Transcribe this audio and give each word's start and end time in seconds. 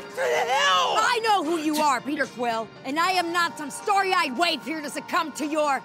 What 0.00 0.16
the 0.16 0.22
hell? 0.22 0.96
I 0.98 1.20
know 1.22 1.44
who 1.44 1.58
you 1.58 1.76
are, 1.76 2.00
Peter 2.00 2.24
Quill, 2.24 2.66
and 2.86 2.98
I 2.98 3.10
am 3.10 3.34
not 3.34 3.58
some 3.58 3.68
starry-eyed 3.70 4.38
waif 4.38 4.64
here 4.64 4.80
to 4.80 4.88
succumb 4.88 5.30
to 5.32 5.46
your, 5.46 5.82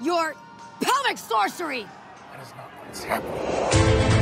your 0.00 0.34
pelvic 0.80 1.18
sorcery. 1.18 1.86
That 2.32 2.40
is 2.40 2.54
not 2.54 2.70
what's 2.86 3.04
happening. 3.04 4.19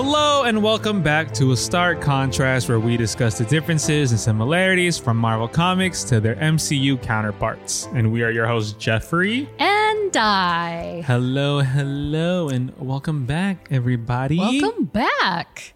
Hello 0.00 0.44
and 0.44 0.62
welcome 0.62 1.02
back 1.02 1.34
to 1.34 1.50
A 1.50 1.56
Stark 1.56 2.00
Contrast, 2.00 2.68
where 2.68 2.78
we 2.78 2.96
discuss 2.96 3.36
the 3.36 3.44
differences 3.46 4.12
and 4.12 4.20
similarities 4.20 4.96
from 4.96 5.16
Marvel 5.16 5.48
Comics 5.48 6.04
to 6.04 6.20
their 6.20 6.36
MCU 6.36 7.02
counterparts. 7.02 7.88
And 7.94 8.12
we 8.12 8.22
are 8.22 8.30
your 8.30 8.46
hosts, 8.46 8.74
Geoffrey. 8.74 9.50
And 9.58 10.16
I. 10.16 11.02
Hello, 11.04 11.62
hello, 11.62 12.48
and 12.48 12.72
welcome 12.78 13.26
back, 13.26 13.66
everybody. 13.72 14.38
Welcome 14.38 14.84
back. 14.84 15.74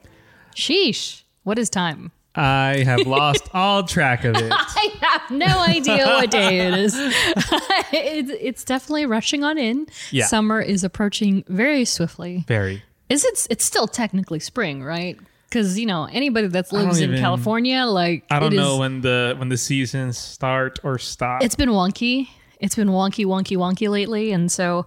Sheesh. 0.55 1.25
What 1.43 1.59
is 1.59 1.69
time? 1.69 2.13
I 2.37 2.85
have 2.85 3.09
lost 3.09 3.49
all 3.53 3.83
track 3.83 4.23
of 4.23 4.37
it. 4.37 4.53
I 4.53 4.95
have 5.01 5.33
no 5.33 5.59
idea 5.63 6.07
what 6.07 6.31
day 6.31 6.61
it 6.61 6.75
is. 6.75 6.95
it's, 6.97 8.31
it's 8.41 8.65
definitely 8.65 9.05
rushing 9.05 9.43
on 9.43 9.59
in. 9.59 9.89
Yeah. 10.13 10.27
Summer 10.27 10.61
is 10.61 10.85
approaching 10.85 11.43
very 11.49 11.85
swiftly. 11.85 12.45
Very. 12.47 12.85
Is 13.13 13.25
it? 13.25 13.47
It's 13.51 13.65
still 13.65 13.87
technically 13.87 14.41
spring, 14.41 14.83
right? 14.83 15.19
Because 15.49 15.79
you 15.79 15.87
know 15.87 16.09
anybody 16.11 16.47
that 16.49 16.73
lives 16.73 16.99
in 17.01 17.11
even- 17.11 17.21
California, 17.21 17.85
like 17.85 18.25
I 18.31 18.39
don't 18.41 18.55
know 18.57 18.75
is- 18.75 18.79
when 18.81 19.01
the 19.03 19.35
when 19.39 19.49
the 19.51 19.59
seasons 19.59 20.17
start 20.19 20.79
or 20.83 20.99
stop. 20.99 21.43
It's 21.43 21.55
been 21.57 21.69
wonky. 21.71 22.29
It's 22.61 22.75
been 22.77 22.89
wonky, 22.89 23.27
wonky, 23.27 23.57
wonky 23.57 23.89
lately, 23.89 24.33
and 24.33 24.51
so 24.51 24.87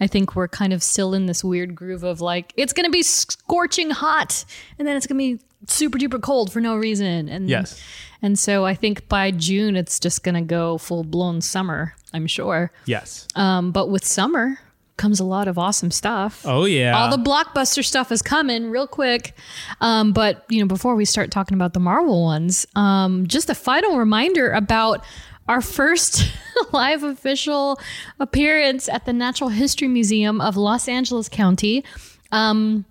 I 0.00 0.06
think 0.06 0.34
we're 0.36 0.48
kind 0.48 0.72
of 0.72 0.82
still 0.82 1.12
in 1.14 1.26
this 1.26 1.42
weird 1.44 1.74
groove 1.74 2.02
of 2.04 2.20
like 2.20 2.52
it's 2.56 2.72
gonna 2.72 2.90
be 2.90 3.02
scorching 3.02 3.90
hot, 3.90 4.44
and 4.78 4.86
then 4.88 4.96
it's 4.96 5.06
gonna 5.06 5.18
be 5.18 5.38
super 5.66 5.98
duper 5.98 6.20
cold 6.20 6.52
for 6.52 6.60
no 6.60 6.76
reason. 6.76 7.28
And 7.28 7.48
Yes. 7.50 7.78
and 8.22 8.38
so 8.38 8.64
I 8.64 8.74
think 8.74 9.08
by 9.08 9.32
June 9.32 9.76
it's 9.76 9.98
just 10.00 10.22
gonna 10.22 10.42
go 10.42 10.78
full 10.78 11.04
blown 11.04 11.40
summer. 11.40 11.94
I'm 12.14 12.26
sure. 12.26 12.70
yes. 12.86 13.26
Um, 13.34 13.70
but 13.72 13.90
with 13.90 14.04
summer 14.04 14.58
comes 14.96 15.20
a 15.20 15.24
lot 15.24 15.46
of 15.48 15.58
awesome 15.58 15.90
stuff. 15.90 16.42
oh 16.46 16.64
yeah. 16.64 16.96
All 16.96 17.10
the 17.14 17.22
blockbuster 17.22 17.84
stuff 17.84 18.10
is 18.10 18.22
coming 18.22 18.70
real 18.70 18.86
quick. 18.86 19.34
Um, 19.80 20.12
but 20.12 20.44
you 20.48 20.60
know, 20.60 20.66
before 20.66 20.94
we 20.94 21.04
start 21.04 21.30
talking 21.30 21.54
about 21.54 21.74
the 21.74 21.80
Marvel 21.80 22.22
ones, 22.24 22.66
um, 22.74 23.26
just 23.26 23.50
a 23.50 23.54
final 23.54 23.98
reminder 23.98 24.50
about 24.50 25.04
our 25.48 25.60
first 25.60 26.30
live 26.72 27.02
official 27.02 27.78
appearance 28.18 28.88
at 28.88 29.04
the 29.04 29.12
Natural 29.12 29.50
History 29.50 29.88
Museum 29.88 30.40
of 30.40 30.56
Los 30.56 30.88
Angeles 30.88 31.28
County. 31.28 31.84
Um, 32.32 32.84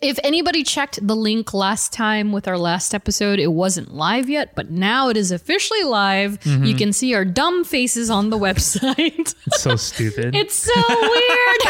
if 0.00 0.18
anybody 0.24 0.62
checked 0.62 1.06
the 1.06 1.14
link 1.16 1.52
last 1.54 1.92
time 1.92 2.32
with 2.32 2.48
our 2.48 2.56
last 2.58 2.94
episode, 2.94 3.38
it 3.38 3.48
wasn't 3.52 3.94
live 3.94 4.28
yet, 4.28 4.54
but 4.54 4.70
now 4.70 5.08
it 5.08 5.16
is 5.16 5.30
officially 5.30 5.82
live. 5.84 6.38
You 6.46 6.74
can 6.74 6.92
see 6.92 7.14
our 7.14 7.24
dumb 7.24 7.64
faces 7.64 8.10
on 8.10 8.30
the 8.30 8.38
website. 8.48 9.34
it's 9.46 9.60
so 9.60 9.76
stupid. 9.76 10.34
It's 10.44 10.54
so 10.54 10.72
weird. 10.88 11.60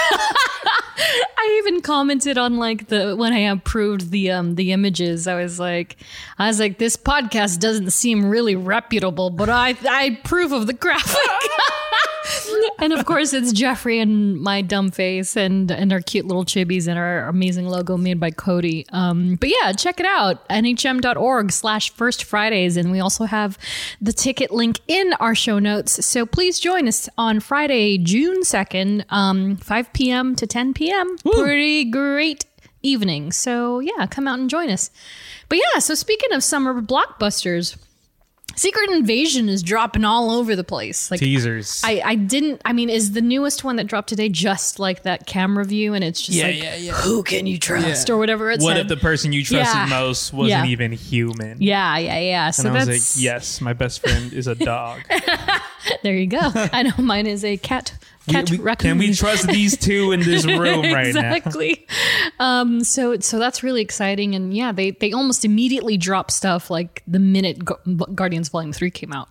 I 1.37 1.57
even 1.59 1.81
commented 1.83 2.39
on 2.39 2.57
like 2.57 2.87
the 2.89 3.15
when 3.17 3.33
I 3.33 3.41
approved 3.51 4.11
the 4.11 4.31
um 4.31 4.55
the 4.55 4.73
images. 4.73 5.27
I 5.27 5.35
was 5.43 5.59
like, 5.59 5.97
I 6.39 6.47
was 6.49 6.61
like, 6.61 6.79
this 6.79 6.97
podcast 6.97 7.59
doesn't 7.61 7.91
seem 7.91 8.25
really 8.25 8.55
reputable, 8.57 9.31
but 9.31 9.49
I 9.51 9.77
I 9.89 10.19
proof 10.25 10.53
of 10.53 10.67
the 10.67 10.73
graphic. 10.73 11.19
and 12.79 12.93
of 12.93 13.05
course, 13.07 13.33
it's 13.33 13.53
Geoffrey 13.53 14.01
and 14.01 14.41
my 14.41 14.63
dumb 14.63 14.91
face 14.91 15.37
and 15.37 15.71
and 15.71 15.93
our 15.93 16.01
cute 16.01 16.27
little 16.27 16.45
chibis 16.45 16.89
and 16.89 16.99
our 16.99 17.29
amazing 17.29 17.67
logo 17.67 17.97
made 17.97 18.21
by 18.21 18.31
Cody. 18.31 18.87
Um, 18.91 19.37
but 19.37 19.49
yeah, 19.51 19.73
check 19.73 20.01
it 20.01 20.07
out. 20.07 20.47
nhm.org 20.49 21.53
slash 21.53 21.91
first 21.91 22.25
Fridays. 22.25 22.77
And 22.77 22.91
we 22.91 23.01
also 23.01 23.25
have 23.25 23.59
the 24.01 24.13
ticket 24.13 24.51
link 24.51 24.81
in 24.89 25.13
our 25.15 25.35
show 25.35 25.59
notes. 25.59 26.05
So 26.05 26.27
please 26.27 26.59
join 26.59 26.89
us 26.89 27.09
on 27.19 27.41
Friday, 27.41 27.99
June 27.99 28.43
2nd, 28.43 29.05
um, 29.11 29.57
5 29.57 29.93
p.m. 29.93 30.37
to 30.37 30.47
10 30.47 30.75
p.m. 30.75 31.17
Pretty 31.19 31.85
great 31.85 32.47
evening. 32.83 33.33
So 33.33 33.81
yeah, 33.81 34.07
come 34.07 34.29
out 34.29 34.39
and 34.39 34.49
join 34.49 34.71
us. 34.71 34.91
But 35.49 35.59
yeah, 35.59 35.79
so 35.81 35.95
speaking 35.95 36.33
of 36.33 36.43
summer 36.43 36.81
blockbusters, 36.81 37.77
Secret 38.57 38.91
Invasion 38.91 39.49
is 39.49 39.63
dropping 39.63 40.05
all 40.05 40.31
over 40.31 40.55
the 40.57 40.65
place. 40.65 41.11
Like 41.11 41.21
Teasers. 41.21 41.83
I, 41.85 42.01
I 42.05 42.15
didn't 42.15 42.61
I 42.65 42.73
mean 42.73 42.91
is 42.91 43.13
the 43.13 43.21
newest 43.23 43.65
one 43.65 43.77
that 43.77 43.87
dropped 43.87 44.09
today 44.09 44.29
just 44.29 44.79
like 44.79 45.03
that 45.03 45.27
camera 45.27 45.65
view 45.65 45.95
and 45.95 46.03
it's 46.05 46.21
just 46.23 46.37
Yeah, 46.39 46.47
like 46.47 46.63
yeah, 46.63 46.77
yeah. 46.77 46.93
who 46.93 47.23
can 47.23 47.47
you 47.47 47.59
trust 47.59 48.09
or 48.11 48.17
whatever 48.17 48.51
it 48.51 48.61
what 48.61 48.77
said. 48.77 48.83
if 48.83 48.89
the 48.89 48.97
person 48.97 49.33
you 49.33 49.45
trusted 49.45 49.89
most 49.91 50.33
wasn't 50.33 50.67
even 50.67 50.93
human? 50.93 51.61
yeah, 51.61 51.97
yeah, 51.99 52.19
yeah. 52.19 52.51
So 52.51 52.69
And 52.69 52.77
I 52.77 52.85
was 52.85 52.89
like, 53.17 53.23
yes, 53.23 53.61
my 53.61 53.73
best 53.73 54.01
friend 54.01 54.33
is 54.33 54.47
a 54.47 54.55
dog. 54.55 55.03
there 56.03 56.15
you 56.17 56.27
go. 56.27 56.39
I 56.55 56.83
know 56.83 56.93
mine 56.99 57.27
is 57.27 57.45
a 57.45 57.57
cat 57.57 57.95
cat 58.29 58.51
We- 58.51 58.59
we- 58.59 58.63
raccoon. 58.65 58.91
can 58.93 58.99
we 58.99 59.15
trust 59.15 59.47
these 59.59 59.77
two 59.77 60.13
in 60.13 60.21
this 60.21 60.45
room 60.47 60.83
right 60.93 61.15
now? 61.15 61.33
exactly. 61.35 61.87
Um, 62.39 62.83
so 62.85 63.19
so 63.21 63.39
that's 63.39 63.63
really 63.63 63.83
exciting, 63.83 64.35
and 64.35 64.55
yeah, 64.55 64.73
they 64.73 64.91
they 64.93 65.13
almost 65.13 65.45
immediately 65.45 65.97
drop 65.97 66.31
stuff 66.31 66.71
like 66.71 67.03
the 67.07 67.19
minute 67.19 67.65
Gu- 67.65 68.07
Guardians 68.15 68.49
Volume 68.49 68.73
Three 68.73 68.91
came 68.91 69.13
out. 69.13 69.29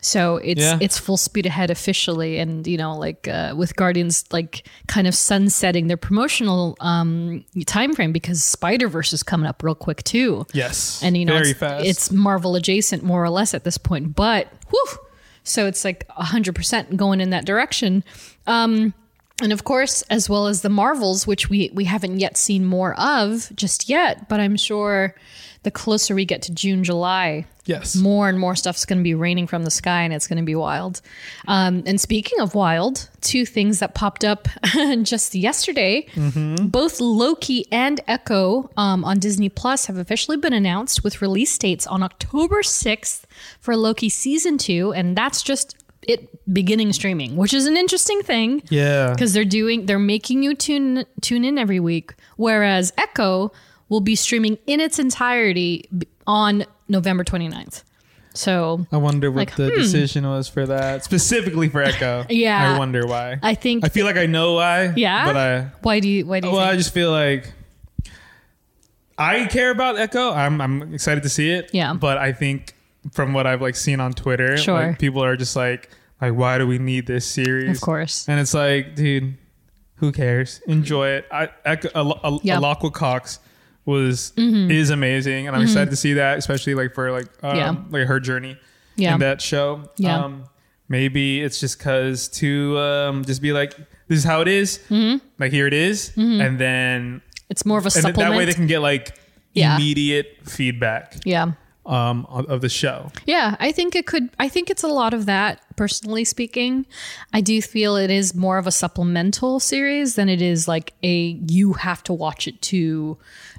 So 0.00 0.36
it's 0.36 0.60
Yeah. 0.60 0.76
it's 0.82 0.98
full 0.98 1.16
speed 1.16 1.46
ahead 1.46 1.70
officially, 1.70 2.38
and 2.38 2.66
you 2.66 2.76
know, 2.76 2.94
like 2.94 3.26
uh, 3.26 3.54
with 3.56 3.74
Guardians, 3.74 4.24
like 4.30 4.68
kind 4.86 5.06
of 5.06 5.14
sunsetting 5.14 5.86
their 5.86 5.96
promotional 5.96 6.76
um, 6.80 7.42
time 7.64 7.94
frame 7.94 8.12
because 8.12 8.44
Spider 8.44 8.86
Verse 8.88 9.14
is 9.14 9.22
coming 9.22 9.46
up 9.46 9.62
real 9.62 9.74
quick 9.74 10.04
too. 10.04 10.44
Yes. 10.52 11.02
and 11.02 11.16
you 11.16 11.24
know, 11.24 11.32
very 11.32 11.50
it's, 11.52 11.58
fast. 11.58 11.86
it's 11.86 12.10
Marvel 12.10 12.54
adjacent 12.54 13.02
more 13.02 13.24
or 13.24 13.30
less 13.30 13.54
at 13.54 13.64
this 13.64 13.78
point, 13.78 14.14
but 14.14 14.48
whew, 14.68 14.98
so 15.42 15.66
it's 15.66 15.86
like 15.86 16.06
hundred 16.10 16.54
percent 16.54 16.98
going 16.98 17.22
in 17.22 17.30
that 17.30 17.46
direction. 17.46 18.04
Um, 18.46 18.94
and 19.42 19.52
of 19.52 19.64
course, 19.64 20.02
as 20.02 20.28
well 20.28 20.46
as 20.46 20.62
the 20.62 20.68
Marvels, 20.68 21.26
which 21.26 21.50
we 21.50 21.70
we 21.74 21.84
haven't 21.84 22.20
yet 22.20 22.36
seen 22.36 22.64
more 22.64 22.98
of 22.98 23.50
just 23.56 23.88
yet, 23.88 24.28
but 24.28 24.38
I'm 24.38 24.56
sure 24.56 25.14
the 25.64 25.70
closer 25.70 26.14
we 26.14 26.24
get 26.24 26.42
to 26.42 26.52
June, 26.52 26.84
July, 26.84 27.46
yes. 27.64 27.96
more 27.96 28.28
and 28.28 28.38
more 28.38 28.54
stuff's 28.54 28.84
going 28.84 28.98
to 28.98 29.02
be 29.02 29.14
raining 29.14 29.46
from 29.46 29.64
the 29.64 29.70
sky, 29.70 30.02
and 30.02 30.14
it's 30.14 30.28
going 30.28 30.38
to 30.38 30.44
be 30.44 30.54
wild. 30.54 31.00
Um, 31.48 31.82
and 31.84 32.00
speaking 32.00 32.38
of 32.38 32.54
wild, 32.54 33.08
two 33.22 33.44
things 33.44 33.80
that 33.80 33.94
popped 33.94 34.24
up 34.24 34.46
just 35.02 35.34
yesterday: 35.34 36.06
both 36.68 37.00
Loki 37.00 37.66
and 37.72 38.00
Echo 38.06 38.70
um, 38.76 39.04
on 39.04 39.18
Disney 39.18 39.48
Plus 39.48 39.86
have 39.86 39.96
officially 39.96 40.36
been 40.36 40.52
announced 40.52 41.02
with 41.02 41.20
release 41.20 41.58
dates 41.58 41.88
on 41.88 42.04
October 42.04 42.62
sixth 42.62 43.26
for 43.58 43.76
Loki 43.76 44.08
season 44.08 44.58
two, 44.58 44.92
and 44.92 45.16
that's 45.16 45.42
just 45.42 45.76
it 46.08 46.52
beginning 46.52 46.92
streaming, 46.92 47.36
which 47.36 47.54
is 47.54 47.66
an 47.66 47.76
interesting 47.76 48.22
thing 48.22 48.62
yeah. 48.70 49.12
because 49.12 49.32
they're 49.32 49.44
doing 49.44 49.86
they're 49.86 49.98
making 49.98 50.42
you 50.42 50.54
tune 50.54 51.04
tune 51.20 51.44
in 51.44 51.58
every 51.58 51.80
week 51.80 52.14
whereas 52.36 52.92
echo 52.98 53.52
will 53.88 54.00
be 54.00 54.14
streaming 54.14 54.58
in 54.66 54.80
its 54.80 54.98
entirety 54.98 55.88
on 56.26 56.64
november 56.88 57.24
29th 57.24 57.82
so 58.36 58.84
I 58.90 58.96
wonder 58.96 59.30
what 59.30 59.36
Like, 59.36 59.54
the 59.54 59.68
hmm. 59.68 59.76
decision 59.76 60.26
was 60.26 60.48
for 60.48 60.66
that, 60.66 61.04
specifically 61.04 61.68
for 61.68 61.80
Echo. 61.80 62.24
Yeah. 62.30 62.74
I 62.74 62.78
wonder 62.78 63.06
why. 63.06 63.38
i 63.42 63.54
think 63.54 63.84
I 63.84 63.88
feel 63.88 64.04
like 64.04 64.16
I 64.16 64.26
know 64.26 64.54
why. 64.54 64.92
yeah 64.96 65.24
But 65.26 65.36
I, 65.36 65.60
why 65.82 66.00
do 66.00 66.08
you 66.08 66.26
why 66.26 66.40
do 66.40 66.48
you 66.48 66.54
well, 66.54 66.64
I 66.64 66.76
just 66.76 66.92
feel 66.92 67.12
like 67.12 67.52
I 69.16 69.46
care 69.46 69.70
about 69.70 69.96
Echo. 69.96 70.32
I'm, 70.32 70.60
I'm 70.60 70.92
excited 70.92 71.22
to 71.22 71.28
see 71.28 71.48
it. 71.48 71.70
Yeah. 71.72 71.94
But 71.94 72.18
I 72.18 72.32
think 72.32 72.73
from 73.12 73.32
what 73.34 73.46
I've 73.46 73.60
like 73.62 73.76
seen 73.76 74.00
on 74.00 74.12
Twitter, 74.12 74.56
Sure. 74.56 74.74
like, 74.88 74.98
people 74.98 75.22
are 75.22 75.36
just 75.36 75.56
like, 75.56 75.90
like, 76.20 76.34
why 76.34 76.58
do 76.58 76.66
we 76.66 76.78
need 76.78 77.06
this 77.06 77.26
series? 77.26 77.76
of 77.76 77.80
course 77.82 78.26
And 78.28 78.40
it's 78.40 78.54
like, 78.54 78.94
dude, 78.94 79.36
who 79.96 80.10
cares? 80.12 80.60
Enjoy 80.66 81.08
it. 81.08 81.26
I, 81.30 81.48
Echo, 81.64 81.88
Al-. 81.94 82.14
Mm-hmm. 82.40 82.48
Alaqua 82.48 82.92
Cox 82.92 83.38
was 83.86 84.32
is 84.36 84.88
amazing, 84.90 85.46
and 85.46 85.54
I'm 85.54 85.62
excited 85.62 85.90
to 85.90 85.96
see 85.96 86.14
that, 86.14 86.38
especially 86.38 86.74
like 86.74 86.94
for 86.94 87.10
like 87.12 87.26
um, 87.42 87.56
Yeah. 87.56 87.76
like 87.90 88.06
her 88.06 88.18
journey 88.20 88.56
Yeah. 88.96 89.14
in 89.14 89.20
that 89.20 89.40
show. 89.42 89.82
Yeah. 89.98 90.24
Um, 90.24 90.44
maybe 90.88 91.42
it's 91.42 91.60
just 91.60 91.78
cause 91.78 92.28
to 92.40 92.78
um, 92.78 93.24
just 93.24 93.42
be 93.42 93.52
like, 93.52 93.76
this 94.08 94.18
is 94.18 94.24
how 94.24 94.40
it 94.40 94.48
is. 94.48 94.80
Like 95.38 95.52
here 95.52 95.66
it 95.66 95.74
is. 95.74 96.12
and 96.16 96.58
then 96.58 97.20
it's 97.50 97.66
more 97.66 97.78
of 97.78 97.84
a 97.84 97.88
and 97.88 97.92
supplement 97.92 98.16
that 98.32 98.36
way 98.38 98.44
they 98.46 98.54
can 98.54 98.66
get 98.66 98.80
like 98.80 99.14
Yeah. 99.52 99.76
immediate 99.76 100.38
feedback 100.46 101.16
yeah 101.24 101.52
um, 101.86 102.26
of, 102.28 102.60
the 102.60 102.68
show. 102.68 103.10
Yeah, 103.26 103.56
I 103.60 103.72
think 103.72 103.94
it 103.94 104.06
could. 104.06 104.30
I 104.38 104.48
think 104.48 104.70
it's 104.70 104.82
a 104.82 104.88
lot 104.88 105.14
of 105.14 105.26
that. 105.26 105.60
Personally 105.76 106.24
speaking, 106.24 106.86
I 107.32 107.40
do 107.40 107.60
feel 107.60 107.96
it 107.96 108.10
is 108.10 108.34
more 108.34 108.58
of 108.58 108.66
a 108.66 108.72
supplemental 108.72 109.60
series 109.60 110.14
than 110.14 110.28
it 110.28 110.40
is 110.40 110.68
like 110.68 110.94
a 111.02 111.38
you 111.48 111.74
have 111.74 112.02
to 112.04 112.12
watch 112.12 112.46
it 112.48 112.62
to 112.62 113.18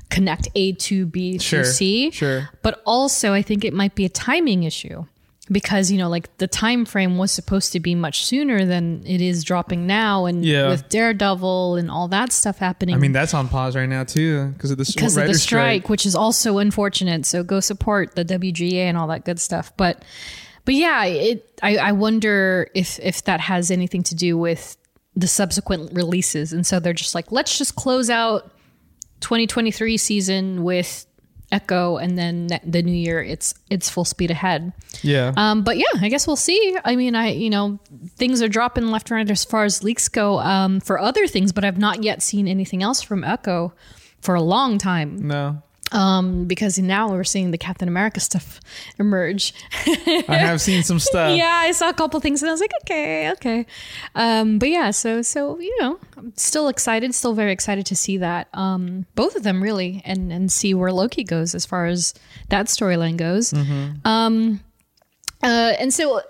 connect 0.10 0.48
A 0.56 0.74
to 0.74 1.06
B 1.06 1.38
Sure, 1.38 1.64
to 1.64 1.66
C. 1.66 2.12
sure. 2.12 2.50
But 2.62 2.82
also, 2.86 3.34
I 3.34 3.42
think 3.42 3.64
it 3.66 3.74
might 3.74 3.96
be 3.96 4.06
a 4.06 4.10
timing 4.10 4.64
issue 4.64 5.06
because 5.52 5.92
you 5.92 5.98
know, 5.98 6.10
like 6.10 6.36
the 6.38 6.48
time 6.48 6.86
frame 6.86 7.18
was 7.18 7.32
supposed 7.32 7.72
to 7.74 7.80
be 7.80 7.94
much 7.96 8.26
sooner 8.26 8.66
than 8.66 9.04
it 9.06 9.22
is 9.22 9.44
dropping 9.44 9.86
now, 9.86 10.26
and 10.26 10.44
Yeah. 10.44 10.70
with 10.70 10.90
Daredevil 10.90 11.76
and 11.76 11.92
all 11.92 12.08
that 12.08 12.32
stuff 12.32 12.58
happening. 12.58 12.96
I 12.96 12.98
mean, 12.98 13.12
that's 13.12 13.34
on 13.34 13.48
pause 13.48 13.76
right 13.76 13.88
now 13.90 14.04
too 14.04 14.48
because 14.54 14.72
of 14.72 14.78
the 14.78 14.92
because 14.96 15.16
of 15.16 15.22
the 15.22 15.28
writer's 15.28 15.42
strike, 15.44 15.90
which 15.90 16.06
is 16.06 16.16
also 16.16 16.58
unfortunate. 16.58 17.26
So 17.26 17.44
go 17.44 17.60
support 17.60 18.16
the 18.16 18.26
WGA 18.26 18.86
and 18.88 18.98
all 18.98 19.08
that 19.08 19.24
good 19.26 19.40
stuff. 19.40 19.72
But 19.78 20.04
but 20.66 20.74
yeah, 20.74 21.06
it 21.06 21.60
I, 21.62 21.78
I 21.78 21.92
wonder 21.92 22.68
if 22.74 23.00
if 23.00 23.24
that 23.26 23.40
has 23.42 23.70
anything 23.70 24.02
to 24.04 24.16
do 24.16 24.38
with 24.38 24.78
the 25.16 25.28
subsequent 25.28 25.92
releases. 25.94 26.52
And 26.54 26.66
so 26.68 26.80
they're 26.80 26.92
just 26.92 27.16
like, 27.16 27.32
let's 27.32 27.58
just 27.58 27.76
close 27.76 28.10
out 28.10 28.52
2023 29.22 29.98
season 29.98 30.64
with 30.64 31.05
Echo, 31.52 31.98
and 31.98 32.18
then 32.18 32.48
the 32.64 32.82
new 32.82 32.96
year 32.96 33.22
it's 33.22 33.54
it's 33.70 33.90
full 33.90 34.06
speed 34.06 34.32
ahead. 34.32 34.74
Yeah. 35.02 35.34
Um, 35.38 35.64
but 35.64 35.78
yeah, 35.78 35.86
I 36.02 36.10
guess 36.10 36.28
we'll 36.28 36.36
see. 36.36 36.78
I 36.84 36.96
mean, 36.96 37.16
I 37.16 37.30
you 37.30 37.50
know 37.50 37.80
things 38.16 38.42
are 38.42 38.48
dropping 38.48 38.88
left 38.88 39.12
and 39.12 39.18
right 39.18 39.30
as 39.30 39.46
far 39.46 39.64
as 39.64 39.84
leaks 39.84 40.10
go 40.10 40.40
um, 40.40 40.80
for 40.80 41.00
other 41.00 41.28
things, 41.28 41.52
but 41.52 41.64
I've 41.64 41.78
not 41.78 42.04
yet 42.04 42.24
seen 42.24 42.48
anything 42.48 42.84
else 42.84 43.02
from 43.02 43.24
Echo 43.24 43.74
for 44.22 44.36
a 44.36 44.42
long 44.42 44.78
time 44.80 45.28
no. 45.28 45.62
Um, 45.92 46.46
because 46.46 46.80
now 46.80 47.10
we're 47.10 47.24
seeing 47.24 47.52
the 47.52 47.58
Captain 47.58 47.88
America 47.88 48.20
stuff 48.20 48.60
emerge. 48.98 49.54
I 49.86 50.24
have 50.38 50.60
seen 50.62 50.84
some 50.84 51.00
stuff. 51.10 51.38
yeah, 51.38 51.62
I 51.64 51.72
saw 51.72 51.90
a 51.90 51.94
couple 51.94 52.20
things 52.20 52.42
and 52.42 52.50
I 52.50 52.54
was 52.54 52.62
like, 52.62 52.72
okay, 52.84 53.32
okay. 53.32 53.66
Um, 54.16 54.58
but 54.60 54.70
yeah, 54.70 54.92
so 54.92 55.22
so 55.22 55.60
you 55.60 55.76
know, 55.82 56.00
I'm 56.18 56.34
still 56.36 56.68
excited, 56.68 57.14
still 57.14 57.34
very 57.34 57.52
excited 57.52 57.86
to 57.88 57.96
see 57.96 58.18
that. 58.18 58.48
Um, 58.54 59.06
both 59.16 59.36
of 59.36 59.44
them 59.44 59.62
really, 59.62 60.02
and 60.06 60.32
and 60.32 60.52
see 60.52 60.74
where 60.74 60.92
Loki 60.92 61.24
goes 61.24 61.54
as 61.56 61.66
far 61.66 61.86
as 61.86 62.14
that 62.50 62.66
storyline 62.66 63.18
goes. 63.18 63.54
Um, 64.04 64.62
uh, 65.44 65.74
and 65.80 65.94
so 65.94 66.22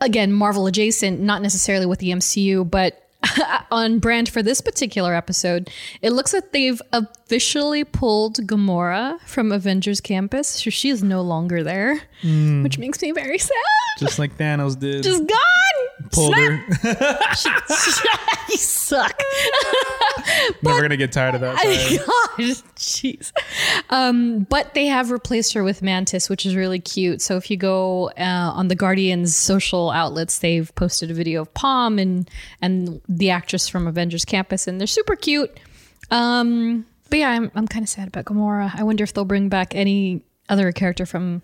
again, 0.00 0.32
Marvel 0.32 0.66
adjacent, 0.66 1.20
not 1.20 1.42
necessarily 1.42 1.86
with 1.86 1.98
the 1.98 2.10
MCU, 2.10 2.68
but. 2.68 2.98
on 3.70 3.98
brand 3.98 4.28
for 4.28 4.42
this 4.42 4.60
particular 4.60 5.14
episode, 5.14 5.70
it 6.00 6.10
looks 6.10 6.32
like 6.32 6.52
they've 6.52 6.80
officially 6.92 7.84
pulled 7.84 8.36
Gamora 8.46 9.20
from 9.22 9.52
Avengers 9.52 10.00
Campus. 10.00 10.48
So 10.48 10.70
she 10.70 10.88
is 10.88 11.02
no 11.02 11.22
longer 11.22 11.62
there, 11.62 12.00
hmm. 12.20 12.62
which 12.62 12.78
makes 12.78 13.00
me 13.02 13.12
very 13.12 13.38
sad 13.38 13.56
Just 13.98 14.18
like 14.18 14.36
Thanos 14.36 14.78
did. 14.78 15.02
just 15.02 15.26
gone. 15.26 15.38
Pulled 16.12 16.34
Snap. 16.34 16.60
her. 16.82 17.18
you 18.50 18.56
suck. 18.56 19.18
Never 20.62 20.82
gonna 20.82 20.96
get 20.96 21.10
tired 21.10 21.34
of 21.34 21.40
that. 21.40 21.56
Gosh, 22.36 22.62
jeez. 22.76 23.32
Um, 23.90 24.44
but 24.44 24.74
they 24.74 24.86
have 24.86 25.10
replaced 25.10 25.54
her 25.54 25.64
with 25.64 25.82
Mantis, 25.82 26.28
which 26.28 26.44
is 26.44 26.54
really 26.54 26.78
cute. 26.78 27.22
So 27.22 27.36
if 27.36 27.50
you 27.50 27.56
go 27.56 28.10
uh, 28.10 28.52
on 28.54 28.68
the 28.68 28.74
Guardians 28.74 29.34
social 29.34 29.90
outlets, 29.90 30.38
they've 30.40 30.72
posted 30.74 31.10
a 31.10 31.14
video 31.14 31.42
of 31.42 31.52
Pom 31.54 31.98
and 31.98 32.28
and 32.60 33.00
the 33.08 33.30
actress 33.30 33.66
from 33.68 33.86
Avengers 33.86 34.24
Campus, 34.24 34.66
and 34.66 34.78
they're 34.78 34.86
super 34.86 35.16
cute. 35.16 35.58
Um, 36.10 36.84
but 37.08 37.20
yeah, 37.20 37.30
I'm 37.30 37.50
I'm 37.54 37.66
kind 37.66 37.82
of 37.82 37.88
sad 37.88 38.08
about 38.08 38.26
Gamora. 38.26 38.70
I 38.74 38.82
wonder 38.82 39.02
if 39.02 39.14
they'll 39.14 39.24
bring 39.24 39.48
back 39.48 39.74
any 39.74 40.22
other 40.48 40.72
character 40.72 41.06
from. 41.06 41.42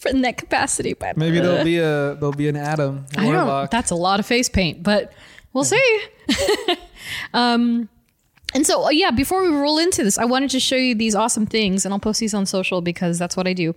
From 0.00 0.22
that 0.22 0.38
capacity, 0.38 0.94
but 0.94 1.16
Maybe 1.16 1.40
there'll 1.40 1.64
be 1.64 1.78
a 1.78 2.14
there'll 2.14 2.32
be 2.32 2.48
an 2.48 2.56
Adam. 2.56 3.06
I 3.16 3.30
don't. 3.30 3.70
That's 3.70 3.90
a 3.90 3.96
lot 3.96 4.20
of 4.20 4.26
face 4.26 4.48
paint, 4.48 4.82
but 4.82 5.12
we'll 5.52 5.64
see. 5.64 6.00
um, 7.34 7.88
and 8.54 8.66
so 8.66 8.84
uh, 8.84 8.90
yeah, 8.90 9.10
before 9.10 9.42
we 9.42 9.48
roll 9.48 9.78
into 9.78 10.02
this, 10.02 10.18
I 10.18 10.24
wanted 10.24 10.50
to 10.50 10.60
show 10.60 10.76
you 10.76 10.94
these 10.94 11.14
awesome 11.14 11.46
things, 11.46 11.84
and 11.84 11.92
I'll 11.92 12.00
post 12.00 12.20
these 12.20 12.34
on 12.34 12.46
social 12.46 12.80
because 12.80 13.18
that's 13.18 13.36
what 13.36 13.46
I 13.46 13.52
do. 13.52 13.74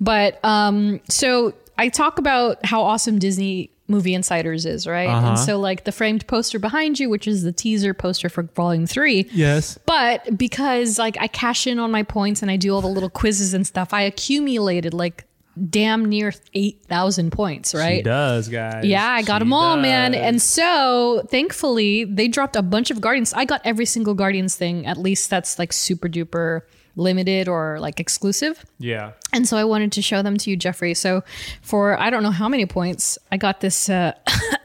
But 0.00 0.38
um, 0.44 1.00
so 1.08 1.54
I 1.78 1.88
talk 1.88 2.18
about 2.18 2.64
how 2.64 2.82
awesome 2.82 3.18
Disney 3.18 3.70
Movie 3.88 4.14
Insiders 4.14 4.64
is, 4.64 4.86
right? 4.86 5.08
Uh-huh. 5.08 5.28
And 5.28 5.38
so 5.38 5.58
like 5.58 5.84
the 5.84 5.92
framed 5.92 6.26
poster 6.26 6.58
behind 6.58 7.00
you, 7.00 7.10
which 7.10 7.26
is 7.26 7.42
the 7.42 7.52
teaser 7.52 7.94
poster 7.94 8.28
for 8.28 8.44
Volume 8.44 8.86
Three. 8.86 9.28
yes. 9.32 9.78
But 9.86 10.38
because 10.38 10.98
like 10.98 11.16
I 11.20 11.26
cash 11.26 11.66
in 11.66 11.78
on 11.78 11.90
my 11.90 12.02
points 12.02 12.42
and 12.42 12.50
I 12.50 12.56
do 12.56 12.74
all 12.74 12.80
the 12.80 12.88
little 12.88 13.10
quizzes 13.10 13.54
and 13.54 13.66
stuff, 13.66 13.92
I 13.92 14.02
accumulated 14.02 14.94
like 14.94 15.24
damn 15.70 16.06
near 16.06 16.32
8,000 16.54 17.30
points, 17.30 17.74
right? 17.74 17.98
She 17.98 18.02
does, 18.02 18.48
guys. 18.48 18.84
Yeah, 18.84 19.06
I 19.06 19.22
got 19.22 19.38
She 19.38 19.44
them 19.44 19.52
all, 19.52 19.76
man. 19.76 20.14
And 20.14 20.40
so, 20.40 21.26
thankfully, 21.30 22.04
they 22.04 22.28
dropped 22.28 22.56
a 22.56 22.62
bunch 22.62 22.90
of 22.90 23.00
Guardians. 23.00 23.32
I 23.34 23.44
got 23.44 23.60
every 23.64 23.86
single 23.86 24.14
Guardians 24.14 24.56
thing, 24.56 24.86
at 24.86 24.96
least 24.96 25.30
that's 25.30 25.58
like 25.58 25.72
super 25.72 26.08
duper 26.08 26.62
limited 26.96 27.48
or 27.48 27.78
like 27.80 28.00
exclusive. 28.00 28.64
yeah. 28.78 29.12
And 29.32 29.48
so 29.48 29.56
I 29.56 29.64
wanted 29.64 29.92
to 29.92 30.02
show 30.02 30.20
them 30.20 30.36
to 30.36 30.50
you, 30.50 30.56
Geoffrey. 30.56 30.92
So 30.92 31.24
for 31.62 31.98
I 31.98 32.10
don't 32.10 32.22
know 32.22 32.30
how 32.30 32.50
many 32.50 32.66
points, 32.66 33.18
I 33.30 33.38
got 33.38 33.60
this 33.60 33.88
uh, 33.88 34.12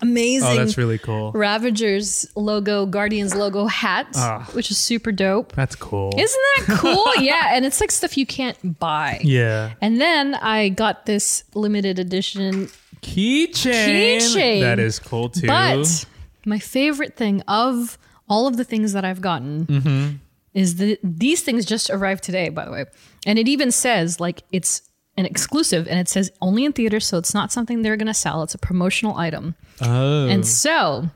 amazing 0.00 0.48
Oh, 0.48 0.56
that's 0.56 0.76
really 0.78 0.98
cool. 0.98 1.32
Ravagers 1.32 2.26
logo, 2.36 2.86
Guardians 2.86 3.34
logo 3.34 3.66
hat, 3.66 4.06
Ah. 4.16 4.48
which 4.52 4.70
is 4.70 4.78
super 4.78 5.12
dope. 5.12 5.52
That's 5.52 5.74
cool. 5.76 6.12
Isn't 6.16 6.40
that 6.66 6.78
cool? 6.80 7.04
yeah, 7.22 7.50
and 7.54 7.64
it's 7.64 7.80
like 7.80 7.90
stuff 7.90 8.16
you 8.16 8.26
can't 8.26 8.78
buy. 8.78 9.20
yeah. 9.22 9.72
And 9.80 10.00
then 10.00 10.34
I 10.36 10.68
got 10.70 11.06
this 11.06 11.44
limited 11.54 11.98
edition 11.98 12.68
Keychain. 13.02 14.16
Keychain. 14.18 14.60
That 14.62 14.78
is 14.78 14.98
cool 14.98 15.28
too. 15.28 15.46
But 15.46 16.06
my 16.44 16.58
favorite 16.58 17.16
thing 17.16 17.42
of 17.48 17.98
all 18.28 18.46
of 18.46 18.56
the 18.56 18.64
things 18.64 18.92
that 18.94 19.04
I've 19.04 19.20
gotten 19.20 20.20
is 20.54 20.76
that 20.76 20.98
these 21.02 21.42
things 21.42 21.64
just 21.64 21.90
arrived 21.90 22.24
today, 22.24 22.48
by 22.48 22.64
the 22.64 22.70
way. 22.70 22.84
And 23.26 23.38
it 23.38 23.46
even 23.48 23.70
says 23.70 24.18
like 24.20 24.42
it's 24.52 24.82
an 25.16 25.26
exclusive 25.26 25.86
and 25.88 25.98
it 25.98 26.08
says 26.08 26.30
only 26.42 26.64
in 26.64 26.72
theaters, 26.72 27.06
so 27.06 27.18
it's 27.18 27.34
not 27.34 27.52
something 27.52 27.82
they're 27.82 27.96
gonna 27.96 28.14
sell. 28.14 28.42
It's 28.42 28.54
a 28.54 28.58
promotional 28.58 29.16
item. 29.16 29.54
oh. 29.82 30.26
And 30.28 30.46
so 30.46 31.08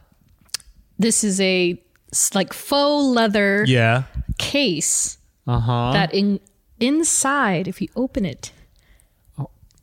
this 0.99 1.25
is 1.25 1.41
a 1.41 1.81
like 2.35 2.53
faux 2.53 3.05
leather 3.15 3.65
yeah. 3.67 4.05
case 4.39 5.19
Uh 5.47 5.61
huh. 5.61 5.93
that 5.93 6.13
in 6.15 6.41
inside, 6.81 7.69
if 7.69 7.81
you 7.81 7.89
open 7.95 8.25
it, 8.25 8.53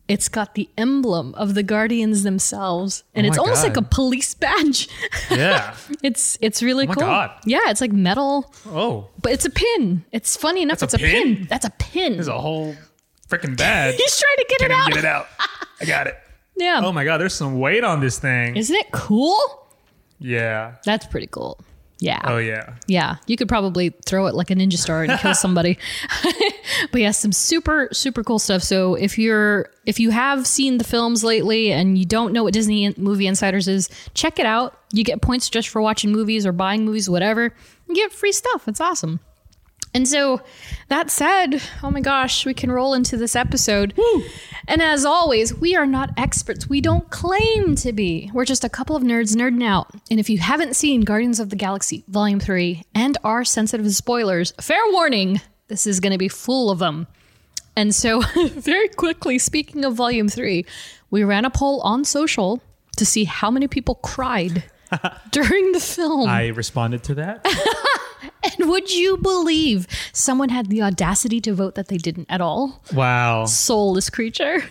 it's 0.08 0.30
got 0.30 0.56
the 0.56 0.70
emblem 0.78 1.36
of 1.36 1.54
the 1.54 1.64
guardians 1.64 2.24
themselves, 2.24 3.04
and 3.14 3.26
Oh 3.26 3.30
it's 3.30 3.38
almost 3.38 3.62
like 3.64 3.76
a 3.76 3.82
police 3.82 4.34
badge. 4.44 4.88
yeah. 5.30 5.76
it's 6.04 6.38
it's 6.42 6.64
really 6.64 6.86
Oh 6.86 6.90
my 6.90 6.94
cool. 6.96 7.04
God. 7.04 7.32
Yeah, 7.46 7.60
it's 7.70 7.82
like 7.82 7.92
metal, 7.92 8.54
Oh. 8.68 9.10
but 9.22 9.34
it's 9.34 9.44
a 9.46 9.50
pin. 9.50 10.06
It's 10.14 10.38
funny 10.38 10.62
enough. 10.62 10.80
That's 10.80 10.94
it's 10.94 11.04
a 11.04 11.06
a 11.06 11.10
pin? 11.10 11.36
pin? 11.36 11.48
That's 11.50 11.66
a 11.66 11.72
pin. 11.72 12.14
There's 12.14 12.30
a 12.30 12.40
whole 12.40 12.74
freaking 13.30 13.58
bad. 13.58 13.94
He's 13.98 14.18
trying 14.20 14.38
to 14.38 14.46
get 14.50 14.60
Can't 14.60 14.72
it 14.72 14.76
out. 14.76 14.88
get 14.90 14.98
it 14.98 15.06
out. 15.06 15.28
I 15.82 15.86
got 15.86 16.08
it. 16.08 16.16
Yeah. 16.56 16.82
Oh 16.84 16.92
my 16.92 17.04
god, 17.04 17.20
there's 17.20 17.36
some 17.36 17.60
weight 17.60 17.84
on 17.84 18.00
this 18.00 18.18
thing. 18.20 18.56
Isn't 18.56 18.76
it 18.76 18.92
cool? 18.92 19.38
yeah. 20.20 20.76
That's 20.86 21.06
pretty 21.06 21.28
cool. 21.28 21.60
Yeah. 22.00 22.22
Oh 22.26 22.38
yeah. 22.38 22.76
Yeah, 22.88 23.16
you 23.26 23.38
could 23.38 23.48
probably 23.48 23.90
throw 24.06 24.28
it 24.28 24.36
like 24.36 24.52
a 24.52 24.56
ninja 24.56 24.78
star 24.78 25.04
and 25.04 25.20
kill 25.20 25.34
somebody. 25.36 25.78
but 26.92 27.02
yeah, 27.02 27.10
some 27.12 27.32
super 27.32 27.90
super 27.92 28.24
cool 28.24 28.38
stuff. 28.40 28.62
So 28.62 28.94
if 28.96 29.18
you're 29.18 29.70
if 29.86 30.00
you 30.00 30.12
have 30.12 30.46
seen 30.46 30.78
the 30.78 30.84
films 30.84 31.24
lately 31.24 31.72
and 31.72 31.98
you 31.98 32.06
don't 32.06 32.34
know 32.34 32.44
what 32.44 32.54
Disney 32.54 32.94
Movie 32.98 33.26
Insiders 33.28 33.68
is, 33.68 33.90
check 34.14 34.38
it 34.40 34.46
out. 34.46 34.80
You 34.92 35.04
get 35.04 35.22
points 35.22 35.50
just 35.50 35.70
for 35.70 35.82
watching 35.82 36.12
movies 36.12 36.46
or 36.46 36.52
buying 36.52 36.86
movies, 36.86 37.10
whatever. 37.10 37.54
You 37.88 37.96
get 37.96 38.12
free 38.12 38.32
stuff. 38.32 38.68
It's 38.68 38.80
awesome. 38.82 39.20
And 39.94 40.08
so 40.08 40.42
that 40.90 41.10
said, 41.10 41.62
oh 41.84 41.92
my 41.92 42.02
gosh, 42.02 42.46
we 42.46 42.54
can 42.54 42.72
roll 42.72 42.94
into 42.94 43.18
this 43.18 43.36
episode. 43.36 43.98
And 44.68 44.82
as 44.82 45.06
always, 45.06 45.54
we 45.54 45.76
are 45.76 45.86
not 45.86 46.12
experts. 46.18 46.70
We 46.70 46.82
don't 46.82 47.10
claim 47.10 47.76
to 47.76 47.94
be. 47.94 48.30
We're 48.34 48.46
just 48.46 48.64
a 48.64 48.70
couple 48.70 48.96
of 48.96 49.04
nerds 49.04 49.36
nerding 49.36 49.64
out. 49.64 49.90
And 50.12 50.20
if 50.20 50.30
you 50.30 50.38
haven't 50.38 50.76
seen 50.76 51.02
Guardians 51.02 51.40
of 51.40 51.50
the 51.50 51.56
Galaxy 51.56 52.04
Volume 52.08 52.40
3 52.40 52.84
and 52.94 53.18
are 53.24 53.44
sensitive 53.44 53.86
to 53.86 53.94
spoilers, 53.94 54.54
fair 54.60 54.82
warning, 54.92 55.42
this 55.68 55.88
is 55.88 56.00
going 56.00 56.12
to 56.12 56.18
be 56.18 56.28
full 56.28 56.70
of 56.70 56.80
them. 56.80 57.08
And 57.76 57.94
so, 57.94 58.22
very 58.50 58.90
quickly, 58.90 59.38
speaking 59.38 59.86
of 59.86 59.94
Volume 59.94 60.30
3, 60.30 60.66
we 61.12 61.24
ran 61.24 61.46
a 61.46 61.50
poll 61.50 61.80
on 61.82 62.04
social 62.04 62.62
to 62.98 63.06
see 63.06 63.24
how 63.24 63.52
many 63.52 63.68
people 63.68 63.96
cried 63.96 64.64
during 65.32 65.72
the 65.72 65.80
film. 65.80 66.28
I 66.28 66.48
responded 66.48 67.04
to 67.04 67.16
that. 67.16 67.46
And 68.60 68.70
would 68.70 68.94
you 68.94 69.18
believe 69.18 69.88
someone 70.14 70.50
had 70.50 70.68
the 70.68 70.82
audacity 70.82 71.42
to 71.42 71.54
vote 71.54 71.76
that 71.76 71.90
they 71.90 71.98
didn't 71.98 72.28
at 72.30 72.42
all? 72.42 72.82
Wow. 72.94 73.46
Soulless 73.46 74.10
creature. 74.10 74.64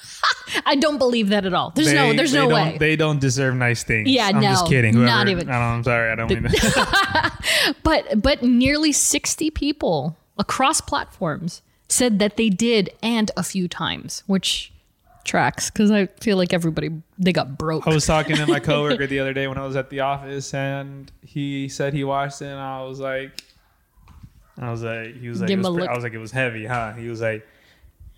I 0.66 0.74
don't 0.76 0.98
believe 0.98 1.28
that 1.28 1.44
at 1.44 1.54
all. 1.54 1.70
There's 1.70 1.92
no 1.92 2.10
They- 2.10 2.16
there's 2.16 2.34
no 2.34 2.48
way. 2.48 2.76
They 2.78 2.96
don't 2.96 3.20
deserve 3.20 3.54
nice 3.54 3.84
things. 3.84 4.08
Yeah, 4.08 4.26
I'm 4.26 4.42
just 4.42 4.64
no, 4.64 4.68
kidding. 4.70 4.94
Whoever, 4.94 5.06
not 5.06 5.28
even. 5.28 5.48
I 5.48 5.52
don't, 5.52 5.62
I'm 5.62 5.84
sorry. 5.84 6.10
I 6.10 6.14
don't 6.14 6.28
mean 6.28 6.42
to. 6.42 7.32
but 7.82 8.22
but 8.22 8.42
nearly 8.42 8.92
60 8.92 9.50
people 9.50 10.16
across 10.38 10.80
platforms 10.80 11.62
said 11.88 12.18
that 12.18 12.36
they 12.36 12.48
did 12.48 12.90
and 13.02 13.30
a 13.36 13.42
few 13.42 13.68
times, 13.68 14.22
which 14.26 14.72
tracks 15.30 15.70
cuz 15.70 15.90
I 15.90 16.06
feel 16.20 16.36
like 16.36 16.52
everybody 16.52 16.90
they 17.18 17.32
got 17.32 17.56
broke. 17.56 17.86
I 17.86 17.94
was 17.94 18.06
talking 18.06 18.36
to 18.36 18.46
my 18.46 18.60
coworker 18.70 19.06
the 19.06 19.20
other 19.20 19.32
day 19.32 19.46
when 19.46 19.58
I 19.58 19.66
was 19.66 19.76
at 19.76 19.88
the 19.90 20.00
office, 20.00 20.52
and 20.52 21.10
he 21.22 21.68
said 21.68 21.94
he 21.94 22.04
watched 22.04 22.42
it, 22.42 22.46
and 22.46 22.60
I 22.60 22.82
was 22.82 22.98
like, 22.98 23.30
I 24.58 24.70
was 24.70 24.82
like, 24.82 25.16
he 25.16 25.28
was 25.28 25.40
like, 25.40 25.48
Give 25.48 25.60
it 25.60 25.64
him 25.64 25.74
was 25.74 25.84
pre- 25.84 25.88
I 25.88 25.94
was 25.94 26.04
like, 26.04 26.12
it 26.14 26.18
was 26.18 26.32
heavy, 26.32 26.66
huh? 26.66 26.92
He 26.94 27.08
was 27.08 27.20
like, 27.20 27.46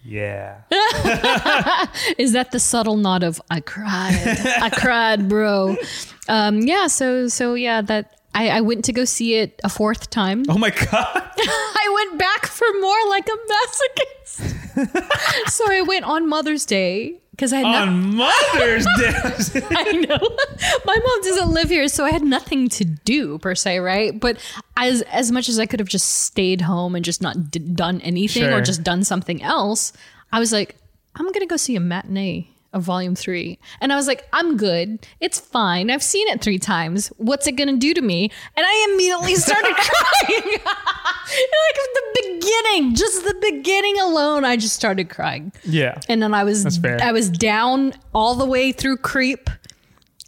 yeah. 0.04 0.62
Is 2.19 2.33
that 2.33 2.50
the 2.50 2.59
subtle 2.59 2.97
nod 2.97 3.23
of 3.23 3.40
I 3.50 3.61
cried, 3.61 4.38
I 4.61 4.71
cried, 4.71 5.28
bro? 5.28 5.76
Um, 6.28 6.61
yeah. 6.61 6.87
So 6.87 7.26
so 7.26 7.54
yeah, 7.54 7.83
that 7.83 8.22
I, 8.35 8.49
I 8.49 8.61
went 8.62 8.85
to 8.87 8.93
go 8.93 9.05
see 9.05 9.35
it 9.35 9.61
a 9.62 9.69
fourth 9.69 10.09
time. 10.11 10.45
Oh 10.49 10.57
my 10.59 10.71
god. 10.71 10.87
I 11.39 11.93
went 12.07 12.19
back 12.19 12.47
for 12.47 12.67
more 12.81 12.97
like 13.09 13.29
a 13.29 13.37
masochist. 13.53 15.49
so 15.51 15.65
I 15.71 15.83
went 15.83 16.05
on 16.05 16.29
Mother's 16.29 16.65
Day 16.65 17.21
because 17.33 17.53
I 17.53 17.59
had 17.59 17.65
no- 17.65 17.83
On 17.83 18.17
Mother's 18.17 18.87
Day. 18.99 19.61
I 19.71 19.93
know. 19.93 20.37
My 20.85 20.97
mom 20.97 21.23
doesn't 21.23 21.51
live 21.51 21.69
here, 21.69 21.89
so 21.89 22.05
I 22.05 22.11
had 22.11 22.23
nothing 22.23 22.69
to 22.71 22.85
do 22.85 23.39
per 23.39 23.55
se, 23.55 23.79
right? 23.81 24.19
But 24.19 24.39
as 24.77 25.03
as 25.03 25.31
much 25.31 25.49
as 25.49 25.59
I 25.59 25.67
could 25.67 25.81
have 25.81 25.89
just 25.89 26.09
stayed 26.09 26.62
home 26.62 26.95
and 26.95 27.05
just 27.05 27.21
not 27.21 27.51
d- 27.51 27.59
done 27.59 28.01
anything 28.01 28.45
Sure. 28.45 28.55
or 28.59 28.61
just 28.62 28.83
done 28.83 29.05
something 29.05 29.43
else, 29.43 29.93
I 30.33 30.39
was 30.39 30.53
like, 30.53 30.77
I'm 31.17 31.31
gonna 31.33 31.47
go 31.47 31.57
see 31.57 31.77
a 31.77 31.81
matinee 31.81 32.49
of 32.73 32.83
Volume 32.83 33.14
Three, 33.14 33.59
and 33.81 33.93
I 33.93 33.97
was 33.97 34.07
like, 34.07 34.26
I'm 34.33 34.57
good. 34.57 35.07
It's 35.21 35.38
fine. 35.38 35.91
I've 35.91 36.02
seen 36.02 36.29
it 36.29 36.41
three 36.41 36.59
times. 36.59 37.09
What's 37.17 37.47
it 37.47 37.52
gonna 37.52 37.76
do 37.76 37.95
to 37.95 38.00
me? 38.00 38.31
And 38.57 38.67
I 38.67 38.88
immediately 38.93 39.35
started 39.35 39.75
crying. 39.76 40.43
like 40.64 41.79
the 41.95 42.02
beginning, 42.23 42.95
just 42.95 43.25
the 43.25 43.35
beginning 43.41 43.99
alone, 44.00 44.45
I 44.45 44.57
just 44.57 44.75
started 44.75 45.09
crying. 45.09 45.52
yeah. 45.64 46.00
And 46.09 46.23
then 46.23 46.35
I 46.35 46.45
was. 46.45 46.83
I 46.85 47.12
was 47.12 47.31
down 47.31 47.95
all 48.14 48.35
the 48.35 48.47
way 48.47 48.73
through 48.73 48.99
Creep 48.99 49.50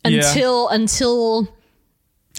Yeah. 0.05 0.21
until 0.21 0.69
until 0.69 1.49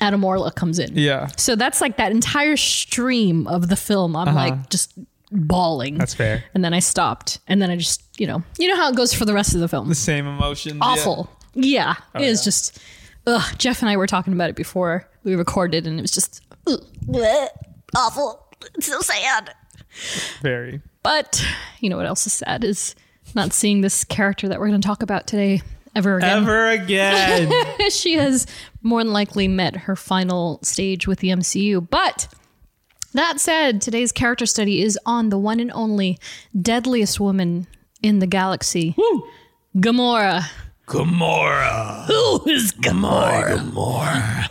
Adam 0.02 0.22
Warlock 0.22 0.56
comes 0.56 0.80
in. 0.80 0.92
Yeah. 0.96 1.28
So 1.38 1.56
that's 1.56 1.82
like 1.82 1.98
that 1.98 2.12
entire 2.12 2.58
stream 2.58 3.48
of 3.48 3.70
the 3.70 3.76
film. 3.76 4.16
I'm 4.16 4.28
uh-huh. 4.28 4.38
like 4.38 4.70
just 4.70 4.94
bawling. 5.32 5.98
That's 5.98 6.14
fair. 6.14 6.44
And 6.54 6.64
then 6.64 6.74
I 6.74 6.80
stopped. 6.80 7.40
And 7.48 7.62
then 7.62 7.70
I 7.70 7.76
just, 7.76 8.02
you 8.20 8.28
know, 8.28 8.44
you 8.58 8.68
know 8.68 8.76
how 8.76 8.90
it 8.90 8.96
goes 8.96 9.14
for 9.14 9.26
the 9.26 9.34
rest 9.34 9.54
of 9.54 9.60
the 9.62 9.68
film. 9.68 9.90
The 9.90 9.96
same 9.96 10.28
emotion. 10.28 10.78
Awful. 10.82 11.30
Yeah. 11.54 11.96
Oh, 12.14 12.22
it 12.22 12.28
is 12.28 12.44
just 12.44 12.80
ugh. 13.28 13.58
Geoff 13.58 13.82
and 13.82 13.90
I 13.90 13.98
were 13.98 14.08
talking 14.08 14.34
about 14.34 14.50
it 14.50 14.56
before 14.56 15.08
we 15.24 15.36
recorded 15.36 15.88
and 15.88 15.98
it 16.00 16.02
was 16.02 16.12
just 16.12 16.42
ugh, 16.68 16.84
bleh, 17.08 17.48
awful. 17.96 18.46
It's 18.76 18.88
so 18.88 19.00
sad. 19.02 19.54
Very. 20.42 20.82
But 21.04 21.46
you 21.80 21.90
know 21.90 21.98
what 21.98 22.06
else 22.06 22.26
is 22.28 22.34
sad 22.34 22.64
is 22.64 22.96
not 23.34 23.54
seeing 23.54 23.82
this 23.82 24.04
character 24.04 24.48
that 24.50 24.60
we're 24.60 24.68
going 24.70 24.82
to 24.82 24.88
talk 24.88 25.04
about 25.04 25.28
today 25.28 25.62
ever 25.96 26.18
again. 26.18 26.44
Ever 26.44 26.70
again. 26.72 27.90
she 27.90 28.14
has 28.14 28.46
more 28.82 29.04
than 29.04 29.14
likely 29.14 29.48
met 29.48 29.76
her 29.76 29.96
final 29.96 30.60
stage 30.62 31.08
with 31.08 31.20
the 31.20 31.30
MCU. 31.30 31.88
But 31.90 32.28
that 33.16 33.40
said, 33.40 33.82
today's 33.82 34.12
character 34.12 34.46
study 34.46 34.82
is 34.82 34.98
on 35.06 35.30
the 35.30 35.38
one 35.38 35.60
and 35.60 35.72
only 35.74 36.18
deadliest 36.60 37.20
woman 37.20 37.68
in 38.02 38.20
the 38.20 38.28
galaxy, 38.28 38.96
Gamora. 39.76 40.44
Gamora. 40.88 42.06
Who 42.06 42.48
is 42.48 42.72
Gamora? 42.74 43.58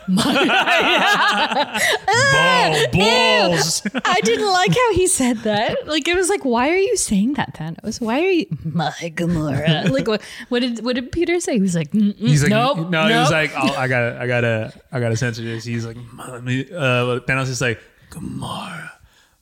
Ball 2.33 2.87
balls. 2.93 3.83
I 4.05 4.21
didn't 4.21 4.53
like 4.53 4.71
how 4.75 4.93
he 4.95 5.07
said 5.07 5.39
that. 5.39 5.87
Like 5.87 6.09
it 6.09 6.17
was 6.17 6.29
like, 6.29 6.45
why 6.45 6.71
are 6.71 6.77
you 6.77 6.97
saying 6.97 7.35
that, 7.35 7.55
Thanos? 7.55 8.01
Why 8.01 8.21
are 8.21 8.31
you 8.31 8.47
my 8.65 8.91
Gamora? 9.01 9.89
like 9.97 10.09
what? 10.09 10.23
What 10.49 10.61
did 10.61 10.85
what 10.85 10.97
did 10.97 11.13
Peter 11.13 11.39
say? 11.39 11.55
He 11.55 11.61
was 11.61 11.77
like, 11.77 11.93
"Mm-mm, 11.93 12.17
He's 12.19 12.43
like, 12.43 12.51
nope, 12.51 12.91
no, 12.91 13.07
he 13.07 13.15
was 13.15 13.31
like, 13.31 13.53
oh, 13.57 13.75
I 13.77 13.87
gotta, 13.87 14.19
I 14.21 14.27
gotta, 14.27 14.73
I 14.91 15.01
gotta 15.01 15.17
censor 15.17 15.43
this. 15.43 15.65
He's 15.65 15.87
like, 15.87 15.97
let 16.29 16.43
me, 16.43 16.63
uh, 16.73 17.21
Thanos 17.21 17.49
is 17.49 17.61
like, 17.61 17.81
Gamora, 18.15 18.91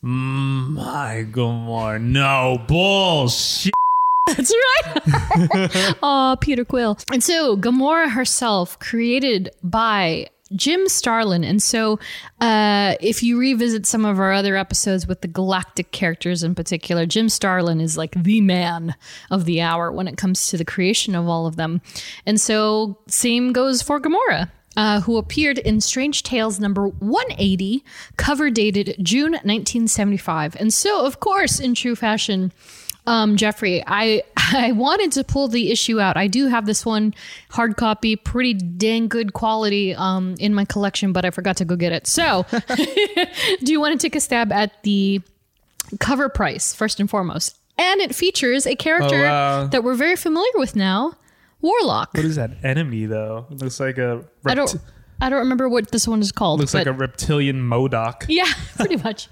my 0.01 1.27
Gamora, 1.31 2.01
no 2.01 2.65
bullshit. 2.67 3.75
That's 4.29 4.55
right. 4.87 5.97
Aw, 6.03 6.37
Peter 6.37 6.65
Quill. 6.65 6.97
And 7.13 7.23
so 7.23 7.55
Gamora 7.55 8.11
herself, 8.11 8.79
created 8.79 9.51
by 9.63 10.29
Jim 10.57 10.89
Starlin. 10.89 11.45
And 11.45 11.63
so 11.63 11.99
uh, 12.41 12.95
if 13.01 13.23
you 13.23 13.39
revisit 13.39 13.85
some 13.85 14.07
of 14.07 14.19
our 14.19 14.33
other 14.33 14.57
episodes 14.57 15.07
with 15.07 15.21
the 15.21 15.29
galactic 15.29 15.91
characters 15.91 16.43
in 16.43 16.55
particular, 16.55 17.05
Jim 17.05 17.29
Starlin 17.29 17.79
is 17.79 17.99
like 17.99 18.15
the 18.23 18.41
man 18.41 18.95
of 19.31 19.45
the 19.45 19.61
hour 19.61 19.93
when 19.93 20.09
it 20.09 20.17
comes 20.17 20.47
to 20.47 20.57
the 20.57 20.65
creation 20.65 21.15
of 21.15 21.29
all 21.29 21.47
of 21.47 21.57
them. 21.57 21.83
And 22.25 22.41
so 22.41 22.97
same 23.07 23.53
goes 23.53 23.83
for 23.83 24.01
Gamora. 24.01 24.51
Uh, 24.75 25.03
who 25.03 25.19
appeared 25.19 25.59
in 25.59 25.83
Strange 25.83 26.23
Tales 26.23 26.59
number 26.59 26.89
180, 26.89 27.85
cover 28.17 28.49
dated 28.51 28.97
June 29.03 29.33
1975. 29.33 30.57
And 30.59 30.73
so, 30.73 31.05
of 31.05 31.21
course, 31.21 31.61
in 31.61 31.75
true 31.75 31.95
fashion, 31.95 32.53
um, 33.07 33.37
Geoffrey, 33.37 33.83
I 33.87 34.23
I 34.37 34.73
wanted 34.73 35.13
to 35.13 35.25
pull 35.25 35.49
the 35.49 35.71
issue 35.71 36.01
out. 36.01 36.17
I 36.17 36.27
do 36.27 36.47
have 36.47 36.65
this 36.65 36.87
one 36.87 37.13
hard 37.51 37.77
copy, 37.77 38.17
pretty 38.17 38.55
dang 38.55 39.09
good 39.09 39.35
quality 39.35 39.95
um, 39.95 40.37
in 40.39 40.55
my 40.55 40.65
collection, 40.65 41.13
but 41.13 41.27
I 41.27 41.31
forgot 41.31 41.59
to 41.59 41.67
go 41.67 41.77
get 41.77 41.93
it. 41.93 42.07
So, 42.07 42.47
do 43.63 43.73
you 43.73 43.79
want 43.81 44.01
to 44.01 44.07
take 44.07 44.17
a 44.17 44.21
stab 44.21 44.53
at 44.53 44.83
the 44.85 45.21
cover 46.01 46.29
price 46.31 46.75
first 46.75 46.99
and 47.01 47.11
foremost? 47.11 47.59
And 47.77 48.01
it 48.01 48.15
features 48.15 48.67
a 48.67 48.75
character 48.77 49.25
Oh, 49.27 49.29
wow. 49.29 49.67
that 49.67 49.83
we're 49.85 49.95
very 49.95 50.17
familiar 50.17 50.53
with 50.55 50.77
now, 50.77 51.15
Warlock. 51.63 52.13
What 52.15 52.25
is 52.25 52.37
that 52.37 52.51
enemy 52.65 53.07
though? 53.07 53.47
It 53.51 53.59
looks 53.63 53.81
like 53.81 53.97
a. 53.99 54.25
I 54.45 54.55
don't 54.55 54.75
I 55.21 55.29
don't 55.31 55.39
remember 55.39 55.69
what 55.69 55.91
this 55.93 56.07
one 56.09 56.21
is 56.21 56.33
called. 56.33 56.61
Looks 56.61 56.75
like 56.75 56.87
a 56.87 56.93
reptilian 56.93 57.63
MODOK. 57.63 58.27
yeah, 58.29 58.53
pretty 58.77 58.97
much. 58.97 59.29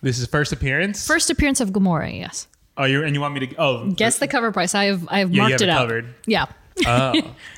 This 0.00 0.18
is 0.18 0.26
first 0.26 0.52
appearance. 0.52 1.06
First 1.06 1.28
appearance 1.30 1.60
of 1.60 1.70
Gamora. 1.70 2.18
Yes. 2.18 2.48
Oh, 2.76 2.84
you 2.84 3.04
and 3.04 3.14
you 3.14 3.20
want 3.20 3.34
me 3.34 3.46
to? 3.46 3.56
Oh, 3.56 3.90
Guess 3.90 4.18
the 4.18 4.28
cover 4.28 4.50
price. 4.52 4.74
I 4.74 4.84
have 4.84 5.06
I 5.08 5.18
have 5.20 5.30
Yeah, 5.30 5.34
you 5.34 5.40
marked 5.42 5.52
have 5.52 5.60
it 5.62 5.64
it 5.64 5.70
out. 5.70 5.78
covered. 5.80 6.14
Yeah. 6.26 6.46
Oh. 6.86 7.34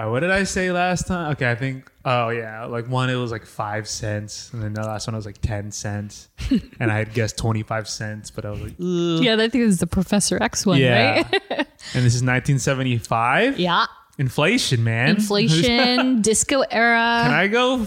Uh, 0.00 0.08
what 0.08 0.20
did 0.20 0.30
I 0.30 0.44
say 0.44 0.72
last 0.72 1.08
time? 1.08 1.32
Okay, 1.32 1.50
I 1.50 1.54
think. 1.54 1.90
Oh 2.06 2.30
yeah, 2.30 2.64
like 2.64 2.88
one 2.88 3.10
it 3.10 3.16
was 3.16 3.30
like 3.30 3.44
five 3.44 3.86
cents, 3.86 4.50
and 4.54 4.62
then 4.62 4.72
the 4.72 4.80
last 4.80 5.06
one 5.06 5.14
was 5.14 5.26
like 5.26 5.38
ten 5.42 5.70
cents, 5.70 6.28
and 6.80 6.90
I 6.90 6.96
had 6.96 7.12
guessed 7.12 7.36
twenty 7.36 7.62
five 7.62 7.86
cents, 7.86 8.30
but 8.30 8.46
I 8.46 8.50
was 8.50 8.60
like, 8.62 8.72
Ugh. 8.80 9.22
Yeah, 9.22 9.34
I 9.34 9.48
think 9.48 9.56
it 9.56 9.66
was 9.66 9.78
the 9.78 9.86
Professor 9.86 10.42
X 10.42 10.64
one, 10.64 10.78
yeah. 10.78 11.16
right? 11.16 11.26
and 11.94 12.06
this 12.06 12.14
is 12.14 12.22
nineteen 12.22 12.58
seventy 12.58 12.96
five. 12.96 13.58
yeah. 13.58 13.86
Inflation, 14.16 14.84
man. 14.84 15.10
Inflation, 15.10 16.22
disco 16.22 16.60
era. 16.70 17.22
Can. 17.24 17.32
I 17.32 17.48
go? 17.48 17.86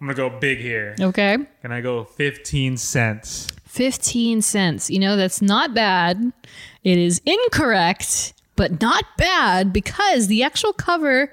gonna 0.00 0.14
go 0.14 0.28
big 0.28 0.58
here. 0.58 0.94
Okay. 1.00 1.38
Can 1.62 1.72
I 1.72 1.80
go 1.80 2.04
fifteen 2.04 2.76
cents? 2.76 3.48
15 3.76 4.40
cents. 4.40 4.88
You 4.88 4.98
know, 4.98 5.16
that's 5.16 5.42
not 5.42 5.74
bad. 5.74 6.32
It 6.82 6.96
is 6.96 7.20
incorrect, 7.26 8.32
but 8.56 8.80
not 8.80 9.04
bad 9.16 9.72
because 9.72 10.26
the 10.26 10.42
actual 10.42 10.72
cover 10.72 11.32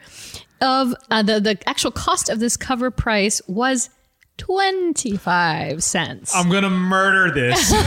of 0.61 0.93
uh, 1.09 1.23
the, 1.23 1.39
the 1.39 1.57
actual 1.67 1.91
cost 1.91 2.29
of 2.29 2.39
this 2.39 2.55
cover 2.57 2.91
price 2.91 3.41
was 3.47 3.89
25 4.37 5.83
cents. 5.83 6.35
I'm 6.35 6.49
gonna 6.49 6.69
murder 6.69 7.31
this. 7.33 7.71
oh 7.75 7.83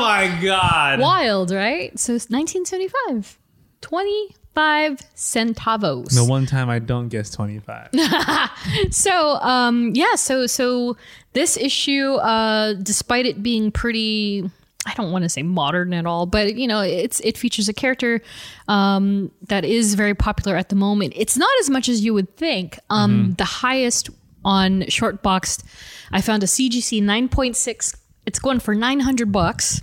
my 0.00 0.38
god. 0.42 1.00
Wild, 1.00 1.50
right? 1.50 1.98
So 1.98 2.14
it's 2.14 2.30
1975. 2.30 3.38
25 3.82 5.00
centavos. 5.14 6.14
The 6.14 6.24
one 6.24 6.46
time 6.46 6.70
I 6.70 6.78
don't 6.78 7.08
guess 7.08 7.30
twenty 7.30 7.58
five. 7.60 7.90
So, 8.90 9.34
um, 9.36 9.92
yeah, 9.94 10.14
so 10.16 10.46
so 10.46 10.96
this 11.34 11.56
issue, 11.56 12.14
uh, 12.14 12.72
despite 12.74 13.26
it 13.26 13.42
being 13.42 13.70
pretty, 13.70 14.50
I 14.86 14.94
don't 14.94 15.10
want 15.10 15.24
to 15.24 15.28
say 15.28 15.42
modern 15.42 15.92
at 15.92 16.06
all, 16.06 16.26
but 16.26 16.54
you 16.56 16.66
know, 16.66 16.80
it's 16.80 17.20
it 17.20 17.36
features 17.36 17.68
a 17.68 17.72
character 17.74 18.22
um, 18.68 19.30
that 19.48 19.64
is 19.64 19.94
very 19.94 20.14
popular 20.14 20.56
at 20.56 20.68
the 20.68 20.76
moment. 20.76 21.12
It's 21.16 21.36
not 21.36 21.50
as 21.60 21.68
much 21.68 21.88
as 21.88 22.04
you 22.04 22.14
would 22.14 22.36
think. 22.36 22.78
Um, 22.88 23.34
The 23.36 23.44
highest 23.44 24.10
on 24.44 24.82
ShortBoxed, 24.82 25.64
I 26.12 26.20
found 26.20 26.42
a 26.42 26.46
CGC 26.46 27.02
nine 27.02 27.28
point 27.28 27.56
six. 27.56 27.96
It's 28.26 28.38
going 28.38 28.60
for 28.60 28.74
nine 28.74 29.00
hundred 29.00 29.32
bucks. 29.32 29.82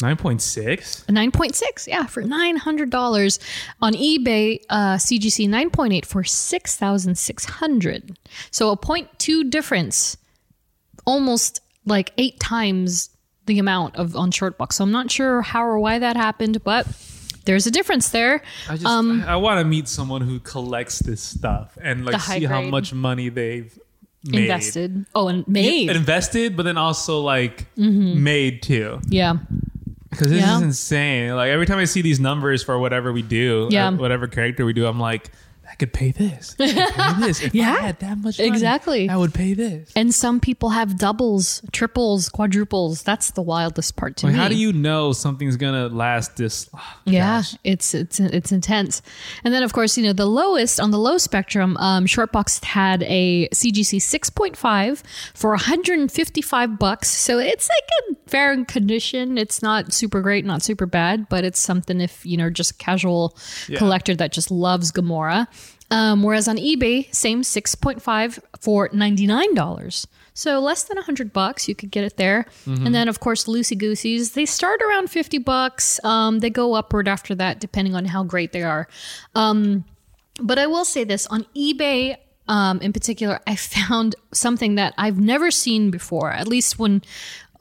Nine 0.00 0.16
point 0.16 0.42
six. 0.42 1.04
9.6 1.08 1.86
yeah 1.86 2.06
for 2.06 2.24
$900 2.24 3.38
on 3.80 3.92
ebay 3.94 4.58
uh, 4.68 4.96
cgc 4.96 5.48
9.8 5.48 6.04
for 6.04 6.24
6600 6.24 8.18
so 8.50 8.70
a 8.70 8.76
0.2 8.76 9.48
difference 9.48 10.16
almost 11.06 11.60
like 11.86 12.12
eight 12.18 12.40
times 12.40 13.10
the 13.46 13.58
amount 13.58 13.96
of 13.96 14.14
on 14.16 14.30
short 14.30 14.56
box 14.58 14.76
so 14.76 14.84
i'm 14.84 14.92
not 14.92 15.10
sure 15.10 15.42
how 15.42 15.64
or 15.64 15.78
why 15.78 15.98
that 15.98 16.16
happened 16.16 16.62
but 16.64 16.86
there's 17.44 17.66
a 17.66 17.70
difference 17.72 18.10
there 18.10 18.40
I 18.68 18.74
just 18.74 18.86
Um, 18.86 19.24
I, 19.26 19.34
want 19.34 19.58
to 19.58 19.64
meet 19.64 19.88
someone 19.88 20.20
who 20.22 20.38
collects 20.38 21.00
this 21.00 21.20
stuff 21.20 21.76
and 21.82 22.04
like 22.06 22.20
see 22.20 22.44
how 22.44 22.62
much 22.62 22.94
money 22.94 23.30
they've 23.30 23.76
made. 24.24 24.42
invested 24.42 25.06
oh 25.16 25.26
and 25.26 25.46
made 25.48 25.88
Mm-hmm. 25.88 25.96
invested, 25.96 26.56
but 26.56 26.62
then 26.62 26.76
also 26.78 27.20
like 27.20 27.66
made 27.76 28.62
too. 28.62 29.00
yeah 29.08 29.38
Because 30.10 30.28
this 30.28 30.40
Yeah. 30.40 30.56
is 30.58 30.62
insane. 30.62 31.34
Like 31.34 31.48
every 31.50 31.66
time 31.66 31.78
I 31.78 31.84
see 31.86 32.00
these 32.02 32.20
numbers 32.20 32.62
for 32.62 32.78
whatever 32.78 33.12
we 33.12 33.22
do, 33.22 33.66
Yeah. 33.72 33.88
uh, 33.88 33.92
whatever 33.96 34.28
character 34.28 34.64
we 34.64 34.72
do, 34.72 34.86
I'm 34.86 35.00
like, 35.00 35.30
I 35.72 35.74
could 35.76 35.92
pay 35.94 36.12
this. 36.12 36.54
I 36.60 36.66
could 36.70 36.94
pay 36.94 37.20
this. 37.26 37.42
If 37.42 37.54
Yeah, 37.54 37.72
I 37.78 37.80
had 37.80 37.98
that 38.00 38.18
much 38.18 38.38
money, 38.38 38.48
exactly. 38.48 39.08
I 39.08 39.16
would 39.16 39.32
pay 39.32 39.54
this. 39.54 39.90
And 39.96 40.14
some 40.14 40.38
people 40.38 40.68
have 40.70 40.98
doubles, 40.98 41.62
triples, 41.72 42.28
quadruples. 42.28 43.02
That's 43.02 43.30
the 43.30 43.40
wildest 43.42 43.96
part 43.96 44.16
to 44.18 44.26
Like, 44.26 44.34
me. 44.34 44.38
how 44.40 44.48
do 44.48 44.54
you 44.54 44.72
know 44.74 45.12
something's 45.12 45.56
gonna 45.56 45.88
last 45.88 46.36
this? 46.36 46.68
oh, 46.76 46.80
Yeah, 47.06 47.38
gosh. 47.38 47.56
it's 47.64 47.94
it's 47.94 48.20
it's 48.20 48.52
intense. 48.52 49.00
And 49.44 49.54
then 49.54 49.62
of 49.62 49.72
course, 49.72 49.96
you 49.96 50.04
know, 50.04 50.12
the 50.12 50.26
lowest 50.26 50.78
on 50.78 50.90
the 50.90 50.98
low 50.98 51.16
spectrum, 51.18 51.76
um, 51.78 52.04
Shortbox 52.04 52.62
had 52.64 53.02
a 53.04 53.48
CGC 53.48 53.96
6.5 53.98 55.02
for 55.34 55.50
155 55.52 56.78
bucks. 56.78 57.08
So 57.08 57.38
it's 57.38 57.68
like 57.68 57.88
a 58.16 58.30
fair 58.30 58.62
condition. 58.66 59.38
It's 59.38 59.62
not 59.62 59.92
super 59.92 60.20
great, 60.20 60.44
not 60.44 60.62
super 60.62 60.84
bad, 60.86 61.28
but 61.30 61.44
it's 61.44 61.58
something 61.60 62.00
if 62.00 62.24
you 62.26 62.36
know 62.36 62.50
just 62.50 62.72
a 62.72 62.74
casual 62.74 63.36
collector 63.76 64.14
that 64.16 64.32
just 64.32 64.50
loves 64.50 64.92
Gamora. 64.92 65.46
Um, 65.92 66.22
whereas 66.22 66.48
on 66.48 66.56
eBay, 66.56 67.14
same 67.14 67.42
6.5 67.42 68.38
for 68.60 68.88
$99. 68.88 70.06
So 70.34 70.58
less 70.60 70.84
than 70.84 70.96
100 70.96 71.32
bucks, 71.32 71.68
you 71.68 71.74
could 71.74 71.90
get 71.90 72.04
it 72.04 72.16
there. 72.16 72.46
And 72.86 72.94
then, 72.94 73.08
of 73.08 73.20
course, 73.20 73.44
Loosey 73.44 73.76
Gooseys, 73.76 74.32
they 74.32 74.46
start 74.46 74.80
around 74.80 75.10
50 75.10 75.38
bucks. 75.38 76.02
Um, 76.04 76.38
they 76.38 76.48
go 76.50 76.74
upward 76.74 77.06
after 77.08 77.34
that, 77.34 77.60
depending 77.60 77.94
on 77.94 78.06
how 78.06 78.24
great 78.24 78.52
they 78.52 78.62
are. 78.62 78.88
Um, 79.34 79.84
but 80.40 80.58
I 80.58 80.66
will 80.66 80.86
say 80.86 81.04
this 81.04 81.26
on 81.26 81.44
eBay, 81.54 82.16
um, 82.48 82.80
in 82.80 82.92
particular, 82.92 83.40
I 83.46 83.56
found 83.76 84.16
something 84.32 84.76
that 84.76 84.94
I've 84.96 85.18
never 85.18 85.50
seen 85.50 85.90
before, 85.90 86.32
at 86.32 86.48
least 86.48 86.78
when 86.78 87.02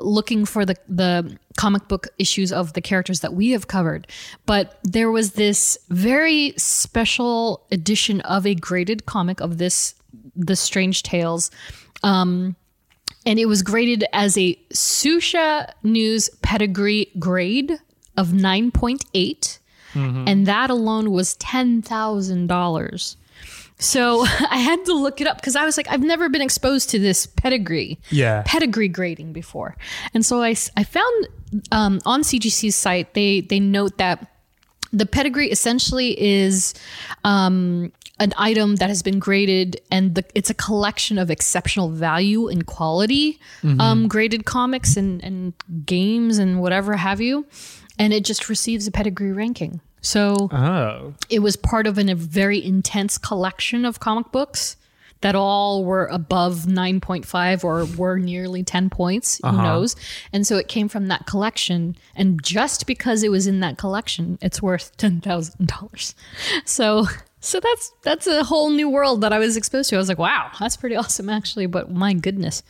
looking 0.02 0.46
for 0.46 0.66
the, 0.66 0.76
the 0.88 1.38
comic 1.58 1.88
book 1.88 2.08
issues 2.18 2.52
of 2.52 2.74
the 2.74 2.82
characters 2.82 3.22
that 3.22 3.34
we 3.34 3.52
have 3.52 3.68
covered. 3.68 4.08
But 4.46 4.80
there 4.84 5.12
was 5.12 5.34
this 5.34 5.78
very 5.90 6.54
special 6.58 7.66
edition 7.72 8.22
of 8.22 8.46
a 8.46 8.56
graded 8.56 9.06
comic 9.06 9.40
of 9.40 9.58
this, 9.58 9.96
the 10.36 10.56
Strange 10.56 11.04
Tales. 11.04 11.52
Um, 12.04 12.56
and 13.26 13.38
it 13.40 13.46
was 13.46 13.62
graded 13.62 14.04
as 14.14 14.38
a 14.38 14.56
Susha 14.74 15.72
News 15.84 16.30
pedigree 16.42 17.12
grade 17.20 17.80
of 18.18 18.30
9.8 18.30 19.60
and 19.94 20.46
that 20.48 20.70
alone 20.70 21.12
was 21.12 21.36
$10,000. 21.38 23.16
So 23.82 24.22
I 24.50 24.58
had 24.58 24.86
to 24.86 24.94
look 24.94 25.20
it 25.20 25.28
up 25.28 25.38
because 25.38 25.56
I 25.58 25.66
was 25.66 25.76
like, 25.76 25.88
I've 25.90 26.04
never 26.04 26.30
been 26.30 26.42
exposed 26.42 26.90
to 26.92 27.00
this 27.00 27.26
pedigree, 27.26 28.00
Yeah. 28.10 28.44
pedigree 28.46 28.88
grading 28.88 29.34
before. 29.34 29.76
And 30.14 30.26
so 30.26 30.42
I, 30.42 30.56
I 30.78 30.84
found 30.86 31.28
um, 31.72 32.00
on 32.06 32.22
CGC's 32.22 32.76
site, 32.76 33.14
they, 33.14 33.42
they 33.42 33.60
note 33.60 33.98
that 33.98 34.28
the 34.94 35.06
pedigree 35.06 35.50
essentially 35.50 36.20
is 36.22 36.74
um, 37.24 37.92
an 38.20 38.34
item 38.38 38.76
that 38.76 38.90
has 38.90 39.02
been 39.02 39.20
graded 39.20 39.80
and 39.90 40.16
the, 40.16 40.24
it's 40.36 40.50
a 40.50 40.54
collection 40.54 41.18
of 41.18 41.32
exceptional 41.32 41.90
value 41.90 42.48
and 42.50 42.66
quality 42.68 43.40
um, 43.80 44.08
graded 44.08 44.46
comics 44.46 44.98
and, 44.98 45.24
and 45.24 45.54
games 45.86 46.38
and 46.38 46.62
whatever 46.62 46.98
have 46.98 47.20
you 47.22 47.46
and 47.98 48.14
it 48.14 48.26
just 48.26 48.50
receives 48.50 48.86
a 48.86 48.92
pedigree 48.92 49.32
ranking 49.32 49.80
so 50.02 50.50
Oh, 50.52 51.14
it 51.30 51.40
was 51.40 51.56
part 51.56 51.88
of 51.88 51.98
an, 51.98 52.10
a 52.10 52.16
very 52.16 52.64
intense 52.64 53.18
collection 53.18 53.86
of 53.86 54.00
comic 54.00 54.32
books 54.32 54.76
that 55.22 55.36
all 55.36 55.86
were 55.86 56.08
above 56.08 56.66
9.5 56.66 57.64
or 57.64 57.86
were 57.98 58.18
nearly 58.18 58.64
10 58.64 58.90
points 58.90 59.40
who 59.44 59.50
uh-huh. 59.50 59.64
knows? 59.64 59.96
And 60.34 60.46
so 60.46 60.58
it 60.58 60.68
came 60.68 60.90
from 60.90 61.08
that 61.08 61.28
collection. 61.28 61.96
And 62.16 62.44
just 62.44 62.88
because 62.88 63.24
it 63.24 63.30
was 63.30 63.48
in 63.48 63.60
that 63.62 63.78
collection 63.78 64.38
it's 64.42 64.62
worth 64.62 64.96
$10000 64.98 66.14
so 66.66 67.06
so 67.44 67.60
that's 67.60 67.92
that's 68.04 68.28
a 68.28 68.44
whole 68.44 68.70
new 68.70 68.88
world 68.88 69.22
that 69.22 69.34
i 69.34 69.40
was 69.40 69.58
exposed 69.58 69.90
to. 69.90 69.96
I 69.96 70.00
was 70.00 70.10
like 70.10 70.20
wow 70.20 70.52
that's 70.60 70.78
pretty 70.78 70.96
awesome 70.96 71.30
actually. 71.30 71.68
But 71.68 71.92
my 71.92 72.14
goodness 72.14 72.64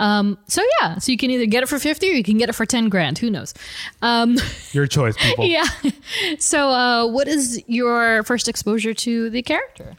um, 0.00 0.36
so 0.48 0.62
yeah 0.80 0.98
so 0.98 1.12
you 1.12 1.18
can 1.18 1.30
either 1.30 1.46
get 1.46 1.62
it 1.62 1.68
for 1.68 1.78
50 1.78 2.10
or 2.10 2.14
you 2.14 2.24
can 2.24 2.38
get 2.38 2.48
it 2.48 2.54
for 2.54 2.66
10 2.66 2.88
grand 2.88 3.18
who 3.18 3.30
knows 3.30 3.54
um, 4.02 4.36
your 4.72 4.86
choice, 4.86 5.16
people. 5.16 5.44
yeah. 5.44 5.64
So, 6.38 6.68
uh, 6.70 7.06
what 7.06 7.28
is 7.28 7.62
your 7.66 8.22
first 8.24 8.48
exposure 8.48 8.94
to 8.94 9.30
the 9.30 9.42
character? 9.42 9.94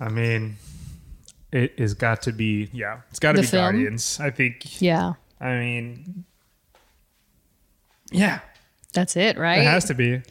I 0.00 0.08
mean, 0.08 0.56
it 1.52 1.78
has 1.78 1.94
got 1.94 2.22
to 2.22 2.32
be. 2.32 2.70
Yeah, 2.72 3.00
it's 3.10 3.18
got 3.18 3.32
to 3.32 3.42
be 3.42 3.46
film? 3.46 3.64
Guardians. 3.64 4.18
I 4.20 4.30
think. 4.30 4.80
Yeah, 4.80 5.14
I 5.40 5.58
mean, 5.58 6.24
yeah, 8.10 8.40
that's 8.92 9.16
it, 9.16 9.38
right? 9.38 9.58
it 9.58 9.64
has 9.64 9.84
to 9.86 9.94
be. 9.94 10.22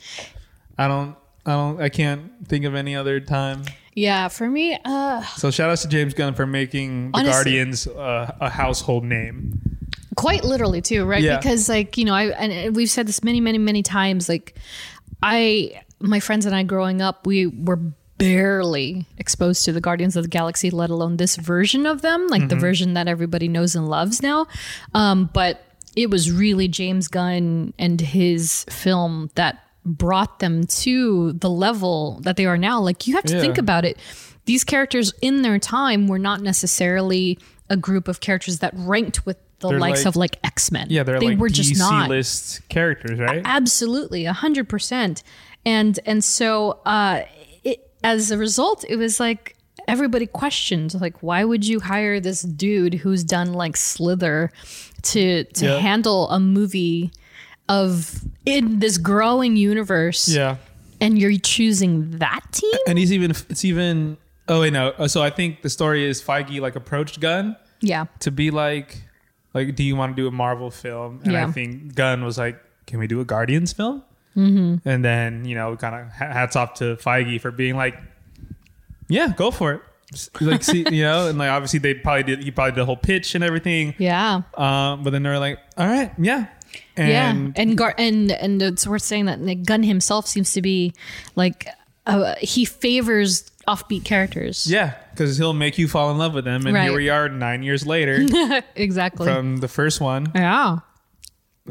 I 0.78 0.88
don't. 0.88 1.16
I 1.46 1.52
don't. 1.52 1.82
I 1.82 1.90
can't 1.90 2.48
think 2.48 2.66
of 2.66 2.76
any 2.76 2.96
other 2.96 3.20
time. 3.20 3.64
Yeah, 3.94 4.28
for 4.30 4.50
me, 4.50 4.78
uh, 4.86 5.22
So 5.36 5.52
shout 5.52 5.70
out 5.70 5.78
to 5.80 5.88
James 5.88 6.14
Gunn 6.14 6.34
for 6.34 6.46
making 6.48 7.12
the 7.12 7.18
Honestly- 7.20 7.32
Guardians 7.34 7.88
uh, 7.88 8.36
a 8.40 8.50
household 8.50 9.04
name. 9.04 9.60
quite 10.16 10.44
literally 10.44 10.82
too, 10.82 11.06
right? 11.06 11.22
Yeah. 11.24 11.38
Because 11.38 11.68
like 11.70 11.98
you 11.98 12.06
know, 12.06 12.14
I 12.14 12.26
and 12.28 12.76
we've 12.76 12.90
said 12.90 13.08
this 13.08 13.24
many, 13.24 13.42
many, 13.42 13.58
many 13.58 13.82
times. 13.84 14.28
Like, 14.30 14.56
I, 15.24 15.82
my 16.00 16.20
friends 16.20 16.46
and 16.46 16.56
I, 16.56 16.64
growing 16.64 17.02
up, 17.02 17.26
we 17.28 17.48
were 17.48 17.80
barely 18.18 19.08
exposed 19.18 19.66
to 19.66 19.72
the 19.72 19.82
Guardians 19.82 20.16
of 20.16 20.24
the 20.24 20.30
Galaxy, 20.30 20.70
let 20.70 20.90
alone 20.92 21.18
this 21.18 21.36
version 21.38 21.86
of 21.88 22.02
them, 22.04 22.28
like 22.28 22.50
the 22.50 22.56
version 22.56 22.94
that 22.94 23.08
everybody 23.08 23.48
knows 23.48 23.76
and 23.76 23.88
loves 23.90 24.22
now. 24.22 24.46
Um, 24.94 25.30
but 25.34 25.64
it 25.96 26.10
was 26.12 26.32
really 26.32 26.68
James 26.68 27.08
Gunn 27.08 27.74
and 27.80 28.00
his 28.00 28.64
film 28.70 29.32
that 29.36 29.64
brought 29.86 30.40
them 30.40 30.66
to 30.66 31.34
the 31.34 31.50
level 31.50 32.20
that 32.22 32.36
they 32.38 32.46
are 32.46 32.58
now. 32.58 32.80
Like 32.80 33.08
you 33.08 33.16
have 33.16 33.24
to 33.26 33.36
Yeah. 33.36 33.42
think 33.42 33.58
about 33.58 33.86
it. 33.86 33.98
These 34.46 34.64
characters 34.64 35.14
in 35.22 35.42
their 35.42 35.60
time 35.60 36.08
were 36.08 36.20
not 36.20 36.42
necessarily 36.42 37.38
a 37.70 37.78
group 37.78 38.08
of 38.08 38.20
characters 38.20 38.60
that 38.60 38.74
ranked 38.76 39.26
with 39.26 39.38
the 39.60 39.70
They're 39.70 39.80
likes 39.80 40.00
like- 40.00 40.06
of 40.08 40.16
like 40.16 40.38
X 40.44 40.72
Men. 40.72 40.88
Yeah, 40.90 41.04
they're 41.04 41.20
they 41.20 41.28
like 41.30 41.38
were 41.40 41.50
just 41.50 41.72
DC 41.74 41.78
not 41.80 42.10
list 42.10 42.68
characters, 42.70 43.20
right? 43.20 43.42
absolutely 43.46 44.26
a 44.26 44.34
hundred 44.34 44.68
percent 44.68 45.24
and 45.66 46.00
and 46.06 46.24
so 46.24 46.80
uh 46.86 47.22
it, 47.64 47.88
as 48.04 48.32
a 48.32 48.38
result 48.40 48.84
it 48.90 48.96
was 48.96 49.20
like 49.20 49.56
everybody 49.88 50.26
questioned 50.26 51.00
like 51.00 51.22
why 51.22 51.44
would 51.44 51.66
you 51.68 51.80
hire 51.80 52.20
this 52.20 52.42
dude 52.42 52.96
who's 52.96 53.24
done 53.24 53.54
like 53.54 53.78
slither 53.78 54.52
to 55.04 55.44
to 55.44 55.66
Yeah. 55.66 55.78
handle 55.78 56.28
a 56.30 56.40
movie 56.40 57.12
of 57.72 58.22
in 58.46 58.80
this 58.80 58.98
growing 58.98 59.56
universe 59.56 60.28
Yeah, 60.28 60.58
and 61.00 61.18
you're 61.18 61.38
choosing 61.40 62.12
that 62.20 62.42
team 62.52 62.80
and 62.88 62.98
he's 62.98 63.12
even. 63.14 63.32
It's 63.50 63.64
even. 63.66 64.18
Oh 64.48 64.62
wait, 64.62 64.74
no. 64.74 64.90
Uh, 64.98 65.08
So 65.08 65.22
I 65.24 65.30
think 65.30 65.62
the 65.62 65.70
story 65.70 66.04
is 66.04 66.22
Feige 66.22 66.60
like 66.60 66.76
approached 66.76 67.20
Gunn 67.20 67.56
yeah 67.82 68.06
to 68.20 68.30
be 68.32 68.52
like, 68.52 69.02
like, 69.54 69.76
do 69.76 69.84
you 69.84 69.96
want 69.96 70.16
to 70.16 70.22
do 70.22 70.28
a 70.28 70.32
Marvel 70.32 70.70
film? 70.70 71.22
And 71.24 71.32
Yeah. 71.34 71.48
I 71.48 71.52
think 71.52 71.96
Gunn 71.96 72.24
was 72.26 72.38
like, 72.38 72.60
can 72.88 73.00
we 73.00 73.08
do 73.08 73.22
a 73.22 73.26
Guardians 73.26 73.72
film? 73.74 74.04
Mm-hmm. 74.36 74.88
And 74.88 75.06
then 75.06 75.46
you 75.46 75.56
know, 75.56 75.76
kind 75.78 75.96
of 75.96 76.12
hats 76.12 76.56
off 76.56 76.74
to 76.76 76.96
Feige 76.98 77.40
for 77.40 77.52
being 77.52 77.76
like, 77.78 77.96
yeah, 79.08 79.34
go 79.36 79.52
for 79.52 79.74
it. 79.74 79.82
Like, 80.42 80.62
see, 80.64 80.86
you 80.92 81.04
know, 81.04 81.28
and 81.30 81.38
like 81.38 81.50
obviously 81.50 81.80
they 81.80 81.94
probably 81.94 82.24
did. 82.24 82.44
He 82.44 82.52
probably 82.52 82.72
did 82.72 82.82
the 82.82 82.86
whole 82.86 82.98
pitch 82.98 83.34
and 83.36 83.44
everything. 83.44 83.96
yeah 83.98 84.42
Um, 84.58 85.04
but 85.04 85.12
then 85.12 85.24
they're 85.24 85.40
like, 85.40 85.60
all 85.78 85.88
right, 85.88 86.12
yeah, 86.20 86.48
and 86.98 87.10
yeah, 87.56 87.62
and 87.62 87.78
Gar- 87.78 87.96
and 87.98 88.32
and 88.32 88.62
it's 88.62 88.86
worth 88.88 89.02
saying 89.04 89.26
that 89.26 89.42
like, 89.42 89.64
Gunn 89.66 89.84
himself 89.84 90.28
seems 90.28 90.54
to 90.54 90.62
be 90.62 90.94
like 91.36 91.68
uh, 92.06 92.36
he 92.40 92.66
favors 92.66 93.50
offbeat 93.68 94.04
characters. 94.04 94.66
yeah, 94.70 94.96
because 95.12 95.38
he'll 95.38 95.54
make 95.54 95.78
you 95.78 95.88
fall 95.88 96.10
in 96.12 96.18
love 96.18 96.34
with 96.34 96.46
them. 96.46 96.66
And 96.66 96.76
Right. 96.76 96.84
here 96.90 96.96
we 96.98 97.10
are, 97.10 97.30
nine 97.30 97.62
years 97.64 97.86
later 97.86 98.26
exactly. 98.76 99.26
from 99.28 99.58
the 99.58 99.68
first 99.68 100.02
one, 100.02 100.26
yeah, 100.34 100.80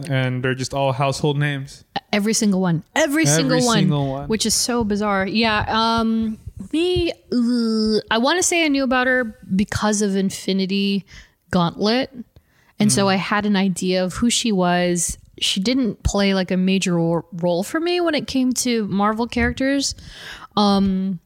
and 0.09 0.43
they're 0.43 0.55
just 0.55 0.73
all 0.73 0.93
household 0.93 1.37
names. 1.39 1.85
every 2.13 2.33
single 2.33 2.61
one, 2.61 2.85
every, 2.95 3.27
single, 3.27 3.61
one, 3.65 3.79
single 3.79 4.11
one. 4.11 4.29
which 4.29 4.47
is 4.47 4.55
so 4.55 4.85
bizarre. 4.85 5.27
Yeah, 5.27 5.65
um, 5.69 6.39
me, 6.73 7.11
uh, 7.11 8.01
I 8.11 8.19
want 8.19 8.39
to 8.39 8.43
say 8.43 8.65
I 8.65 8.69
knew 8.69 8.85
about 8.85 9.07
her 9.09 9.37
because 9.57 10.01
of 10.03 10.15
Infinity 10.17 11.05
Gauntlet, 11.51 12.11
and 12.81 12.93
so 12.93 13.09
I 13.09 13.17
had 13.17 13.47
an 13.47 13.57
idea 13.57 14.03
of 14.05 14.15
who 14.15 14.31
she 14.31 14.53
was. 14.53 15.19
She 15.39 15.61
didn't 15.61 16.03
play 16.03 16.35
like 16.35 16.51
a 16.51 16.57
major 16.57 16.95
ro- 16.95 17.27
role 17.33 17.63
for 17.63 17.81
me 17.81 18.01
when 18.01 18.15
it 18.15 18.27
came 18.27 18.53
to 18.55 18.87
Marvel 18.89 19.27
characters. 19.27 19.95
Um, 20.57 21.21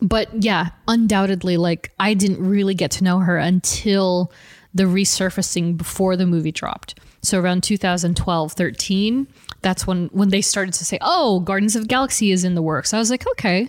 but 0.00 0.42
yeah, 0.42 0.70
undoubtedly, 0.86 1.56
like 1.56 1.92
I 1.98 2.14
didn't 2.14 2.46
really 2.46 2.74
get 2.74 2.90
to 2.92 3.04
know 3.04 3.18
her 3.20 3.36
until 3.36 4.32
the 4.74 4.84
resurfacing 4.84 5.76
before 5.76 6.16
the 6.16 6.26
movie 6.26 6.52
dropped. 6.52 6.98
So 7.22 7.40
around 7.40 7.62
2012, 7.62 8.52
13, 8.52 9.26
that's 9.62 9.86
when 9.86 10.06
when 10.12 10.28
they 10.28 10.42
started 10.42 10.74
to 10.74 10.84
say, 10.84 10.98
"Oh, 11.00 11.40
Guardians 11.40 11.74
of 11.74 11.82
the 11.82 11.88
Galaxy 11.88 12.30
is 12.30 12.44
in 12.44 12.54
the 12.54 12.62
works." 12.62 12.94
I 12.94 12.98
was 12.98 13.10
like, 13.10 13.26
"Okay, 13.32 13.68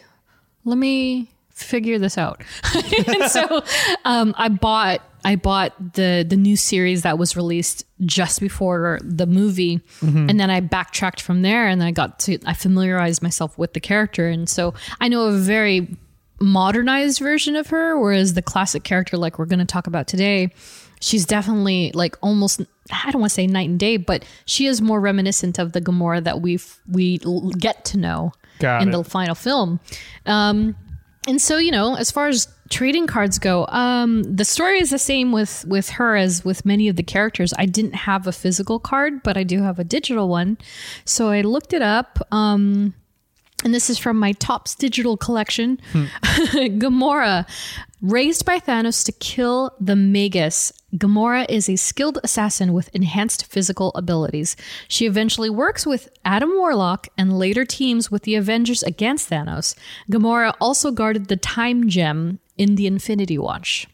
let 0.65 0.78
me 0.78 1.32
figure 1.50 1.98
this 1.98 2.17
out." 2.17 2.43
and 3.08 3.32
so 3.32 3.63
um, 4.06 4.36
I 4.38 4.50
bought 4.50 5.02
I 5.28 5.36
bought 5.36 5.94
the 5.94 6.26
the 6.28 6.38
new 6.38 6.56
series 6.56 7.02
that 7.02 7.18
was 7.18 7.36
released 7.36 7.84
just 8.06 8.40
before 8.40 9.00
the 9.04 9.26
movie, 9.28 9.82
and 10.02 10.40
then 10.40 10.50
I 10.50 10.62
backtracked 10.62 11.20
from 11.22 11.42
there, 11.42 11.68
and 11.68 11.84
I 11.84 11.92
got 11.92 12.20
to 12.20 12.40
I 12.46 12.54
familiarized 12.54 13.22
myself 13.22 13.58
with 13.58 13.74
the 13.74 13.82
character, 13.82 14.30
and 14.30 14.48
so 14.48 14.74
I 15.02 15.10
know 15.10 15.26
a 15.26 15.34
very 15.34 15.98
modernized 16.40 17.20
version 17.20 17.56
of 17.58 17.68
her, 17.68 18.00
whereas 18.00 18.36
the 18.36 18.42
classic 18.42 18.84
character, 18.84 19.18
like 19.18 19.38
we're 19.38 19.46
going 19.46 19.60
to 19.60 19.66
talk 19.66 19.88
about 19.88 20.08
today, 20.08 20.54
she's 21.02 21.26
definitely 21.26 21.92
like 21.94 22.16
almost. 22.22 22.62
I 22.90 23.12
don't 23.12 23.20
want 23.20 23.32
to 23.32 23.36
say 23.36 23.48
night 23.48 23.68
and 23.70 23.78
day, 23.80 23.98
but 23.98 24.24
she 24.46 24.66
is 24.66 24.82
more 24.82 25.02
reminiscent 25.02 25.60
of 25.60 25.74
the 25.74 25.82
Gamora 25.82 26.24
that 26.24 26.40
we 26.40 26.58
we 26.90 27.18
get 27.60 27.84
to 27.86 27.98
know 27.98 28.32
Got 28.60 28.82
in 28.82 28.90
it. 28.90 28.92
the 28.94 29.04
final 29.04 29.36
film. 29.36 29.82
Um, 30.26 30.76
and 31.28 31.42
so 31.42 31.58
you 31.58 31.72
know, 31.72 31.96
as 31.98 32.12
far 32.12 32.30
as 32.30 32.48
trading 32.69 33.08
cards 33.08 33.39
go, 33.39 33.65
um, 33.67 34.23
the 34.23 34.45
story 34.45 34.80
is 34.80 34.89
the 34.89 34.99
same 34.99 35.32
with 35.32 35.65
with 35.67 35.89
her 35.91 36.15
as 36.15 36.43
with 36.45 36.65
many 36.65 36.88
of 36.88 36.95
the 36.95 37.03
characters. 37.03 37.53
I 37.58 37.65
didn't 37.65 37.95
have 37.95 38.27
a 38.27 38.32
physical 38.32 38.80
card, 38.80 39.23
but 39.23 39.38
I 39.38 39.43
do 39.43 39.62
have 39.62 39.80
a 39.80 39.84
digital 39.84 40.30
one. 40.30 40.58
So 41.06 41.30
I 41.30 41.41
looked 41.41 41.73
it 41.73 41.82
up. 41.82 42.19
Um, 42.32 42.93
and 43.63 43.73
this 43.73 43.89
is 43.89 43.97
from 43.97 44.19
my 44.19 44.34
Topps 44.34 44.75
digital 44.75 45.17
collection. 45.17 45.82
Gamora, 45.93 47.47
raised 48.01 48.45
by 48.45 48.60
Thanos 48.60 49.03
to 49.06 49.12
kill 49.12 49.71
the 49.80 49.95
Magus. 49.95 50.71
Gamora 50.95 51.49
is 51.49 51.67
a 51.67 51.75
skilled 51.75 52.19
assassin 52.23 52.71
with 52.71 52.89
enhanced 52.93 53.45
physical 53.45 53.91
abilities. 53.95 54.56
She 54.88 55.08
eventually 55.08 55.49
works 55.49 55.88
with 55.88 56.08
Adam 56.23 56.51
Warlock 56.56 57.08
and 57.17 57.38
later 57.38 57.65
teams 57.65 58.12
with 58.12 58.23
the 58.23 58.36
Avengers 58.36 58.84
against 58.84 59.30
Thanos. 59.30 59.75
Gamora 60.12 60.53
also 60.62 60.91
guarded 60.91 61.27
the 61.27 61.36
Time 61.36 61.89
Gem 61.89 62.39
in 62.58 62.76
the 62.76 62.88
Infinity 62.88 63.38
Watch. 63.38 63.88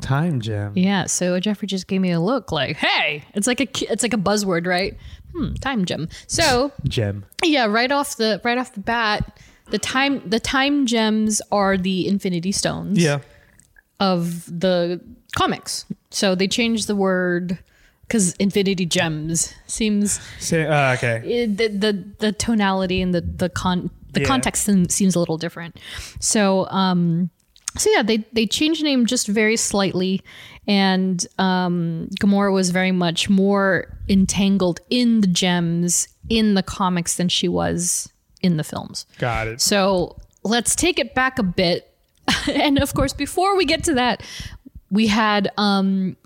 Time 0.00 0.40
gem. 0.40 0.72
Yeah, 0.74 1.06
so 1.06 1.38
Geoffrey 1.38 1.68
just 1.68 1.86
gave 1.86 2.00
me 2.00 2.10
a 2.10 2.20
look 2.20 2.50
like, 2.50 2.76
"Hey, 2.76 3.22
it's 3.34 3.46
like 3.46 3.60
a 3.60 3.68
it's 3.92 4.02
like 4.02 4.12
a 4.12 4.18
buzzword, 4.18 4.66
right? 4.66 4.96
Hmm, 5.32 5.54
time 5.54 5.84
gem." 5.84 6.08
So, 6.26 6.72
Gem. 6.88 7.24
yeah, 7.44 7.66
right 7.66 7.90
off 7.92 8.16
the 8.16 8.40
right 8.44 8.58
off 8.58 8.72
the 8.74 8.80
bat, 8.80 9.38
the 9.70 9.78
time 9.78 10.20
the 10.28 10.40
time 10.40 10.86
gems 10.86 11.40
are 11.52 11.76
the 11.78 12.08
Infinity 12.08 12.50
Stones 12.52 12.98
Yeah. 12.98 13.20
of 14.00 14.44
the 14.46 15.00
comics. 15.36 15.86
So 16.10 16.34
they 16.34 16.48
changed 16.48 16.86
the 16.88 16.96
word 16.96 17.58
because 18.02 18.34
Infinity 18.34 18.86
Gems 18.86 19.54
seems 19.66 20.20
Say, 20.38 20.66
uh, 20.66 20.94
okay. 20.94 21.22
it, 21.24 21.56
the, 21.56 21.68
the 21.68 22.04
the 22.18 22.32
tonality 22.32 23.00
and 23.00 23.14
the 23.14 23.20
the 23.20 23.48
con 23.48 23.90
the 24.12 24.20
Yeah. 24.20 24.26
context 24.26 24.68
seems 24.90 25.14
a 25.14 25.18
little 25.18 25.38
different. 25.38 25.78
So 26.20 26.66
um 26.70 27.30
so 27.76 27.90
yeah, 27.90 28.02
they 28.02 28.18
they 28.32 28.46
changed 28.46 28.80
the 28.80 28.84
name 28.84 29.06
just 29.06 29.26
very 29.26 29.56
slightly, 29.56 30.22
and 30.66 31.26
um, 31.38 32.08
Gamora 32.20 32.52
was 32.52 32.70
very 32.70 32.92
much 32.92 33.28
more 33.28 33.96
entangled 34.08 34.80
in 34.90 35.20
the 35.20 35.26
gems 35.26 36.08
in 36.28 36.54
the 36.54 36.62
comics 36.62 37.16
than 37.16 37.28
she 37.28 37.48
was 37.48 38.10
in 38.42 38.56
the 38.56 38.64
films. 38.64 39.06
Got 39.18 39.48
it. 39.48 39.60
So 39.60 40.16
let's 40.42 40.74
take 40.76 40.98
it 40.98 41.14
back 41.14 41.38
a 41.38 41.42
bit. 41.42 41.90
and 42.50 42.78
of 42.78 42.94
course, 42.94 43.12
before 43.12 43.56
we 43.56 43.64
get 43.64 43.84
to 43.84 43.94
that, 43.94 44.22
we 44.90 45.06
had 45.08 45.50
um 45.56 46.16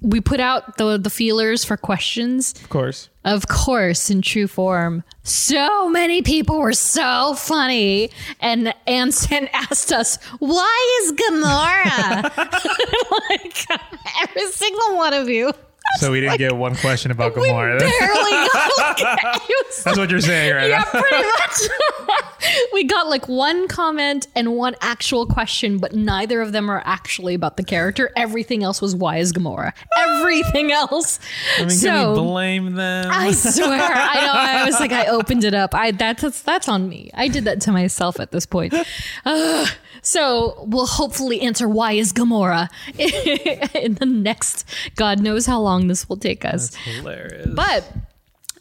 we 0.00 0.20
put 0.20 0.40
out 0.40 0.76
the 0.76 0.98
the 0.98 1.10
feelers 1.10 1.64
for 1.64 1.76
questions. 1.76 2.54
Of 2.62 2.68
course. 2.68 3.08
Of 3.24 3.48
course, 3.48 4.10
in 4.10 4.22
true 4.22 4.46
form. 4.46 5.04
So 5.22 5.88
many 5.90 6.22
people 6.22 6.60
were 6.60 6.72
so 6.72 7.34
funny. 7.34 8.10
And 8.40 8.72
Anson 8.86 9.48
asked 9.52 9.92
us, 9.92 10.16
why 10.38 11.00
is 11.02 11.12
Gamora? 11.12 12.22
like 13.30 13.66
every 14.22 14.46
single 14.52 14.96
one 14.96 15.12
of 15.12 15.28
you. 15.28 15.52
So 15.96 16.12
we 16.12 16.20
didn't 16.20 16.38
get 16.38 16.54
one 16.54 16.76
question 16.76 17.10
about 17.10 17.34
We 17.34 17.42
Gamora. 17.42 17.78
barely 17.78 18.30
got 18.52 19.36
it 19.36 19.66
was 19.66 19.82
That's 19.84 19.98
what 19.98 20.10
you're 20.10 20.20
saying 20.20 20.54
right 20.54 20.68
yeah, 20.68 20.84
now. 20.92 21.00
pretty 21.00 21.24
much. 21.24 22.62
we 22.72 22.84
got 22.84 23.08
like 23.08 23.28
one 23.28 23.68
comment 23.68 24.26
and 24.34 24.54
one 24.54 24.76
actual 24.80 25.26
question, 25.26 25.78
but 25.78 25.94
neither 25.94 26.40
of 26.40 26.52
them 26.52 26.70
are 26.70 26.82
actually 26.84 27.34
about 27.34 27.56
the 27.56 27.64
character. 27.64 28.10
Everything 28.16 28.62
else 28.62 28.80
was 28.80 28.94
why 28.94 29.18
is 29.18 29.32
Gamora? 29.32 29.72
Everything 29.98 30.72
else. 30.72 31.18
I 31.56 31.60
mean, 31.62 31.70
so 31.70 31.88
can 31.88 32.10
we 32.10 32.16
blame 32.16 32.74
them? 32.74 33.10
I 33.10 33.32
swear, 33.32 33.80
I 33.82 34.26
know. 34.26 34.32
I 34.32 34.64
was 34.64 34.78
like, 34.80 34.92
I 34.92 35.06
opened 35.06 35.44
it 35.44 35.54
up. 35.54 35.74
I 35.74 35.90
that's 35.90 36.22
that's, 36.22 36.42
that's 36.42 36.68
on 36.68 36.88
me. 36.88 37.10
I 37.14 37.28
did 37.28 37.44
that 37.44 37.60
to 37.62 37.72
myself 37.72 38.20
at 38.20 38.30
this 38.30 38.46
point. 38.46 38.74
Ugh. 39.24 39.68
So 40.02 40.64
we'll 40.66 40.86
hopefully 40.86 41.40
answer 41.40 41.68
why 41.68 41.92
is 41.92 42.12
Gamora 42.12 42.68
in 43.74 43.94
the 43.94 44.06
next. 44.06 44.64
God 44.94 45.20
knows 45.20 45.46
how 45.46 45.60
long 45.60 45.88
this 45.88 46.08
will 46.08 46.16
take 46.16 46.44
us. 46.44 46.74
Hilarious. 46.74 47.48
But 47.54 47.92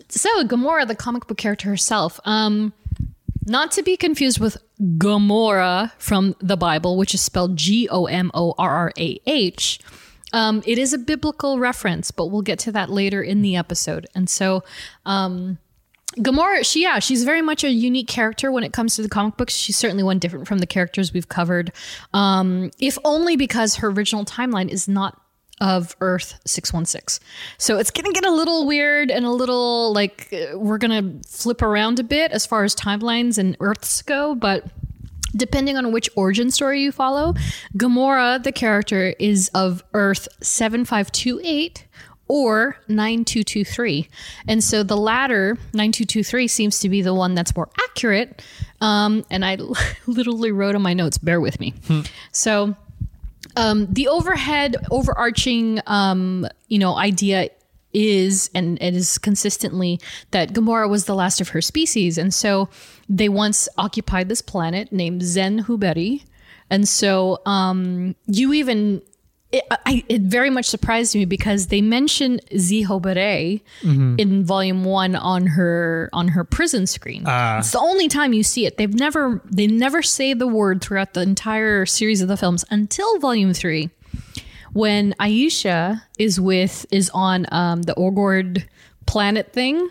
so 0.09 0.43
Gamora, 0.43 0.87
the 0.87 0.95
comic 0.95 1.27
book 1.27 1.37
character 1.37 1.69
herself, 1.69 2.19
um, 2.25 2.73
not 3.45 3.71
to 3.71 3.83
be 3.83 3.95
confused 3.95 4.39
with 4.39 4.57
Gomorrah 4.97 5.93
from 5.97 6.35
the 6.39 6.57
Bible, 6.57 6.97
which 6.97 7.13
is 7.13 7.21
spelled 7.21 7.55
G 7.55 7.87
O 7.89 8.05
M 8.05 8.29
O 8.33 8.53
R 8.57 8.69
R 8.69 8.93
A 8.97 9.19
H. 9.25 9.79
Um, 10.33 10.61
it 10.65 10.77
is 10.77 10.91
a 10.91 10.97
biblical 10.97 11.57
reference, 11.57 12.11
but 12.11 12.27
we'll 12.27 12.41
get 12.41 12.59
to 12.59 12.71
that 12.73 12.89
later 12.89 13.23
in 13.23 13.41
the 13.41 13.55
episode. 13.55 14.07
And 14.13 14.29
so, 14.29 14.63
um, 15.05 15.57
Gamora, 16.17 16.65
she 16.65 16.83
yeah, 16.83 16.99
she's 16.99 17.23
very 17.23 17.41
much 17.41 17.63
a 17.63 17.69
unique 17.69 18.07
character 18.07 18.51
when 18.51 18.63
it 18.63 18.73
comes 18.73 18.95
to 18.95 19.01
the 19.01 19.09
comic 19.09 19.37
books. 19.37 19.55
She's 19.55 19.77
certainly 19.77 20.03
one 20.03 20.19
different 20.19 20.47
from 20.47 20.59
the 20.59 20.67
characters 20.67 21.13
we've 21.13 21.29
covered, 21.29 21.71
um, 22.13 22.71
if 22.79 22.97
only 23.05 23.35
because 23.35 23.75
her 23.75 23.89
original 23.89 24.25
timeline 24.25 24.69
is 24.69 24.87
not 24.87 25.21
of 25.59 25.95
Earth 26.01 26.39
616. 26.45 27.25
So 27.57 27.77
it's 27.77 27.89
to 28.05 28.13
get 28.13 28.25
a 28.25 28.31
little 28.31 28.67
weird 28.67 29.09
and 29.09 29.25
a 29.25 29.31
little 29.31 29.91
like 29.93 30.29
uh, 30.31 30.57
we're 30.57 30.77
to 30.91 31.27
flip 31.27 31.61
around 31.61 31.99
a 31.99 32.03
bit 32.03 32.31
as 32.31 32.45
far 32.45 32.63
as 32.63 32.75
timelines 32.75 33.37
and 33.37 33.57
Earths 33.59 34.01
go, 34.01 34.35
but 34.35 34.65
depending 35.35 35.77
on 35.77 35.91
which 35.91 36.09
origin 36.15 36.51
story 36.51 36.81
you 36.81 36.91
follow, 36.91 37.33
Gamora, 37.75 38.41
the 38.41 38.51
character, 38.51 39.13
is 39.19 39.49
of 39.53 39.83
Earth 39.93 40.27
7528 40.41 41.86
or 42.27 42.77
9223. 42.87 44.09
And 44.47 44.63
so 44.63 44.83
the 44.83 44.97
latter, 44.97 45.55
9223, 45.73 46.47
seems 46.47 46.79
to 46.81 46.89
be 46.89 47.01
the 47.01 47.13
one 47.13 47.35
that's 47.35 47.55
more 47.55 47.69
accurate. 47.89 48.41
Um, 48.81 49.25
and 49.29 49.45
I 49.45 49.57
literally 50.07 50.51
wrote 50.51 50.75
on 50.75 50.81
my 50.81 50.93
notes, 50.93 51.17
bear 51.17 51.39
with 51.39 51.59
me. 51.59 51.73
So 52.31 52.75
um, 53.55 53.87
the 53.91 54.07
overhead, 54.07 54.75
overarching, 54.91 55.81
um, 55.87 56.47
you 56.67 56.79
know, 56.79 56.95
idea 56.95 57.49
is 57.93 58.49
and 58.53 58.77
it 58.81 58.95
is 58.95 59.17
consistently 59.17 59.99
that 60.31 60.53
Gamora 60.53 60.87
was 60.89 61.05
the 61.05 61.15
last 61.15 61.41
of 61.41 61.49
her 61.49 61.61
species, 61.61 62.17
and 62.17 62.33
so 62.33 62.69
they 63.09 63.29
once 63.29 63.67
occupied 63.77 64.29
this 64.29 64.41
planet 64.41 64.91
named 64.91 65.23
Zen-Whoberi, 65.23 66.23
and 66.69 66.87
so 66.87 67.41
um, 67.45 68.15
you 68.27 68.53
even. 68.53 69.01
It, 69.51 69.63
I, 69.71 70.03
it 70.09 70.23
very 70.23 70.49
much 70.49 70.65
surprised 70.65 71.15
me 71.15 71.23
because 71.23 71.67
they 71.67 71.81
mention 71.81 72.39
Zehoberei 72.51 73.61
in 74.19 74.43
volume 74.43 74.83
one 74.83 75.15
on 75.15 75.47
her 75.47 76.09
on 76.11 76.27
her 76.29 76.43
prison 76.43 76.85
screen. 76.85 77.23
It's 77.59 77.71
the 77.71 77.79
only 77.79 78.09
time 78.09 78.33
you 78.33 78.43
see 78.43 78.65
it. 78.65 78.75
They've 78.77 78.93
never 78.93 79.41
they 79.45 79.67
never 79.67 80.01
say 80.03 80.33
the 80.33 80.47
word 80.47 80.81
throughout 80.81 81.13
the 81.13 81.21
entire 81.21 81.85
series 81.85 82.21
of 82.21 82.27
the 82.27 82.35
films 82.35 82.65
until 82.69 83.19
volume 83.19 83.53
three 83.53 83.89
when 84.73 85.15
Ayesha 85.19 86.03
is 86.19 86.39
with 86.39 86.85
is 86.91 87.09
on 87.13 87.45
um, 87.51 87.83
the 87.83 87.95
Orgord 87.95 88.65
planet 89.05 89.53
thing, 89.53 89.89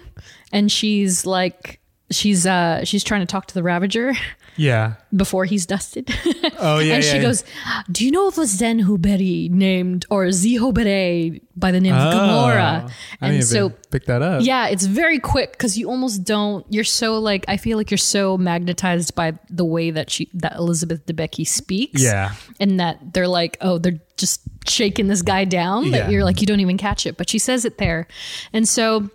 and 0.53 0.71
she's 0.71 1.25
like 1.27 1.81
she's 2.11 2.47
uh 2.47 2.85
she's 2.85 3.03
trying 3.03 3.21
to 3.23 3.27
talk 3.27 3.47
to 3.47 3.55
the 3.55 3.63
Ravager 3.63 4.13
yeah. 4.57 4.95
before 5.15 5.45
he's 5.45 5.67
dusted. 5.67 6.09
Oh 6.59 6.79
yeah. 6.79 6.95
and 6.95 7.05
yeah, 7.05 7.11
she 7.11 7.17
yeah. 7.17 7.23
goes, 7.23 7.45
"Do 7.93 8.03
you 8.05 8.11
know 8.11 8.29
of 8.29 8.39
a 8.39 8.47
Zen-Whoberi 8.47 9.51
named 9.51 10.07
or 10.09 10.25
Zehoberei 10.27 11.41
by 11.55 11.71
the 11.71 11.81
name 11.81 11.95
of 11.95 12.15
Oh, 12.15 12.17
Gamora?" 12.17 12.91
I 13.21 13.29
And 13.29 13.45
so 13.45 13.71
pick 13.91 14.07
that 14.07 14.23
up. 14.23 14.43
yeah, 14.43 14.69
it's 14.69 14.87
very 14.87 15.19
quick 15.19 15.53
because 15.53 15.77
you 15.77 15.89
almost 15.91 16.25
don't. 16.25 16.65
You're 16.73 16.85
so 16.85 17.19
like 17.19 17.45
I 17.49 17.57
feel 17.59 17.77
like 17.77 17.91
you're 17.91 17.99
so 17.99 18.39
magnetized 18.39 19.15
by 19.15 19.35
the 19.51 19.65
way 19.67 19.91
that 19.91 20.09
she 20.11 20.31
that 20.35 20.55
Elizabeth 20.57 21.05
Debicki 21.05 21.47
speaks. 21.47 22.03
Yeah. 22.03 22.33
and 22.59 22.81
that 22.81 23.13
they're 23.13 23.29
like, 23.29 23.59
oh, 23.61 23.77
they're 23.79 24.01
just 24.17 24.41
shaking 24.67 25.09
this 25.09 25.21
guy 25.23 25.45
down. 25.45 25.91
That 25.91 26.05
Yeah. 26.05 26.09
you're 26.11 26.25
like, 26.25 26.41
you 26.41 26.47
don't 26.47 26.61
even 26.61 26.79
catch 26.79 27.05
it, 27.07 27.17
but 27.19 27.29
she 27.29 27.39
says 27.39 27.65
it 27.67 27.77
there, 27.79 28.07
and 28.55 28.67
so, 28.67 29.11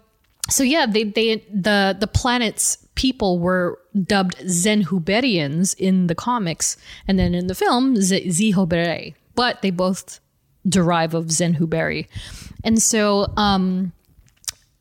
so 0.49 0.63
yeah, 0.63 0.85
they 0.85 1.05
they 1.05 1.37
the 1.51 1.97
the 1.99 2.07
planet's 2.07 2.77
people 2.95 3.39
were 3.39 3.79
dubbed 4.03 4.35
Zen-Whoberians 4.47 5.75
in 5.77 6.07
the 6.07 6.15
comics, 6.15 6.77
and 7.07 7.17
then 7.17 7.33
in 7.33 7.47
the 7.47 7.55
film 7.55 7.95
Zehoberei, 7.95 9.15
but 9.35 9.61
they 9.61 9.71
both 9.71 10.19
derive 10.67 11.13
of 11.13 11.31
Zen-Whoberi, 11.31 12.07
and 12.63 12.81
so 12.81 13.33
um 13.37 13.93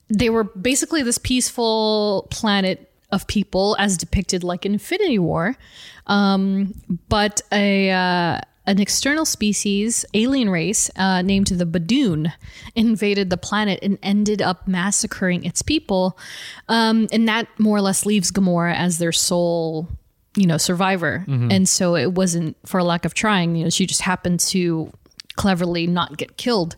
they 0.09 0.29
were 0.29 0.45
basically 0.45 1.03
this 1.03 1.19
peaceful 1.19 2.27
planet 2.31 2.93
of 3.13 3.27
people 3.27 3.77
as 3.79 3.97
depicted 3.97 4.45
like 4.45 4.67
in 4.67 4.73
Infinity 4.73 5.19
War. 5.19 5.57
Um, 6.07 6.75
but 7.09 7.41
a 7.53 7.91
uh, 7.91 8.41
an 8.67 8.79
external 8.79 9.25
species, 9.25 10.05
alien 10.15 10.51
race 10.51 10.91
uh, 10.97 11.23
named 11.23 11.49
the 11.49 11.65
Badoon, 11.65 12.33
invaded 12.75 13.31
the 13.31 13.37
planet 13.37 13.79
and 13.83 13.99
ended 14.03 14.43
up 14.43 14.69
massacring 14.69 15.45
its 15.45 15.63
people. 15.63 16.19
Um, 16.69 17.09
and 17.13 17.27
that 17.29 17.49
more 17.59 17.79
or 17.79 17.81
less 17.81 18.07
leaves 18.07 18.31
Gamora 18.31 18.75
as 18.75 18.99
their 18.99 19.13
sole 19.13 19.89
you 20.37 20.47
know, 20.47 20.57
survivor. 20.57 21.25
And 21.51 21.69
so 21.69 21.97
it 21.97 22.13
wasn't 22.13 22.57
for 22.65 22.79
a 22.79 22.85
lack 22.85 23.05
of 23.05 23.15
trying. 23.15 23.57
You 23.57 23.65
know, 23.65 23.71
she 23.71 23.85
just 23.85 24.03
happened 24.03 24.41
to 24.41 24.93
cleverly 25.37 25.87
not 25.87 26.17
get 26.17 26.37
killed. 26.37 26.77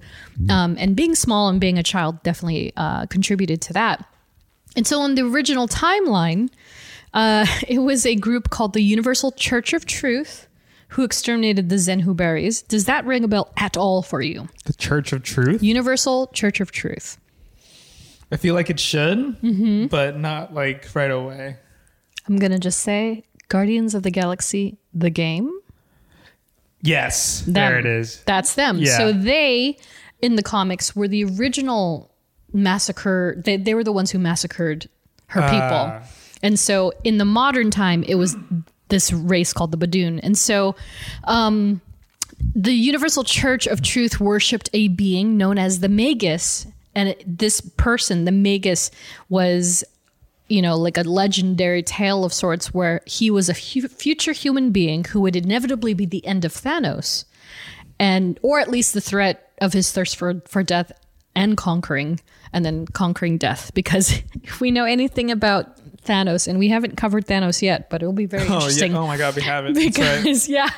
Um, 0.51 0.77
and 0.79 0.97
being 0.97 1.15
small 1.15 1.49
and 1.49 1.61
being 1.61 1.79
a 1.79 1.83
child 1.83 2.23
definitely 2.23 2.73
uh, 2.77 3.07
contributed 3.07 3.61
to 3.63 3.73
that. 3.75 4.05
And 4.75 4.87
so 4.87 5.05
in 5.05 5.17
the 5.17 5.23
original 5.23 5.69
timeline, 5.69 6.49
uh, 7.13 7.47
it 7.69 7.81
was 7.81 8.07
a 8.07 8.15
group 8.15 8.51
called 8.51 8.73
the 8.73 8.83
Universal 8.83 9.33
Church 9.33 9.73
of 9.73 9.85
Truth 9.85 10.47
who 10.93 11.05
exterminated 11.05 11.71
the 11.71 11.77
Zenhuberries. 11.77 12.67
Does 12.69 12.85
that 12.85 13.07
ring 13.07 13.25
a 13.25 13.29
bell 13.29 13.51
at 13.57 13.77
all 13.79 14.03
for 14.03 14.21
you? 14.21 14.49
The 14.67 14.75
Church 14.75 15.13
of 15.13 15.23
Truth. 15.23 15.63
Universal 15.63 16.29
Church 16.29 16.61
of 16.61 16.71
Truth. 16.71 17.19
I 18.31 18.37
feel 18.37 18.55
like 18.55 18.69
it 18.69 18.79
should, 18.79 19.89
but 19.91 20.19
not 20.19 20.53
like 20.55 20.95
right 20.95 21.11
away. 21.11 21.57
I'm 22.29 22.37
going 22.37 22.53
to 22.53 22.59
just 22.59 22.81
say 22.81 23.25
Guardians 23.49 23.95
of 23.95 24.03
the 24.03 24.11
Galaxy, 24.11 24.79
the 24.93 25.11
game. 25.11 25.51
Yes, 26.83 27.43
Them. 27.43 27.55
there 27.55 27.79
it 27.79 27.87
is. 27.87 28.23
That's 28.25 28.55
them. 28.55 28.79
Yeah. 28.79 28.97
So 28.97 29.13
they, 29.13 29.79
in 30.21 30.37
the 30.37 30.43
comics, 30.43 30.97
were 30.97 31.09
the 31.09 31.25
original 31.25 32.11
massacre. 32.53 33.41
They, 33.45 33.57
they 33.57 33.75
were 33.75 33.85
the 33.85 33.93
ones 33.93 34.11
who 34.11 34.19
massacred 34.19 34.89
her 35.29 35.43
people. 35.43 35.59
Ah. 35.61 36.03
And 36.43 36.59
so 36.59 36.93
in 37.05 37.19
the 37.19 37.25
modern 37.25 37.71
time, 37.71 38.03
it 38.03 38.17
was 38.17 38.37
this 38.93 39.13
race 39.13 39.53
called 39.53 39.73
the 39.73 39.87
Badoon. 39.87 40.21
And 40.23 40.39
so 40.39 40.77
um, 41.25 41.81
the 42.55 42.73
Universal 42.73 43.25
Church 43.25 43.67
of 43.67 43.83
Truth 43.83 44.21
worshipped 44.21 44.71
a 44.73 44.87
being 44.89 45.37
known 45.37 45.59
as 45.59 45.81
the 45.81 45.89
Magus. 45.89 46.67
And 46.95 47.17
this 47.27 47.61
person, 47.61 48.27
the 48.27 48.33
Magus, 48.33 48.91
was 49.29 49.83
you 50.49 50.61
know, 50.61 50.77
like 50.77 50.99
a 50.99 51.03
legendary 51.03 51.83
tale 51.83 52.27
of 52.27 52.33
sorts 52.33 52.75
where 52.75 53.01
he 53.07 53.31
was 53.31 53.49
a 53.49 53.55
hu- 53.55 53.89
future 53.89 54.33
human 54.33 54.71
being 54.71 55.03
who 55.03 55.21
would 55.23 55.35
inevitably 55.35 55.95
be 55.95 56.05
the 56.05 56.27
end 56.27 56.45
of 56.45 56.53
Thanos 56.53 57.25
and 57.99 58.39
or 58.43 58.59
at 58.59 58.69
least 58.69 58.93
the 58.93 59.01
threat 59.01 59.51
of 59.63 59.73
his 59.73 59.93
thirst 59.93 60.17
for 60.17 60.43
for 60.47 60.63
death 60.63 60.93
and 61.35 61.57
conquering 61.57 62.21
and 62.53 62.65
then 62.65 62.87
conquering 62.87 63.39
death 63.39 63.73
because 63.75 64.23
if 64.43 64.61
we 64.61 64.71
know 64.71 64.85
anything 64.85 65.31
about 65.31 65.79
Thanos 66.05 66.49
and 66.49 66.59
we 66.59 66.69
haven't 66.69 66.97
covered 66.97 67.27
Thanos 67.27 67.63
yet 67.63 67.89
but 67.91 68.03
it'll 68.03 68.13
be 68.13 68.27
very 68.27 68.43
Oh 68.49 68.55
interesting 68.55 68.93
yeah! 68.93 68.99
Oh 68.99 69.07
my 69.07 69.17
God, 69.17 69.37
we 69.37 69.43
have 69.43 69.67
it. 69.67 69.75
That's 69.75 69.99
right. 69.99 70.23
because 70.25 70.49
yeah 70.49 70.69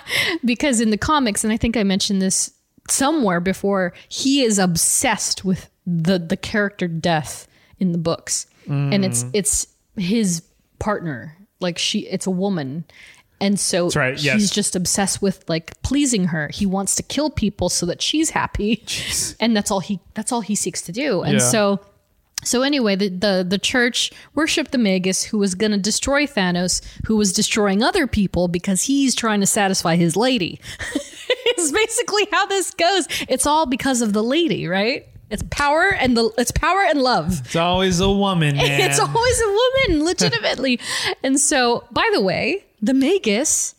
because 0.45 0.81
in 0.81 0.91
the 0.91 0.99
comics 0.99 1.45
and 1.45 1.53
i 1.53 1.57
think 1.57 1.77
i 1.77 1.83
mentioned 1.83 2.21
this 2.23 2.51
somewhere 2.91 3.41
before 3.41 3.93
he 4.09 4.43
is 4.43 4.59
obsessed 4.59 5.45
with 5.45 5.71
the 5.87 6.19
the 6.19 6.37
character 6.37 6.87
death 6.89 7.47
in 7.79 7.93
the 7.93 7.99
books 7.99 8.47
and 8.67 8.93
Mm. 8.95 9.05
it's 9.05 9.25
it's 9.35 9.67
his 9.97 10.43
partner 10.79 11.37
like 11.61 11.77
she 11.79 12.01
it's 12.01 12.27
a 12.27 12.31
woman 12.31 12.85
and 13.41 13.59
so 13.61 13.91
right, 13.91 14.19
yes. 14.23 14.49
just 14.51 14.75
obsessed 14.77 15.21
with 15.21 15.45
like 15.49 15.81
pleasing 15.83 16.27
her 16.29 16.49
he 16.53 16.65
wants 16.67 16.95
to 16.97 17.03
kill 17.03 17.29
people 17.31 17.69
so 17.69 17.85
that 17.87 18.01
she's 18.01 18.31
happy 18.31 18.83
and 19.41 19.55
that's 19.57 19.71
all 19.71 19.81
he 19.81 20.01
that's 20.15 20.33
all 20.33 20.41
he 20.41 20.55
seeks 20.55 20.81
to 20.83 20.93
do 20.93 21.23
and 21.23 21.35
Yeah. 21.35 21.39
so 21.41 21.81
so 22.45 22.63
anyway, 22.63 22.97
the, 22.97 23.09
the 23.09 23.47
the 23.49 23.59
church 23.59 24.11
worshipped 24.35 24.73
the 24.73 24.79
Magus, 24.79 25.25
who 25.25 25.39
was 25.39 25.55
going 25.55 25.73
to 25.73 25.79
destroy 25.79 26.27
Thanos, 26.27 26.83
who 27.07 27.17
was 27.17 27.33
destroying 27.33 27.83
other 27.83 28.07
people 28.07 28.49
because 28.49 28.83
he's 28.83 29.15
trying 29.15 29.41
to 29.41 29.47
satisfy 29.47 29.97
his 29.97 30.17
lady. 30.17 30.61
it's 31.29 31.73
basically 31.73 32.27
how 32.31 32.47
this 32.47 32.73
goes. 32.73 33.07
It's 33.29 33.47
all 33.47 33.67
because 33.67 34.03
of 34.03 34.13
the 34.13 34.23
lady, 34.23 34.67
right? 34.67 35.07
It's 35.31 35.43
power 35.51 35.89
and 35.93 36.17
the 36.17 36.31
it's 36.39 36.53
power 36.53 36.83
and 36.83 37.01
love. 37.01 37.41
It's 37.47 37.57
always 37.57 37.99
a 38.01 38.11
woman, 38.11 38.57
man. 38.59 38.81
It's 38.81 39.01
always 39.01 39.41
a 39.41 39.47
woman, 39.89 40.05
legitimately. 40.11 40.81
and 41.23 41.41
so, 41.41 41.85
by 41.91 42.09
the 42.13 42.21
way, 42.21 42.65
the 42.81 42.95
Magus 42.95 43.75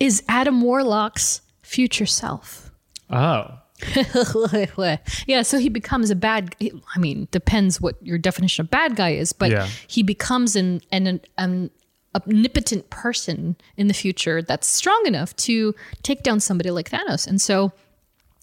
is 0.00 0.22
Adam 0.28 0.62
Warlock's 0.62 1.42
future 1.62 2.06
self. 2.06 2.70
oh, 3.10 3.58
yeah, 5.26 5.42
so 5.42 5.58
he 5.58 5.68
becomes 5.68 6.10
a 6.10 6.14
bad. 6.16 6.54
I 6.62 6.98
mean, 6.98 7.28
depends 7.30 7.80
what 7.80 7.94
your 8.04 8.18
definition 8.18 8.64
of 8.64 8.70
bad 8.70 8.96
guy 8.96 9.10
is, 9.10 9.32
but 9.32 9.50
Yeah. 9.50 9.68
he 9.86 10.02
becomes 10.02 10.56
an 10.56 10.80
an, 10.92 11.20
an 11.36 11.70
omnipotent 12.14 12.90
person 12.90 13.56
in 13.76 13.86
the 13.88 13.94
future 13.94 14.42
that's 14.42 14.66
strong 14.66 15.02
enough 15.06 15.36
to 15.36 15.74
take 16.02 16.22
down 16.22 16.40
somebody 16.40 16.70
like 16.70 16.90
Thanos. 16.90 17.26
And 17.26 17.40
so, 17.40 17.72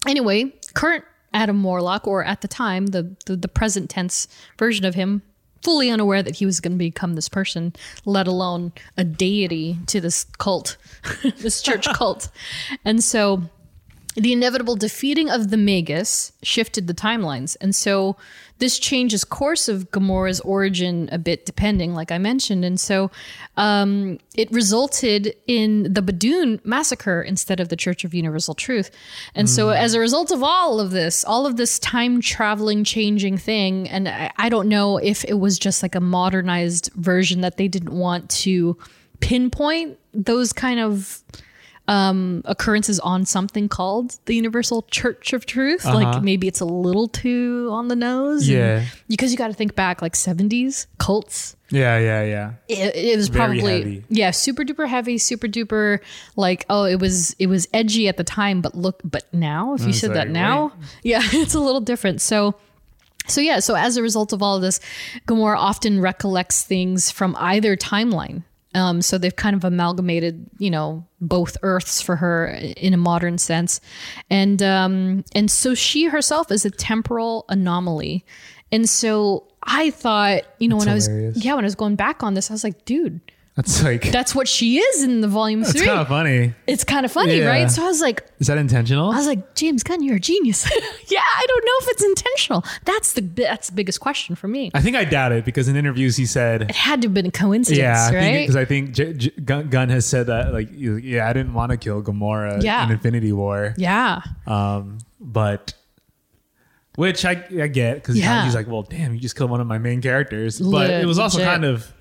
anyway, 0.06 0.52
current 0.74 1.04
Adam 1.34 1.62
Warlock, 1.62 2.06
or 2.06 2.24
at 2.24 2.40
the 2.40 2.48
time 2.48 2.86
the 2.88 3.14
the, 3.26 3.36
the 3.36 3.48
present 3.48 3.90
tense 3.90 4.28
version 4.58 4.84
of 4.84 4.94
him. 4.94 5.22
Fully 5.62 5.90
unaware 5.90 6.22
that 6.22 6.36
he 6.36 6.46
was 6.46 6.60
going 6.60 6.74
to 6.74 6.78
become 6.78 7.14
this 7.14 7.28
person, 7.28 7.72
let 8.04 8.28
alone 8.28 8.72
a 8.96 9.02
deity 9.02 9.76
to 9.86 10.00
this 10.00 10.22
cult, 10.38 10.76
this 11.38 11.60
church 11.60 11.86
cult. 11.94 12.28
And 12.84 13.02
so 13.02 13.42
the 14.16 14.32
inevitable 14.32 14.76
defeating 14.76 15.30
of 15.30 15.50
the 15.50 15.58
Magus 15.58 16.32
shifted 16.42 16.86
the 16.86 16.94
timelines. 16.94 17.56
And 17.60 17.74
so 17.74 18.16
this 18.58 18.78
changes 18.78 19.24
course 19.24 19.68
of 19.68 19.90
Gamora's 19.90 20.40
origin 20.40 21.10
a 21.12 21.18
bit, 21.18 21.44
depending, 21.44 21.92
like 21.92 22.10
I 22.10 22.16
mentioned. 22.16 22.64
And 22.64 22.80
so 22.80 23.10
um, 23.58 24.18
it 24.34 24.50
resulted 24.50 25.34
in 25.46 25.92
the 25.92 26.00
Badoon 26.00 26.64
massacre 26.64 27.20
instead 27.20 27.60
of 27.60 27.68
the 27.68 27.76
Church 27.76 28.04
of 28.04 28.14
Universal 28.14 28.54
Truth. 28.54 28.90
And 29.34 29.50
so 29.50 29.68
as 29.68 29.92
a 29.92 30.00
result 30.00 30.30
of 30.30 30.42
all 30.42 30.80
of 30.80 30.90
this, 30.90 31.22
all 31.22 31.44
of 31.44 31.58
this 31.58 31.78
time 31.78 32.22
traveling, 32.22 32.84
changing 32.84 33.36
thing, 33.36 33.86
and 33.90 34.08
I, 34.08 34.32
I 34.38 34.48
don't 34.48 34.68
know 34.68 34.96
if 34.96 35.24
it 35.24 35.38
was 35.38 35.58
just 35.58 35.82
like 35.82 35.94
a 35.94 36.00
modernized 36.00 36.90
version 36.94 37.42
that 37.42 37.58
they 37.58 37.68
didn't 37.68 37.92
want 37.92 38.30
to 38.30 38.78
pinpoint 39.20 39.98
those 40.14 40.54
kind 40.54 40.80
of 40.80 41.22
um, 41.88 42.42
occurrences 42.46 42.98
on 43.00 43.24
something 43.24 43.68
called 43.68 44.16
the 44.24 44.34
Universal 44.34 44.82
Church 44.90 45.32
of 45.32 45.46
Truth. 45.46 45.84
Like 45.84 46.22
maybe 46.22 46.48
it's 46.48 46.60
a 46.60 46.64
little 46.64 47.06
too 47.08 47.68
on 47.70 47.88
the 47.88 47.96
nose. 47.96 48.48
Yeah. 48.48 48.84
because 49.08 49.30
you 49.30 49.38
got 49.38 49.48
to 49.48 49.54
think 49.54 49.74
back 49.76 50.02
like 50.02 50.14
70s 50.14 50.86
cults. 50.98 51.54
yeah, 51.70 51.98
yeah, 51.98 52.22
yeah. 52.24 52.52
It, 52.68 52.96
it 52.96 53.16
was 53.16 53.28
Very 53.28 53.60
probably 53.60 53.78
heavy. 53.78 54.04
yeah, 54.08 54.30
super 54.32 54.62
duper 54.64 54.88
heavy, 54.88 55.18
super 55.18 55.46
duper 55.48 56.00
like 56.34 56.64
oh, 56.68 56.84
it 56.84 57.00
was 57.00 57.34
it 57.38 57.46
was 57.46 57.68
edgy 57.72 58.08
at 58.08 58.16
the 58.16 58.24
time, 58.24 58.60
but 58.60 58.74
look, 58.74 59.00
but 59.04 59.24
now 59.32 59.74
if 59.74 59.82
you 59.82 59.88
It's 59.90 60.00
said 60.00 60.10
that 60.14 60.26
like, 60.26 60.30
now, 60.30 60.72
yeah, 61.02 61.20
it's 61.22 61.54
a 61.54 61.60
little 61.60 61.80
different. 61.80 62.20
So 62.20 62.56
so 63.28 63.40
yeah, 63.40 63.58
so 63.60 63.74
as 63.74 63.96
a 63.96 64.02
result 64.02 64.32
of 64.32 64.42
all 64.42 64.56
of 64.56 64.62
this, 64.62 64.78
Gamora 65.26 65.56
often 65.56 66.00
recollects 66.00 66.62
things 66.64 67.10
from 67.10 67.36
either 67.38 67.76
timeline. 67.76 68.42
Um, 68.76 69.00
so 69.00 69.16
they've 69.16 69.34
kind 69.34 69.56
of 69.56 69.64
amalgamated, 69.64 70.50
you 70.58 70.70
know, 70.70 71.06
both 71.20 71.56
Earths 71.62 72.02
for 72.02 72.14
her 72.16 72.46
in 72.76 72.92
a 72.92 72.98
modern 72.98 73.38
sense, 73.38 73.80
and 74.28 74.62
um, 74.62 75.24
and 75.34 75.50
so 75.50 75.74
she 75.74 76.04
herself 76.04 76.52
is 76.52 76.64
a 76.66 76.70
temporal 76.70 77.46
anomaly, 77.48 78.24
and 78.70 78.88
so 78.88 79.48
I 79.62 79.90
thought, 79.90 80.42
you 80.58 80.68
know, 80.68 80.76
That's 80.78 81.06
when 81.06 81.20
I 81.20 81.26
was 81.30 81.44
yeah, 81.44 81.54
when 81.54 81.64
I 81.64 81.66
was 81.66 81.74
going 81.74 81.96
back 81.96 82.22
on 82.22 82.34
this, 82.34 82.50
I 82.50 82.54
was 82.54 82.64
like, 82.64 82.84
dude, 82.84 83.20
That's 83.56 83.82
like 83.90 84.12
that's 84.12 84.34
what 84.34 84.46
she 84.48 84.78
is 84.78 85.02
in 85.02 85.22
the 85.22 85.28
volume 85.28 85.62
it's 85.62 85.72
three. 85.72 85.86
kind 85.86 85.98
of 86.00 86.08
funny. 86.08 86.54
it's 86.66 86.84
kind 86.84 87.06
of 87.06 87.10
funny, 87.10 87.38
Yeah. 87.38 87.46
right? 87.46 87.70
So 87.70 87.82
I 87.82 87.86
was 87.86 88.02
like, 88.02 88.22
Is 88.38 88.48
that 88.48 88.58
intentional? 88.58 89.10
I 89.10 89.16
was 89.16 89.26
like, 89.26 89.54
James 89.54 89.82
Gunn, 89.82 90.02
you're 90.02 90.16
a 90.16 90.20
genius. 90.20 90.64
yeah, 91.08 91.20
I 91.20 91.44
don't 91.48 91.64
know 91.64 91.72
if 91.80 91.88
it's 91.88 92.04
intentional. 92.04 92.64
That's 92.84 93.14
the 93.14 93.22
that's 93.22 93.68
the 93.70 93.74
biggest 93.74 94.00
question 94.00 94.36
for 94.36 94.46
me. 94.46 94.70
I 94.74 94.82
think 94.82 94.94
I 94.94 95.04
doubt 95.04 95.32
it 95.32 95.46
because 95.46 95.68
in 95.68 95.76
interviews 95.76 96.16
he 96.16 96.26
said, 96.26 96.62
It 96.68 96.76
had 96.76 97.00
to 97.02 97.06
have 97.08 97.14
been 97.14 97.24
a 97.26 97.30
coincidence, 97.30 97.78
"Yeah, 97.78 98.12
right? 98.14 98.40
because 98.42 98.56
I 98.56 98.66
think 98.66 98.92
J- 98.92 99.14
J- 99.14 99.30
Gunn 99.62 99.88
has 99.88 100.04
said 100.04 100.26
that 100.26 100.52
like, 100.52 100.68
yeah, 100.72 101.26
I 101.26 101.32
didn't 101.32 101.54
want 101.54 101.70
to 101.72 101.78
kill 101.78 102.02
Gamora 102.02 102.62
Yeah. 102.62 102.84
in 102.84 102.92
Infinity 102.92 103.32
War, 103.32 103.72
yeah, 103.78 104.20
um, 104.46 104.98
but." 105.18 105.72
Which 106.96 107.26
I, 107.26 107.32
I 107.60 107.66
get 107.66 107.96
because 107.96 108.16
Yeah. 108.18 108.44
he's 108.46 108.54
like, 108.54 108.66
well, 108.68 108.80
damn, 108.82 109.12
you 109.12 109.20
just 109.20 109.36
killed 109.36 109.50
one 109.50 109.60
of 109.60 109.66
my 109.66 109.76
main 109.76 110.00
characters. 110.00 110.58
But 110.58 110.88
Le- 110.88 111.00
it 111.00 111.04
was 111.04 111.18
also 111.18 111.44
kind 111.44 111.62
of 111.66 111.92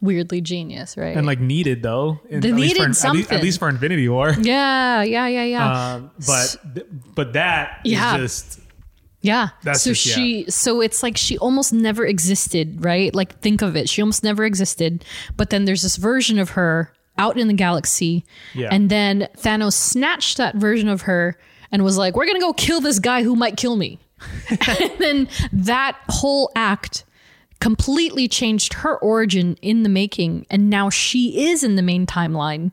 weirdly 0.00 0.40
genius, 0.40 0.96
right? 0.96 1.16
and 1.16 1.26
like 1.26 1.40
needed 1.40 1.82
though. 1.82 2.20
in- 2.28 2.40
They 2.40 2.50
at 2.50 2.54
least 2.54 2.74
needed 2.76 2.96
for, 2.96 3.06
at 3.08 3.12
least- 3.14 3.32
At 3.32 3.42
least, 3.42 3.58
for 3.58 3.68
Infinity 3.68 4.08
War. 4.08 4.30
yeah, 4.40 5.02
yeah, 5.02 5.26
yeah, 5.26 5.44
yeah, 5.44 5.94
Um, 5.94 6.10
but 6.26 6.56
but 7.14 7.32
that 7.32 7.80
is 7.84 7.92
Yeah. 7.92 8.16
just 8.18 8.60
yeah. 9.20 9.48
that's 9.64 9.82
so 9.82 9.90
just- 9.90 10.06
yeah. 10.06 10.14
she, 10.14 10.44
so 10.50 10.80
it's 10.80 11.02
like 11.02 11.16
she 11.16 11.36
almost 11.38 11.72
never 11.72 12.06
existed, 12.06 12.84
right? 12.84 13.14
Like 13.14 13.40
think 13.40 13.62
of 13.62 13.76
it, 13.76 13.88
she 13.88 14.00
almost 14.02 14.22
never 14.22 14.44
existed. 14.44 15.04
But 15.36 15.50
then 15.50 15.64
there's 15.64 15.82
this 15.82 15.96
version 15.96 16.38
of 16.38 16.50
her 16.50 16.92
out 17.16 17.36
in 17.36 17.48
the 17.48 17.54
galaxy, 17.54 18.24
Yeah. 18.54 18.68
and 18.70 18.88
then 18.90 19.26
Thanos 19.38 19.72
snatched 19.72 20.36
that 20.36 20.54
version 20.54 20.88
of 20.88 21.02
her 21.02 21.36
and 21.72 21.82
was 21.82 21.98
like, 21.98 22.14
"We're 22.14 22.26
gonna 22.26 22.38
go 22.38 22.52
kill 22.52 22.80
this 22.80 23.00
guy 23.00 23.24
who 23.24 23.34
might 23.34 23.56
kill 23.56 23.74
me." 23.74 23.98
and 24.50 24.90
then 24.98 25.28
that 25.52 25.96
whole 26.08 26.50
act 26.56 27.04
completely 27.60 28.28
changed 28.28 28.72
her 28.74 28.96
origin 28.98 29.56
in 29.62 29.82
the 29.82 29.88
making 29.88 30.46
and 30.50 30.70
now 30.70 30.90
she 30.90 31.50
is 31.50 31.64
in 31.64 31.76
the 31.76 31.82
main 31.82 32.06
timeline. 32.06 32.72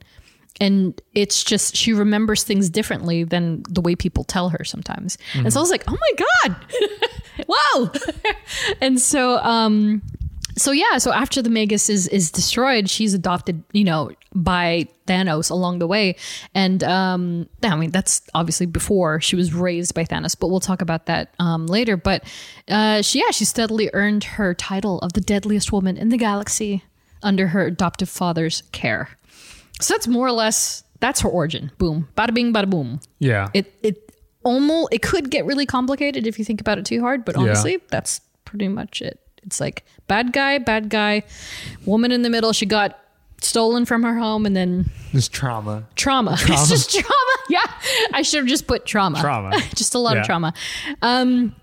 And 0.62 1.00
it's 1.14 1.44
just 1.44 1.76
she 1.76 1.92
remembers 1.92 2.44
things 2.44 2.70
differently 2.70 3.26
than 3.26 3.64
the 3.70 3.82
way 3.82 3.94
people 3.96 4.24
tell 4.24 4.50
her 4.50 4.64
sometimes. 4.64 5.18
And 5.34 5.52
so 5.52 5.60
i 5.60 5.62
was 5.62 5.72
like 5.72 5.84
oh 5.88 5.98
my 6.00 6.26
god. 6.46 6.56
Wow. 7.48 7.92
And 8.82 9.00
so 9.02 9.38
um 9.40 10.02
so 10.58 10.72
yeah, 10.72 10.98
so 10.98 11.12
after 11.12 11.42
the 11.42 11.50
Magus 11.50 11.90
is 11.90 12.08
is 12.08 12.32
destroyed, 12.32 12.90
she's 12.90 13.14
adopted, 13.14 13.64
you 13.74 13.84
know, 13.84 14.12
by 14.34 14.88
Thanos 15.08 15.52
along 15.52 15.80
the 15.80 15.88
way, 15.88 16.16
and 16.54 16.84
um, 16.84 17.50
I 17.64 17.76
mean 17.76 17.92
that's 17.92 18.22
obviously 18.34 18.66
before 18.66 19.20
she 19.20 19.36
was 19.36 19.54
raised 19.54 19.94
by 19.94 20.06
Thanos, 20.06 20.36
but 20.40 20.48
we'll 20.48 20.60
talk 20.60 20.82
about 20.82 21.08
that 21.08 21.34
um, 21.40 21.68
later. 21.68 21.98
But 21.98 22.24
uh, 22.70 23.02
she 23.02 23.20
yeah, 23.20 23.32
she 23.32 23.46
steadily 23.46 23.90
earned 23.94 24.24
her 24.24 24.54
title 24.54 25.00
of 25.00 25.14
the 25.14 25.22
deadliest 25.22 25.72
woman 25.72 25.98
in 25.98 26.10
the 26.10 26.18
galaxy 26.18 26.84
under 27.22 27.48
her 27.48 27.66
adoptive 27.66 28.10
father's 28.10 28.64
care. 28.72 29.10
So 29.82 29.94
that's 29.94 30.08
more 30.08 30.28
or 30.28 30.32
less 30.32 30.84
that's 31.00 31.22
her 31.22 31.30
origin. 31.30 31.72
Boom, 31.78 32.08
bada 32.18 32.34
bing, 32.34 32.54
bada 32.54 32.70
boom. 32.70 33.02
Yeah. 33.20 33.50
It 33.54 33.74
it 33.84 34.12
almost 34.44 34.94
it 34.94 35.02
could 35.02 35.30
get 35.30 35.46
really 35.46 35.66
complicated 35.66 36.26
if 36.28 36.40
you 36.40 36.46
think 36.46 36.62
about 36.62 36.78
it 36.78 36.86
too 36.86 37.02
hard, 37.02 37.26
but 37.26 37.36
honestly, 37.36 37.82
that's 37.90 38.22
pretty 38.46 38.70
much 38.70 39.02
it. 39.02 39.20
It's 39.46 39.60
like 39.60 39.86
bad 40.08 40.34
guy, 40.34 40.58
bad 40.58 40.90
guy, 40.90 41.24
woman 41.86 42.12
in 42.12 42.22
the 42.22 42.30
middle. 42.30 42.52
She 42.54 42.66
got 42.66 43.00
stolen 43.42 43.86
from 43.86 44.04
her 44.04 44.18
home, 44.18 44.46
and 44.46 44.56
then 44.56 44.90
Just 45.12 45.32
trauma. 45.32 45.86
trauma. 45.96 46.36
it's 46.40 46.70
just 46.70 46.92
trauma. 46.92 47.36
Yeah, 47.50 47.62
I 48.14 48.22
should 48.24 48.40
have 48.40 48.48
just 48.48 48.66
put 48.68 48.86
trauma. 48.86 49.20
Trauma. 49.22 49.52
just 49.76 49.94
a 49.96 50.00
lot 50.00 50.16
Yeah. 50.16 50.22
of 50.22 50.26
trauma. 50.26 50.54
Um, 51.02 51.56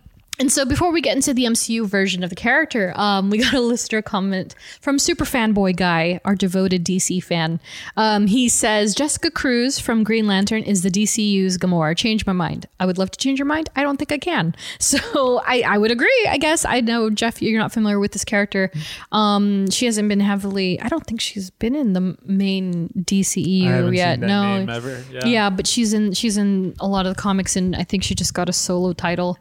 and 0.42 0.50
so 0.50 0.64
before 0.64 0.90
we 0.90 1.00
get 1.00 1.14
into 1.14 1.32
the 1.32 1.44
MCU 1.44 1.86
version 1.86 2.24
of 2.24 2.30
the 2.30 2.34
character, 2.34 2.92
um, 2.96 3.30
we 3.30 3.38
got 3.44 3.54
a 3.54 3.60
listener 3.60 4.02
comment 4.02 4.56
from 4.80 4.98
Super 4.98 5.24
Fanboy 5.24 5.76
Guy, 5.76 6.18
our 6.24 6.34
devoted 6.34 6.84
DC 6.84 7.22
fan. 7.22 7.60
Um, 7.96 8.26
he 8.26 8.48
says 8.48 8.92
Jessica 8.92 9.30
Cruz 9.30 9.78
from 9.78 10.02
Green 10.02 10.26
Lantern 10.26 10.64
is 10.64 10.82
the 10.82 10.90
DCU's 10.90 11.58
Gamora. 11.58 11.96
Change 11.96 12.26
my 12.26 12.32
mind. 12.32 12.66
I 12.80 12.86
would 12.86 12.98
love 12.98 13.12
to 13.12 13.18
change 13.20 13.38
your 13.38 13.46
mind. 13.46 13.68
I 13.76 13.84
don't 13.84 13.98
think 13.98 14.10
I 14.10 14.18
can. 14.18 14.56
So 14.82 15.40
I, 15.46 15.60
I 15.60 15.78
would 15.78 15.92
agree. 15.92 16.26
I 16.28 16.38
guess 16.38 16.64
I 16.64 16.80
know 16.80 17.08
Geoff. 17.08 17.40
You're 17.40 17.60
not 17.60 17.72
familiar 17.72 18.00
with 18.00 18.12
this 18.12 18.24
character. 18.24 18.70
Um, 19.12 19.70
she 19.70 19.86
hasn't 19.86 20.08
been 20.08 20.18
heavily. 20.20 20.80
I 20.80 20.88
don't 20.88 21.06
think 21.06 21.20
she's 21.20 21.50
been 21.50 21.76
in 21.76 21.92
the 21.92 22.16
main 22.24 22.88
DCEU 22.98 23.94
yet. 23.94 24.18
no. 24.18 24.66
Yeah. 25.12 25.24
yeah, 25.24 25.50
but 25.50 25.68
she's 25.68 25.92
in 25.92 26.14
she's 26.14 26.36
in 26.36 26.74
a 26.80 26.88
lot 26.88 27.06
of 27.06 27.14
the 27.14 27.20
comics, 27.20 27.54
and 27.54 27.76
I 27.76 27.84
think 27.84 28.02
she 28.02 28.14
just 28.14 28.34
got 28.34 28.48
a 28.48 28.52
solo 28.52 28.92
title 28.92 29.38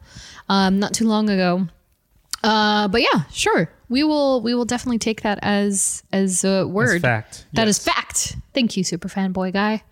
um, 0.52 0.78
not 0.78 0.92
too 0.92 1.06
long 1.08 1.28
ago. 1.30 1.66
Uh, 2.44 2.88
but 2.88 3.00
yeah, 3.00 3.22
sure, 3.30 3.70
we 3.88 4.02
will 4.02 4.40
we 4.42 4.52
will 4.54 4.64
definitely 4.64 4.98
take 4.98 5.22
that 5.22 5.38
as 5.42 6.02
as 6.12 6.44
a 6.44 6.66
word. 6.66 7.00
fact. 7.00 7.46
That 7.52 7.68
is 7.68 7.78
Yes. 7.78 7.94
fact. 7.94 8.36
Thank 8.52 8.76
you, 8.76 8.82
super 8.84 9.08
fanboy 9.08 9.52
guy. 9.52 9.82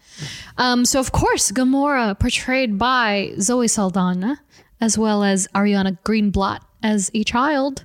Um, 0.59 0.85
so 0.85 0.99
of 1.01 1.13
course, 1.13 1.53
Gamora, 1.53 2.19
portrayed 2.19 2.77
by 2.77 3.33
Zoe 3.41 3.69
Saldana, 3.69 4.41
as 4.81 4.99
well 4.99 5.23
as 5.23 5.47
Ariana 5.55 5.97
Greenblatt 6.03 6.61
as 6.83 7.11
a 7.15 7.23
child. 7.25 7.85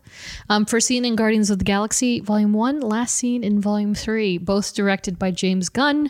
Um, 0.50 0.66
first 0.66 0.88
seen 0.88 1.06
in 1.06 1.16
Guardians 1.16 1.50
of 1.52 1.60
the 1.60 1.66
Galaxy 1.66 2.20
Volume 2.22 2.54
1, 2.54 2.80
last 2.82 3.14
seen 3.16 3.44
in 3.44 3.62
Volume 3.62 3.94
3, 3.94 4.38
both 4.40 4.74
directed 4.74 5.20
by 5.20 5.30
James 5.32 5.70
Gunn, 5.70 6.10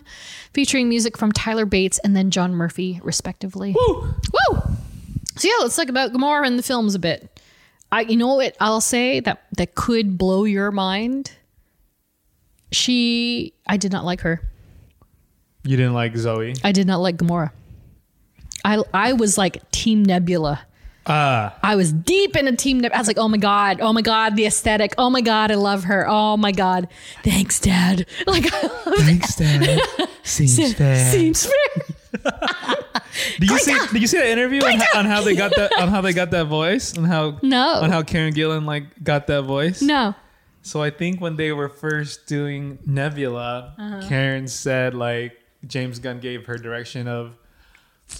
featuring 0.53 0.87
music 0.87 1.17
from 1.17 1.31
Tyler 1.31 1.65
Bates 1.65 1.99
and 2.05 2.15
then 2.15 2.29
John 2.31 2.53
Murphy, 2.53 3.01
respectively. 3.03 3.75
Woo! 3.75 4.13
Woo! 4.31 4.61
So 5.35 5.47
yeah, 5.47 5.55
let's 5.61 5.75
talk 5.75 5.89
about 5.89 6.13
Gamora 6.13 6.47
and 6.47 6.57
the 6.57 6.63
films 6.63 6.95
a 6.95 6.99
bit. 6.99 7.39
I, 7.91 8.01
you 8.01 8.17
know 8.17 8.35
what 8.35 8.55
I'll 8.59 8.81
say 8.81 9.19
that 9.21 9.43
that 9.57 9.75
could 9.75 10.17
blow 10.17 10.43
your 10.43 10.71
mind. 10.71 11.31
She, 12.71 13.53
I 13.67 13.77
did 13.77 13.91
not 13.91 14.03
like 14.05 14.21
her. 14.21 14.41
You 15.63 15.77
didn't 15.77 15.93
like 15.93 16.15
Zoe. 16.17 16.53
I 16.63 16.71
did 16.71 16.87
not 16.87 16.97
like 16.99 17.17
Gamora. 17.17 17.51
I 18.63 18.83
I 18.93 19.13
was 19.13 19.37
like 19.37 19.69
Team 19.71 20.03
Nebula. 20.03 20.61
Uh 21.05 21.51
I 21.61 21.75
was 21.75 21.93
deep 21.93 22.35
into 22.35 22.55
Team 22.55 22.79
Nebula. 22.79 22.97
I 22.97 22.99
was 22.99 23.07
like, 23.07 23.17
oh 23.19 23.27
my 23.27 23.37
god, 23.37 23.79
oh 23.81 23.93
my 23.93 24.01
god, 24.01 24.35
the 24.35 24.45
aesthetic. 24.45 24.93
Oh 24.97 25.09
my 25.09 25.21
god, 25.21 25.51
I 25.51 25.55
love 25.55 25.83
her. 25.85 26.05
Oh 26.07 26.35
my 26.37 26.51
god, 26.51 26.87
thanks, 27.23 27.59
Dad. 27.59 28.05
Like, 28.27 28.45
Thanks, 28.45 29.35
Dad. 29.35 29.79
Seems 30.23 30.59
it. 30.59 31.11
Seems 31.11 31.45
fair. 31.45 31.85
Did 33.39 33.49
you 33.49 33.59
see? 33.59 33.77
Did 33.93 34.01
you 34.01 34.07
see 34.07 34.17
that 34.17 34.27
interview 34.27 34.61
on, 34.63 34.79
how- 34.79 34.99
on 34.99 35.05
how 35.05 35.21
they 35.21 35.35
got 35.35 35.55
that 35.55 35.71
on 35.79 35.87
how 35.89 36.01
they 36.01 36.13
got 36.13 36.31
that 36.31 36.45
voice 36.45 36.93
and 36.93 37.05
how 37.07 37.39
No. 37.41 37.75
on 37.81 37.89
how 37.89 38.01
Karen 38.03 38.33
Gillan 38.33 38.65
like 38.65 39.03
got 39.03 39.27
that 39.27 39.43
voice? 39.43 39.81
No. 39.81 40.15
So 40.61 40.81
I 40.81 40.89
think 40.89 41.21
when 41.21 41.35
they 41.35 41.51
were 41.51 41.69
first 41.69 42.25
doing 42.27 42.79
Nebula, 42.85 43.75
Uh-huh. 43.77 44.07
Karen 44.07 44.47
said 44.47 44.93
like 44.95 45.33
James 45.67 45.99
Gunn 45.99 46.19
gave 46.19 46.45
her 46.47 46.57
direction 46.57 47.07
of, 47.07 47.35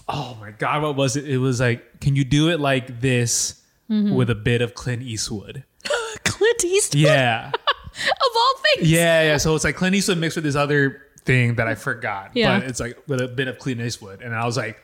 oh 0.08 0.38
my 0.40 0.52
god, 0.52 0.82
what 0.84 0.96
was 0.96 1.16
it? 1.16 1.28
It 1.30 1.38
was 1.40 1.60
like, 1.60 2.00
can 2.00 2.16
you 2.16 2.24
do 2.24 2.50
it 2.50 2.60
like 2.60 3.02
this 3.02 3.62
Mm-hmm. 3.88 4.16
with 4.16 4.32
a 4.32 4.36
bit 4.36 4.64
of 4.64 4.74
Clint 4.74 5.04
Eastwood? 5.04 5.64
Clint 6.24 6.66
Eastwood 6.66 7.02
Yeah, 7.04 7.50
of 7.54 8.32
all 8.36 8.54
things. 8.76 8.90
yeah, 8.92 9.22
yeah. 9.24 9.38
So 9.38 9.54
it's 9.54 9.64
like 9.64 9.76
Clint 9.76 9.96
Eastwood 9.96 10.18
mixed 10.18 10.36
with 10.38 10.44
this 10.44 10.56
other 10.56 11.04
thing 11.26 11.56
that 11.56 11.68
I 11.68 11.76
forgot, 11.76 12.32
Yeah. 12.34 12.60
but 12.60 12.70
it's 12.70 12.80
like 12.80 12.98
with 13.08 13.20
a 13.22 13.28
bit 13.28 13.48
of 13.48 13.60
Clint 13.60 13.82
Eastwood, 13.82 14.22
and 14.22 14.34
I 14.36 14.46
was 14.46 14.58
like, 14.58 14.78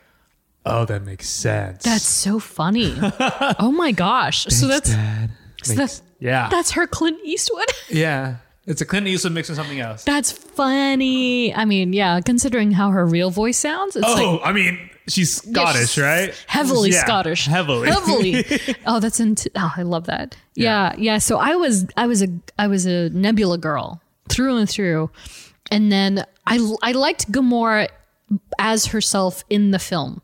oh, 0.65 0.85
that 0.85 1.03
makes 1.03 1.29
sense. 1.29 1.83
That's 1.83 2.05
so 2.07 2.39
funny. 2.39 2.93
oh 3.59 3.71
my 3.71 3.91
gosh. 3.91 4.45
so 4.49 4.67
that's 4.67 4.91
so 4.91 4.97
Makes- 4.97 5.75
that's 5.75 6.01
yeah, 6.19 6.49
that's 6.49 6.71
her 6.71 6.87
Clint 6.87 7.19
Eastwood. 7.23 7.65
yeah. 7.89 8.37
It's 8.67 8.79
a 8.79 8.85
Clint 8.85 9.07
Eastwood 9.07 9.33
mixing 9.33 9.55
something 9.55 9.79
else. 9.79 10.03
that's 10.03 10.31
funny. 10.31 11.53
I 11.53 11.65
mean, 11.65 11.93
yeah, 11.93 12.19
considering 12.21 12.71
how 12.71 12.91
her 12.91 13.05
real 13.07 13.31
voice 13.31 13.57
sounds, 13.57 13.95
it's 13.95 14.05
oh, 14.07 14.13
like 14.13 14.23
Oh, 14.23 14.39
I 14.43 14.51
mean, 14.53 14.77
she's 15.07 15.37
Scottish, 15.37 15.93
she's 15.93 16.03
right? 16.03 16.31
Heavily 16.45 16.91
Yeah, 16.91 17.03
Scottish. 17.03 17.47
Heavily. 17.47 17.89
Heavily. 17.89 18.45
oh, 18.85 18.99
that's 18.99 19.19
into 19.19 19.49
oh, 19.55 19.73
I 19.75 19.81
love 19.81 20.05
that. 20.05 20.37
Yeah. 20.53 20.93
yeah, 20.97 21.17
So 21.17 21.37
I 21.37 21.55
was 21.55 21.87
I 21.97 22.05
was 22.05 22.21
a 22.21 22.27
I 22.59 22.67
was 22.67 22.85
a 22.85 23.09
Nebula 23.09 23.57
girl 23.57 23.99
through 24.29 24.57
and 24.57 24.69
through. 24.69 25.09
And 25.71 25.91
then 25.91 26.25
I 26.45 26.59
I 26.83 26.91
liked 26.91 27.31
Gamora 27.31 27.87
as 28.59 28.87
herself 28.87 29.43
in 29.49 29.71
the 29.71 29.79
film. 29.79 30.21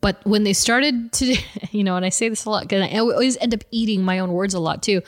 But 0.00 0.24
when 0.24 0.44
they 0.44 0.52
started 0.52 1.12
to, 1.14 1.36
you 1.70 1.84
know, 1.84 1.96
and 1.96 2.04
I 2.04 2.10
say 2.10 2.28
this 2.28 2.44
a 2.44 2.50
lot, 2.50 2.68
'cause 2.68 2.82
I 2.82 2.98
always 2.98 3.36
end 3.38 3.54
up 3.54 3.64
eating 3.70 4.02
my 4.02 4.18
own 4.18 4.32
words 4.32 4.54
a 4.54 4.60
lot 4.60 4.82
too. 4.82 5.02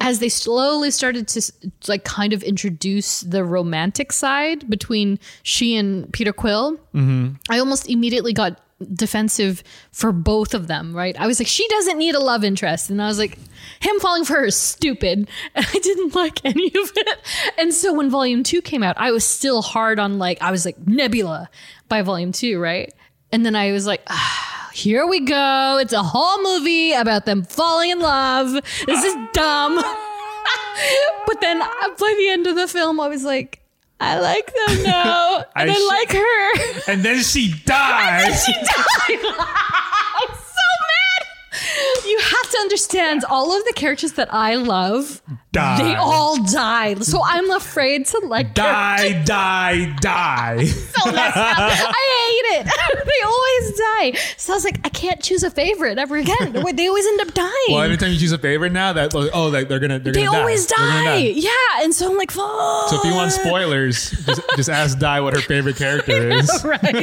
As 0.00 0.18
they 0.18 0.28
slowly 0.28 0.90
started 0.90 1.28
to 1.28 1.52
like 1.86 2.04
kind 2.04 2.32
of 2.32 2.42
introduce 2.42 3.20
the 3.20 3.44
romantic 3.44 4.12
side 4.12 4.68
between 4.68 5.20
she 5.44 5.76
and 5.76 6.12
Peter 6.12 6.32
Quill, 6.32 6.72
mm-hmm. 6.92 7.34
I 7.48 7.60
almost 7.60 7.88
immediately 7.88 8.32
got 8.32 8.60
defensive 8.86 9.62
for 9.90 10.12
both 10.12 10.54
of 10.54 10.66
them, 10.66 10.94
right? 10.94 11.18
I 11.18 11.26
was 11.26 11.40
like, 11.40 11.48
she 11.48 11.66
doesn't 11.68 11.98
need 11.98 12.14
a 12.14 12.20
love 12.20 12.44
interest. 12.44 12.90
And 12.90 13.02
I 13.02 13.06
was 13.06 13.18
like, 13.18 13.38
him 13.80 13.98
falling 14.00 14.24
for 14.24 14.34
her 14.34 14.44
is 14.46 14.56
stupid. 14.56 15.28
And 15.54 15.66
I 15.66 15.78
didn't 15.78 16.14
like 16.14 16.44
any 16.44 16.68
of 16.68 16.92
it. 16.96 17.18
And 17.58 17.74
so 17.74 17.92
when 17.92 18.10
volume 18.10 18.42
two 18.42 18.62
came 18.62 18.82
out, 18.82 18.96
I 18.98 19.10
was 19.10 19.24
still 19.24 19.62
hard 19.62 19.98
on 19.98 20.18
like, 20.18 20.40
I 20.40 20.50
was 20.50 20.64
like, 20.64 20.78
Nebula 20.86 21.50
by 21.88 22.02
volume 22.02 22.32
two, 22.32 22.60
right? 22.60 22.92
And 23.32 23.44
then 23.46 23.56
I 23.56 23.72
was 23.72 23.86
like, 23.86 24.02
ah, 24.08 24.70
here 24.74 25.06
we 25.06 25.20
go. 25.20 25.78
It's 25.80 25.92
a 25.92 26.02
whole 26.02 26.42
movie 26.42 26.92
about 26.92 27.26
them 27.26 27.44
falling 27.44 27.90
in 27.90 28.00
love. 28.00 28.52
This 28.86 29.04
is 29.04 29.14
dumb. 29.32 29.76
but 31.26 31.40
then 31.40 31.62
uh, 31.62 31.66
by 31.98 32.14
the 32.18 32.28
end 32.28 32.46
of 32.46 32.56
the 32.56 32.68
film, 32.68 33.00
I 33.00 33.08
was 33.08 33.24
like, 33.24 33.61
I 34.02 34.18
like 34.20 34.52
them 34.66 34.82
now. 34.84 35.44
And 35.56 35.70
I, 35.70 35.74
I 35.74 35.86
like 35.98 36.12
her. 36.12 36.92
And 36.92 37.02
then 37.02 37.22
she 37.22 37.52
dies. 37.66 38.44
she 38.44 38.52
died. 38.52 38.64
I'm 39.08 40.34
so 40.34 40.68
mad. 40.88 42.06
You 42.06 42.18
have 42.18 42.50
to 42.50 42.58
understand 42.60 43.24
all 43.24 43.56
of 43.56 43.64
the 43.64 43.72
characters 43.74 44.12
that 44.14 44.32
I 44.32 44.54
love, 44.54 45.22
Die. 45.52 45.82
they 45.82 45.94
all 45.96 46.42
died. 46.44 47.04
So 47.04 47.20
I'm 47.22 47.50
afraid 47.50 48.06
to 48.06 48.18
like 48.20 48.54
die, 48.54 49.22
die, 49.24 49.94
die. 50.00 50.64
so 50.64 51.12
messed 51.12 51.36
up. 51.36 51.58
I 51.58 52.24
hate 52.24 52.46
it. 52.58 52.64
they 53.04 53.20
always 53.26 53.78
die. 53.78 54.12
So 54.38 54.54
I 54.54 54.56
was 54.56 54.64
like, 54.64 54.80
I 54.82 54.88
can't 54.88 55.22
choose 55.22 55.42
a 55.42 55.50
favorite 55.50 55.98
ever 55.98 56.16
again. 56.16 56.64
They 56.72 56.88
always 56.88 57.06
end 57.06 57.20
up 57.20 57.34
dying. 57.34 57.52
Well, 57.68 57.82
every 57.82 57.98
time 57.98 58.12
you 58.12 58.18
choose 58.18 58.32
a 58.32 58.38
favorite 58.38 58.72
now, 58.72 58.94
that 58.94 59.14
oh, 59.14 59.28
oh 59.34 59.48
like 59.48 59.68
they're 59.68 59.78
gonna 59.78 59.98
they're 59.98 60.14
they 60.14 60.24
gonna 60.24 60.38
always 60.38 60.66
die. 60.66 60.74
They're 60.78 61.04
gonna 61.04 61.10
die. 61.10 61.18
Yeah. 61.36 61.50
And 61.82 61.94
so 61.94 62.10
I'm 62.10 62.16
like, 62.16 62.30
fuck. 62.30 62.88
So 62.88 62.96
if 62.96 63.04
you 63.04 63.12
want 63.14 63.30
spoilers, 63.30 64.10
just, 64.10 64.40
just 64.56 64.70
ask 64.70 64.98
Dai 64.98 65.20
what 65.20 65.34
her 65.34 65.40
favorite 65.42 65.76
character 65.76 66.30
is. 66.30 66.64
right. 66.64 66.80
Damn. 66.82 67.02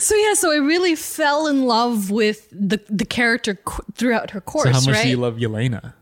So 0.00 0.16
yeah, 0.16 0.34
so 0.34 0.50
I 0.50 0.56
really 0.56 0.96
fell 0.96 1.46
in 1.46 1.66
love 1.66 2.10
with 2.10 2.48
the 2.50 2.80
the 2.88 3.04
character 3.04 3.54
qu- 3.54 3.84
throughout 3.94 4.32
her 4.32 4.40
course. 4.40 4.64
So 4.64 4.72
how 4.72 4.80
much 4.80 4.96
right? 4.96 5.04
do 5.04 5.08
you 5.10 5.16
love 5.16 5.36
Yelena? 5.36 5.92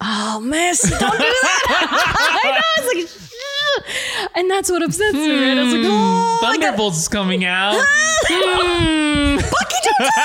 Oh, 0.00 0.40
miss, 0.40 0.82
don't 0.82 0.98
do 1.12 1.18
that. 1.18 2.40
I 2.44 2.50
know. 2.52 2.62
It's 2.84 2.86
like, 2.94 4.36
and 4.36 4.50
that's 4.50 4.70
what 4.70 4.82
upsets 4.82 5.14
me. 5.14 5.30
Right? 5.30 5.56
I 5.58 5.62
was 5.62 5.72
like, 5.74 5.82
oh, 5.86 6.38
Thunderbolts 6.42 6.98
is 6.98 7.08
coming 7.08 7.44
out. 7.44 7.72
Bucky, 8.28 8.34
don't 8.34 9.98
die. 9.98 10.16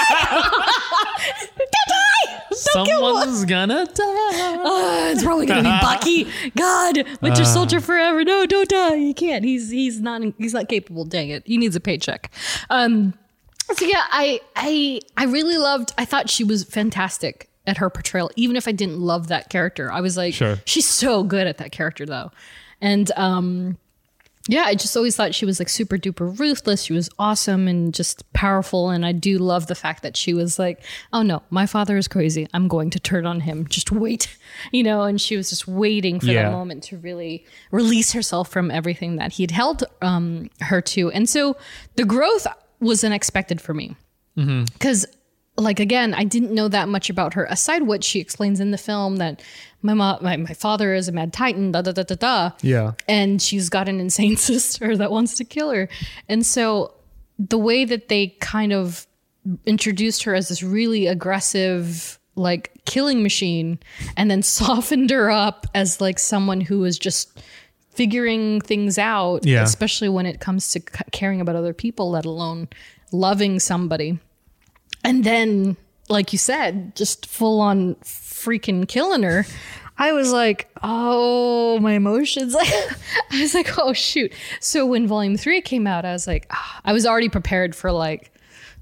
don't 1.57 1.69
die. 1.87 2.41
Don't. 2.73 2.87
Someone's 2.87 3.45
gonna 3.45 3.85
die. 3.85 3.93
Oh, 3.97 5.09
it's 5.11 5.23
probably 5.23 5.45
gonna 5.45 5.63
be 5.63 5.69
Bucky. 5.81 6.27
God, 6.57 7.03
Winter 7.21 7.41
Uh. 7.43 7.45
Soldier 7.45 7.79
forever. 7.79 8.23
No, 8.23 8.45
don't 8.45 8.67
die. 8.69 8.97
He 8.97 9.13
can't. 9.13 9.43
He's 9.45 9.69
he's 9.69 10.01
not 10.01 10.21
he's 10.37 10.53
not 10.53 10.67
capable. 10.69 11.05
Dang 11.05 11.29
it. 11.29 11.43
He 11.45 11.57
needs 11.57 11.75
a 11.75 11.79
paycheck. 11.79 12.31
Um. 12.69 13.13
So 13.73 13.85
yeah, 13.85 14.03
I 14.11 14.39
I 14.55 14.99
I 15.17 15.25
really 15.25 15.57
loved. 15.57 15.93
I 15.97 16.05
thought 16.05 16.29
she 16.29 16.43
was 16.43 16.63
fantastic 16.63 17.49
at 17.67 17.77
her 17.77 17.89
portrayal, 17.89 18.29
even 18.35 18.55
if 18.55 18.67
I 18.67 18.71
didn't 18.71 18.99
love 18.99 19.27
that 19.27 19.49
character. 19.49 19.91
I 19.91 20.01
was 20.01 20.17
like, 20.17 20.33
Sure. 20.33 20.57
she's 20.65 20.87
so 20.87 21.23
good 21.23 21.47
at 21.47 21.57
that 21.57 21.71
character 21.71 22.05
though. 22.05 22.31
And 22.81 23.11
um 23.15 23.77
yeah, 24.47 24.65
I 24.67 24.75
just 24.75 24.95
always 24.95 25.15
thought 25.15 25.33
she 25.33 25.43
was 25.47 25.57
like 25.57 25.69
super 25.69 25.97
duper 25.97 26.37
ruthless. 26.39 26.83
She 26.83 26.93
was 26.93 27.09
awesome 27.17 27.67
and 27.67 27.91
just 27.91 28.31
powerful. 28.33 28.91
And 28.91 29.03
I 29.03 29.11
do 29.11 29.39
love 29.39 29.65
the 29.65 29.73
fact 29.73 30.03
that 30.03 30.15
she 30.15 30.35
was 30.35 30.59
like, 30.59 30.83
oh 31.11 31.23
no, 31.23 31.41
my 31.49 31.65
father 31.65 31.97
is 31.97 32.07
crazy. 32.07 32.47
I'm 32.53 32.67
going 32.67 32.91
to 32.91 32.99
turn 32.99 33.25
on 33.25 33.39
him. 33.39 33.65
Just 33.67 33.91
wait, 33.91 34.37
you 34.71 34.83
know, 34.83 35.01
and 35.01 35.19
she 35.19 35.35
was 35.35 35.49
just 35.49 35.67
waiting 35.67 36.19
for 36.19 36.27
Yeah. 36.27 36.43
that 36.43 36.51
moment 36.51 36.83
to 36.83 36.97
really 36.97 37.43
release 37.71 38.11
herself 38.11 38.47
from 38.49 38.69
everything 38.69 39.15
that 39.15 39.31
he'd 39.31 39.49
held 39.49 39.83
um, 40.03 40.51
her 40.61 40.79
to. 40.79 41.09
And 41.09 41.27
so 41.27 41.57
the 41.95 42.05
growth 42.05 42.45
was 42.79 43.03
unexpected 43.03 43.59
for 43.59 43.73
me 43.73 43.95
because 44.35 45.07
like 45.57 45.79
again 45.79 46.13
i 46.13 46.23
didn't 46.23 46.53
know 46.53 46.67
that 46.67 46.89
much 46.89 47.09
about 47.09 47.33
her 47.33 47.45
aside 47.45 47.83
what 47.83 48.03
she 48.03 48.19
explains 48.19 48.59
in 48.59 48.71
the 48.71 48.77
film 48.77 49.17
that 49.17 49.41
my 49.81 49.93
mom 49.93 50.17
my, 50.21 50.35
my 50.35 50.53
father 50.53 50.93
is 50.93 51.07
a 51.07 51.11
mad 51.11 51.31
titan 51.31 51.71
da 51.71 51.81
da 51.81 51.91
da 51.93 52.03
da 52.03 52.15
da 52.15 52.51
Yeah. 52.61 52.91
and 53.07 53.41
she's 53.41 53.69
got 53.69 53.87
an 53.87 53.99
insane 53.99 54.35
sister 54.51 54.97
that 54.97 55.11
wants 55.11 55.35
to 55.37 55.43
kill 55.45 55.71
her 55.71 55.87
and 56.27 56.45
so 56.45 56.93
the 57.39 57.57
way 57.57 57.85
that 57.85 58.07
they 58.09 58.27
kind 58.39 58.73
of 58.73 59.07
introduced 59.65 60.23
her 60.23 60.35
as 60.35 60.49
this 60.49 60.61
really 60.63 61.07
aggressive 61.07 62.19
like 62.35 62.71
killing 62.85 63.23
machine 63.23 63.79
and 64.17 64.29
then 64.29 64.41
softened 64.59 65.09
her 65.09 65.29
up 65.31 65.67
as 65.73 66.01
like 66.01 66.19
someone 66.19 66.59
who 66.61 66.83
is 66.83 66.99
just 66.99 67.39
figuring 67.91 68.59
things 68.59 68.97
out 68.97 69.45
Yeah. 69.45 69.63
especially 69.63 70.09
when 70.09 70.25
it 70.25 70.39
comes 70.41 70.71
to 70.71 70.79
c- 70.81 70.85
caring 71.13 71.39
about 71.39 71.55
other 71.55 71.73
people 71.73 72.09
let 72.11 72.25
alone 72.25 72.67
loving 73.13 73.59
somebody 73.59 74.19
and 75.05 75.23
then 75.23 75.77
like 76.09 76.31
you 76.33 76.37
said 76.37 76.95
just 76.95 77.25
full 77.25 77.61
on 77.61 77.95
freaking 78.03 78.87
killing 78.87 79.23
her. 79.23 79.45
I 79.97 80.11
was 80.11 80.31
like 80.31 80.69
oh 80.83 81.79
my 81.79 81.93
emotions. 81.93 82.53
Like 82.53 82.67
i 83.31 83.41
was 83.41 83.53
like 83.53 83.77
oh 83.77 83.93
shoot. 83.93 84.33
So 84.59 84.85
when 84.85 85.07
volume 85.07 85.37
3 85.37 85.61
came 85.61 85.87
out 85.87 86.03
i 86.05 86.11
was 86.11 86.27
like 86.27 86.45
ah, 86.51 86.81
i 86.83 86.91
was 86.93 87.05
already 87.05 87.29
prepared 87.29 87.75
for 87.75 87.91
like 87.91 88.31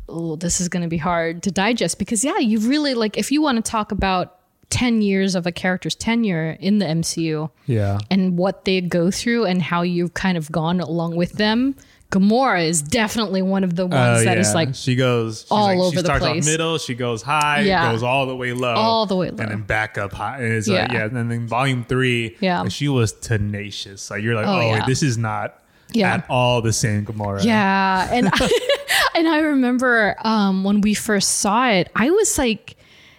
oh 0.09 0.35
this 0.35 0.59
is 0.59 0.67
going 0.69 0.83
to 0.83 0.89
be 0.89 0.97
hard 0.97 1.43
to 1.43 1.51
digest. 1.51 1.99
Because 1.99 2.23
yeah 2.25 2.39
you 2.39 2.59
really 2.59 2.93
like 2.93 3.17
if 3.17 3.31
you 3.31 3.41
want 3.41 3.63
to 3.63 3.71
talk 3.71 3.91
about 3.91 4.39
10 4.69 5.03
years 5.03 5.35
of 5.35 5.45
a 5.45 5.51
character's 5.51 5.93
tenure 5.93 6.57
in 6.59 6.79
the 6.79 6.85
mcu 6.85 7.49
Yeah. 7.67 7.99
and 8.09 8.37
what 8.39 8.65
they 8.65 8.81
go 8.81 9.11
through 9.11 9.45
and 9.45 9.61
how 9.61 9.83
you've 9.83 10.15
kind 10.15 10.35
of 10.35 10.51
gone 10.51 10.79
along 10.79 11.15
with 11.15 11.33
them 11.33 11.75
Gamora 12.13 12.67
is 12.67 12.83
definitely 12.83 13.41
one 13.41 13.63
of 13.63 13.75
the 13.75 13.87
ones 13.87 14.21
Oh, 14.21 14.23
that 14.25 14.37
is 14.37 14.49
yeah. 14.49 14.53
like 14.53 14.75
she 14.75 14.95
goes 14.95 15.47
all 15.49 15.63
like, 15.65 15.77
over 15.79 15.89
she 15.89 15.95
the 15.95 16.03
starts 16.05 16.23
place. 16.25 16.45
off 16.45 16.51
middle, 16.51 16.77
she 16.77 16.93
goes 16.93 17.23
high, 17.23 17.61
Yeah. 17.61 17.91
goes 17.91 18.03
all 18.03 18.27
the 18.27 18.35
way 18.35 18.53
low, 18.53 18.75
All 18.75 19.07
the 19.07 19.15
way 19.15 19.31
low. 19.31 19.37
and 19.41 19.49
then 19.51 19.61
back 19.63 19.97
up 19.97 20.13
high. 20.13 20.37
And 20.41 20.53
it's 20.53 20.67
like 20.67 20.91
Yeah. 20.91 20.93
yeah, 20.93 21.05
and 21.05 21.31
then 21.31 21.47
volume 21.47 21.85
three, 21.89 22.37
Yeah. 22.39 22.61
like, 22.61 22.71
she 22.71 22.87
was 22.87 23.13
tenacious. 23.13 24.11
Like 24.11 24.21
you're 24.21 24.35
like, 24.35 24.45
Oh, 24.45 24.57
oh, 24.59 24.75
yeah. 24.75 24.85
this 24.85 25.01
is 25.01 25.17
not 25.17 25.59
Yeah. 25.91 26.13
at 26.13 26.25
all 26.29 26.61
the 26.61 26.71
same 26.73 27.03
Gamora. 27.05 27.43
Yeah, 27.43 28.07
and 28.11 28.29
I, 28.31 28.49
and 29.15 29.27
I 29.27 29.39
remember 29.39 30.15
um, 30.23 30.63
when 30.63 30.81
we 30.81 30.93
first 30.93 31.39
saw 31.39 31.67
it, 31.69 31.89
I 31.95 32.11
was 32.11 32.37
like, 32.37 32.75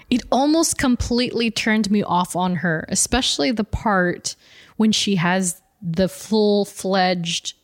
it 0.09 0.23
almost 0.31 0.79
completely 0.79 1.51
turned 1.51 1.91
me 1.91 2.05
off 2.05 2.37
on 2.37 2.57
her, 2.57 2.85
especially 2.91 3.51
the 3.51 3.65
part 3.65 4.37
when 4.77 4.93
she 4.93 5.17
has 5.17 5.61
the 5.83 6.09
full 6.09 6.65
fledged. 6.65 7.55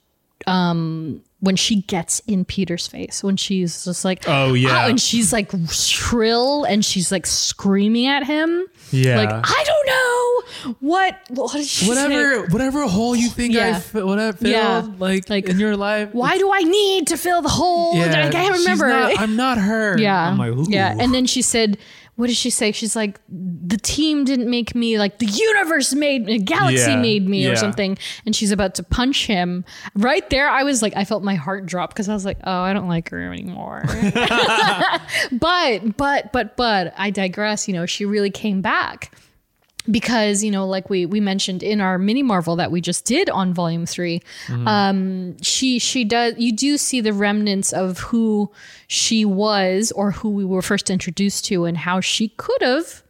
Um, 0.46 1.22
when 1.40 1.56
she 1.56 1.80
gets 1.82 2.20
in 2.26 2.44
Peter's 2.44 2.86
face, 2.86 3.24
when 3.24 3.36
she's 3.36 3.84
just 3.86 4.04
like, 4.04 4.24
Oh, 4.28 4.52
yeah. 4.52 4.86
and 4.88 5.00
she's 5.00 5.32
like 5.32 5.50
shrill 5.70 6.64
and 6.64 6.84
she's 6.84 7.10
like 7.10 7.26
screaming 7.26 8.06
at 8.06 8.26
him, 8.26 8.66
Yeah. 8.90 9.16
like 9.16 9.30
I 9.30 9.64
don't 9.64 9.86
know 9.86 10.74
what 10.80 11.16
what 11.30 11.64
she 11.64 11.86
say? 11.86 11.88
Whatever, 11.88 12.46
whatever 12.48 12.86
hole 12.86 13.16
you 13.16 13.30
think 13.30 13.54
I 13.54 13.68
Yeah. 13.68 13.78
fi- 13.78 14.02
whatever 14.02 14.36
filled, 14.36 14.52
Yeah. 14.52 14.86
like, 14.98 15.30
Like, 15.30 15.48
in 15.48 15.58
your 15.58 15.76
life. 15.78 16.10
Why 16.12 16.36
do 16.36 16.52
I 16.52 16.60
need 16.62 17.06
to 17.06 17.16
fill 17.16 17.40
the 17.40 17.48
hole? 17.48 17.96
Yeah, 17.96 18.26
I 18.26 18.30
can't 18.30 18.58
remember. 18.58 18.88
not- 18.88 19.18
I'm 19.18 19.34
not 19.36 19.56
her. 19.56 19.96
Yeah. 19.98 20.28
I'm 20.28 20.36
like, 20.36 20.52
Ooh. 20.52 20.66
yeah. 20.68 20.94
And 20.98 21.14
then 21.14 21.24
she 21.24 21.40
said, 21.40 21.78
what 22.20 22.26
did 22.26 22.36
she 22.36 22.50
say? 22.50 22.70
She's 22.70 22.94
like, 22.94 23.18
the 23.30 23.78
team 23.78 24.24
didn't 24.26 24.50
make 24.50 24.74
me, 24.74 24.98
like 24.98 25.18
the 25.18 25.26
universe 25.26 25.94
made 25.94 26.26
me, 26.26 26.38
galaxy 26.38 26.90
Yeah. 26.90 27.00
made 27.00 27.26
me 27.26 27.44
Yeah. 27.44 27.52
or 27.52 27.56
something. 27.56 27.96
And 28.26 28.36
she's 28.36 28.52
about 28.52 28.74
to 28.74 28.82
punch 28.82 29.26
him. 29.26 29.64
Right 29.94 30.28
there, 30.28 30.48
I 30.48 30.62
was 30.62 30.82
like, 30.82 30.94
I 30.96 31.06
felt 31.06 31.22
my 31.22 31.34
heart 31.36 31.64
drop 31.64 31.90
because 31.94 32.10
I 32.10 32.12
was 32.12 32.26
like, 32.26 32.36
oh, 32.44 32.60
I 32.60 32.74
don't 32.74 32.88
like 32.88 33.08
her 33.08 33.32
anymore. 33.32 33.82
but, 35.32 35.96
but, 35.96 36.32
but, 36.32 36.56
but, 36.56 36.94
I 36.96 37.10
digress. 37.10 37.66
You 37.68 37.74
know, 37.74 37.86
she 37.86 38.04
really 38.04 38.30
came 38.30 38.60
back 38.60 39.12
because 39.90 40.44
you 40.44 40.50
know 40.50 40.66
like 40.66 40.90
we 40.90 41.06
we 41.06 41.20
mentioned 41.20 41.62
in 41.62 41.80
our 41.80 41.98
mini 41.98 42.22
marvel 42.22 42.56
that 42.56 42.70
we 42.70 42.80
just 42.80 43.04
did 43.04 43.30
on 43.30 43.54
volume 43.54 43.86
3 43.86 44.20
um 44.66 45.36
she 45.42 45.78
she 45.78 46.04
does 46.04 46.34
you 46.36 46.52
do 46.52 46.76
see 46.76 47.00
the 47.00 47.12
remnants 47.12 47.72
of 47.72 47.98
who 47.98 48.50
she 48.88 49.24
was 49.24 49.90
or 49.92 50.10
who 50.10 50.30
we 50.30 50.44
were 50.44 50.62
first 50.62 50.90
introduced 50.90 51.44
to 51.46 51.64
and 51.64 51.78
how 51.78 52.00
she 52.00 52.28
could 52.28 52.60
have 52.60 53.02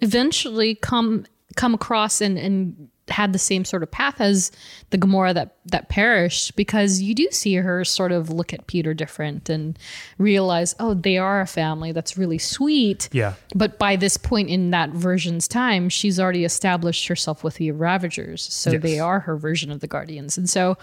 eventually 0.00 0.74
come 0.74 1.24
come 1.56 1.74
across 1.74 2.20
and 2.20 2.38
and 2.38 2.88
had 3.10 3.32
the 3.32 3.38
same 3.38 3.64
sort 3.64 3.82
of 3.82 3.90
path 3.90 4.20
as 4.20 4.50
the 4.90 4.98
Gamora 4.98 5.34
that 5.34 5.56
that 5.66 5.88
perished 5.88 6.56
because 6.56 7.00
you 7.00 7.14
do 7.14 7.28
see 7.30 7.54
her 7.54 7.84
sort 7.84 8.10
of 8.12 8.30
look 8.30 8.52
at 8.52 8.66
Peter 8.66 8.94
different 8.94 9.48
and 9.48 9.78
realize 10.18 10.74
oh 10.80 10.94
they 10.94 11.18
are 11.18 11.40
a 11.40 11.46
family 11.46 11.92
that's 11.92 12.16
really 12.18 12.38
sweet 12.38 13.08
Yeah. 13.12 13.34
but 13.54 13.78
by 13.78 13.96
this 13.96 14.16
point 14.16 14.48
in 14.48 14.70
that 14.70 14.90
version's 14.90 15.46
time, 15.48 15.88
she's 15.88 16.18
already 16.18 16.44
established 16.44 17.06
herself 17.08 17.44
with 17.44 17.54
the 17.56 17.70
Ravagers, 17.72 18.42
so 18.42 18.70
Yes. 18.72 18.82
they 18.82 18.98
are 18.98 19.20
her 19.20 19.36
version 19.36 19.70
of 19.70 19.80
the 19.80 19.86
Guardians. 19.86 20.36
And 20.38 20.48
so, 20.48 20.76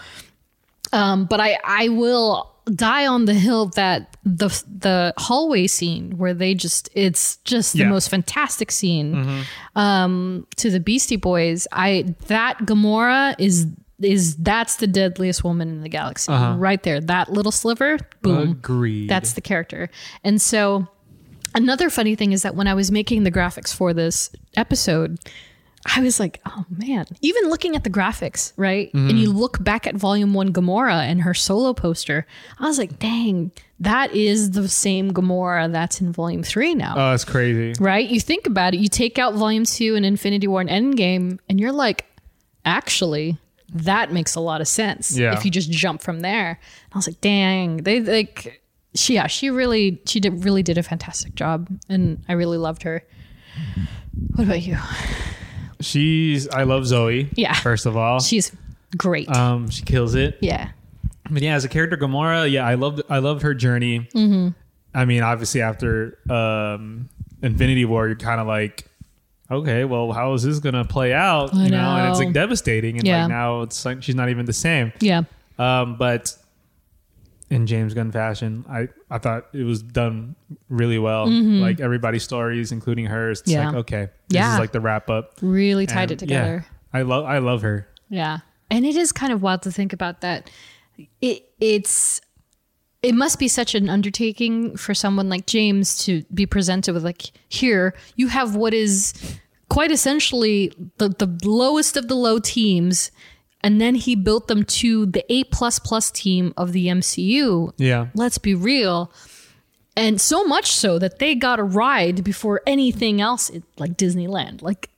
um, 0.92 1.24
but 1.26 1.40
I 1.40 1.58
I 1.64 1.88
will 1.88 2.52
die 2.74 3.06
on 3.06 3.26
the 3.26 3.34
hill 3.34 3.66
that 3.66 4.16
the 4.24 4.48
the 4.66 5.14
hallway 5.16 5.66
scene 5.66 6.18
where 6.18 6.34
they 6.34 6.54
just 6.54 6.88
it's 6.94 7.36
just 7.38 7.74
the 7.74 7.84
most 7.84 8.08
fantastic 8.08 8.72
scene 8.72 9.44
um, 9.76 10.46
to 10.56 10.70
the 10.70 10.80
Beastie 10.80 11.16
Boys. 11.16 11.66
I 11.72 12.14
that 12.26 12.58
Gamora 12.60 13.36
is 13.38 13.66
is 14.00 14.36
that's 14.36 14.76
the 14.76 14.86
deadliest 14.86 15.42
woman 15.44 15.68
in 15.68 15.80
the 15.80 15.88
galaxy 15.88 16.32
right 16.32 16.82
there. 16.82 17.00
That 17.00 17.30
little 17.30 17.52
sliver, 17.52 17.98
boom. 18.22 18.50
Agreed. 18.52 19.08
That's 19.08 19.34
the 19.34 19.40
character. 19.40 19.88
And 20.24 20.42
so 20.42 20.86
another 21.54 21.88
funny 21.88 22.14
thing 22.16 22.32
is 22.32 22.42
that 22.42 22.54
when 22.54 22.66
I 22.66 22.74
was 22.74 22.90
making 22.90 23.22
the 23.22 23.30
graphics 23.30 23.74
for 23.74 23.94
this 23.94 24.30
episode, 24.56 25.18
I 25.94 26.00
was 26.00 26.18
like, 26.18 26.40
oh 26.46 26.64
man, 26.70 27.06
even 27.20 27.48
looking 27.48 27.76
at 27.76 27.84
the 27.84 27.90
graphics, 27.90 28.52
right? 28.56 28.92
And 28.94 29.12
you 29.12 29.28
mm-hmm. 29.28 29.38
look 29.38 29.62
back 29.62 29.86
at 29.86 29.94
volume 29.94 30.34
one 30.34 30.52
Gamora 30.52 31.02
and 31.02 31.22
her 31.22 31.34
solo 31.34 31.72
poster, 31.74 32.26
I 32.58 32.66
was 32.66 32.78
like, 32.78 32.98
dang, 32.98 33.52
that 33.80 34.12
is 34.12 34.52
the 34.52 34.68
same 34.68 35.12
Gamora 35.12 35.70
that's 35.70 36.00
in 36.00 36.12
volume 36.12 36.42
three 36.42 36.74
now. 36.74 36.94
Oh, 36.96 37.14
it's 37.14 37.24
crazy. 37.24 37.74
right? 37.80 38.08
You 38.08 38.20
think 38.20 38.46
about 38.46 38.74
it, 38.74 38.80
you 38.80 38.88
take 38.88 39.18
out 39.18 39.34
volume 39.34 39.64
two 39.64 39.94
and 39.94 40.04
Infinity 40.04 40.48
War 40.48 40.60
and 40.60 40.70
Endgame, 40.70 41.38
and 41.48 41.60
you're 41.60 41.72
like, 41.72 42.06
actually, 42.64 43.38
that 43.72 44.12
makes 44.12 44.34
a 44.34 44.40
lot 44.40 44.60
of 44.60 44.68
sense. 44.68 45.16
Yeah. 45.16 45.34
If 45.34 45.44
you 45.44 45.50
just 45.50 45.70
jump 45.70 46.02
from 46.02 46.20
there. 46.20 46.58
I 46.92 46.98
was 46.98 47.06
like, 47.06 47.20
dang, 47.20 47.78
they 47.78 48.00
like 48.00 48.62
she 48.94 49.14
yeah, 49.14 49.26
she 49.26 49.50
really 49.50 50.00
she 50.06 50.20
did 50.20 50.44
really 50.44 50.62
did 50.62 50.78
a 50.78 50.82
fantastic 50.82 51.34
job 51.34 51.68
and 51.88 52.24
I 52.28 52.32
really 52.32 52.58
loved 52.58 52.82
her. 52.84 53.04
What 54.34 54.44
about 54.44 54.62
you? 54.62 54.78
She's. 55.80 56.48
I 56.48 56.62
love 56.64 56.86
Zoe. 56.86 57.28
Yeah. 57.34 57.52
First 57.54 57.86
of 57.86 57.96
all, 57.96 58.20
She's 58.20 58.52
great. 58.96 59.28
um, 59.28 59.68
she 59.70 59.82
kills 59.82 60.14
it. 60.14 60.38
yeah. 60.40 60.70
But 61.30 61.42
yeah, 61.42 61.54
as 61.56 61.64
a 61.64 61.68
character, 61.68 61.96
Gamora, 61.96 62.50
yeah, 62.50 62.64
I 62.66 62.74
loved 62.74 63.02
I 63.08 63.18
loved 63.18 63.42
her 63.42 63.52
journey. 63.54 64.08
Mm-hmm. 64.14 64.48
I 64.94 65.04
mean, 65.04 65.22
obviously 65.22 65.60
after 65.60 66.18
um, 66.30 67.08
Infinity 67.42 67.84
War, 67.84 68.06
you're 68.06 68.16
kind 68.16 68.40
of 68.40 68.46
like, 68.46 68.86
okay, 69.50 69.84
well, 69.84 70.12
how 70.12 70.32
is 70.34 70.44
this 70.44 70.60
gonna 70.60 70.84
play 70.84 71.12
out? 71.12 71.52
I 71.52 71.64
you 71.64 71.70
know? 71.70 71.78
and 71.96 72.08
it's 72.10 72.18
like 72.20 72.32
devastating. 72.32 72.98
And 72.98 73.06
Yeah. 73.06 73.22
like 73.22 73.28
now 73.30 73.62
it's 73.62 73.84
like 73.84 74.02
she's 74.04 74.14
not 74.14 74.28
even 74.30 74.46
the 74.46 74.52
same. 74.52 74.92
Yeah. 75.00 75.24
Um, 75.58 75.96
but 75.96 76.32
in 77.50 77.66
James 77.66 77.94
Gunn 77.94 78.10
fashion, 78.10 78.64
I 78.68 78.88
I 79.10 79.18
thought 79.18 79.46
it 79.52 79.62
was 79.64 79.82
done 79.82 80.34
really 80.68 80.98
well. 80.98 81.28
Like 81.30 81.80
everybody's 81.80 82.24
stories, 82.24 82.72
including 82.72 83.06
hers. 83.06 83.40
It's 83.40 83.50
Mm-hmm. 83.52 83.60
Yeah. 83.60 83.66
like 83.68 83.76
okay, 83.76 84.08
this 84.28 84.36
Yeah. 84.36 84.54
is 84.54 84.58
like 84.58 84.72
the 84.72 84.80
wrap 84.80 85.08
up. 85.10 85.32
Really 85.42 85.86
tied 85.86 86.10
And, 86.10 86.22
it 86.22 86.28
yeah, 86.30 86.40
together. 86.40 86.66
I 86.92 87.02
love 87.02 87.24
I 87.24 87.38
love 87.38 87.62
her. 87.62 87.88
Yeah. 88.08 88.38
And 88.70 88.84
it 88.84 88.96
is 88.96 89.12
kind 89.12 89.32
of 89.32 89.42
wild 89.42 89.62
to 89.62 89.70
think 89.70 89.92
about 89.92 90.20
that. 90.22 90.50
It 91.20 91.48
it's 91.60 92.20
it 93.02 93.14
must 93.14 93.38
be 93.38 93.46
such 93.48 93.74
an 93.76 93.88
undertaking 93.88 94.76
for 94.76 94.92
someone 94.94 95.28
like 95.28 95.46
James 95.46 95.98
to 96.06 96.24
be 96.34 96.46
presented 96.46 96.92
with 96.94 97.04
like 97.04 97.30
here 97.48 97.94
you 98.16 98.26
have 98.28 98.56
what 98.56 98.74
is 98.74 99.12
quite 99.68 99.92
essentially 99.92 100.72
the 100.98 101.08
the 101.10 101.38
lowest 101.44 101.96
of 101.96 102.08
the 102.08 102.14
low 102.16 102.38
teams 102.40 103.10
and 103.66 103.80
then 103.80 103.96
he 103.96 104.14
built 104.14 104.46
them 104.46 104.62
to 104.62 105.06
the 105.06 105.24
A 105.28 105.42
plus 105.42 105.80
plus 105.80 106.12
team 106.12 106.54
of 106.56 106.70
the 106.70 106.86
MCU. 106.86 107.72
Yeah. 107.78 108.06
Let's 108.14 108.38
be 108.38 108.54
real. 108.54 109.10
and 109.96 110.20
so 110.20 110.44
much 110.44 110.70
so 110.70 111.00
that 111.00 111.18
they 111.18 111.34
got 111.34 111.58
a 111.58 111.64
ride 111.64 112.22
before 112.22 112.60
anything 112.64 113.20
else, 113.20 113.50
like 113.76 113.96
Disneyland. 113.96 114.62
Like, 114.62 114.88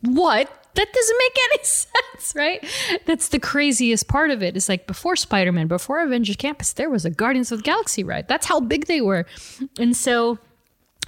what? 0.00 0.50
That 0.74 0.92
doesn't 0.92 1.16
make 1.20 1.36
any 1.52 1.58
sense, 1.64 2.34
right? 2.34 2.66
That's 3.06 3.28
the 3.28 3.38
craziest 3.38 4.08
part 4.08 4.32
of 4.32 4.42
it. 4.42 4.56
It's 4.56 4.68
like 4.68 4.88
before 4.88 5.14
Spider 5.14 5.52
Man, 5.52 5.68
before 5.68 6.00
Avengers 6.00 6.34
Campus, 6.36 6.72
there 6.72 6.90
was 6.90 7.04
a 7.04 7.10
Guardians 7.10 7.52
of 7.52 7.58
the 7.60 7.62
Galaxy 7.62 8.02
ride. 8.02 8.26
That's 8.26 8.46
how 8.46 8.58
big 8.58 8.86
they 8.86 9.00
were. 9.00 9.24
And 9.78 9.96
so 9.96 10.38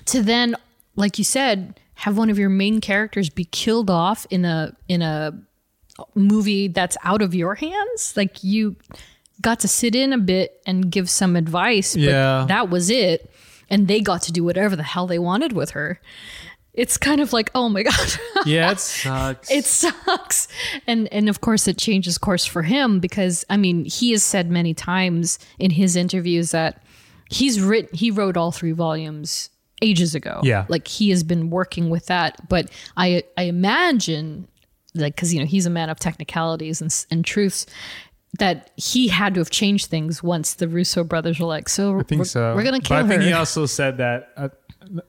to 0.06 0.22
then, 0.22 0.54
like 0.94 1.18
you 1.18 1.24
said, 1.24 1.80
have 1.94 2.16
one 2.16 2.30
of 2.30 2.38
your 2.38 2.48
main 2.48 2.80
characters 2.80 3.28
be 3.28 3.44
killed 3.44 3.90
off 3.90 4.24
in 4.30 4.44
a 4.44 4.76
in 4.86 5.02
a 5.02 5.32
movie 6.14 6.68
that's 6.68 6.96
out 7.04 7.22
of 7.22 7.34
your 7.34 7.54
hands, 7.54 8.14
like 8.16 8.42
you 8.44 8.76
got 9.40 9.60
to 9.60 9.68
sit 9.68 9.94
in 9.94 10.12
a 10.12 10.18
bit 10.18 10.60
and 10.66 10.90
give 10.90 11.08
some 11.08 11.36
advice. 11.36 11.94
But 11.94 12.02
Yeah. 12.02 12.44
that 12.48 12.70
was 12.70 12.90
it. 12.90 13.30
And 13.70 13.86
they 13.86 14.00
got 14.00 14.22
to 14.22 14.32
do 14.32 14.42
whatever 14.42 14.74
the 14.76 14.82
hell 14.82 15.06
they 15.06 15.18
wanted 15.18 15.52
with 15.52 15.70
her. 15.70 16.00
It's 16.74 16.96
kind 16.96 17.20
of 17.20 17.32
like, 17.32 17.50
oh 17.54 17.68
my 17.68 17.82
god, 17.82 18.12
Yeah, 18.46 18.70
it 18.70 18.78
sucks. 18.80 19.50
it 19.50 19.64
sucks. 19.64 20.46
And 20.86 21.08
and 21.12 21.28
of 21.28 21.40
course 21.40 21.66
it 21.66 21.76
changes 21.76 22.18
course 22.18 22.44
for 22.46 22.62
him 22.62 23.00
because 23.00 23.44
I 23.50 23.56
mean, 23.56 23.84
he 23.84 24.12
has 24.12 24.22
said 24.22 24.48
many 24.50 24.74
times 24.74 25.38
in 25.58 25.72
his 25.72 25.96
interviews 25.96 26.52
that 26.52 26.82
he's 27.30 27.60
written 27.60 27.96
he 27.96 28.10
wrote 28.12 28.36
all 28.36 28.52
three 28.52 28.72
volumes 28.72 29.50
ages 29.82 30.14
ago. 30.14 30.40
Yeah. 30.44 30.66
Like 30.68 30.86
he 30.88 31.10
has 31.10 31.22
been 31.24 31.50
working 31.50 31.90
with 31.90 32.06
that, 32.06 32.48
but 32.48 32.70
I 32.96 33.24
I 33.36 33.42
imagine 33.44 34.46
like 34.98 35.16
cuz 35.16 35.32
you 35.34 35.40
know, 35.40 35.46
he's 35.46 35.66
a 35.66 35.70
man 35.70 35.90
of 35.90 35.98
technicalities 35.98 36.80
and 36.80 36.94
and 37.10 37.24
truths 37.24 37.66
that 38.38 38.70
he 38.76 39.08
had 39.08 39.34
to 39.34 39.40
have 39.40 39.50
changed 39.50 39.86
things 39.86 40.22
once 40.22 40.54
the 40.54 40.68
Russo 40.68 41.02
brothers 41.02 41.40
were 41.40 41.46
like, 41.46 41.68
so 41.68 41.98
I 41.98 42.02
think 42.02 42.18
we're, 42.20 42.24
so. 42.26 42.54
we're 42.54 42.62
gonna 42.62 42.80
kill 42.80 42.98
But 42.98 43.04
I 43.06 43.08
think 43.08 43.22
her. 43.22 43.28
he 43.28 43.32
also 43.32 43.64
said 43.64 43.96
that 43.98 44.28
uh, 44.36 44.48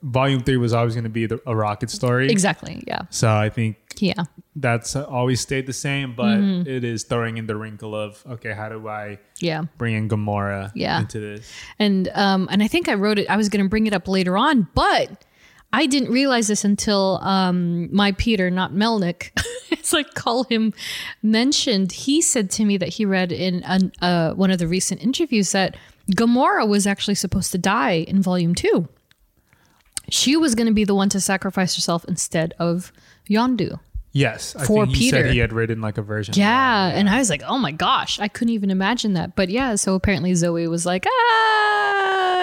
volume 0.03 0.41
three 0.41 0.57
was 0.57 0.73
always 0.73 0.93
going 0.93 1.03
to 1.05 1.09
be 1.09 1.25
the, 1.25 1.39
a 1.45 1.55
rocket 1.55 1.89
story. 1.89 2.29
exactly. 2.29 2.83
Yeah. 2.87 3.01
So 3.09 3.29
I 3.29 3.49
think 3.49 3.77
Yeah. 3.99 4.23
that's 4.55 4.95
always 4.95 5.39
stayed 5.41 5.67
the 5.67 5.73
same, 5.73 6.15
but 6.15 6.37
Mm-hmm. 6.39 6.69
it 6.69 6.83
is 6.83 7.03
throwing 7.03 7.37
in 7.37 7.45
the 7.47 7.55
wrinkle 7.55 7.93
of 7.95 8.23
okay, 8.29 8.53
how 8.53 8.67
do 8.69 8.87
I 8.87 9.19
Yeah. 9.39 9.63
bring 9.77 9.95
in 9.95 10.09
Gamora 10.09 10.71
Yeah. 10.75 10.99
into 11.01 11.19
this? 11.19 11.49
and 11.77 12.09
um 12.15 12.47
and 12.51 12.63
I 12.63 12.67
think 12.67 12.87
I 12.89 12.93
wrote 12.95 13.19
it 13.19 13.29
I 13.29 13.37
was 13.37 13.47
going 13.49 13.63
to 13.63 13.69
bring 13.69 13.85
it 13.85 13.93
up 13.93 14.07
later 14.07 14.37
on 14.37 14.67
but 14.73 15.23
I 15.71 15.85
didn't 15.85 16.11
realize 16.11 16.47
this 16.47 16.63
until 16.63 17.19
um 17.21 17.93
my 17.93 18.11
Peter 18.13 18.49
not 18.49 18.71
Melnick 18.73 19.29
it's 19.71 19.93
like 19.93 20.13
call 20.13 20.43
him 20.45 20.73
mentioned 21.21 21.91
he 21.91 22.21
said 22.21 22.49
to 22.51 22.65
me 22.65 22.77
that 22.77 22.89
he 22.89 23.05
read 23.05 23.31
in 23.31 23.63
an, 23.63 23.91
uh, 24.01 24.33
one 24.33 24.51
of 24.51 24.59
the 24.59 24.67
recent 24.67 25.03
interviews 25.03 25.51
that 25.51 25.77
Gamora 26.11 26.67
was 26.67 26.87
actually 26.87 27.15
supposed 27.15 27.51
to 27.51 27.57
die 27.57 28.03
in 28.07 28.21
volume 28.21 28.55
2 28.55 28.87
she 30.09 30.35
was 30.35 30.55
going 30.55 30.67
to 30.67 30.73
be 30.73 30.85
the 30.85 30.95
one 30.95 31.09
to 31.09 31.19
sacrifice 31.19 31.75
herself 31.75 32.03
instead 32.05 32.53
of 32.59 32.91
Yondu 33.29 33.79
Yes, 34.11 34.55
I 34.55 34.65
For 34.65 34.85
think 34.85 34.97
he 34.97 35.09
said 35.11 35.23
Peter. 35.23 35.33
he 35.33 35.37
had 35.37 35.53
written 35.53 35.81
like 35.81 35.99
a 35.99 36.01
version. 36.01 36.31
of 36.33 36.37
yeah, 36.37 36.87
and 36.87 37.07
I 37.07 37.19
was 37.19 37.29
like, 37.29 37.43
oh 37.45 37.59
my 37.59 37.71
gosh, 37.71 38.19
I 38.19 38.27
couldn't 38.27 38.53
even 38.55 38.71
imagine 38.71 39.13
that. 39.13 39.35
But 39.35 39.49
yeah, 39.49 39.75
so 39.75 39.93
apparently 39.93 40.33
Zoe 40.33 40.67
was 40.67 40.83
like, 40.83 41.05
ah, 41.07 41.98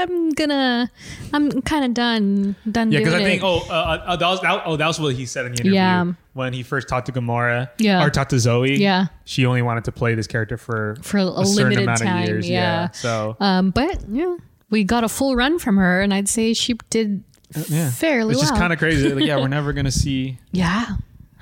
I'm 0.08 0.30
gonna, 0.30 0.90
I'm 1.32 1.62
kind 1.62 1.84
of 1.84 1.94
done, 1.94 2.56
done 2.70 2.92
Yeah, 2.92 3.00
because 3.00 3.14
I 3.14 3.22
think 3.22 3.42
oh, 3.42 3.60
uh, 3.68 3.72
uh, 4.06 4.16
that 4.16 4.26
was 4.26 4.40
that, 4.42 4.62
oh 4.64 4.76
that 4.76 4.86
was 4.86 5.00
what 5.00 5.14
he 5.14 5.26
said 5.26 5.46
in 5.46 5.52
the 5.52 5.56
interview 5.58 5.72
Yeah. 5.74 6.12
when 6.34 6.52
he 6.52 6.62
first 6.62 6.88
talked 6.88 7.06
to 7.06 7.12
Gamora, 7.12 7.70
Yeah. 7.78 8.04
or 8.04 8.10
talked 8.10 8.30
to 8.30 8.38
Zoe. 8.38 8.76
Yeah. 8.76 9.06
she 9.24 9.46
only 9.46 9.62
wanted 9.62 9.84
to 9.84 9.92
play 9.92 10.14
this 10.14 10.26
character 10.26 10.56
for 10.56 10.96
For 11.02 11.18
a 11.18 11.22
certain 11.44 11.54
limited 11.54 11.82
amount 11.84 12.00
time, 12.00 12.22
of 12.22 12.28
years. 12.28 12.48
yeah. 12.48 12.90
so 12.90 13.36
um, 13.40 13.70
but 13.70 14.02
yeah, 14.08 14.36
we 14.70 14.84
got 14.84 15.04
a 15.04 15.08
full 15.08 15.36
run 15.36 15.58
from 15.58 15.76
her, 15.76 16.00
and 16.02 16.12
I'd 16.14 16.28
say 16.28 16.52
she 16.54 16.74
did 16.90 17.22
yeah, 17.68 17.90
fairly 17.90 18.32
It's 18.32 18.40
just 18.40 18.52
well. 18.52 18.60
kind 18.60 18.72
of 18.72 18.78
crazy. 18.80 19.08
Like, 19.12 19.24
yeah, 19.24 19.36
we're 19.36 19.48
never 19.60 19.72
gonna 19.72 19.92
see 19.92 20.38
yeah, 20.52 20.84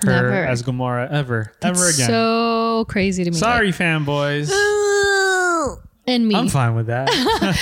her 0.02 0.06
never. 0.06 0.44
as 0.44 0.62
Gamora 0.62 1.10
ever, 1.10 1.52
ever 1.62 1.88
again. 1.88 2.06
So 2.06 2.84
crazy 2.88 3.24
to 3.24 3.30
me. 3.30 3.36
Sorry, 3.36 3.72
fanboys. 3.72 4.50
And 6.06 6.28
me. 6.28 6.34
I'm 6.34 6.48
fine 6.48 6.74
with 6.74 6.86
that. 6.88 7.08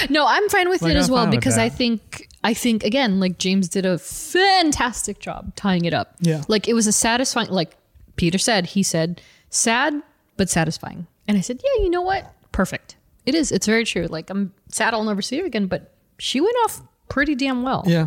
No, 0.10 0.26
I'm 0.26 0.48
fine 0.48 0.68
with 0.68 0.82
Like, 0.82 0.92
it 0.92 0.96
as 0.96 1.08
I'm 1.08 1.14
well 1.14 1.26
because 1.28 1.58
I 1.58 1.68
think 1.68 2.28
I 2.42 2.54
think 2.54 2.82
again, 2.84 3.20
like 3.20 3.38
James 3.38 3.68
did 3.68 3.86
a 3.86 3.98
fantastic 3.98 5.20
job 5.20 5.54
tying 5.54 5.84
it 5.84 5.94
up. 5.94 6.14
Yeah. 6.20 6.42
Like 6.48 6.66
it 6.68 6.74
was 6.74 6.86
a 6.86 6.92
satisfying 6.92 7.48
like 7.50 7.76
Peter 8.16 8.38
said, 8.38 8.66
he 8.66 8.82
said, 8.82 9.20
sad 9.50 10.02
but 10.36 10.50
satisfying. 10.50 11.06
And 11.28 11.36
I 11.38 11.40
said, 11.40 11.60
Yeah, 11.62 11.84
you 11.84 11.90
know 11.90 12.02
what? 12.02 12.32
Perfect. 12.50 12.96
It 13.26 13.34
is. 13.36 13.52
It's 13.52 13.66
very 13.66 13.84
true. 13.84 14.06
Like 14.06 14.28
I'm 14.30 14.52
sad 14.68 14.92
I'll 14.94 15.04
never 15.04 15.22
see 15.22 15.38
her 15.38 15.46
again, 15.46 15.66
but 15.66 15.94
she 16.18 16.40
went 16.40 16.56
off 16.64 16.80
pretty 17.08 17.34
damn 17.36 17.62
well. 17.62 17.84
yeah. 17.86 18.06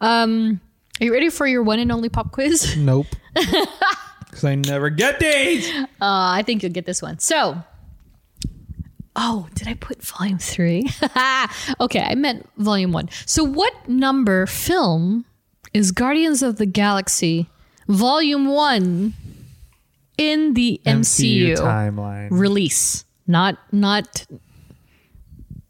Um 0.00 0.60
Are 1.00 1.04
you 1.04 1.12
ready 1.12 1.28
for 1.30 1.46
your 1.46 1.62
one 1.62 1.78
and 1.78 1.92
only 1.92 2.08
pop 2.08 2.32
quiz? 2.32 2.74
Uh, 2.76 2.80
Nope. 2.80 3.06
Because 4.28 4.44
I 4.44 4.56
never 4.56 4.90
get 4.90 5.18
these. 5.20 5.66
I 6.02 6.42
think 6.44 6.62
you'll 6.62 6.70
get 6.72 6.84
this 6.84 7.00
one. 7.00 7.18
So, 7.18 7.56
oh, 9.18 9.48
did 9.54 9.68
I 9.68 9.74
put 9.74 10.02
volume 10.02 10.38
three? 10.38 10.88
okay, 11.80 12.00
I 12.00 12.14
meant 12.14 12.48
volume 12.56 12.92
one. 12.92 13.10
So, 13.26 13.44
what 13.44 13.88
number 13.88 14.46
film 14.46 15.26
is 15.74 15.92
Guardians 15.92 16.42
of 16.42 16.56
the 16.56 16.66
Galaxy 16.66 17.50
Volume 17.88 18.46
One 18.46 19.12
in 20.16 20.54
the 20.54 20.80
MCU, 20.86 21.56
timeline. 21.56 22.28
release? 22.30 23.04
Not, 23.26 23.58
not. 23.72 24.26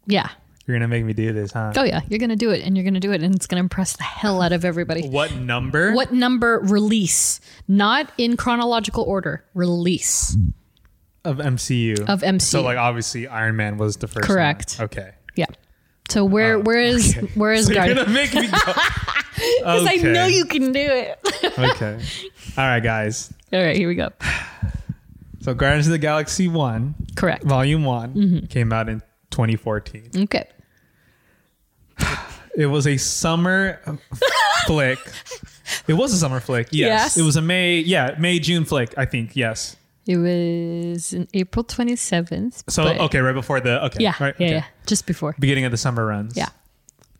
Yeah. 0.05 0.29
You're 0.65 0.77
gonna 0.77 0.87
make 0.87 1.03
me 1.03 1.13
do 1.13 1.33
this, 1.33 1.51
huh? 1.51 1.73
Oh 1.75 1.83
yeah, 1.83 2.01
you're 2.09 2.19
gonna 2.19 2.35
do 2.35 2.51
it, 2.51 2.63
and 2.63 2.77
you're 2.77 2.83
gonna 2.83 2.99
do 2.99 3.11
it, 3.11 3.23
and 3.23 3.33
it's 3.33 3.47
gonna 3.47 3.61
impress 3.61 3.97
the 3.97 4.03
hell 4.03 4.39
out 4.39 4.51
of 4.51 4.63
everybody. 4.63 5.09
What 5.09 5.33
number? 5.33 5.93
What 5.93 6.13
number 6.13 6.59
release? 6.59 7.41
Not 7.67 8.11
in 8.19 8.37
chronological 8.37 9.03
order. 9.03 9.43
Release 9.55 10.37
of 11.25 11.37
MCU? 11.37 12.07
of 12.09 12.21
MCU. 12.21 12.41
So 12.41 12.61
like 12.61 12.77
obviously 12.77 13.27
Iron 13.27 13.55
Man 13.55 13.77
was 13.77 13.97
the 13.97 14.07
first. 14.07 14.27
Correct. 14.27 14.75
one. 14.77 14.85
Okay. 14.85 15.11
Yeah. 15.35 15.45
So 16.09 16.25
where 16.25 16.57
where 16.59 16.79
is 16.79 17.15
Oh, 17.17 17.21
okay. 17.23 17.31
where 17.35 17.53
is 17.53 17.67
So 17.67 17.73
you're 17.73 17.95
gonna 17.95 18.09
make 18.09 18.33
me 18.33 18.47
go. 18.47 18.57
Because 19.59 19.87
I 19.87 19.95
know 19.95 20.25
you 20.25 20.43
can 20.45 20.73
do 20.73 20.79
it. 20.81 21.19
Okay. 21.57 21.99
All 22.57 22.65
right, 22.65 22.81
guys. 22.83 23.33
All 23.53 23.61
right, 23.63 23.75
here 23.77 23.87
we 23.87 23.95
go. 23.95 24.09
So 25.41 25.53
Guardians 25.53 25.87
of 25.87 25.91
the 25.91 25.97
Galaxy 25.97 26.49
One, 26.49 26.95
Correct. 27.15 27.43
Volume 27.45 27.85
One, 27.85 28.13
Mm-hmm. 28.13 28.45
came 28.47 28.73
out 28.73 28.89
in 28.89 29.01
2014. 29.31 30.09
Okay. 30.23 30.45
It 32.55 32.65
was 32.65 32.87
a 32.87 32.97
summer 32.97 33.79
flick. 34.65 34.99
It 35.87 35.93
was 35.93 36.11
a 36.13 36.17
summer 36.17 36.41
flick. 36.41 36.67
Yes. 36.71 36.87
Yes. 37.15 37.17
It 37.17 37.21
was 37.21 37.37
a 37.37 37.41
May, 37.41 37.79
yeah, 37.79 38.15
May 38.19 38.39
June 38.39 38.65
flick. 38.65 38.93
I 38.97 39.05
think 39.05 39.35
yes. 39.37 39.77
It 40.09 40.17
was 40.17 41.13
in 41.13 41.27
April 41.35 41.63
27th. 41.63 42.63
So 42.67 42.83
okay, 42.83 43.19
right 43.19 43.31
before 43.31 43.59
the 43.59 43.85
okay, 43.85 44.03
Yeah, 44.03 44.15
right, 44.19 44.33
yeah, 44.39 44.45
okay. 44.47 44.55
yeah. 44.55 44.65
Just 44.87 45.05
before. 45.05 45.35
beginning 45.37 45.65
of 45.65 45.71
the 45.71 45.77
summer 45.77 46.03
runs. 46.03 46.35
Yeah. 46.35 46.49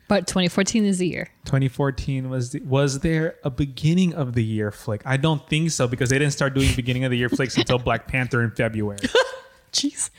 But 0.08 0.26
2014 0.26 0.86
is 0.86 0.98
the 0.98 1.08
year. 1.08 1.30
2014 1.46 2.32
was 2.32 2.50
the, 2.50 2.62
was 2.62 3.02
there 3.02 3.36
a 3.44 3.52
beginning 3.52 4.16
of 4.16 4.34
the 4.34 4.44
year 4.44 4.72
flick? 4.72 5.04
I 5.06 5.18
don't 5.18 5.48
think 5.48 5.70
so 5.70 5.88
because 5.88 6.10
they 6.10 6.18
didn't 6.18 6.34
start 6.34 6.56
doing 6.56 6.74
beginning 6.76 7.04
of 7.04 7.12
the 7.12 7.18
year 7.18 7.30
flicks 7.30 7.56
until 7.56 7.78
Black 7.78 8.08
Panther 8.08 8.42
in 8.42 8.50
February. 8.50 8.98
Jeez. 9.72 10.10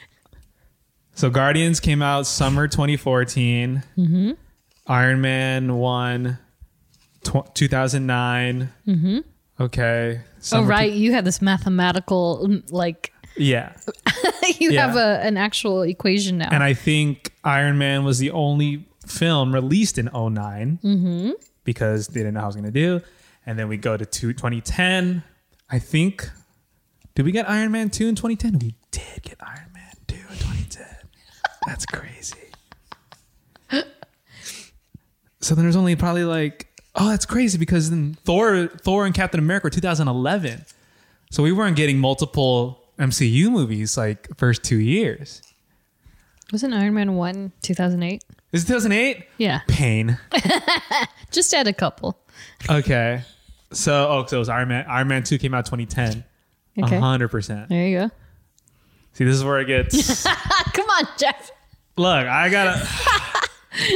So 1.17 1.29
Guardians 1.29 1.81
came 1.81 2.03
out 2.03 2.29
summer 2.29 2.69
2014. 2.69 3.83
Mm-hmm. 3.99 4.31
Iron 4.87 5.21
Man 5.21 5.75
1 5.77 6.39
tw- 7.25 7.53
2009. 7.53 8.73
Mm-hmm. 8.87 9.19
Okay. 9.61 10.21
Oh, 10.53 10.65
right. 10.65 10.91
You 10.93 11.13
had 11.13 11.25
this 11.25 11.43
mathematical, 11.43 12.47
mm, 12.49 12.73
like, 12.73 13.13
yeah. 13.37 13.73
you 14.59 14.71
Yeah. 14.73 14.87
have 14.87 14.97
a, 14.97 15.21
an 15.25 15.37
actual 15.37 15.83
equation 15.83 16.39
now. 16.39 16.49
And 16.51 16.63
I 16.63 16.73
think 16.75 17.33
Iron 17.45 17.77
Man 17.79 18.05
was 18.05 18.19
the 18.19 18.31
only 18.31 18.87
film 19.07 19.53
released 19.55 19.99
in 19.99 20.07
9 20.13 20.79
Mm-hmm. 20.83 21.31
because 21.65 22.09
they 22.09 22.21
didn't 22.21 22.35
know 22.35 22.41
how 22.41 22.47
it 22.47 22.49
was 22.49 22.57
going 22.57 22.65
to 22.65 22.71
do. 22.71 23.01
And 23.47 23.59
then 23.59 23.69
we 23.69 23.77
go 23.77 23.97
to 23.97 24.07
two, 24.07 24.33
2010. 24.33 25.23
I 25.71 25.79
think, 25.79 26.29
did 27.15 27.25
we 27.27 27.33
get 27.33 27.49
Iron 27.49 27.71
Man 27.73 27.91
2 27.91 28.09
in 28.09 28.15
2010? 28.15 28.59
We 28.59 28.75
did 28.91 29.23
get 29.23 29.37
Iron 29.41 29.71
Man 29.75 29.93
2 30.09 30.15
in 30.17 30.23
2010. 30.39 30.87
That's 31.67 31.85
crazy. 31.87 32.37
So 35.43 35.55
then 35.55 35.65
there's 35.65 35.75
only 35.77 35.97
probably 35.97 36.25
like, 36.25 36.69
oh, 36.95 37.09
that's 37.09 37.27
crazy 37.27 37.59
because 37.59 37.91
then 37.91 38.17
Thor, 38.25 38.67
Thor 38.67 39.07
and 39.07 39.15
Captain 39.15 39.41
America 39.41 39.67
were 39.67 39.71
2011. 39.71 40.65
So 41.31 41.43
we 41.43 41.53
weren't 41.53 41.77
getting 41.77 41.99
multiple 41.99 42.83
MCU 42.99 43.51
movies 43.51 43.97
like 43.97 44.29
first 44.37 44.65
two 44.65 44.79
years. 44.79 45.43
Wasn't 46.53 46.75
Iron 46.75 46.95
Man 46.95 47.15
1 47.15 47.53
2008? 47.63 48.25
Is 48.53 48.65
it 48.65 48.67
2008? 48.67 49.25
Yeah. 49.39 49.61
Pain. 49.69 50.19
Just 51.31 51.55
add 51.55 51.69
a 51.69 51.73
couple. 51.73 52.19
Okay. 52.69 53.23
So, 53.73 54.09
oh, 54.09 54.27
so 54.27 54.37
it 54.37 54.39
was 54.41 54.49
Iron 54.49 54.69
Man. 54.69 54.85
Iron 54.89 55.07
Man 55.07 55.23
2 55.23 55.39
came 55.39 55.55
out 55.55 55.65
2010. 55.67 56.25
Okay. 56.83 56.97
100%. 56.97 57.69
There 57.69 57.87
you 57.87 57.99
go. 57.99 58.11
See, 59.13 59.25
this 59.25 59.37
is 59.37 59.45
where 59.45 59.61
it 59.61 59.67
gets. 59.67 60.25
Come 60.73 60.87
on, 60.87 61.05
Geoff. 61.19 61.53
Look, 61.97 62.27
I 62.27 62.49
gotta. 62.49 62.89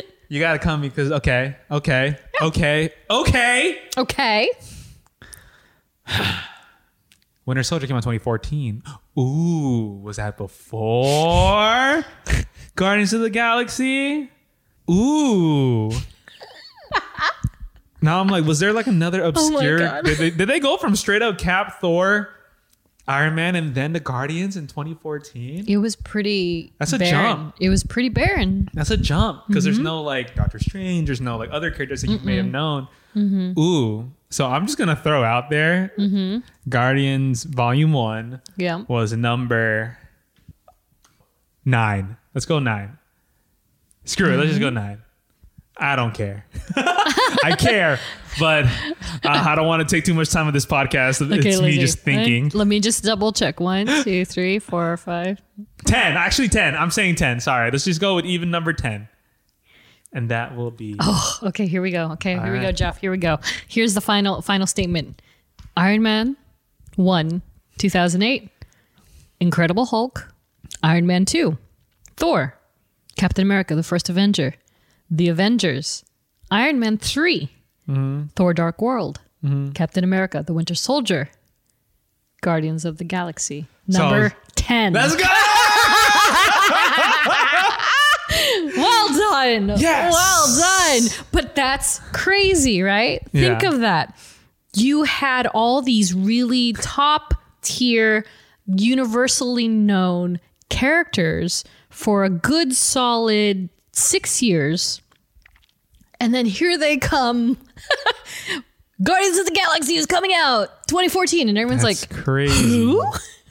You 0.29 0.41
gotta 0.41 0.59
come 0.59 0.81
because 0.81 1.13
okay, 1.13 1.57
okay, 1.71 2.17
okay, 2.41 2.91
okay. 3.11 3.83
Okay. 3.97 4.51
Winter 7.47 7.63
Soldier 7.63 7.87
came 7.87 7.97
out 7.97 8.03
2014. 8.03 8.83
Ooh, 9.19 10.01
was 10.03 10.17
that 10.17 10.37
before 10.37 12.05
Guardians 12.77 13.13
of 13.13 13.21
the 13.21 13.31
Galaxy? 13.31 14.31
Ooh. 14.91 15.91
now 18.03 18.21
I'm 18.21 18.29
like, 18.29 18.45
was 18.45 18.61
there 18.61 18.73
like 18.73 18.87
another 18.87 19.23
oh 19.23 19.29
obscure? 19.29 19.79
God. 19.79 20.05
did, 20.05 20.19
they, 20.19 20.31
did 20.31 20.49
they 20.49 20.61
go 20.61 20.77
from 20.79 20.97
straight 20.97 21.23
up 21.23 21.39
Cap, 21.39 21.81
Thor, 21.81 22.31
Iron 23.07 23.35
Man, 23.35 23.55
and 23.55 23.75
then 23.75 23.93
the 23.93 24.01
Guardians 24.01 24.57
in 24.57 24.67
2014? 24.67 25.67
It 25.69 25.77
was 25.77 25.95
pretty. 25.95 26.73
That's 26.79 26.93
a 26.95 26.99
barren. 26.99 27.11
jump. 27.37 27.55
It 27.61 27.69
was 27.69 27.85
pretty 27.85 28.09
barren. 28.09 28.69
That's 28.73 28.91
a 28.91 28.97
jump 28.97 29.47
because 29.47 29.65
there's 29.65 29.77
Mm-hmm. 29.77 29.85
no 29.85 30.03
like 30.03 30.35
Doctor 30.35 30.59
Strange. 30.59 31.07
There's 31.07 31.21
no 31.21 31.37
like 31.37 31.51
other 31.53 31.71
characters 31.71 32.01
that 32.03 32.11
you 32.11 32.19
may 32.21 32.37
have 32.37 32.47
known. 32.47 32.89
Ooh, 33.17 34.11
so 34.31 34.47
I'm 34.47 34.67
just 34.67 34.79
gonna 34.79 34.97
throw 34.97 35.23
out 35.23 35.51
there. 35.51 35.93
Mm-hmm. 35.99 36.39
Guardians 36.69 37.45
Volume 37.45 37.93
One 37.93 38.41
Yeah. 38.57 38.85
was 38.89 39.13
number 39.13 39.99
nine. 41.65 42.17
Let's 42.35 42.47
go 42.47 42.59
nine. 42.59 42.99
Screw 44.05 44.33
it. 44.33 44.37
Let's 44.37 44.49
just 44.49 44.61
go 44.61 44.67
Mm-hmm. 44.69 44.75
nine. 44.75 45.03
I 45.77 45.97
don't 45.97 46.15
care. 46.15 46.47
I 46.77 47.57
care, 47.59 47.99
but 48.39 48.65
uh, 48.67 48.69
I 49.25 49.55
don't 49.55 49.67
want 49.67 49.87
to 49.87 49.95
take 49.97 50.05
too 50.05 50.15
much 50.15 50.31
time 50.31 50.47
with 50.47 50.55
this 50.55 50.67
podcast. 50.67 51.21
it's 51.33 51.61
me 51.61 51.79
just 51.79 51.99
thinking. 52.01 52.51
Let 52.55 52.67
me 52.67 52.81
just 52.81 53.05
double 53.05 53.33
check. 53.33 53.61
One, 53.61 53.87
two, 54.03 54.25
three, 54.25 54.59
four, 54.59 54.97
five. 54.97 55.41
10. 55.87 56.17
Actually, 56.17 56.49
10. 56.49 56.75
I'm 56.75 56.91
saying 56.91 57.17
10. 57.17 57.41
Sorry. 57.41 57.71
Let's 57.71 57.85
just 57.85 58.01
go 58.01 58.17
with 58.17 58.25
even 58.25 58.51
number 58.51 58.73
10. 58.73 59.09
And 60.13 60.31
that 60.31 60.57
will 60.57 60.71
be. 60.71 60.97
Oh, 61.01 61.39
Okay, 61.45 61.67
here 61.67 61.83
we 61.83 61.91
go. 61.91 62.13
Okay, 62.13 62.39
here 62.39 62.53
we 62.53 62.61
go. 62.61 62.71
Geoff. 62.73 62.99
Here 62.99 63.11
we 63.11 63.19
go. 63.19 63.39
Here's 63.69 63.95
the 63.95 64.01
final 64.01 64.43
final 64.43 64.67
statement. 64.67 65.21
Iron 65.77 66.03
Man 66.03 66.37
1, 66.97 67.43
2008. 67.79 68.49
Incredible 69.41 69.87
Hulk. 69.87 70.33
Iron 70.83 71.07
Man 71.07 71.25
2. 71.25 71.59
Thor. 72.17 72.57
Captain 73.17 73.43
America, 73.43 73.75
the 73.75 73.83
first 73.83 74.09
Avenger. 74.09 74.55
The 75.11 75.29
Avengers. 75.29 76.05
Iron 76.51 76.79
Man 76.79 76.97
3. 76.99 77.51
Mm-hmm. 77.89 78.27
Thor 78.37 78.55
Dark 78.55 78.81
World. 78.81 79.21
Mm-hmm. 79.45 79.71
Captain 79.73 80.05
America, 80.05 80.43
the 80.47 80.55
Winter 80.55 80.75
Soldier. 80.75 81.29
Guardians 82.41 82.85
of 82.85 82.99
the 82.99 83.05
Galaxy. 83.05 83.67
So- 83.91 83.99
Number 83.99 84.35
10. 84.57 84.93
Let's 84.93 85.17
go! 85.17 85.25
Well 88.77 89.09
done. 89.09 89.79
Yes. 89.79 90.13
Well 90.13 90.59
done. 90.59 91.27
But 91.31 91.55
that's 91.55 92.01
crazy, 92.13 92.83
right? 92.83 93.23
Think 93.31 93.63
of 93.63 93.81
that. 93.81 94.17
You 94.75 95.05
had 95.05 95.47
all 95.49 95.83
these 95.83 96.15
really 96.15 96.73
top 96.75 97.35
tier, 97.63 98.25
universally 98.67 99.69
known 99.69 100.41
characters 100.69 101.65
for 101.91 102.25
a 102.25 102.31
good 102.31 102.75
solid 102.75 103.69
six 103.93 104.43
years. 104.43 105.01
And 106.19 106.35
then 106.35 106.47
here 106.47 106.77
they 106.77 106.97
come. 106.97 107.59
Guardians 109.03 109.39
of 109.39 109.47
the 109.47 109.53
Galaxy 109.53 109.95
is 109.97 110.07
coming 110.07 110.33
out 110.35 110.87
2014. 110.89 111.49
And 111.49 111.59
everyone's 111.59 111.83
That's 111.83 112.11
like, 112.11 112.23
crazy. 112.23 112.97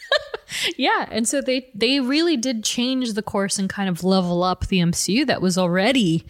yeah, 0.78 1.08
and 1.12 1.28
so 1.28 1.42
they 1.42 1.70
they 1.76 2.00
really 2.00 2.38
did 2.38 2.64
change 2.64 3.14
the 3.14 3.22
course 3.24 3.60
and 3.60 3.70
kind 3.70 3.90
of 3.90 4.04
level 4.04 4.44
up 4.44 4.68
the 4.68 4.80
MCU 4.80 5.26
that 5.28 5.42
was 5.42 5.58
already 5.58 6.26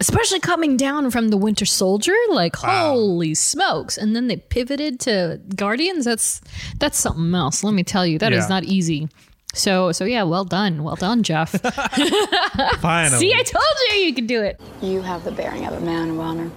especially 0.00 0.40
coming 0.40 0.76
down 0.76 1.10
from 1.12 1.28
the 1.28 1.36
Winter 1.36 1.64
Soldier 1.64 2.14
like 2.30 2.56
holy 2.56 3.34
smokes 3.34 3.96
and 3.96 4.16
then 4.16 4.26
they 4.26 4.36
pivoted 4.36 4.98
to 5.00 5.40
Guardians 5.54 6.04
that's 6.04 6.40
that's 6.80 6.98
something 6.98 7.32
else 7.34 7.62
let 7.62 7.72
me 7.72 7.84
tell 7.84 8.04
you 8.04 8.18
that 8.18 8.32
is 8.32 8.44
Yeah. 8.44 8.48
not 8.48 8.64
easy. 8.64 9.08
So 9.52 9.92
so 9.92 10.04
yeah, 10.04 10.22
well 10.22 10.44
done. 10.44 10.82
Well 10.82 10.96
done, 10.96 11.22
Geoff. 11.22 11.50
Finally. 12.80 13.18
See, 13.18 13.34
I 13.34 13.42
told 13.42 13.64
you 13.90 13.96
you 13.96 14.14
could 14.14 14.26
do 14.26 14.42
it. 14.42 14.60
You 14.80 15.02
have 15.02 15.24
the 15.24 15.32
bearing 15.32 15.66
of 15.66 15.74
a 15.74 15.80
man 15.80 16.10
of 16.10 16.20
honor. 16.20 16.50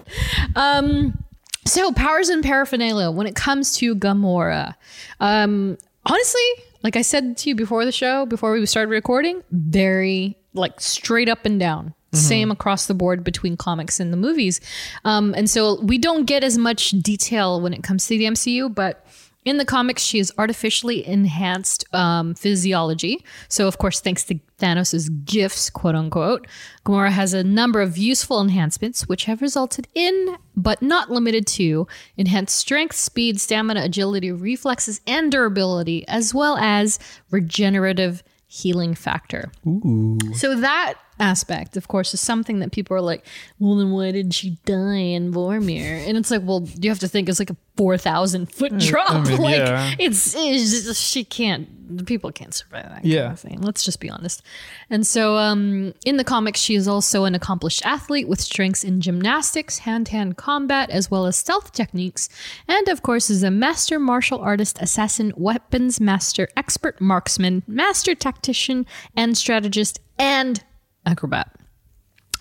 Um, 0.56 1.24
so 1.66 1.92
powers 1.92 2.30
and 2.30 2.44
paraphernalia 2.44 3.12
when 3.12 3.28
it 3.28 3.36
comes 3.36 3.76
to 3.78 3.96
Gamora. 3.96 4.76
Um, 5.20 5.78
honestly, 6.06 6.42
like 6.84 6.96
I 6.96 7.02
said 7.02 7.38
to 7.38 7.50
you 7.50 7.56
before 7.56 7.84
the 7.86 7.92
show, 7.92 8.26
before 8.26 8.54
we 8.54 8.66
started 8.66 8.92
recording, 8.92 9.44
very 9.52 10.38
like 10.54 10.80
straight 10.80 11.28
up 11.30 11.46
and 11.46 11.60
down. 11.60 11.94
Same 12.14 12.50
across 12.50 12.86
the 12.86 12.94
board 12.94 13.26
between 13.26 13.58
comics 13.58 14.00
and 14.00 14.14
the 14.14 14.18
movies. 14.18 14.62
Um, 15.04 15.34
and 15.36 15.50
so 15.50 15.82
we 15.82 15.98
don't 15.98 16.24
get 16.24 16.46
as 16.46 16.58
much 16.58 16.92
detail 16.92 17.60
when 17.60 17.74
it 17.74 17.84
comes 17.84 18.08
to 18.08 18.18
the 18.18 18.24
MCU, 18.24 18.74
but 18.74 19.05
in 19.46 19.58
the 19.58 19.66
comics, 19.66 20.02
she 20.02 20.18
has 20.18 20.32
artificially 20.38 21.08
enhanced 21.08 21.86
um, 21.94 22.34
physiology. 22.34 23.24
So, 23.48 23.68
of 23.68 23.78
course, 23.78 24.02
thanks 24.02 24.24
to 24.26 24.40
Thanos' 24.60 25.08
gifts, 25.24 25.70
quote 25.70 25.96
unquote, 25.96 26.48
Gamora 26.84 27.12
has 27.12 27.34
a 27.34 27.44
number 27.44 27.80
of 27.82 27.98
useful 27.98 28.42
enhancements, 28.42 29.08
which 29.08 29.26
have 29.26 29.42
resulted 29.42 29.88
in, 29.94 30.38
but 30.56 30.82
not 30.82 31.12
limited 31.12 31.46
to, 31.48 31.88
enhanced 32.18 32.56
strength, 32.56 32.96
speed, 32.96 33.40
stamina, 33.40 33.84
agility, 33.84 34.32
reflexes, 34.32 35.00
and 35.06 35.32
durability, 35.32 36.08
as 36.08 36.34
well 36.34 36.58
as 36.58 36.98
regenerative 37.30 38.24
healing 38.48 38.96
factor. 38.96 39.52
Ooh. 39.68 40.18
So 40.34 40.56
that 40.60 40.96
aspect, 41.20 41.78
of 41.78 41.88
course, 41.88 42.14
is 42.14 42.20
something 42.20 42.60
that 42.60 42.72
people 42.72 42.96
are 42.98 43.02
like, 43.02 43.26
well, 43.60 43.76
then 43.76 43.92
why 43.92 44.12
did 44.12 44.34
she 44.34 44.58
die 44.66 44.96
in 44.96 45.32
Vormir? 45.34 46.08
And 46.08 46.18
it's 46.18 46.32
like, 46.32 46.42
well, 46.44 46.68
you 46.82 46.90
have 46.90 47.00
to 47.00 47.08
think 47.08 47.30
it's 47.30 47.40
like 47.40 47.50
a 47.50 47.56
4,000 47.78 48.52
foot 48.52 48.78
drop. 48.78 49.26
mean, 49.28 49.38
like, 49.42 49.58
yeah. 49.58 49.96
it's, 50.00 50.36
it's 50.36 50.84
just- 50.86 51.02
she 51.02 51.24
can't, 51.24 51.68
the 51.98 52.04
people 52.04 52.32
can't 52.32 52.54
survive 52.54 52.84
that 52.84 52.94
kind 53.02 53.06
Yeah. 53.06 53.32
of 53.32 53.40
thing. 53.40 53.62
Let's 53.62 53.84
just 53.84 54.00
be 54.00 54.10
honest. 54.10 54.42
And 54.90 55.06
so 55.06 55.38
um, 55.38 55.94
in 56.06 56.18
the 56.18 56.24
comics, 56.24 56.60
she 56.60 56.76
is 56.76 56.88
also 56.88 57.26
an 57.26 57.36
accomplished 57.36 57.86
athlete 57.86 58.28
with 58.28 58.42
strengths 58.42 58.84
in 58.84 59.02
gymnastics, 59.02 59.80
hand 59.80 60.08
to 60.08 60.14
hand 60.14 60.36
combat, 60.38 60.90
as 60.90 61.12
well 61.12 61.26
as 61.26 61.36
stealth 61.38 61.72
techniques. 61.74 62.28
And 62.68 62.88
of 62.88 63.04
course, 63.04 63.30
is 63.30 63.44
a 63.44 63.52
master 63.52 64.00
martial 64.00 64.40
artist, 64.40 64.78
assassin, 64.82 65.32
weapons 65.38 66.00
master, 66.02 66.48
expert 66.58 67.00
marksman, 67.00 67.64
master 67.68 68.16
tactician, 68.16 68.86
and 69.16 69.38
strategist, 69.38 70.00
and 70.18 70.64
acrobat. 71.06 71.52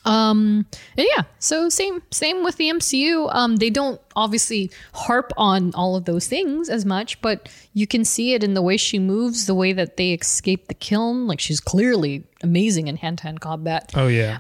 Um, 0.05 0.67
and 0.99 1.07
yeah, 1.17 1.23
so 1.39 1.69
same 1.69 2.03
same 2.11 2.45
with 2.45 2.57
the 2.57 2.69
MCU. 2.71 3.35
Um, 3.35 3.57
they 3.57 3.71
don't 3.71 4.01
obviously 4.15 4.71
harp 4.93 5.33
on 5.37 5.73
all 5.75 5.97
of 5.97 6.05
those 6.05 6.27
things 6.27 6.69
as 6.69 6.85
much, 6.85 7.21
but 7.23 7.49
you 7.73 7.87
can 7.87 8.05
see 8.05 8.35
it 8.35 8.45
in 8.45 8.55
the 8.55 8.63
way 8.63 8.77
she 8.77 8.99
moves, 8.99 9.47
the 9.47 9.55
way 9.55 9.73
that 9.73 9.97
they 9.97 10.13
escape 10.13 10.69
the 10.69 10.75
Kyln. 10.75 11.27
Like 11.27 11.41
she's 11.41 11.61
clearly 11.61 12.25
amazing 12.43 12.89
in 12.89 12.97
hand 12.97 13.19
to 13.19 13.25
hand 13.25 13.41
combat 13.41 13.93
Oh, 13.97 14.09
yeah. 14.09 14.39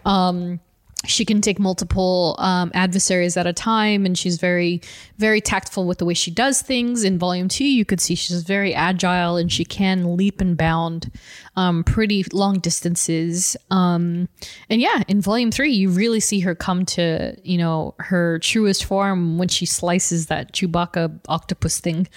She 1.06 1.24
can 1.24 1.40
take 1.40 1.58
multiple 1.58 2.36
um, 2.38 2.70
adversaries 2.74 3.36
at 3.36 3.46
a 3.46 3.52
time 3.52 4.06
and 4.06 4.16
she's 4.18 4.38
very 4.38 4.80
very 5.18 5.40
tactful 5.40 5.86
with 5.86 5.98
the 5.98 6.04
way 6.04 6.14
she 6.14 6.30
does 6.30 6.62
things. 6.62 7.04
In 7.04 7.18
volume 7.18 7.48
two 7.48 7.66
you 7.66 7.84
could 7.84 8.00
see 8.00 8.14
she's 8.14 8.42
very 8.42 8.74
agile 8.74 9.36
and 9.36 9.50
she 9.50 9.64
can 9.64 10.16
leap 10.16 10.40
and 10.40 10.56
bound 10.56 11.10
um, 11.56 11.84
pretty 11.84 12.24
long 12.32 12.58
distances. 12.58 13.56
Um, 13.70 14.28
and 14.68 14.80
yeah 14.80 15.02
in 15.08 15.20
volume 15.20 15.50
three 15.50 15.72
you 15.72 15.90
really 15.90 16.20
see 16.20 16.40
her 16.40 16.54
come 16.54 16.84
to 16.86 17.36
you 17.42 17.58
know 17.58 17.94
her 17.98 18.38
truest 18.40 18.84
form 18.84 19.38
when 19.38 19.48
she 19.48 19.66
slices 19.66 20.26
that 20.26 20.52
chewbacca 20.52 21.20
octopus 21.28 21.80
thing 21.80 22.08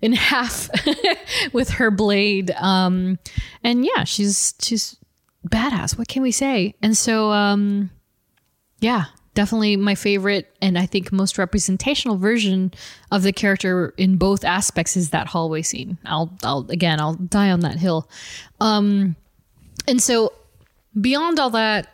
in 0.00 0.12
half 0.14 0.68
with 1.52 1.70
her 1.70 1.90
blade. 1.90 2.50
Um, 2.52 3.18
and 3.62 3.84
yeah 3.84 4.04
she's 4.04 4.54
she's 4.60 4.96
badass. 5.48 5.96
What 5.96 6.08
can 6.08 6.22
we 6.22 6.32
say? 6.32 6.74
And 6.82 6.96
so 6.96 7.30
um 7.30 7.90
yeah, 8.86 9.06
definitely 9.34 9.74
my 9.76 9.96
favorite 9.96 10.46
and 10.62 10.78
I 10.78 10.86
think 10.86 11.10
most 11.10 11.38
representational 11.38 12.18
version 12.18 12.72
of 13.10 13.24
the 13.24 13.32
character 13.32 13.92
in 13.96 14.16
both 14.16 14.44
aspects 14.44 14.96
is 14.96 15.10
that 15.10 15.26
hallway 15.26 15.62
scene. 15.62 15.98
I'll 16.06 16.30
I'll 16.44 16.64
again, 16.70 17.00
I'll 17.00 17.14
die 17.14 17.50
on 17.50 17.60
that 17.60 17.78
hill. 17.78 18.08
Um 18.60 19.16
and 19.88 20.00
so 20.00 20.32
beyond 21.00 21.40
all 21.40 21.50
that 21.50 21.88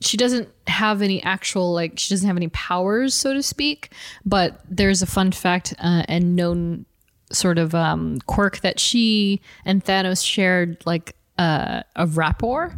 she 0.00 0.16
doesn't 0.16 0.48
have 0.66 1.02
any 1.02 1.22
actual 1.22 1.72
like 1.72 2.00
she 2.00 2.12
doesn't 2.12 2.26
have 2.26 2.36
any 2.36 2.48
powers 2.48 3.14
so 3.14 3.32
to 3.32 3.40
speak, 3.40 3.92
but 4.26 4.60
there's 4.68 5.02
a 5.02 5.06
fun 5.06 5.30
fact 5.30 5.72
uh, 5.78 6.02
and 6.08 6.34
known 6.34 6.84
sort 7.30 7.58
of 7.58 7.76
um 7.76 8.18
quirk 8.26 8.58
that 8.62 8.80
she 8.80 9.40
and 9.64 9.84
Thanos 9.84 10.26
shared 10.26 10.82
like 10.84 11.14
uh, 11.36 11.82
a 11.96 12.06
rapport, 12.06 12.72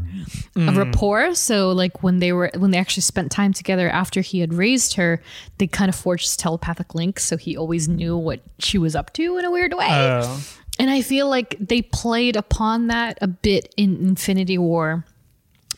a 0.57 0.73
rapport. 0.73 1.35
So 1.35 1.73
like 1.73 2.03
when 2.03 2.21
they 2.21 2.33
were 2.33 2.51
when 2.57 2.71
they 2.71 2.79
actually 2.79 3.03
spent 3.03 3.31
time 3.31 3.53
together 3.53 3.91
after 3.91 4.23
he 4.23 4.41
had 4.41 4.55
raised 4.55 4.95
her, 4.95 5.21
they 5.59 5.67
kind 5.67 5.89
of 5.89 5.95
forged 5.95 6.39
telepathic 6.41 6.95
links. 6.95 7.25
So 7.25 7.37
he 7.37 7.57
always 7.57 7.87
knew 7.87 8.17
what 8.17 8.41
she 8.59 8.79
was 8.79 8.97
up 8.97 9.13
to 9.15 9.37
in 9.37 9.45
a 9.45 9.51
weird 9.51 9.75
way. 9.75 9.89
Oh. 9.91 10.43
And 10.79 10.91
I 10.91 11.03
feel 11.03 11.29
like 11.29 11.57
they 11.61 11.83
played 11.83 12.37
upon 12.37 12.87
that 12.87 13.19
a 13.21 13.27
bit 13.27 13.75
in 13.77 13.97
Infinity 13.97 14.59
War. 14.59 15.05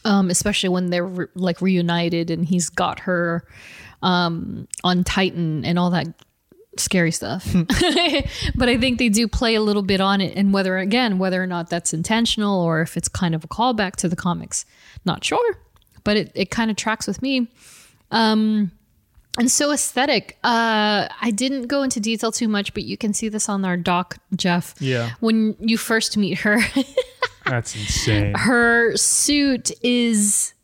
um, 0.04 0.30
especially 0.30 0.68
when 0.68 0.90
they're 0.90 1.04
re- 1.04 1.26
like 1.34 1.60
reunited 1.60 2.30
and 2.30 2.44
he's 2.44 2.68
got 2.68 3.00
her 3.00 3.44
um, 4.02 4.68
on 4.84 5.04
Titan 5.04 5.64
and 5.64 5.78
all 5.78 5.90
that 5.90 6.06
scary 6.76 7.10
stuff. 7.10 7.48
but 8.54 8.68
I 8.68 8.76
think 8.78 8.98
they 8.98 9.08
do 9.08 9.26
play 9.28 9.54
a 9.54 9.60
little 9.62 9.82
bit 9.82 10.00
on 10.00 10.20
it, 10.20 10.36
and 10.36 10.52
whether 10.52 10.78
again 10.78 11.18
whether 11.18 11.42
or 11.42 11.46
not 11.46 11.70
that's 11.70 11.92
intentional 11.92 12.60
or 12.60 12.82
if 12.82 12.96
it's 12.96 13.08
kind 13.08 13.34
of 13.34 13.44
a 13.44 13.48
callback 13.48 13.96
to 13.96 14.08
the 14.08 14.16
comics, 14.16 14.64
not 15.04 15.24
sure. 15.24 15.58
But 16.04 16.16
it 16.16 16.32
it 16.34 16.50
kind 16.50 16.70
of 16.70 16.76
tracks 16.76 17.06
with 17.06 17.22
me. 17.22 17.48
Um, 18.10 18.72
and 19.38 19.50
so 19.50 19.70
aesthetic. 19.70 20.36
Uh, 20.42 21.06
I 21.20 21.30
didn't 21.30 21.68
go 21.68 21.82
into 21.82 22.00
detail 22.00 22.32
too 22.32 22.48
much, 22.48 22.74
but 22.74 22.82
you 22.84 22.96
can 22.96 23.14
see 23.14 23.28
this 23.28 23.48
on 23.48 23.64
our 23.64 23.76
doc, 23.76 24.18
Geoff. 24.34 24.74
Yeah. 24.80 25.10
When 25.20 25.54
you 25.60 25.76
first 25.78 26.16
meet 26.16 26.38
her, 26.38 26.58
That's 27.46 27.74
insane. 27.76 28.34
her 28.34 28.96
suit 28.96 29.70
is 29.82 30.54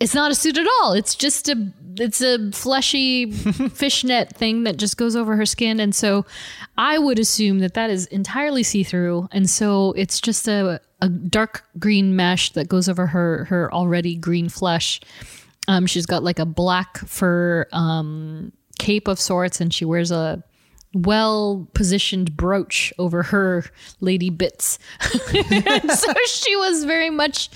it's 0.00 0.14
not 0.14 0.30
a 0.30 0.34
suit 0.34 0.56
at 0.56 0.66
all. 0.80 0.92
It's 0.92 1.14
just 1.14 1.48
a 1.48 1.56
it's 1.98 2.20
a 2.20 2.50
fleshy 2.52 3.30
fishnet 3.30 4.34
thing 4.36 4.64
that 4.64 4.76
just 4.76 4.96
goes 4.96 5.16
over 5.16 5.36
her 5.36 5.46
skin 5.46 5.80
and 5.80 5.94
so 5.94 6.24
I 6.76 6.98
would 6.98 7.18
assume 7.18 7.60
that 7.60 7.74
that 7.74 7.90
is 7.90 8.06
entirely 8.06 8.62
see-through 8.62 9.28
and 9.32 9.48
so 9.48 9.92
it's 9.92 10.20
just 10.20 10.48
a 10.48 10.80
a 11.02 11.08
dark 11.08 11.64
green 11.78 12.16
mesh 12.16 12.52
that 12.52 12.68
goes 12.68 12.88
over 12.88 13.06
her 13.08 13.44
her 13.46 13.72
already 13.72 14.16
green 14.16 14.48
flesh. 14.48 15.00
Um 15.68 15.86
she's 15.86 16.06
got 16.06 16.22
like 16.22 16.38
a 16.38 16.46
black 16.46 16.98
fur 16.98 17.66
um 17.72 18.52
cape 18.78 19.08
of 19.08 19.18
sorts 19.20 19.60
and 19.60 19.72
she 19.72 19.84
wears 19.84 20.10
a 20.10 20.42
well 20.94 21.68
positioned 21.74 22.36
brooch 22.36 22.92
over 22.98 23.24
her 23.24 23.64
lady 24.00 24.30
bits. 24.30 24.78
so 25.00 26.14
she 26.26 26.56
was 26.56 26.84
very 26.84 27.10
much, 27.10 27.50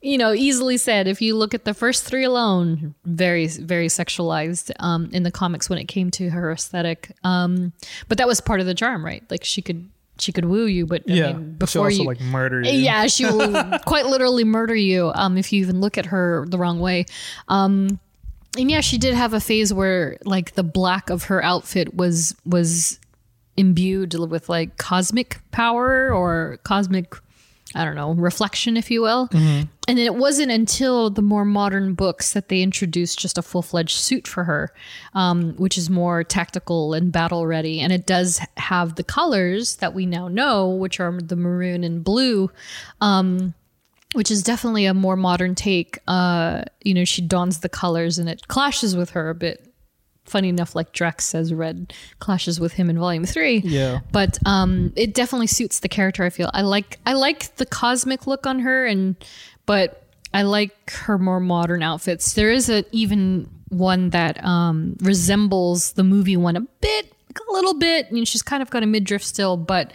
you 0.00 0.18
know, 0.18 0.32
easily 0.32 0.76
said. 0.76 1.08
If 1.08 1.20
you 1.20 1.36
look 1.36 1.54
at 1.54 1.64
the 1.64 1.74
first 1.74 2.04
three 2.04 2.24
alone, 2.24 2.94
very, 3.04 3.46
very 3.46 3.88
sexualized 3.88 4.70
um, 4.78 5.08
in 5.12 5.22
the 5.22 5.30
comics 5.30 5.68
when 5.68 5.78
it 5.78 5.86
came 5.86 6.10
to 6.12 6.30
her 6.30 6.52
aesthetic. 6.52 7.12
Um, 7.24 7.72
but 8.08 8.18
that 8.18 8.26
was 8.26 8.40
part 8.40 8.60
of 8.60 8.66
the 8.66 8.74
charm, 8.74 9.04
right? 9.04 9.22
Like 9.30 9.44
she 9.44 9.62
could. 9.62 9.88
She 10.20 10.32
could 10.32 10.46
woo 10.46 10.66
you, 10.66 10.84
but 10.84 11.02
I 11.08 11.12
yeah. 11.12 11.32
mean, 11.32 11.36
She'll 11.36 11.58
before 11.58 11.84
also 11.84 12.02
you, 12.02 12.08
like 12.08 12.20
murder 12.20 12.60
you. 12.62 12.72
yeah, 12.72 13.06
she 13.06 13.24
will 13.24 13.78
quite 13.86 14.06
literally 14.06 14.42
murder 14.42 14.74
you 14.74 15.12
um, 15.14 15.38
if 15.38 15.52
you 15.52 15.60
even 15.60 15.80
look 15.80 15.96
at 15.96 16.06
her 16.06 16.44
the 16.48 16.58
wrong 16.58 16.80
way. 16.80 17.06
Um, 17.46 18.00
and 18.58 18.68
yeah, 18.68 18.80
she 18.80 18.98
did 18.98 19.14
have 19.14 19.32
a 19.32 19.38
phase 19.38 19.72
where 19.72 20.18
like 20.24 20.54
the 20.56 20.64
black 20.64 21.08
of 21.08 21.22
her 21.24 21.40
outfit 21.44 21.94
was 21.94 22.34
was 22.44 22.98
imbued 23.56 24.14
with 24.14 24.48
like 24.48 24.76
cosmic 24.76 25.38
power 25.52 26.12
or 26.12 26.58
cosmic 26.64 27.14
I 27.74 27.84
don't 27.84 27.94
know, 27.94 28.14
reflection, 28.14 28.76
if 28.76 28.90
you 28.90 29.02
will. 29.02 29.28
And 29.88 29.96
then 29.96 30.04
it 30.04 30.14
wasn't 30.14 30.52
until 30.52 31.08
the 31.08 31.22
more 31.22 31.46
modern 31.46 31.94
books 31.94 32.34
that 32.34 32.48
they 32.48 32.60
introduced 32.62 33.18
just 33.18 33.38
a 33.38 33.42
full 33.42 33.62
fledged 33.62 33.96
suit 33.96 34.28
for 34.28 34.44
her, 34.44 34.72
um, 35.14 35.54
which 35.54 35.78
is 35.78 35.88
more 35.88 36.22
tactical 36.22 36.92
and 36.92 37.10
battle 37.10 37.46
ready. 37.46 37.80
And 37.80 37.90
it 37.90 38.06
does 38.06 38.38
have 38.58 38.96
the 38.96 39.02
colors 39.02 39.76
that 39.76 39.94
we 39.94 40.04
now 40.04 40.28
know, 40.28 40.68
which 40.68 41.00
are 41.00 41.18
the 41.20 41.36
maroon 41.36 41.84
and 41.84 42.04
blue. 42.04 42.50
Um, 43.00 43.54
which 44.14 44.30
is 44.30 44.42
definitely 44.42 44.86
a 44.86 44.94
more 44.94 45.16
modern 45.16 45.54
take. 45.54 45.98
Uh, 46.08 46.62
you 46.82 46.94
know, 46.94 47.04
she 47.04 47.20
dons 47.22 47.60
the 47.60 47.68
colors 47.68 48.18
and 48.18 48.28
it 48.28 48.48
clashes 48.48 48.96
with 48.96 49.10
her 49.10 49.28
a 49.28 49.34
bit. 49.34 49.64
Funny 50.24 50.50
enough, 50.50 50.74
like 50.74 50.92
Drax 50.92 51.24
says, 51.24 51.54
red 51.54 51.94
clashes 52.18 52.60
with 52.60 52.74
him 52.74 52.90
in 52.90 52.98
Volume 52.98 53.24
Three. 53.24 53.58
Yeah. 53.64 54.00
but 54.12 54.38
um, 54.44 54.92
it 54.94 55.14
definitely 55.14 55.46
suits 55.46 55.80
the 55.80 55.88
character. 55.88 56.22
I 56.22 56.28
feel 56.28 56.50
I 56.52 56.60
like 56.62 56.98
I 57.06 57.14
like 57.14 57.56
the 57.56 57.64
cosmic 57.64 58.26
look 58.26 58.46
on 58.46 58.58
her, 58.58 58.84
and 58.84 59.16
but 59.68 60.02
I 60.32 60.42
like 60.42 60.90
her 60.92 61.18
more 61.18 61.40
modern 61.40 61.82
outfits. 61.82 62.32
There 62.32 62.50
is 62.50 62.70
a 62.70 62.84
even 62.90 63.50
one 63.68 64.08
that 64.10 64.42
um, 64.42 64.96
resembles 65.02 65.92
the 65.92 66.02
movie 66.02 66.38
one 66.38 66.56
a 66.56 66.62
bit, 66.62 67.12
a 67.36 67.52
little 67.52 67.74
bit. 67.74 68.08
You 68.10 68.16
know, 68.16 68.24
she's 68.24 68.40
kind 68.40 68.62
of 68.62 68.70
got 68.70 68.82
a 68.82 68.86
midriff 68.86 69.22
still, 69.22 69.58
but 69.58 69.92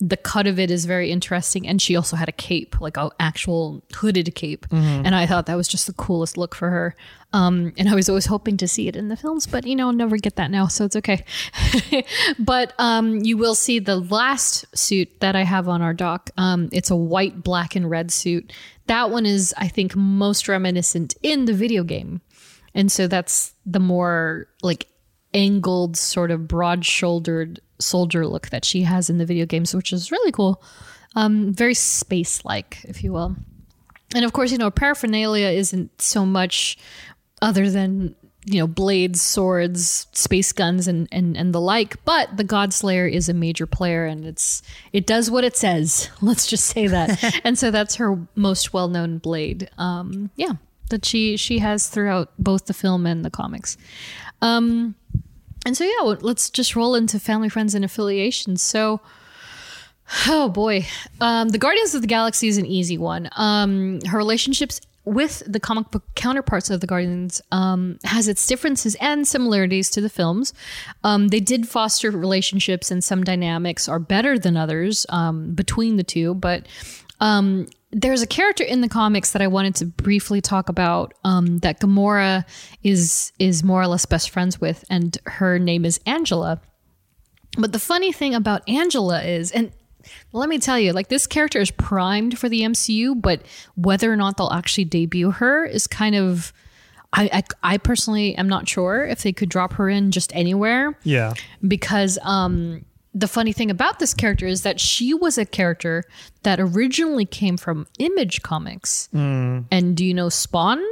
the 0.00 0.16
cut 0.16 0.46
of 0.46 0.58
it 0.58 0.70
is 0.70 0.86
very 0.86 1.10
interesting. 1.10 1.68
And 1.68 1.80
she 1.80 1.94
also 1.94 2.16
had 2.16 2.28
a 2.28 2.32
cape 2.32 2.80
like 2.80 2.96
an 2.96 3.10
actual 3.20 3.82
hooded 3.94 4.34
cape. 4.34 4.66
And 5.04 5.14
i 5.14 5.26
thought 5.26 5.46
that 5.46 5.56
was 5.56 5.68
just 5.68 5.86
the 5.86 5.92
coolest 5.92 6.36
look 6.38 6.54
for 6.54 6.70
her. 6.70 6.96
Um, 7.32 7.72
and 7.78 7.88
i 7.88 7.94
was 7.94 8.08
always 8.08 8.26
hoping 8.26 8.56
to 8.56 8.66
see 8.66 8.88
it 8.88 8.96
in 8.96 9.06
the 9.06 9.16
films 9.16 9.46
but 9.46 9.64
you 9.64 9.76
know 9.76 9.86
i'll 9.86 9.92
never 9.92 10.16
get 10.16 10.34
that 10.36 10.50
now 10.50 10.66
so 10.66 10.84
it's 10.84 10.96
okay. 10.96 11.24
But 12.38 12.72
um, 12.78 13.18
you 13.18 13.36
will 13.36 13.54
see 13.54 13.78
the 13.78 13.96
last 13.96 14.64
suit 14.76 15.20
that 15.20 15.36
i 15.36 15.44
have 15.44 15.68
on 15.68 15.82
our 15.82 15.94
doc. 15.94 16.30
Um, 16.36 16.68
it's 16.72 16.90
a 16.90 16.96
white 16.96 17.42
black 17.44 17.76
and 17.76 17.88
red 17.88 18.10
suit. 18.10 18.52
That 18.86 19.10
one 19.10 19.26
is 19.26 19.54
i 19.58 19.68
think 19.68 19.94
most 19.94 20.48
reminiscent 20.48 21.14
in 21.22 21.44
the 21.44 21.52
video 21.52 21.84
game. 21.84 22.22
And 22.74 22.90
so 22.90 23.06
that's 23.06 23.54
the 23.66 23.80
more 23.80 24.46
like 24.62 24.86
angled, 25.34 25.96
sort 25.96 26.30
of 26.30 26.48
broad 26.48 26.84
shouldered 26.84 27.60
soldier 27.80 28.26
look 28.26 28.50
that 28.50 28.64
she 28.64 28.82
has 28.82 29.10
in 29.10 29.18
the 29.18 29.26
video 29.26 29.46
games, 29.46 29.74
which 29.74 29.92
is 29.92 30.12
really 30.12 30.32
cool. 30.32 30.62
Um, 31.16 31.52
very 31.52 31.74
space 31.74 32.44
like, 32.44 32.84
if 32.84 33.02
you 33.02 33.12
will. 33.12 33.36
And 34.14 34.24
of 34.24 34.32
course, 34.32 34.52
you 34.52 34.58
know, 34.58 34.70
paraphernalia 34.70 35.48
isn't 35.48 36.00
so 36.00 36.26
much 36.26 36.78
other 37.42 37.70
than, 37.70 38.14
you 38.44 38.58
know, 38.58 38.66
blades, 38.66 39.22
swords, 39.22 40.06
space 40.12 40.52
guns, 40.52 40.88
and, 40.88 41.08
and, 41.12 41.36
and 41.36 41.54
the 41.54 41.60
like. 41.60 42.04
But 42.04 42.36
the 42.36 42.44
Godslayer 42.44 43.10
is 43.10 43.28
a 43.28 43.34
major 43.34 43.66
player 43.66 44.06
and 44.06 44.24
it's 44.24 44.62
it 44.92 45.06
does 45.06 45.30
what 45.30 45.44
it 45.44 45.56
says. 45.56 46.10
Let's 46.20 46.46
just 46.46 46.66
say 46.66 46.86
that. 46.86 47.40
and 47.44 47.58
so 47.58 47.70
that's 47.70 47.96
her 47.96 48.18
most 48.34 48.72
well 48.72 48.88
known 48.88 49.18
blade. 49.18 49.70
Um, 49.78 50.30
yeah. 50.36 50.54
That 50.90 51.04
she 51.04 51.36
she 51.36 51.60
has 51.60 51.86
throughout 51.86 52.32
both 52.36 52.66
the 52.66 52.74
film 52.74 53.06
and 53.06 53.24
the 53.24 53.30
comics. 53.30 53.76
Um, 54.42 54.96
and 55.66 55.76
so, 55.76 55.84
yeah, 55.84 56.14
let's 56.20 56.50
just 56.50 56.74
roll 56.74 56.94
into 56.94 57.18
family, 57.18 57.48
friends, 57.48 57.74
and 57.74 57.84
affiliations. 57.84 58.62
So, 58.62 59.00
oh 60.26 60.48
boy, 60.48 60.86
um, 61.20 61.50
the 61.50 61.58
Guardians 61.58 61.94
of 61.94 62.00
the 62.00 62.08
Galaxy 62.08 62.48
is 62.48 62.58
an 62.58 62.66
easy 62.66 62.98
one. 62.98 63.28
Um, 63.36 64.00
her 64.02 64.18
relationships 64.18 64.80
with 65.04 65.42
the 65.46 65.60
comic 65.60 65.90
book 65.90 66.04
counterparts 66.14 66.70
of 66.70 66.80
the 66.80 66.86
Guardians 66.86 67.40
um, 67.50 67.98
has 68.04 68.28
its 68.28 68.46
differences 68.46 68.94
and 69.00 69.26
similarities 69.26 69.90
to 69.90 70.00
the 70.00 70.10
films. 70.10 70.52
Um, 71.04 71.28
they 71.28 71.40
did 71.40 71.68
foster 71.68 72.10
relationships, 72.10 72.90
and 72.90 73.02
some 73.02 73.24
dynamics 73.24 73.88
are 73.88 73.98
better 73.98 74.38
than 74.38 74.56
others 74.56 75.06
um, 75.08 75.54
between 75.54 75.96
the 75.96 76.04
two, 76.04 76.34
but 76.34 76.66
um, 77.20 77.66
there's 77.92 78.22
a 78.22 78.26
character 78.26 78.62
in 78.64 78.80
the 78.82 78.88
comics 78.88 79.32
that 79.32 79.42
I 79.42 79.46
wanted 79.48 79.74
to 79.76 79.86
briefly 79.86 80.40
talk 80.40 80.68
about 80.68 81.12
um, 81.24 81.58
that 81.58 81.80
Gamora 81.80 82.44
is 82.82 83.32
is 83.38 83.64
more 83.64 83.82
or 83.82 83.86
less 83.86 84.06
best 84.06 84.30
friends 84.30 84.60
with, 84.60 84.84
and 84.88 85.16
her 85.26 85.58
name 85.58 85.84
is 85.84 85.98
Angela. 86.06 86.60
But 87.58 87.72
the 87.72 87.80
funny 87.80 88.12
thing 88.12 88.34
about 88.34 88.62
Angela 88.68 89.22
is, 89.24 89.50
and 89.50 89.72
let 90.32 90.48
me 90.48 90.58
tell 90.58 90.78
you, 90.78 90.92
like 90.92 91.08
this 91.08 91.26
character 91.26 91.58
is 91.58 91.70
primed 91.72 92.38
for 92.38 92.48
the 92.48 92.60
MCU, 92.60 93.20
but 93.20 93.42
whether 93.74 94.12
or 94.12 94.16
not 94.16 94.36
they'll 94.36 94.50
actually 94.50 94.84
debut 94.84 95.30
her 95.32 95.64
is 95.64 95.86
kind 95.86 96.14
of. 96.14 96.52
I, 97.12 97.42
I, 97.62 97.72
I 97.74 97.78
personally 97.78 98.36
am 98.36 98.48
not 98.48 98.68
sure 98.68 99.04
if 99.04 99.24
they 99.24 99.32
could 99.32 99.48
drop 99.48 99.72
her 99.72 99.88
in 99.88 100.12
just 100.12 100.32
anywhere 100.32 100.96
Yeah. 101.02 101.34
because 101.66 102.20
um, 102.22 102.84
the 103.12 103.28
funny 103.28 103.52
thing 103.52 103.70
about 103.70 103.98
this 103.98 104.14
character 104.14 104.46
is 104.46 104.62
that 104.62 104.78
she 104.80 105.12
was 105.14 105.36
a 105.36 105.44
character 105.44 106.04
that 106.42 106.60
originally 106.60 107.24
came 107.24 107.56
from 107.56 107.86
Image 107.98 108.42
Comics. 108.42 109.08
And 109.70 109.96
do 109.96 110.04
you 110.04 110.14
know 110.14 110.28
Spawn? 110.28 110.82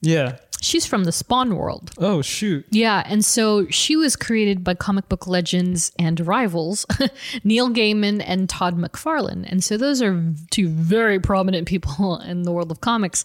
Yeah. 0.00 0.38
She's 0.60 0.86
from 0.86 1.04
the 1.04 1.12
Spawn 1.12 1.54
world. 1.54 1.92
Oh 1.98 2.22
shoot. 2.22 2.66
Yeah, 2.70 3.02
and 3.06 3.24
so 3.24 3.68
she 3.68 3.94
was 3.94 4.16
created 4.16 4.64
by 4.64 4.74
comic 4.74 5.08
book 5.08 5.26
legends 5.26 5.92
and 5.98 6.18
rivals, 6.26 6.86
Neil 7.44 7.70
Gaiman 7.70 8.22
and 8.26 8.48
Todd 8.48 8.76
McFarlane. 8.76 9.44
And 9.46 9.62
so 9.62 9.76
those 9.76 10.00
are 10.00 10.34
two 10.50 10.68
very 10.68 11.20
prominent 11.20 11.68
people 11.68 12.18
in 12.26 12.42
the 12.42 12.52
world 12.52 12.70
of 12.70 12.80
comics. 12.80 13.24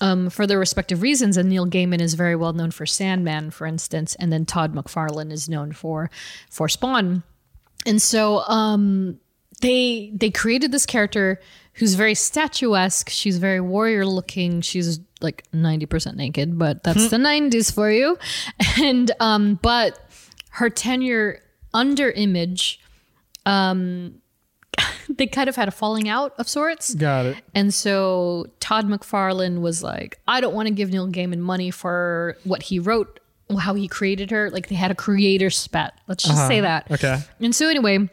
Um, 0.00 0.30
for 0.30 0.48
their 0.48 0.58
respective 0.58 1.00
reasons, 1.00 1.36
and 1.36 1.48
Neil 1.48 1.66
Gaiman 1.66 2.00
is 2.00 2.14
very 2.14 2.34
well 2.34 2.52
known 2.52 2.72
for 2.72 2.86
Sandman, 2.86 3.50
for 3.50 3.68
instance, 3.68 4.16
and 4.16 4.32
then 4.32 4.44
Todd 4.44 4.74
McFarlane 4.74 5.30
is 5.30 5.48
known 5.48 5.70
for 5.72 6.10
for 6.50 6.68
Spawn. 6.68 7.22
And 7.86 8.00
so 8.00 8.40
um, 8.46 9.18
they 9.60 10.12
they 10.14 10.30
created 10.30 10.72
this 10.72 10.86
character 10.86 11.40
who's 11.74 11.94
very 11.94 12.14
statuesque. 12.14 13.08
She's 13.08 13.38
very 13.38 13.60
warrior 13.60 14.04
looking. 14.04 14.60
She's 14.60 15.00
like 15.20 15.44
ninety 15.52 15.86
percent 15.86 16.16
naked, 16.16 16.58
but 16.58 16.82
that's 16.82 17.08
the 17.08 17.18
nineties 17.18 17.70
for 17.70 17.90
you. 17.90 18.18
And 18.82 19.10
um, 19.20 19.58
but 19.62 19.98
her 20.50 20.68
tenure 20.70 21.40
under 21.74 22.10
Image, 22.10 22.80
um, 23.46 24.16
they 25.08 25.26
kind 25.26 25.48
of 25.48 25.56
had 25.56 25.68
a 25.68 25.70
falling 25.70 26.08
out 26.08 26.34
of 26.38 26.48
sorts. 26.48 26.94
Got 26.94 27.26
it. 27.26 27.36
And 27.54 27.72
so 27.72 28.46
Todd 28.60 28.86
McFarlane 28.86 29.60
was 29.60 29.82
like, 29.82 30.18
I 30.26 30.40
don't 30.40 30.54
want 30.54 30.68
to 30.68 30.74
give 30.74 30.90
Neil 30.90 31.08
Gaiman 31.08 31.38
money 31.38 31.70
for 31.70 32.36
what 32.44 32.64
he 32.64 32.78
wrote, 32.78 33.20
how 33.56 33.74
he 33.74 33.88
created 33.88 34.30
her. 34.30 34.50
Like 34.50 34.68
they 34.68 34.74
had 34.74 34.90
a 34.90 34.94
creator 34.94 35.50
spat. 35.50 35.98
Let's 36.06 36.24
just 36.24 36.46
say 36.46 36.60
that. 36.60 36.90
Okay. 36.90 37.18
And 37.40 37.54
so 37.54 37.68
anyway, 37.68 38.08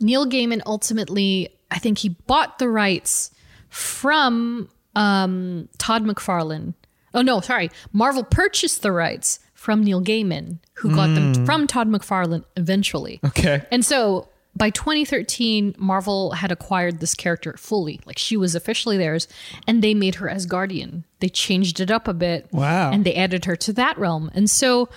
Neil 0.00 0.26
Gaiman 0.26 0.60
ultimately, 0.66 1.48
I 1.70 1.78
think 1.78 1.98
he 1.98 2.10
bought 2.10 2.58
the 2.58 2.68
rights 2.68 3.30
from 3.68 4.68
um, 4.94 5.68
Todd 5.78 6.04
McFarlane. 6.04 6.74
Oh 7.12 7.22
no, 7.22 7.40
sorry. 7.40 7.70
Marvel 7.92 8.24
purchased 8.24 8.82
the 8.82 8.92
rights 8.92 9.40
from 9.54 9.82
Neil 9.82 10.02
Gaiman, 10.02 10.58
who 10.74 10.94
got 10.94 11.14
them 11.14 11.46
from 11.46 11.66
Todd 11.66 11.88
McFarlane 11.88 12.44
eventually. 12.56 13.20
Okay. 13.24 13.62
And 13.70 13.84
so 13.84 14.28
by 14.56 14.70
2013, 14.70 15.74
Marvel 15.78 16.32
had 16.32 16.52
acquired 16.52 17.00
this 17.00 17.14
character 17.14 17.54
fully. 17.56 18.00
Like 18.06 18.18
she 18.18 18.36
was 18.36 18.54
officially 18.54 18.96
theirs, 18.96 19.26
and 19.66 19.82
they 19.82 19.94
made 19.94 20.16
her 20.16 20.28
Asgardian. 20.28 21.04
They 21.20 21.28
changed 21.28 21.80
it 21.80 21.90
up 21.90 22.06
a 22.06 22.14
bit. 22.14 22.48
Wow. 22.52 22.92
And 22.92 23.04
they 23.04 23.14
added 23.14 23.46
her 23.46 23.56
to 23.56 23.72
that 23.74 23.98
realm. 23.98 24.30
And 24.34 24.48
so 24.48 24.88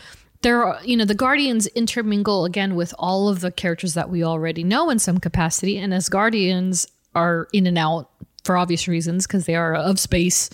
there 0.41 0.64
are, 0.64 0.80
you 0.84 0.95
know, 0.95 1.05
the 1.05 1.16
Guardians 1.16 1.66
intermingle 1.68 2.45
again 2.45 2.76
with 2.76 2.93
all 2.99 3.30
of 3.30 3.41
the 3.41 3.51
characters 3.51 3.95
that 3.95 4.10
we 4.10 4.24
already 4.24 4.64
know 4.64 4.89
in 4.89 4.99
some 4.99 5.18
capacity. 5.18 5.78
And 5.78 5.91
Asgardians 5.91 6.88
are 7.16 7.47
in 7.51 7.66
and 7.66 7.78
out 7.78 8.12
for 8.43 8.58
obvious 8.58 8.88
reasons 8.88 9.26
because 9.26 9.45
they 9.45 9.55
are 9.55 9.74
of 9.74 9.99
space 9.99 10.49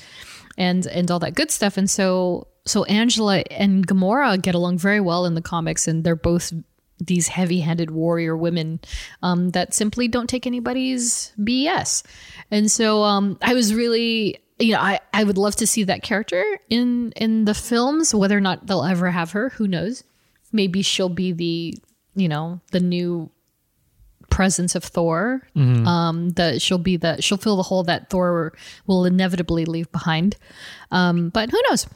and 0.58 0.86
and 0.88 1.12
all 1.12 1.20
that 1.20 1.36
good 1.36 1.51
stuff. 1.51 1.78
And 1.78 1.89
so 1.89 2.47
so 2.66 2.86
Angela 2.86 3.39
and 3.51 3.86
Gamora 3.86 4.41
get 4.41 4.56
along 4.56 4.78
very 4.78 5.01
well 5.01 5.26
in 5.26 5.34
the 5.34 5.41
comics, 5.41 5.88
and 5.88 6.04
they're 6.04 6.16
both 6.16 6.54
these 7.06 7.28
heavy-handed 7.28 7.91
warrior 7.91 8.36
women 8.36 8.80
um, 9.22 9.49
that 9.51 9.74
simply 9.74 10.08
don't 10.08 10.28
take 10.28 10.47
anybody's 10.47 11.34
BS. 11.39 12.04
And 12.51 12.72
so 12.72 13.04
um, 13.04 13.38
I 13.41 13.54
was 13.54 13.74
really, 13.74 14.39
you 14.60 14.74
know, 14.74 14.80
I, 14.80 14.99
I 15.14 15.24
would 15.24 15.38
love 15.38 15.56
to 15.58 15.68
see 15.68 15.84
that 15.84 16.04
character 16.04 16.43
in 16.70 17.12
in 17.16 17.45
the 17.45 17.54
films. 17.54 18.14
Whether 18.14 18.38
or 18.38 18.41
not 18.41 18.68
they'll 18.68 18.84
ever 18.84 19.12
have 19.12 19.32
her, 19.32 19.49
who 19.49 19.68
knows? 19.68 20.04
Maybe 20.51 20.82
she'll 20.82 21.10
be 21.10 21.32
the, 21.32 21.78
you 22.16 22.30
know, 22.30 22.62
the 22.72 22.80
new 22.80 23.32
presence 24.30 24.74
of 24.76 24.84
Thor. 24.84 25.47
Um, 25.88 26.30
that 26.32 26.62
she'll 26.62 26.78
be 26.80 26.97
the 26.97 27.22
she'll 27.22 27.38
fill 27.38 27.56
the 27.56 27.64
hole 27.64 27.84
that 27.84 28.10
Thor 28.10 28.54
will 28.88 29.06
inevitably 29.06 29.66
leave 29.66 29.91
behind. 29.91 30.38
Um, 30.91 31.30
but 31.30 31.51
who 31.51 31.62
knows? 31.70 31.88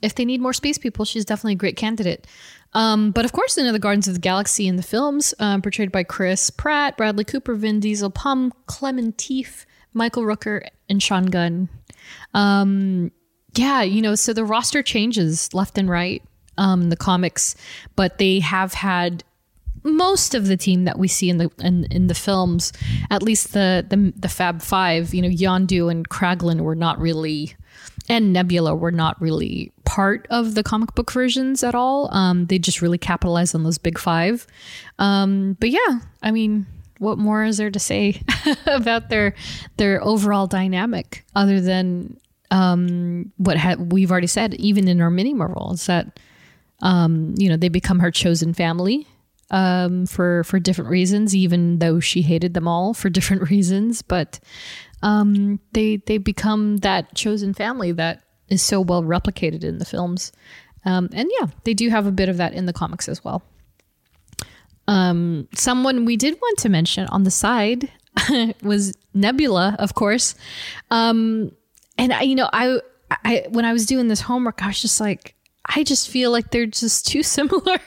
If 0.00 0.14
they 0.14 0.24
need 0.24 0.40
more 0.40 0.52
space 0.52 0.78
people, 0.78 1.04
she's 1.04 1.24
definitely 1.24 1.54
a 1.54 1.56
great 1.56 1.76
candidate. 1.76 2.26
Um, 2.74 3.10
but 3.10 3.24
of 3.24 3.32
course, 3.32 3.56
in 3.56 3.70
the 3.70 3.78
Guardians 3.78 4.08
of 4.08 4.14
the 4.14 4.20
Galaxy 4.20 4.66
in 4.66 4.76
the 4.76 4.82
films, 4.82 5.34
um, 5.38 5.62
portrayed 5.62 5.90
by 5.90 6.04
Chris 6.04 6.50
Pratt, 6.50 6.96
Bradley 6.96 7.24
Cooper, 7.24 7.54
Vin 7.54 7.80
Diesel, 7.80 8.10
Pom 8.10 8.52
Klementieff, 8.66 9.64
Michael 9.94 10.24
Rooker, 10.24 10.66
and 10.88 11.02
Sean 11.02 11.26
Gunn. 11.26 11.68
Um, 12.34 13.10
yeah, 13.54 13.82
you 13.82 14.02
know, 14.02 14.14
so 14.14 14.32
the 14.32 14.44
roster 14.44 14.82
changes 14.82 15.52
left 15.54 15.78
and 15.78 15.88
right 15.88 16.22
um, 16.58 16.82
in 16.82 16.88
the 16.90 16.96
comics, 16.96 17.56
but 17.96 18.18
they 18.18 18.40
have 18.40 18.74
had 18.74 19.24
most 19.82 20.34
of 20.34 20.46
the 20.46 20.56
team 20.56 20.84
that 20.84 20.98
we 20.98 21.08
see 21.08 21.30
in 21.30 21.38
the 21.38 21.50
in, 21.60 21.84
in 21.90 22.08
the 22.08 22.14
films, 22.14 22.72
at 23.10 23.22
least 23.22 23.52
the, 23.52 23.84
the 23.88 24.12
the 24.16 24.28
Fab 24.28 24.60
Five, 24.62 25.14
you 25.14 25.22
know, 25.22 25.28
Yondu 25.28 25.90
and 25.90 26.08
Kraglin 26.08 26.60
were 26.60 26.74
not 26.74 26.98
really, 26.98 27.54
and 28.08 28.32
Nebula 28.32 28.74
were 28.74 28.90
not 28.90 29.20
really 29.20 29.72
part 29.84 30.26
of 30.30 30.54
the 30.54 30.62
comic 30.62 30.94
book 30.94 31.10
versions 31.10 31.62
at 31.62 31.74
all. 31.74 32.12
Um, 32.14 32.46
they 32.46 32.58
just 32.58 32.80
really 32.80 32.98
capitalized 32.98 33.54
on 33.54 33.64
those 33.64 33.78
big 33.78 33.98
five. 33.98 34.46
Um, 34.98 35.56
but 35.60 35.70
yeah, 35.70 36.00
I 36.22 36.30
mean, 36.30 36.66
what 36.98 37.18
more 37.18 37.44
is 37.44 37.58
there 37.58 37.70
to 37.70 37.78
say 37.78 38.22
about 38.66 39.08
their 39.08 39.34
their 39.76 40.02
overall 40.02 40.46
dynamic 40.46 41.24
other 41.34 41.60
than 41.60 42.18
um, 42.50 43.32
what 43.36 43.56
ha- 43.58 43.76
we've 43.78 44.10
already 44.10 44.26
said, 44.26 44.54
even 44.54 44.88
in 44.88 45.00
our 45.00 45.10
mini 45.10 45.34
Marvels, 45.34 45.86
that 45.86 46.18
um, 46.80 47.34
you 47.36 47.48
know 47.48 47.56
they 47.56 47.68
become 47.68 48.00
her 48.00 48.10
chosen 48.10 48.54
family 48.54 49.06
um, 49.50 50.06
for 50.06 50.44
for 50.44 50.58
different 50.58 50.90
reasons, 50.90 51.34
even 51.34 51.78
though 51.78 52.00
she 52.00 52.22
hated 52.22 52.54
them 52.54 52.68
all 52.68 52.94
for 52.94 53.10
different 53.10 53.50
reasons. 53.50 54.02
But 54.02 54.40
um, 55.02 55.60
they 55.72 55.96
they 55.96 56.18
become 56.18 56.78
that 56.78 57.14
chosen 57.14 57.54
family 57.54 57.92
that 57.92 58.22
is 58.48 58.62
so 58.62 58.80
well 58.80 59.02
replicated 59.02 59.64
in 59.64 59.78
the 59.78 59.84
films. 59.84 60.32
Um, 60.84 61.08
and 61.12 61.30
yeah, 61.38 61.48
they 61.64 61.74
do 61.74 61.90
have 61.90 62.06
a 62.06 62.12
bit 62.12 62.28
of 62.28 62.38
that 62.38 62.54
in 62.54 62.66
the 62.66 62.72
comics 62.72 63.08
as 63.08 63.22
well. 63.24 63.42
Um, 64.86 65.48
someone 65.54 66.06
we 66.06 66.16
did 66.16 66.34
want 66.40 66.58
to 66.60 66.68
mention 66.68 67.06
on 67.08 67.24
the 67.24 67.30
side 67.30 67.90
was 68.62 68.94
Nebula, 69.12 69.76
of 69.78 69.94
course. 69.94 70.34
Um, 70.90 71.52
and 71.98 72.12
I, 72.12 72.22
you 72.22 72.34
know, 72.34 72.48
I, 72.52 72.80
I 73.10 73.44
when 73.50 73.64
I 73.64 73.72
was 73.72 73.84
doing 73.84 74.08
this 74.08 74.22
homework, 74.22 74.62
I 74.62 74.68
was 74.68 74.80
just 74.80 75.00
like, 75.00 75.34
I 75.66 75.84
just 75.84 76.08
feel 76.08 76.30
like 76.30 76.50
they're 76.50 76.66
just 76.66 77.06
too 77.06 77.22
similar. 77.36 77.78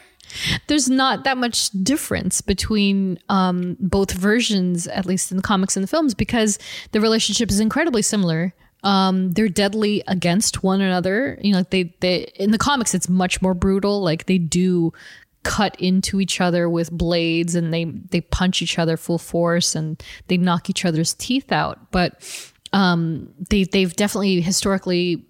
There's 0.68 0.90
not 0.90 1.24
that 1.24 1.38
much 1.38 1.70
difference 1.84 2.42
between 2.42 3.20
um, 3.30 3.78
both 3.80 4.12
versions, 4.12 4.88
at 4.88 5.06
least 5.06 5.32
in 5.32 5.38
the 5.38 5.44
comics 5.44 5.76
and 5.76 5.84
the 5.84 5.88
films, 5.88 6.14
because 6.14 6.60
the 6.92 7.02
relationship 7.02 7.50
is 7.50 7.60
incredibly 7.60 8.02
similar. 8.02 8.54
Um, 8.84 9.32
they're 9.32 9.50
deadly 9.50 10.04
against 10.08 10.64
one 10.64 10.82
another. 10.82 11.38
You 11.42 11.54
know, 11.54 11.64
they 11.70 11.96
they 12.00 12.32
in 12.36 12.52
the 12.52 12.58
comics 12.58 12.94
it's 12.96 13.10
much 13.10 13.42
more 13.42 13.54
brutal. 13.54 14.02
Like 14.02 14.26
they 14.26 14.38
do 14.38 14.92
cut 15.44 15.80
into 15.80 16.22
each 16.22 16.40
other 16.40 16.70
with 16.70 16.92
blades 16.92 17.56
and 17.56 17.74
they 17.74 17.86
they 17.86 18.22
punch 18.22 18.62
each 18.62 18.78
other 18.78 18.98
full 18.98 19.18
force 19.18 19.76
and 19.76 20.02
they 20.28 20.38
knock 20.38 20.70
each 20.70 20.86
other's 20.86 21.14
teeth 21.14 21.52
out. 21.52 21.92
But 21.92 22.24
um, 22.74 23.32
they 23.50 23.64
they've 23.64 23.96
definitely 23.96 24.42
historically 24.42 25.26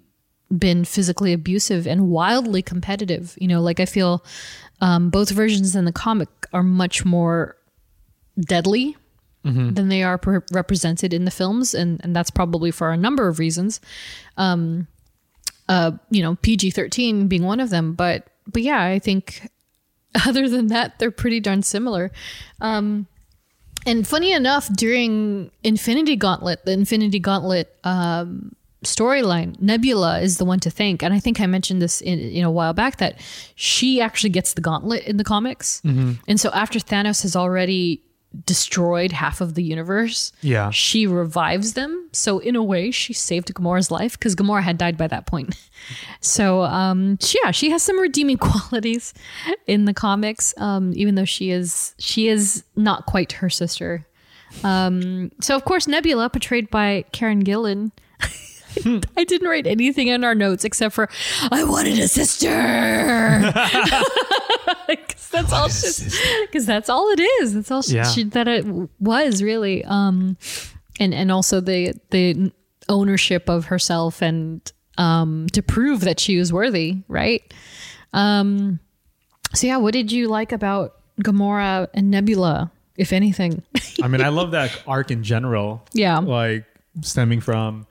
been 0.57 0.83
physically 0.83 1.33
abusive 1.33 1.87
and 1.87 2.09
wildly 2.09 2.61
competitive. 2.61 3.37
You 3.39 3.47
know, 3.47 3.61
like 3.61 3.79
I 3.79 3.85
feel 3.85 4.23
um, 4.81 5.09
both 5.09 5.29
versions 5.29 5.75
in 5.75 5.85
the 5.85 5.91
comic 5.91 6.29
are 6.51 6.63
much 6.63 7.05
more 7.05 7.55
deadly 8.39 8.97
than 9.73 9.89
they 9.89 10.03
are 10.03 10.17
per- 10.17 10.43
represented 10.51 11.13
in 11.13 11.25
the 11.25 11.31
films, 11.31 11.73
and 11.73 11.99
and 12.03 12.15
that's 12.15 12.29
probably 12.29 12.71
for 12.71 12.91
a 12.91 12.97
number 12.97 13.27
of 13.27 13.39
reasons. 13.39 13.79
Um, 14.37 14.87
uh, 15.69 15.91
you 16.09 16.21
know, 16.21 16.35
PG 16.35 16.71
thirteen 16.71 17.27
being 17.27 17.43
one 17.43 17.59
of 17.59 17.69
them, 17.69 17.93
but 17.93 18.27
but 18.47 18.61
yeah, 18.61 18.83
I 18.83 18.99
think 18.99 19.49
other 20.27 20.49
than 20.49 20.67
that, 20.67 20.99
they're 20.99 21.11
pretty 21.11 21.39
darn 21.39 21.63
similar. 21.63 22.11
Um, 22.59 23.07
and 23.85 24.07
funny 24.07 24.31
enough, 24.31 24.71
during 24.75 25.49
Infinity 25.63 26.15
Gauntlet, 26.15 26.65
the 26.65 26.73
Infinity 26.73 27.19
Gauntlet 27.19 27.75
um, 27.83 28.55
storyline, 28.83 29.59
Nebula 29.61 30.19
is 30.21 30.37
the 30.37 30.45
one 30.45 30.59
to 30.61 30.69
thank. 30.69 31.03
And 31.03 31.13
I 31.13 31.19
think 31.19 31.39
I 31.39 31.45
mentioned 31.45 31.81
this 31.81 32.01
in, 32.01 32.19
in 32.19 32.43
a 32.43 32.51
while 32.51 32.73
back 32.73 32.97
that 32.97 33.19
she 33.55 34.01
actually 34.01 34.31
gets 34.31 34.53
the 34.53 34.61
gauntlet 34.61 35.03
in 35.05 35.17
the 35.17 35.23
comics. 35.23 35.81
And 35.83 36.39
so 36.39 36.49
after 36.53 36.79
Thanos 36.79 37.21
has 37.23 37.35
already 37.35 38.01
destroyed 38.45 39.11
half 39.11 39.41
of 39.41 39.55
the 39.55 39.63
universe, 39.63 40.31
Yeah. 40.41 40.69
she 40.71 41.05
revives 41.05 41.73
them. 41.73 42.07
So 42.13 42.39
in 42.39 42.55
a 42.55 42.63
way, 42.63 42.89
she 42.89 43.11
saved 43.11 43.53
Gamora's 43.53 43.91
life 43.91 44.13
because 44.17 44.35
Gamora 44.37 44.63
had 44.63 44.77
died 44.77 44.97
by 44.97 45.07
that 45.07 45.25
point. 45.25 45.55
So 46.23 46.61
um, 46.61 47.17
yeah, 47.43 47.49
she 47.49 47.71
has 47.71 47.81
some 47.81 47.99
redeeming 47.99 48.37
qualities 48.49 49.15
in 49.65 49.85
the 49.85 49.93
comics, 49.95 50.53
um, 50.57 50.93
even 50.95 51.15
though 51.15 51.25
she 51.25 51.49
is 51.49 51.95
she 51.97 52.27
is 52.27 52.63
not 52.75 53.07
quite 53.07 53.31
her 53.31 53.49
sister. 53.49 54.05
Um, 54.63 55.31
so 55.41 55.55
of 55.55 55.65
course, 55.65 55.87
Nebula, 55.87 56.29
portrayed 56.29 56.69
by 56.69 57.05
Karen 57.11 57.43
Gillan. 57.43 57.91
I 59.17 59.23
didn't 59.23 59.47
write 59.47 59.67
anything 59.67 60.07
in 60.07 60.23
our 60.23 60.35
notes 60.35 60.63
except 60.63 60.95
for 60.95 61.09
I 61.51 61.63
wanted 61.63 61.99
a 61.99 62.07
sister. 62.07 62.49
'Cause 65.07 65.29
that's 65.31 65.53
all 65.53 65.67
because 66.47 66.65
that's 66.65 66.89
all 66.89 67.09
it 67.11 67.19
is. 67.41 67.53
That's 67.53 67.71
all 67.71 67.81
she, 67.81 67.95
Yeah. 67.95 68.03
she, 68.03 68.23
that 68.25 68.47
it 68.47 68.65
was 68.99 69.41
really. 69.41 69.83
Um, 69.85 70.37
and 70.99 71.13
and 71.13 71.31
also 71.31 71.61
the 71.61 71.93
the 72.09 72.51
ownership 72.89 73.49
of 73.49 73.65
herself 73.65 74.21
and 74.21 74.61
um 74.97 75.47
to 75.53 75.61
prove 75.61 76.01
that 76.01 76.19
she 76.19 76.37
was 76.37 76.51
worthy, 76.51 76.97
right? 77.07 77.41
Um, 78.13 78.79
so 79.53 79.67
yeah, 79.67 79.77
what 79.77 79.93
did 79.93 80.11
you 80.11 80.27
like 80.27 80.51
about 80.51 80.95
Gamora 81.21 81.87
and 81.93 82.11
Nebula, 82.11 82.71
if 82.97 83.13
anything? 83.13 83.63
I 84.03 84.07
mean, 84.07 84.21
I 84.21 84.29
love 84.29 84.51
that 84.51 84.83
arc 84.87 85.11
in 85.11 85.23
general. 85.23 85.83
Yeah. 85.93 86.19
Like 86.19 86.65
stemming 87.01 87.39
from 87.39 87.87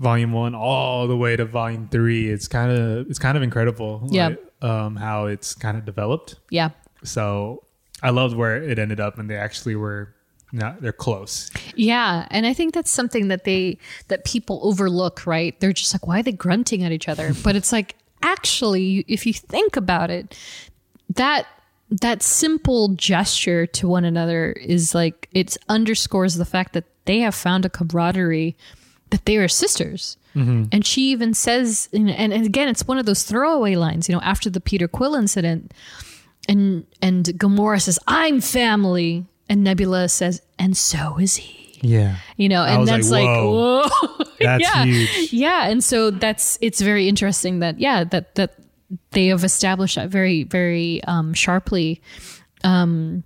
volume 0.00 0.32
one 0.32 0.54
all 0.54 1.06
the 1.06 1.16
way 1.16 1.36
to 1.36 1.44
volume 1.44 1.88
three. 1.90 2.28
It's 2.28 2.48
kind 2.48 2.72
of 2.72 3.08
it's 3.08 3.18
kind 3.18 3.36
of 3.36 3.42
incredible. 3.42 4.08
Yeah. 4.10 4.28
like, 4.28 4.40
um, 4.62 4.96
how 4.96 5.26
it's 5.26 5.54
kind 5.54 5.78
of 5.78 5.84
developed. 5.86 6.36
yeah, 6.50 6.70
So 7.02 7.64
I 8.02 8.10
loved 8.10 8.36
where 8.36 8.62
it 8.62 8.78
ended 8.78 9.00
up, 9.00 9.18
and 9.18 9.30
they 9.30 9.36
actually 9.36 9.74
were 9.74 10.14
not 10.52 10.82
they're 10.82 10.92
close. 10.92 11.50
Yeah, 11.76 12.26
and 12.30 12.44
I 12.44 12.52
think 12.52 12.74
that's 12.74 12.90
something 12.90 13.28
that 13.28 13.44
they 13.44 13.78
that 14.08 14.24
people 14.24 14.60
overlook, 14.62 15.26
right? 15.26 15.58
They're 15.60 15.72
just 15.72 15.94
like, 15.94 16.06
why 16.06 16.20
are 16.20 16.22
they 16.22 16.32
grunting 16.32 16.82
at 16.82 16.92
each 16.92 17.08
other? 17.08 17.32
But 17.44 17.56
it's 17.56 17.72
like 17.72 17.96
actually, 18.22 19.04
if 19.08 19.26
you 19.26 19.32
think 19.32 19.76
about 19.76 20.10
it, 20.10 20.36
that 21.14 21.46
that 21.90 22.22
simple 22.22 22.88
gesture 22.88 23.66
to 23.66 23.88
one 23.88 24.04
another 24.04 24.52
is 24.52 24.94
like 24.94 25.28
it 25.32 25.56
underscores 25.68 26.36
the 26.36 26.44
fact 26.44 26.72
that 26.74 26.84
they 27.06 27.20
have 27.20 27.34
found 27.34 27.64
a 27.64 27.70
camaraderie 27.70 28.56
that 29.10 29.24
they 29.24 29.36
are 29.36 29.48
sisters. 29.48 30.16
And 30.72 30.86
she 30.86 31.10
even 31.10 31.34
says, 31.34 31.88
and, 31.92 32.08
and 32.08 32.32
again, 32.32 32.68
it's 32.68 32.86
one 32.86 32.98
of 32.98 33.06
those 33.06 33.24
throwaway 33.24 33.74
lines, 33.74 34.08
you 34.08 34.14
know, 34.14 34.20
after 34.22 34.48
the 34.48 34.60
Peter 34.60 34.86
Quill 34.86 35.16
incident, 35.16 35.72
and 36.48 36.86
and 37.02 37.26
Gamora 37.26 37.80
says, 37.82 37.98
"I'm 38.06 38.40
family," 38.40 39.26
and 39.48 39.64
Nebula 39.64 40.08
says, 40.08 40.40
"And 40.58 40.76
so 40.76 41.18
is 41.18 41.36
he." 41.36 41.78
Yeah. 41.82 42.16
You 42.36 42.48
know, 42.48 42.64
and 42.64 42.86
that's 42.86 43.10
like, 43.10 43.26
like, 43.26 43.36
whoa. 43.36 43.88
whoa. 43.88 44.24
That's 44.40 44.62
yeah. 44.62 44.84
huge. 44.84 45.32
Yeah, 45.32 45.68
and 45.68 45.84
so 45.84 46.10
that's 46.10 46.58
it's 46.62 46.80
very 46.80 47.08
interesting 47.08 47.58
that 47.58 47.78
yeah 47.78 48.04
that 48.04 48.34
that 48.36 48.54
they 49.10 49.26
have 49.26 49.44
established 49.44 49.96
that 49.96 50.08
very 50.08 50.44
very 50.44 51.04
um, 51.04 51.34
sharply 51.34 52.00
um, 52.64 53.22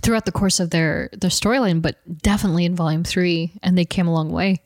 throughout 0.00 0.26
the 0.26 0.32
course 0.32 0.60
of 0.60 0.70
their 0.70 1.08
their 1.12 1.30
storyline, 1.30 1.82
but 1.82 1.96
definitely 2.22 2.64
in 2.64 2.76
volume 2.76 3.02
three, 3.02 3.52
and 3.64 3.76
they 3.76 3.84
came 3.84 4.06
a 4.06 4.12
long 4.12 4.30
way. 4.30 4.62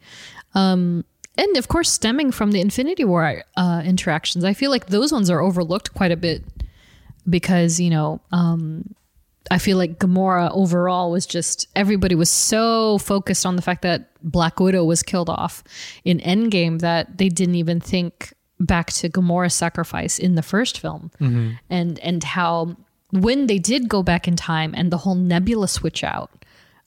Um, 0.54 1.04
and 1.36 1.56
of 1.56 1.68
course, 1.68 1.90
stemming 1.90 2.32
from 2.32 2.50
the 2.50 2.60
Infinity 2.60 3.04
War 3.04 3.42
uh, 3.56 3.82
interactions, 3.84 4.44
I 4.44 4.54
feel 4.54 4.70
like 4.70 4.86
those 4.86 5.12
ones 5.12 5.30
are 5.30 5.40
overlooked 5.40 5.94
quite 5.94 6.10
a 6.10 6.16
bit 6.16 6.42
because 7.28 7.78
you 7.78 7.90
know 7.90 8.20
um, 8.32 8.94
I 9.50 9.58
feel 9.58 9.76
like 9.76 9.98
Gamora 9.98 10.50
overall 10.52 11.10
was 11.10 11.26
just 11.26 11.68
everybody 11.76 12.14
was 12.14 12.30
so 12.30 12.98
focused 12.98 13.46
on 13.46 13.56
the 13.56 13.62
fact 13.62 13.82
that 13.82 14.10
Black 14.22 14.58
Widow 14.58 14.84
was 14.84 15.02
killed 15.02 15.30
off 15.30 15.62
in 16.04 16.18
Endgame 16.20 16.80
that 16.80 17.18
they 17.18 17.28
didn't 17.28 17.54
even 17.54 17.80
think 17.80 18.32
back 18.58 18.88
to 18.94 19.08
Gamora's 19.08 19.54
sacrifice 19.54 20.18
in 20.18 20.34
the 20.34 20.42
first 20.42 20.80
film, 20.80 21.10
and 21.70 21.98
and 22.00 22.24
how 22.24 22.76
when 23.10 23.46
they 23.46 23.58
did 23.58 23.88
go 23.88 24.02
back 24.02 24.26
in 24.28 24.36
time 24.36 24.74
and 24.76 24.90
the 24.90 24.98
whole 24.98 25.14
Nebula 25.14 25.68
switch 25.68 26.02
out 26.04 26.37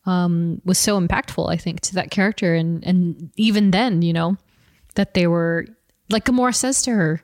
um, 0.06 0.62
was 0.66 0.78
so 0.78 1.00
impactful, 1.00 1.50
I 1.52 1.58
think, 1.58 1.82
to 1.82 1.96
that 1.96 2.10
character, 2.12 2.56
and 2.56 2.84
and 2.86 3.32
even 3.38 3.72
then, 3.72 4.02
you 4.02 4.14
know, 4.14 4.38
that 4.96 5.14
they 5.14 5.28
were 5.28 5.66
like 6.10 6.26
Gamora 6.26 6.54
says 6.56 6.82
to 6.84 6.92
her, 6.92 7.22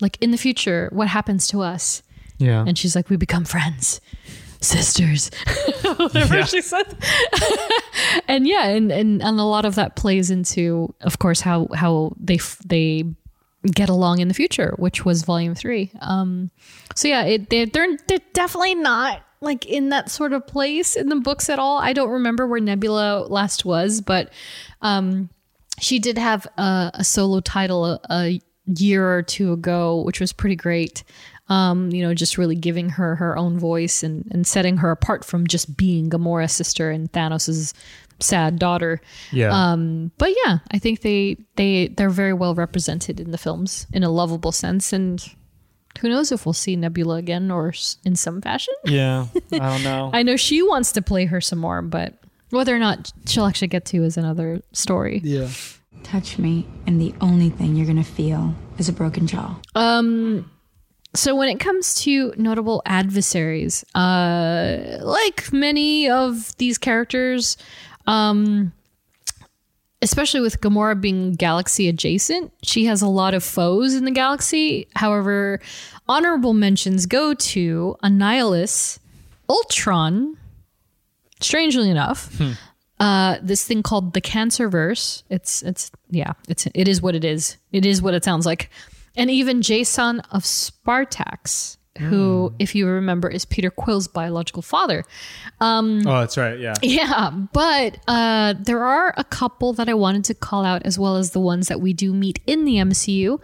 like 0.00 0.16
in 0.20 0.30
the 0.30 0.38
future, 0.38 0.88
what 0.92 1.08
happens 1.08 1.46
to 1.48 1.60
us? 1.62 2.02
Yeah. 2.38 2.64
And 2.66 2.76
she's 2.76 2.96
like, 2.96 3.08
we 3.10 3.16
become 3.16 3.44
friends, 3.44 4.00
sisters, 4.60 5.30
whatever 5.96 6.38
Yeah. 6.38 6.44
she 6.44 6.60
said. 6.62 6.96
and 8.28 8.46
yeah, 8.46 8.66
and, 8.66 8.90
and 8.90 9.22
and 9.22 9.38
a 9.40 9.44
lot 9.44 9.64
of 9.64 9.74
that 9.76 9.96
plays 9.96 10.30
into, 10.30 10.92
of 11.02 11.18
course, 11.18 11.40
how 11.40 11.68
how 11.74 12.12
they 12.18 12.36
f- 12.36 12.58
they 12.64 13.04
get 13.72 13.88
along 13.88 14.18
in 14.20 14.28
the 14.28 14.34
future, 14.34 14.74
which 14.78 15.04
was 15.04 15.22
volume 15.22 15.54
three. 15.54 15.90
Um, 16.00 16.50
so 16.94 17.08
yeah, 17.08 17.22
it 17.24 17.50
they're 17.50 17.66
they're, 17.66 17.96
they're 18.08 18.18
definitely 18.32 18.74
not 18.74 19.22
like 19.44 19.66
in 19.66 19.90
that 19.90 20.10
sort 20.10 20.32
of 20.32 20.46
place 20.46 20.96
in 20.96 21.08
the 21.08 21.16
books 21.16 21.48
at 21.48 21.58
all. 21.58 21.78
I 21.78 21.92
don't 21.92 22.10
remember 22.10 22.46
where 22.46 22.60
Nebula 22.60 23.26
last 23.28 23.64
was, 23.64 24.00
but 24.00 24.32
um, 24.82 25.30
she 25.80 25.98
did 25.98 26.18
have 26.18 26.46
a, 26.56 26.90
a 26.94 27.04
solo 27.04 27.40
title 27.40 27.84
a, 27.84 28.00
a 28.10 28.40
year 28.66 29.08
or 29.08 29.22
two 29.22 29.52
ago, 29.52 30.02
which 30.02 30.20
was 30.20 30.32
pretty 30.32 30.56
great. 30.56 31.04
Um, 31.48 31.90
you 31.90 32.02
know, 32.02 32.14
just 32.14 32.38
really 32.38 32.56
giving 32.56 32.88
her 32.88 33.16
her 33.16 33.36
own 33.36 33.58
voice 33.58 34.02
and, 34.02 34.26
and 34.30 34.46
setting 34.46 34.78
her 34.78 34.90
apart 34.90 35.26
from 35.26 35.46
just 35.46 35.76
being 35.76 36.08
Gamora's 36.08 36.52
sister 36.52 36.90
and 36.90 37.12
Thanos's 37.12 37.74
sad 38.20 38.58
daughter. 38.58 39.00
Yeah. 39.30 39.50
Um, 39.52 40.10
but 40.16 40.30
yeah, 40.44 40.58
I 40.70 40.78
think 40.78 41.02
they 41.02 41.36
they 41.56 41.88
they're 41.88 42.10
very 42.10 42.32
well 42.32 42.54
represented 42.54 43.20
in 43.20 43.30
the 43.30 43.38
films 43.38 43.86
in 43.92 44.02
a 44.02 44.10
lovable 44.10 44.52
sense, 44.52 44.92
and 44.92 45.22
who 46.00 46.08
knows 46.08 46.32
if 46.32 46.44
we'll 46.46 46.52
see 46.52 46.76
Nebula 46.76 47.16
again 47.16 47.50
or 47.50 47.72
in 48.04 48.16
some 48.16 48.40
fashion. 48.40 48.74
yeah. 48.84 49.26
I 49.52 49.58
don't 49.58 49.82
know. 49.84 50.10
I 50.14 50.22
know 50.22 50.36
she 50.36 50.62
wants 50.62 50.92
to 50.92 51.02
play 51.02 51.24
her 51.26 51.40
some 51.40 51.58
more, 51.58 51.82
but 51.82 52.14
whether 52.50 52.74
or 52.74 52.78
not 52.78 53.12
she'll 53.26 53.46
actually 53.46 53.68
get 53.68 53.84
to 53.86 54.02
is 54.04 54.16
another 54.16 54.60
story. 54.72 55.20
yeah. 55.24 55.48
Touch 56.02 56.38
me, 56.38 56.66
and 56.86 57.00
the 57.00 57.14
only 57.22 57.48
thing 57.48 57.76
you're 57.76 57.86
gonna 57.86 58.04
feel 58.04 58.54
is 58.76 58.90
a 58.90 58.92
broken 58.92 59.26
jaw. 59.26 59.58
Um, 59.74 60.50
so 61.14 61.34
when 61.34 61.48
it 61.48 61.58
comes 61.60 61.94
to 62.02 62.34
notable 62.36 62.82
adversaries, 62.84 63.84
uh, 63.94 64.98
like 65.00 65.50
many 65.50 66.10
of 66.10 66.54
these 66.58 66.76
characters, 66.76 67.56
um, 68.06 68.72
especially 70.04 70.40
with 70.40 70.60
Gamora 70.60 71.00
being 71.00 71.32
galaxy 71.32 71.88
adjacent, 71.88 72.52
she 72.62 72.84
has 72.84 73.00
a 73.00 73.08
lot 73.08 73.32
of 73.32 73.42
foes 73.42 73.94
in 73.94 74.04
the 74.04 74.10
galaxy. 74.10 74.86
However, 74.94 75.60
honorable 76.06 76.52
mentions 76.52 77.06
go 77.06 77.32
to 77.32 77.96
Annihilus, 78.04 78.98
Ultron, 79.48 80.36
strangely 81.40 81.88
enough, 81.88 82.38
uh, 83.00 83.38
this 83.42 83.66
thing 83.66 83.82
called 83.82 84.12
the 84.12 84.20
Cancerverse. 84.20 85.22
It's 85.30 85.62
it's 85.62 85.90
yeah, 86.10 86.34
it's 86.48 86.68
it 86.74 86.86
is 86.86 87.00
what 87.00 87.14
it 87.14 87.24
is. 87.24 87.56
It 87.72 87.86
is 87.86 88.02
what 88.02 88.12
it 88.12 88.24
sounds 88.24 88.44
like. 88.44 88.70
And 89.16 89.30
even 89.30 89.62
Jason 89.62 90.20
of 90.30 90.42
Spartax, 90.42 91.78
who, 91.98 92.52
if 92.58 92.74
you 92.74 92.86
remember, 92.88 93.28
is 93.28 93.44
Peter 93.44 93.70
Quill's 93.70 94.08
biological 94.08 94.62
father. 94.62 95.04
Um, 95.60 96.02
Oh, 96.06 96.20
that's 96.20 96.36
right. 96.36 96.58
Yeah. 96.58 96.74
Yeah, 96.82 97.30
but 97.52 97.98
uh, 98.08 98.54
there 98.60 98.84
are 98.84 99.14
a 99.16 99.24
couple 99.24 99.72
that 99.74 99.88
I 99.88 99.94
wanted 99.94 100.24
to 100.24 100.34
call 100.34 100.64
out, 100.64 100.82
as 100.84 100.98
well 100.98 101.16
as 101.16 101.30
the 101.30 101.40
ones 101.40 101.68
that 101.68 101.80
we 101.80 101.92
do 101.92 102.12
meet 102.12 102.40
in 102.46 102.64
the 102.64 102.76
MCU. 102.76 103.40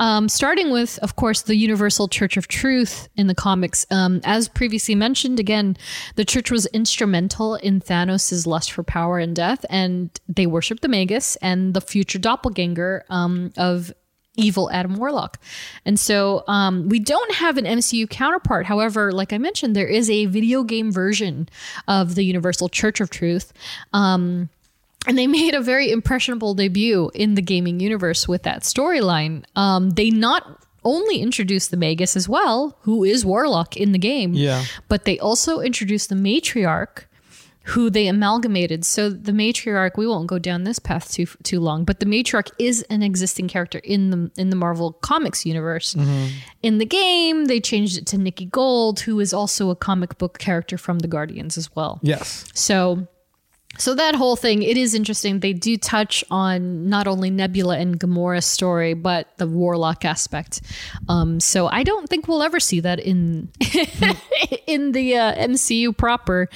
Um, 0.00 0.28
starting 0.28 0.70
with, 0.70 0.98
of 1.00 1.16
course, 1.16 1.42
the 1.42 1.56
Universal 1.56 2.08
Church 2.08 2.36
of 2.36 2.48
Truth 2.48 3.08
in 3.16 3.26
the 3.26 3.34
comics. 3.34 3.86
Um, 3.90 4.20
as 4.24 4.48
previously 4.48 4.94
mentioned, 4.94 5.40
again, 5.40 5.76
the 6.16 6.24
church 6.24 6.50
was 6.50 6.66
instrumental 6.66 7.54
in 7.56 7.80
Thanos' 7.80 8.46
lust 8.46 8.72
for 8.72 8.82
power 8.82 9.18
and 9.18 9.34
death, 9.34 9.64
and 9.70 10.10
they 10.28 10.46
worshiped 10.46 10.82
the 10.82 10.88
Magus 10.88 11.36
and 11.36 11.74
the 11.74 11.80
future 11.80 12.18
doppelganger 12.18 13.04
um, 13.08 13.52
of 13.56 13.92
evil 14.36 14.70
Adam 14.72 14.96
Warlock. 14.96 15.38
And 15.84 15.98
so 15.98 16.44
um, 16.48 16.88
we 16.88 16.98
don't 16.98 17.34
have 17.34 17.56
an 17.56 17.64
MCU 17.64 18.08
counterpart. 18.10 18.66
However, 18.66 19.12
like 19.12 19.32
I 19.32 19.38
mentioned, 19.38 19.76
there 19.76 19.86
is 19.86 20.10
a 20.10 20.26
video 20.26 20.62
game 20.64 20.90
version 20.92 21.48
of 21.86 22.14
the 22.16 22.24
Universal 22.24 22.70
Church 22.70 23.00
of 23.00 23.10
Truth. 23.10 23.52
Um, 23.92 24.48
and 25.06 25.16
they 25.18 25.26
made 25.38 25.54
a 25.54 25.60
very 25.60 25.90
impressionable 25.90 26.54
debut 26.54 27.10
in 27.14 27.34
the 27.34 27.42
gaming 27.42 27.78
universe 27.80 28.26
with 28.26 28.42
that 28.42 28.62
storyline. 28.62 29.44
Um, 29.54 29.90
they 29.90 30.10
not 30.10 30.60
only 30.84 31.18
introduced 31.20 31.70
the 31.70 31.76
Magus 31.78 32.14
as 32.16 32.28
well, 32.28 32.76
who 32.82 33.04
is 33.04 33.24
Warlock 33.24 33.76
in 33.76 33.92
the 33.92 33.98
game, 33.98 34.34
Yeah. 34.34 34.64
but 34.88 35.04
they 35.06 35.18
also 35.18 35.60
introduced 35.60 36.08
the 36.10 36.14
Matriarch, 36.14 37.04
who 37.64 37.88
they 37.88 38.06
amalgamated. 38.06 38.84
So 38.84 39.08
the 39.08 39.32
matriarch, 39.32 39.96
we 39.96 40.06
won't 40.06 40.26
go 40.26 40.38
down 40.38 40.64
this 40.64 40.78
path 40.78 41.10
too 41.10 41.26
too 41.42 41.60
long, 41.60 41.84
but 41.84 42.00
the 42.00 42.06
matriarch 42.06 42.50
is 42.58 42.82
an 42.90 43.02
existing 43.02 43.48
character 43.48 43.78
in 43.78 44.10
the 44.10 44.30
in 44.36 44.50
the 44.50 44.56
Marvel 44.56 44.92
Comics 44.92 45.46
universe. 45.46 45.94
Mm-hmm. 45.94 46.26
In 46.62 46.78
the 46.78 46.86
game, 46.86 47.46
they 47.46 47.60
changed 47.60 47.96
it 47.96 48.06
to 48.08 48.18
Nikki 48.18 48.46
Gold, 48.46 49.00
who 49.00 49.18
is 49.18 49.32
also 49.32 49.70
a 49.70 49.76
comic 49.76 50.18
book 50.18 50.38
character 50.38 50.76
from 50.76 50.98
the 51.00 51.08
Guardians 51.08 51.56
as 51.56 51.74
well. 51.74 52.00
Yes. 52.02 52.44
So 52.54 53.08
so 53.78 53.94
that 53.94 54.14
whole 54.14 54.36
thing, 54.36 54.62
it 54.62 54.76
is 54.76 54.94
interesting. 54.94 55.40
They 55.40 55.52
do 55.52 55.76
touch 55.76 56.24
on 56.30 56.88
not 56.88 57.06
only 57.06 57.30
Nebula 57.30 57.78
and 57.78 57.98
Gamora's 57.98 58.46
story, 58.46 58.94
but 58.94 59.36
the 59.38 59.46
Warlock 59.46 60.04
aspect. 60.04 60.60
Um, 61.08 61.40
so 61.40 61.66
I 61.66 61.82
don't 61.82 62.08
think 62.08 62.28
we'll 62.28 62.42
ever 62.42 62.60
see 62.60 62.80
that 62.80 63.00
in 63.00 63.50
in 64.66 64.92
the 64.92 65.16
uh, 65.16 65.34
MCU 65.34 65.96
proper. 65.96 66.48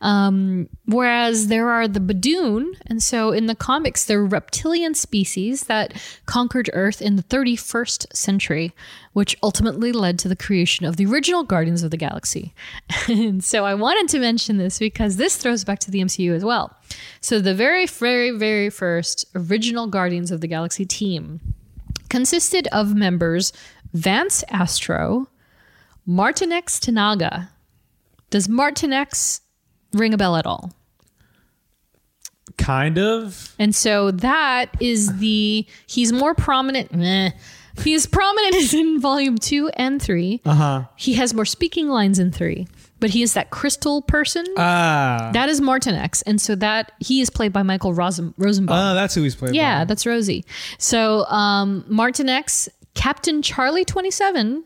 Um, 0.00 0.68
whereas 0.86 1.48
there 1.48 1.70
are 1.70 1.88
the 1.88 2.00
Badoon, 2.00 2.74
and 2.86 3.02
so 3.02 3.30
in 3.30 3.46
the 3.46 3.54
comics, 3.54 4.04
they're 4.04 4.24
reptilian 4.24 4.94
species 4.94 5.64
that 5.64 5.94
conquered 6.26 6.70
Earth 6.72 7.00
in 7.00 7.16
the 7.16 7.22
31st 7.22 8.14
century, 8.14 8.72
which 9.14 9.36
ultimately 9.42 9.92
led 9.92 10.18
to 10.18 10.28
the 10.28 10.36
creation 10.36 10.84
of 10.84 10.96
the 10.96 11.06
original 11.06 11.44
Guardians 11.44 11.82
of 11.82 11.90
the 11.90 11.96
Galaxy. 11.96 12.52
and 13.08 13.42
so 13.42 13.64
I 13.64 13.72
wanted 13.74 14.08
to 14.10 14.18
mention 14.18 14.58
this 14.58 14.78
because 14.78 15.16
this 15.16 15.36
throws 15.36 15.64
back 15.64 15.78
to 15.80 15.90
the 15.90 16.00
MCU 16.00 16.34
as 16.34 16.44
well. 16.44 16.76
So 17.20 17.40
the 17.40 17.54
very, 17.54 17.86
very, 17.86 18.32
very 18.32 18.68
first 18.70 19.24
original 19.34 19.86
Guardians 19.86 20.30
of 20.30 20.40
the 20.40 20.48
Galaxy 20.48 20.84
team 20.84 21.40
consisted 22.10 22.68
of 22.72 22.94
members 22.94 23.52
Vance 23.92 24.42
Astro, 24.50 25.28
Martinex 26.06 26.80
T'Naga. 26.80 27.48
Does 28.30 28.48
Martinex 28.48 29.40
ring 29.92 30.12
a 30.12 30.16
bell 30.16 30.34
at 30.34 30.44
all? 30.44 30.72
Kind 32.58 32.98
of. 32.98 33.54
And 33.60 33.74
so 33.74 34.10
that 34.10 34.70
is 34.80 35.18
the 35.18 35.66
he's 35.86 36.12
more 36.12 36.34
prominent. 36.34 36.92
Meh. 36.92 37.30
He's 37.82 38.06
prominent 38.06 38.72
in 38.74 39.00
volume 39.00 39.38
two 39.38 39.68
and 39.74 40.00
three. 40.00 40.40
Uh 40.44 40.54
huh. 40.54 40.84
He 40.96 41.14
has 41.14 41.34
more 41.34 41.44
speaking 41.44 41.88
lines 41.88 42.18
in 42.18 42.30
three, 42.30 42.66
but 43.00 43.10
he 43.10 43.22
is 43.22 43.34
that 43.34 43.50
crystal 43.50 44.00
person. 44.02 44.44
Ah. 44.56 45.30
that 45.34 45.48
is 45.48 45.60
Martinex, 45.60 46.22
and 46.26 46.40
so 46.40 46.54
that 46.56 46.92
he 47.00 47.20
is 47.20 47.30
played 47.30 47.52
by 47.52 47.62
Michael 47.62 47.92
Rosen, 47.92 48.32
Rosenbaum. 48.38 48.78
Oh, 48.78 48.94
that's 48.94 49.14
who 49.14 49.22
he's 49.22 49.34
playing. 49.34 49.54
yeah, 49.54 49.84
that's 49.84 50.06
Rosie. 50.06 50.44
So 50.78 51.24
um, 51.26 51.84
Martinex, 51.90 52.68
Captain 52.94 53.42
Charlie 53.42 53.84
Twenty 53.84 54.10
Seven. 54.10 54.64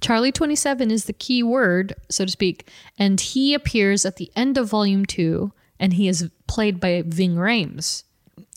Charlie 0.00 0.32
27 0.32 0.90
is 0.90 1.06
the 1.06 1.14
key 1.14 1.42
word, 1.42 1.94
so 2.10 2.26
to 2.26 2.30
speak, 2.30 2.68
and 2.98 3.18
he 3.18 3.54
appears 3.54 4.04
at 4.04 4.16
the 4.16 4.30
end 4.36 4.58
of 4.58 4.68
volume 4.68 5.06
two, 5.06 5.50
and 5.80 5.94
he 5.94 6.08
is 6.08 6.28
played 6.46 6.78
by 6.78 7.02
Ving 7.06 7.36
Rhames. 7.36 8.02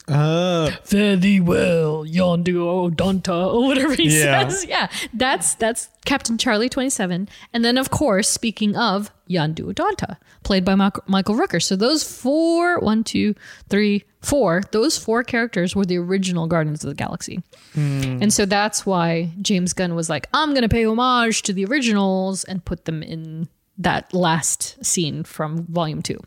Uh, 0.08 0.72
Fare 0.84 1.18
thee 1.18 1.42
well, 1.42 2.06
Yondu 2.06 2.92
Udonta, 2.92 3.54
or 3.54 3.68
whatever 3.68 3.94
he 3.94 4.06
Yeah. 4.08 4.48
says. 4.48 4.66
Yeah, 4.66 4.88
that's 5.14 5.56
that's 5.56 5.90
Captain 6.06 6.38
Charlie 6.38 6.70
twenty 6.70 6.90
seven, 6.90 7.28
and 7.54 7.66
then 7.66 7.78
of 7.78 7.90
course, 7.90 8.30
speaking 8.30 8.76
of 8.78 9.12
Yondu 9.30 9.74
Udonta, 9.74 10.16
played 10.44 10.64
by 10.64 10.76
Michael, 10.76 11.04
Michael 11.08 11.36
Rooker. 11.36 11.62
So 11.62 11.76
those 11.76 12.04
four, 12.04 12.80
one, 12.80 13.04
two, 13.04 13.36
three, 13.70 14.06
four, 14.22 14.64
those 14.72 14.98
four 14.98 15.24
characters 15.24 15.76
were 15.76 15.86
the 15.86 15.98
original 15.98 16.48
Guardians 16.48 16.86
of 16.86 16.90
the 16.90 16.96
Galaxy, 16.96 17.44
and 17.76 18.32
so 18.32 18.46
that's 18.46 18.86
why 18.86 19.32
James 19.42 19.74
Gunn 19.74 19.94
was 19.94 20.10
like, 20.10 20.28
I'm 20.34 20.54
gonna 20.54 20.70
pay 20.70 20.86
homage 20.86 21.42
to 21.44 21.54
the 21.54 21.66
originals 21.66 22.46
and 22.46 22.64
put 22.64 22.86
them 22.86 23.04
in 23.04 23.50
that 23.78 24.14
last 24.14 24.84
scene 24.86 25.24
from 25.26 25.66
Volume 25.68 26.02
Two. 26.02 26.20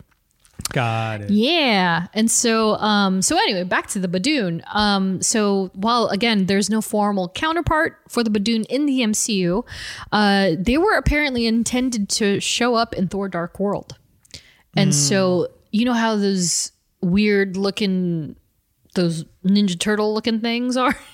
Got 0.68 1.20
it. 1.22 1.30
Yeah. 1.30 2.06
And 2.14 2.30
so 2.30 2.74
um 2.76 3.22
so 3.22 3.36
anyway, 3.36 3.64
back 3.64 3.86
to 3.88 3.98
the 3.98 4.08
Badoon. 4.08 4.62
Um 4.74 5.20
so 5.22 5.70
while 5.74 6.06
again 6.08 6.46
there's 6.46 6.68
no 6.70 6.80
formal 6.80 7.28
counterpart 7.28 7.98
for 8.08 8.22
the 8.24 8.30
Badoon 8.30 8.64
in 8.66 8.86
the 8.86 9.00
MCU, 9.00 9.64
uh 10.12 10.52
they 10.58 10.78
were 10.78 10.96
apparently 10.96 11.46
intended 11.46 12.08
to 12.10 12.40
show 12.40 12.74
up 12.74 12.94
in 12.94 13.08
Thor 13.08 13.28
Dark 13.28 13.58
World. 13.60 13.96
And 14.76 14.94
so 14.94 15.48
you 15.72 15.84
know 15.84 15.92
how 15.94 16.16
those 16.16 16.72
weird 17.00 17.56
looking 17.56 18.36
those 18.94 19.24
Ninja 19.44 19.78
Turtle 19.78 20.12
looking 20.14 20.40
things 20.40 20.76
are? 20.76 20.94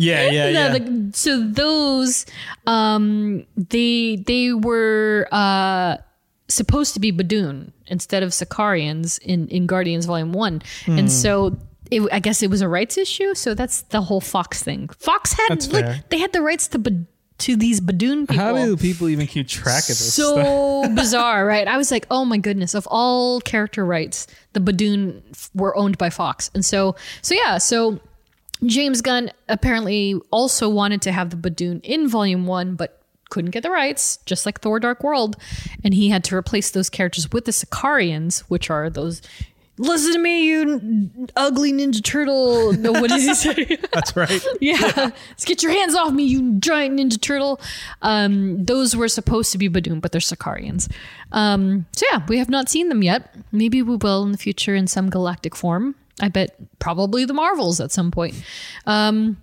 Yeah, 0.00 0.30
yeah, 0.30 0.30
yeah. 0.48 0.72
Yeah, 0.72 0.78
the- 0.78 1.10
so 1.12 1.42
those 1.46 2.24
um 2.66 3.44
they 3.56 4.16
they 4.16 4.52
were 4.52 5.26
uh 5.32 5.96
supposed 6.48 6.94
to 6.94 7.00
be 7.00 7.12
Badoon 7.12 7.72
instead 7.86 8.22
of 8.22 8.30
Sakaarans 8.30 9.18
in 9.20 9.48
in 9.48 9.66
Guardians 9.66 10.06
Volume 10.06 10.32
1. 10.32 10.62
Hmm. 10.86 10.98
And 10.98 11.12
so 11.12 11.56
it, 11.90 12.02
I 12.12 12.20
guess 12.20 12.42
it 12.42 12.50
was 12.50 12.60
a 12.60 12.68
rights 12.68 12.98
issue, 12.98 13.34
so 13.34 13.54
that's 13.54 13.82
the 13.82 14.00
whole 14.02 14.20
Fox 14.20 14.62
thing. 14.62 14.88
Fox 14.98 15.32
had 15.32 15.48
That's 15.50 15.66
fair. 15.66 15.86
like 15.86 16.08
they 16.10 16.18
had 16.18 16.32
the 16.32 16.42
rights 16.42 16.68
to 16.68 16.78
Ba- 16.78 17.04
to 17.38 17.54
these 17.56 17.80
Badoon 17.80 18.28
people. 18.28 18.36
How 18.36 18.52
do 18.52 18.76
people 18.76 19.08
even 19.08 19.26
keep 19.28 19.46
track 19.46 19.84
of 19.84 19.88
this 19.88 20.12
stuff? 20.14 20.44
so 20.44 20.88
bizarre, 20.94 21.46
right? 21.46 21.68
I 21.68 21.76
was 21.76 21.90
like, 21.90 22.06
oh 22.10 22.24
my 22.24 22.36
goodness! 22.36 22.74
Of 22.74 22.86
all 22.90 23.40
character 23.40 23.86
rights, 23.86 24.26
the 24.54 24.60
Badoon 24.60 25.22
f- 25.30 25.50
were 25.54 25.76
owned 25.76 25.96
by 25.98 26.10
Fox, 26.10 26.50
and 26.54 26.64
so 26.64 26.96
so 27.22 27.34
yeah, 27.34 27.58
so 27.58 28.00
James 28.66 29.00
Gunn 29.02 29.30
apparently 29.48 30.14
also 30.30 30.68
wanted 30.68 31.00
to 31.02 31.12
have 31.12 31.30
the 31.30 31.36
Badoon 31.36 31.80
in 31.84 32.08
Volume 32.08 32.46
One, 32.46 32.74
but 32.74 32.97
couldn't 33.30 33.50
get 33.50 33.62
the 33.62 33.70
rights, 33.70 34.18
just 34.26 34.46
like 34.46 34.60
Thor: 34.60 34.80
Dark 34.80 35.02
World, 35.02 35.36
and 35.84 35.94
he 35.94 36.08
had 36.10 36.24
to 36.24 36.36
replace 36.36 36.70
those 36.70 36.88
characters 36.90 37.30
with 37.32 37.44
the 37.44 37.52
Sakaarans, 37.52 38.40
which 38.48 38.70
are 38.70 38.90
those. 38.90 39.22
Listen 39.80 40.12
to 40.14 40.18
me, 40.18 40.44
you 40.44 40.62
n- 40.62 41.28
ugly 41.36 41.72
Ninja 41.72 42.02
Turtle. 42.02 42.72
No, 42.72 42.90
what 42.90 43.10
does 43.10 43.24
he 43.24 43.32
say? 43.32 43.78
That's 43.92 44.16
right. 44.16 44.44
Yeah. 44.60 44.90
Let's 45.30 45.44
get 45.44 45.62
your 45.62 45.70
hands 45.70 45.94
off 45.94 46.12
me, 46.12 46.24
you 46.24 46.54
giant 46.58 46.98
Ninja 46.98 47.20
Turtle. 47.20 47.60
Um, 48.02 48.64
those 48.64 48.96
were 48.96 49.06
supposed 49.06 49.52
to 49.52 49.58
be 49.58 49.68
Badoon, 49.68 50.00
but 50.00 50.10
they're 50.10 50.20
Sakaarans. 50.20 50.90
Um, 51.30 51.86
so 51.92 52.06
yeah, 52.10 52.26
we 52.26 52.38
have 52.38 52.48
not 52.48 52.68
seen 52.68 52.88
them 52.88 53.04
yet. 53.04 53.32
Maybe 53.52 53.80
we 53.80 53.94
will 53.94 54.24
in 54.24 54.32
the 54.32 54.38
future 54.38 54.74
in 54.74 54.88
some 54.88 55.10
galactic 55.10 55.54
form. 55.54 55.94
I 56.20 56.28
bet 56.28 56.56
probably 56.80 57.24
the 57.24 57.34
Marvels 57.34 57.80
at 57.80 57.92
some 57.92 58.10
point. 58.10 58.34
Um, 58.84 59.36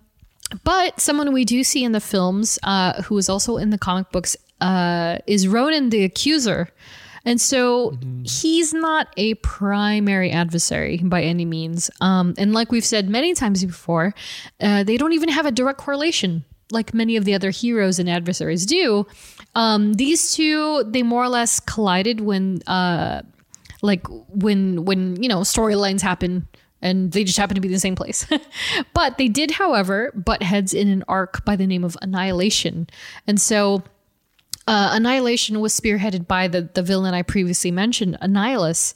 but 0.63 0.99
someone 0.99 1.33
we 1.33 1.45
do 1.45 1.63
see 1.63 1.83
in 1.83 1.91
the 1.91 1.99
films, 1.99 2.59
uh, 2.63 3.01
who 3.03 3.17
is 3.17 3.29
also 3.29 3.57
in 3.57 3.69
the 3.69 3.77
comic 3.77 4.11
books, 4.11 4.37
uh, 4.61 5.19
is 5.27 5.47
Ronan 5.47 5.89
the 5.89 6.03
Accuser. 6.03 6.69
And 7.27 7.41
so 7.41 7.97
he's 8.23 8.71
not 8.71 9.07
a 9.17 9.33
primary 9.35 10.29
adversary 10.29 10.97
by 11.03 11.23
any 11.23 11.43
means. 11.43 11.89
Um, 11.99 12.35
and 12.37 12.53
like 12.53 12.71
we've 12.71 12.85
said 12.85 13.09
many 13.09 13.33
times 13.33 13.65
before, 13.65 14.13
uh, 14.61 14.83
they 14.83 14.95
don't 14.95 15.13
even 15.13 15.29
have 15.29 15.47
a 15.47 15.51
direct 15.51 15.79
correlation 15.79 16.45
like 16.71 16.93
many 16.93 17.15
of 17.15 17.25
the 17.25 17.33
other 17.33 17.51
heroes 17.51 17.99
and 17.99 18.09
adversaries 18.09 18.65
do. 18.65 19.05
Um, 19.53 19.93
these 19.93 20.33
two, 20.33 20.83
they 20.87 21.03
more 21.03 21.23
or 21.23 21.29
less 21.29 21.59
collided 21.59 22.21
when, 22.21 22.61
uh, 22.67 23.21
like 23.81 24.05
when 24.29 24.83
when 24.85 25.21
you 25.21 25.29
know 25.29 25.41
storylines 25.41 26.01
happen 26.01 26.47
and 26.85 27.11
they 27.13 27.23
just 27.23 27.39
happen 27.39 27.55
to 27.55 27.61
be 27.61 27.67
in 27.67 27.73
the 27.73 27.79
same 27.79 27.95
place. 27.95 28.27
but 28.93 29.17
they 29.17 29.27
did, 29.27 29.49
however, 29.49 30.11
butt 30.15 30.43
heads 30.43 30.71
in 30.71 30.87
an 30.87 31.03
arc 31.07 31.43
by 31.43 31.55
the 31.55 31.65
name 31.65 31.83
of 31.83 31.97
Annihilation. 32.03 32.87
And 33.25 33.41
so 33.41 33.81
uh, 34.67 34.91
Annihilation 34.93 35.59
was 35.61 35.77
spearheaded 35.77 36.27
by 36.27 36.47
the 36.47 36.69
the 36.73 36.83
villain 36.83 37.15
I 37.15 37.23
previously 37.23 37.71
mentioned, 37.71 38.17
Annihilus, 38.21 38.93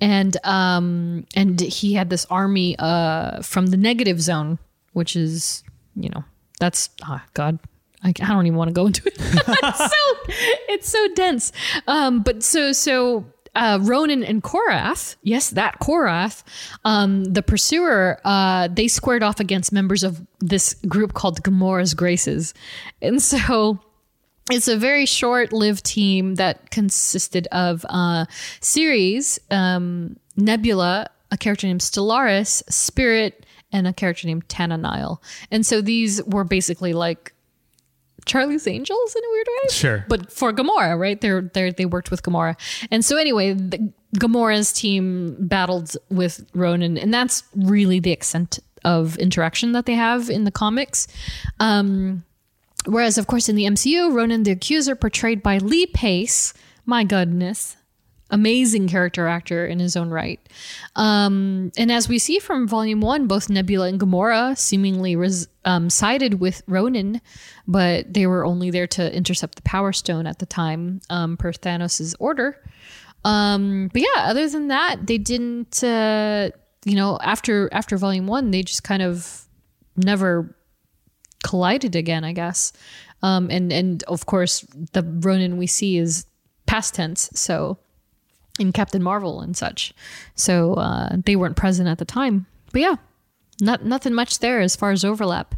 and 0.00 0.36
um 0.44 1.26
and 1.34 1.60
he 1.60 1.94
had 1.94 2.10
this 2.10 2.24
army 2.26 2.76
uh 2.78 3.42
from 3.42 3.66
the 3.66 3.76
negative 3.76 4.20
zone, 4.20 4.58
which 4.92 5.16
is 5.16 5.64
you 5.96 6.10
know 6.10 6.24
that's 6.60 6.90
ah 7.02 7.24
God. 7.34 7.58
I, 8.04 8.08
I 8.08 8.12
don't 8.12 8.46
even 8.46 8.56
want 8.56 8.68
to 8.68 8.74
go 8.74 8.86
into 8.86 9.06
it. 9.06 9.14
it's 9.18 9.78
so 9.78 10.34
it's 10.68 10.88
so 10.88 11.08
dense. 11.14 11.52
Um, 11.86 12.22
but 12.22 12.42
so 12.42 12.72
so 12.72 13.24
uh, 13.54 13.78
Ronan 13.82 14.24
and 14.24 14.42
Korath, 14.42 15.16
yes, 15.22 15.50
that 15.50 15.78
Korath, 15.80 16.42
um, 16.84 17.24
the 17.24 17.42
pursuer, 17.42 18.20
uh, 18.24 18.68
they 18.68 18.88
squared 18.88 19.22
off 19.22 19.40
against 19.40 19.72
members 19.72 20.02
of 20.02 20.26
this 20.40 20.74
group 20.88 21.12
called 21.14 21.42
Gamora's 21.42 21.94
Graces, 21.94 22.54
and 23.00 23.20
so 23.22 23.78
it's 24.50 24.68
a 24.68 24.76
very 24.76 25.06
short-lived 25.06 25.84
team 25.84 26.34
that 26.34 26.70
consisted 26.70 27.46
of 27.52 27.86
uh, 27.88 28.26
Ceres, 28.60 29.38
um, 29.50 30.16
Nebula, 30.36 31.08
a 31.30 31.36
character 31.36 31.66
named 31.66 31.80
Stellaris, 31.80 32.62
Spirit, 32.70 33.46
and 33.72 33.86
a 33.86 33.92
character 33.92 34.26
named 34.26 34.46
Tananile. 34.48 35.18
And 35.50 35.64
so 35.64 35.80
these 35.80 36.22
were 36.24 36.44
basically 36.44 36.92
like 36.92 37.31
Charlie's 38.24 38.66
Angels 38.66 39.14
in 39.16 39.24
a 39.24 39.30
weird 39.30 39.46
way. 39.48 39.68
Sure. 39.70 40.04
But 40.08 40.32
for 40.32 40.52
Gamora, 40.52 40.98
right? 40.98 41.20
They're 41.20 41.42
they 41.42 41.70
they 41.70 41.86
worked 41.86 42.10
with 42.10 42.22
Gamora. 42.22 42.56
And 42.90 43.04
so 43.04 43.16
anyway, 43.16 43.54
the, 43.54 43.92
Gamora's 44.16 44.72
team 44.72 45.36
battled 45.38 45.96
with 46.10 46.46
Ronan, 46.54 46.98
and 46.98 47.12
that's 47.12 47.44
really 47.56 47.98
the 47.98 48.10
extent 48.12 48.58
of 48.84 49.16
interaction 49.18 49.72
that 49.72 49.86
they 49.86 49.94
have 49.94 50.28
in 50.28 50.44
the 50.44 50.50
comics. 50.50 51.08
Um, 51.60 52.24
whereas, 52.84 53.16
of 53.16 53.26
course, 53.26 53.48
in 53.48 53.56
the 53.56 53.64
MCU, 53.64 54.12
Ronan 54.12 54.42
the 54.42 54.50
Accuser, 54.50 54.94
portrayed 54.94 55.42
by 55.42 55.58
Lee 55.58 55.86
Pace, 55.86 56.52
my 56.84 57.04
goodness, 57.04 57.76
amazing 58.32 58.88
character 58.88 59.28
actor 59.28 59.66
in 59.66 59.78
his 59.78 59.94
own 59.94 60.10
right. 60.10 60.40
Um, 60.96 61.70
and 61.76 61.92
as 61.92 62.08
we 62.08 62.18
see 62.18 62.38
from 62.38 62.66
Volume 62.66 63.00
One, 63.00 63.28
both 63.28 63.48
Nebula 63.48 63.86
and 63.88 64.00
Gamora 64.00 64.56
seemingly 64.58 65.14
res- 65.14 65.48
um, 65.64 65.90
sided 65.90 66.40
with 66.40 66.62
Ronan, 66.66 67.20
but 67.68 68.12
they 68.12 68.26
were 68.26 68.44
only 68.44 68.70
there 68.70 68.88
to 68.88 69.14
intercept 69.14 69.56
the 69.56 69.62
Power 69.62 69.92
Stone 69.92 70.26
at 70.26 70.38
the 70.38 70.46
time, 70.46 71.02
um, 71.10 71.36
per 71.36 71.52
Thanos' 71.52 72.14
order. 72.18 72.58
Um, 73.24 73.90
but 73.92 74.02
yeah, 74.02 74.22
other 74.22 74.48
than 74.48 74.68
that, 74.68 75.06
they 75.06 75.18
didn't. 75.18 75.84
Uh, 75.84 76.50
you 76.84 76.96
know, 76.96 77.18
after 77.22 77.68
after 77.72 77.96
Volume 77.96 78.26
One, 78.26 78.50
they 78.50 78.62
just 78.62 78.82
kind 78.82 79.02
of 79.02 79.46
never 79.94 80.56
collided 81.44 81.94
again, 81.94 82.24
I 82.24 82.32
guess. 82.32 82.72
Um, 83.22 83.50
and 83.50 83.72
and 83.72 84.02
of 84.04 84.26
course, 84.26 84.66
the 84.92 85.02
Ronan 85.02 85.58
we 85.58 85.68
see 85.68 85.98
is 85.98 86.26
past 86.66 86.94
tense, 86.94 87.30
so 87.34 87.78
in 88.58 88.72
Captain 88.72 89.02
Marvel 89.02 89.40
and 89.40 89.56
such. 89.56 89.92
So 90.34 90.74
uh, 90.74 91.16
they 91.24 91.36
weren't 91.36 91.56
present 91.56 91.88
at 91.88 91.98
the 91.98 92.04
time. 92.04 92.46
But 92.72 92.82
yeah, 92.82 92.96
not 93.60 93.84
nothing 93.84 94.14
much 94.14 94.38
there 94.40 94.60
as 94.60 94.76
far 94.76 94.90
as 94.90 95.04
overlap. 95.04 95.54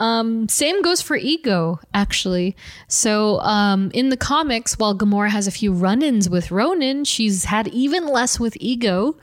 Um, 0.00 0.48
same 0.48 0.82
goes 0.82 1.00
for 1.00 1.16
Ego, 1.16 1.78
actually. 1.92 2.56
So 2.88 3.38
um, 3.40 3.90
in 3.94 4.08
the 4.08 4.16
comics, 4.16 4.76
while 4.76 4.96
Gamora 4.96 5.30
has 5.30 5.46
a 5.46 5.52
few 5.52 5.72
run-ins 5.72 6.28
with 6.28 6.50
Ronan, 6.50 7.04
she's 7.04 7.44
had 7.44 7.68
even 7.68 8.06
less 8.06 8.40
with 8.40 8.56
Ego, 8.58 9.16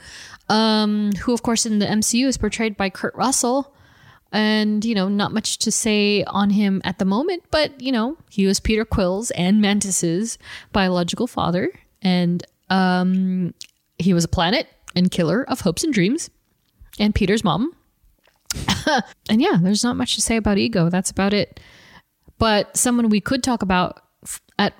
um, 0.47 1.11
who 1.23 1.33
of 1.33 1.43
course 1.43 1.65
in 1.65 1.79
the 1.79 1.85
MCU 1.85 2.25
is 2.25 2.38
portrayed 2.38 2.77
by 2.77 2.89
Kurt 2.89 3.15
Russell. 3.15 3.73
And, 4.33 4.85
you 4.85 4.95
know, 4.95 5.09
not 5.09 5.33
much 5.33 5.57
to 5.57 5.71
say 5.71 6.23
on 6.23 6.51
him 6.51 6.81
at 6.85 6.99
the 6.99 7.05
moment, 7.05 7.43
but, 7.51 7.81
you 7.81 7.91
know, 7.91 8.17
he 8.29 8.45
was 8.45 8.61
Peter 8.61 8.85
Quill's 8.85 9.29
and 9.31 9.59
Mantis's 9.59 10.38
biological 10.71 11.27
father. 11.27 11.69
And 12.01 12.41
um, 12.72 13.53
he 13.99 14.14
was 14.14 14.23
a 14.23 14.30
planet 14.30 14.68
and 14.95 15.11
killer 15.11 15.43
of 15.48 15.61
hopes 15.61 15.84
and 15.84 15.93
dreams. 15.93 16.30
And 16.98 17.14
Peter's 17.14 17.43
mom. 17.43 17.76
and 19.30 19.41
yeah, 19.41 19.57
there's 19.61 19.84
not 19.84 19.98
much 19.98 20.15
to 20.15 20.22
say 20.22 20.38
about 20.38 20.57
Ego. 20.57 20.89
That's 20.89 21.11
about 21.11 21.34
it. 21.34 21.60
But 22.38 22.76
someone 22.76 23.10
we 23.10 23.22
could 23.22 23.43
talk 23.43 23.61
about 23.61 24.02
f- 24.23 24.41
at 24.57 24.73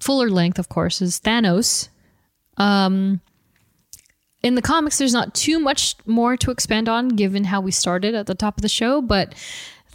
fuller 0.00 0.28
length, 0.28 0.58
of 0.58 0.68
course, 0.68 1.00
is 1.00 1.20
Thanos. 1.20 1.88
Um, 2.58 3.20
in 4.42 4.54
the 4.54 4.62
comics, 4.62 4.98
there's 4.98 5.12
not 5.14 5.34
too 5.34 5.58
much 5.58 5.96
more 6.04 6.36
to 6.36 6.50
expand 6.50 6.88
on 6.88 7.08
given 7.08 7.44
how 7.44 7.60
we 7.60 7.70
started 7.70 8.14
at 8.14 8.26
the 8.26 8.34
top 8.34 8.58
of 8.58 8.62
the 8.62 8.68
show, 8.68 9.00
but 9.00 9.34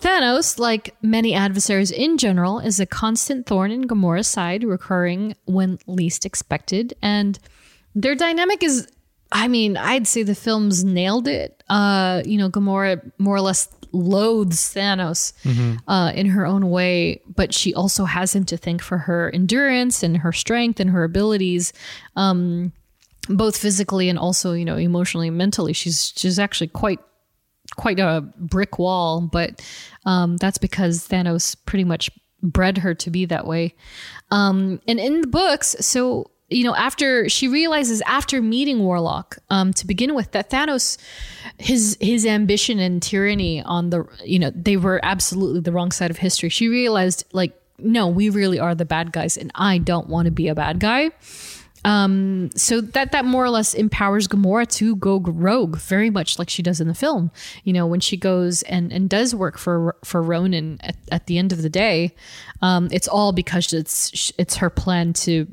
Thanos, 0.01 0.57
like 0.59 0.95
many 1.01 1.33
adversaries 1.33 1.91
in 1.91 2.17
general, 2.17 2.59
is 2.59 2.79
a 2.79 2.85
constant 2.85 3.45
thorn 3.45 3.71
in 3.71 3.83
Gamora's 3.87 4.27
side, 4.27 4.63
recurring 4.63 5.35
when 5.45 5.77
least 5.85 6.25
expected. 6.25 6.93
And 7.01 7.37
their 7.93 8.15
dynamic 8.15 8.63
is 8.63 8.87
I 9.31 9.47
mean, 9.47 9.77
I'd 9.77 10.07
say 10.07 10.23
the 10.23 10.35
film's 10.35 10.83
nailed 10.83 11.27
it. 11.27 11.63
Uh, 11.69 12.21
you 12.25 12.37
know, 12.37 12.49
Gamora 12.49 13.11
more 13.17 13.35
or 13.35 13.41
less 13.41 13.69
loathes 13.93 14.73
Thanos 14.73 15.33
uh, 15.87 16.11
in 16.13 16.27
her 16.27 16.45
own 16.45 16.69
way, 16.69 17.21
but 17.33 17.53
she 17.53 17.73
also 17.73 18.05
has 18.05 18.35
him 18.35 18.43
to 18.45 18.57
thank 18.57 18.81
for 18.81 18.97
her 18.97 19.31
endurance 19.33 20.03
and 20.03 20.17
her 20.17 20.33
strength 20.33 20.79
and 20.79 20.89
her 20.89 21.03
abilities, 21.03 21.71
um, 22.15 22.73
both 23.29 23.57
physically 23.57 24.09
and 24.09 24.19
also, 24.19 24.53
you 24.53 24.65
know, 24.65 24.77
emotionally 24.77 25.29
and 25.29 25.37
mentally. 25.37 25.73
She's 25.73 26.13
she's 26.15 26.39
actually 26.39 26.67
quite 26.67 26.99
quite 27.75 27.99
a 27.99 28.21
brick 28.37 28.79
wall, 28.79 29.21
but 29.21 29.61
um, 30.05 30.37
that's 30.37 30.57
because 30.57 31.07
Thanos 31.07 31.55
pretty 31.65 31.83
much 31.83 32.09
bred 32.41 32.79
her 32.79 32.93
to 32.95 33.09
be 33.09 33.25
that 33.25 33.45
way. 33.45 33.75
Um, 34.31 34.81
and 34.87 34.99
in 34.99 35.21
the 35.21 35.27
books, 35.27 35.75
so 35.79 36.31
you 36.51 36.65
know, 36.65 36.75
after 36.75 37.29
she 37.29 37.47
realizes 37.47 38.01
after 38.05 38.41
meeting 38.41 38.79
Warlock, 38.79 39.37
um, 39.49 39.71
to 39.73 39.87
begin 39.87 40.13
with, 40.13 40.31
that 40.31 40.49
Thanos, 40.49 40.97
his 41.57 41.97
his 42.01 42.25
ambition 42.25 42.77
and 42.77 43.01
tyranny 43.01 43.63
on 43.63 43.89
the, 43.89 44.05
you 44.25 44.37
know, 44.37 44.51
they 44.53 44.75
were 44.75 44.99
absolutely 45.01 45.61
the 45.61 45.71
wrong 45.71 45.91
side 45.91 46.11
of 46.11 46.17
history. 46.17 46.49
She 46.49 46.67
realized, 46.67 47.23
like, 47.31 47.53
no, 47.79 48.09
we 48.09 48.29
really 48.29 48.59
are 48.59 48.75
the 48.75 48.85
bad 48.85 49.13
guys, 49.13 49.37
and 49.37 49.49
I 49.55 49.77
don't 49.77 50.09
want 50.09 50.25
to 50.25 50.31
be 50.31 50.49
a 50.49 50.55
bad 50.55 50.79
guy. 50.79 51.11
Um, 51.83 52.51
so 52.55 52.79
that 52.81 53.11
that 53.11 53.25
more 53.25 53.43
or 53.43 53.49
less 53.49 53.73
empowers 53.73 54.27
Gamora 54.27 54.67
to 54.77 54.95
go 54.97 55.19
rogue, 55.19 55.77
very 55.77 56.09
much 56.09 56.37
like 56.37 56.49
she 56.49 56.61
does 56.61 56.79
in 56.79 56.87
the 56.87 56.93
film. 56.93 57.31
You 57.63 57.73
know, 57.73 57.87
when 57.87 57.99
she 57.99 58.17
goes 58.17 58.61
and 58.63 58.91
and 58.91 59.09
does 59.09 59.33
work 59.33 59.57
for 59.57 59.95
for 60.03 60.21
Ronan 60.21 60.79
at, 60.81 60.95
at 61.11 61.27
the 61.27 61.37
end 61.37 61.51
of 61.51 61.61
the 61.61 61.69
day, 61.69 62.15
um, 62.61 62.87
it's 62.91 63.07
all 63.07 63.31
because 63.31 63.73
it's 63.73 64.31
it's 64.37 64.57
her 64.57 64.69
plan 64.69 65.13
to 65.13 65.47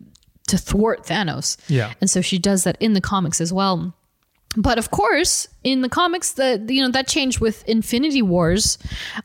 to 0.49 0.59
thwart 0.59 1.05
Thanos. 1.05 1.57
Yeah. 1.69 1.93
and 2.01 2.11
so 2.11 2.21
she 2.21 2.39
does 2.39 2.65
that 2.65 2.77
in 2.81 2.95
the 2.95 3.01
comics 3.01 3.41
as 3.41 3.53
well. 3.53 3.95
But 4.57 4.79
of 4.79 4.91
course, 4.91 5.47
in 5.63 5.83
the 5.83 5.89
comics, 5.91 6.33
that 6.33 6.69
you 6.71 6.83
know 6.83 6.91
that 6.91 7.07
changed 7.07 7.39
with 7.39 7.69
Infinity 7.69 8.23
Wars, 8.23 8.79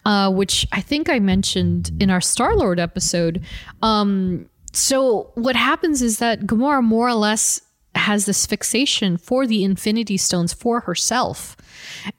uh, 0.06 0.30
which 0.32 0.68
I 0.72 0.82
think 0.82 1.10
I 1.10 1.20
mentioned 1.20 1.92
in 2.00 2.10
our 2.10 2.22
Star 2.22 2.56
Lord 2.56 2.80
episode. 2.80 3.42
Um, 3.82 4.50
so 4.74 5.32
what 5.36 5.56
happens 5.56 6.02
is 6.02 6.20
that 6.20 6.42
Gamora 6.42 6.84
more 6.84 7.08
or 7.08 7.14
less 7.14 7.62
has 7.96 8.26
this 8.26 8.46
fixation 8.46 9.18
for 9.18 9.46
the 9.46 9.64
Infinity 9.64 10.18
Stones 10.18 10.54
for 10.54 10.82
herself, 10.82 11.56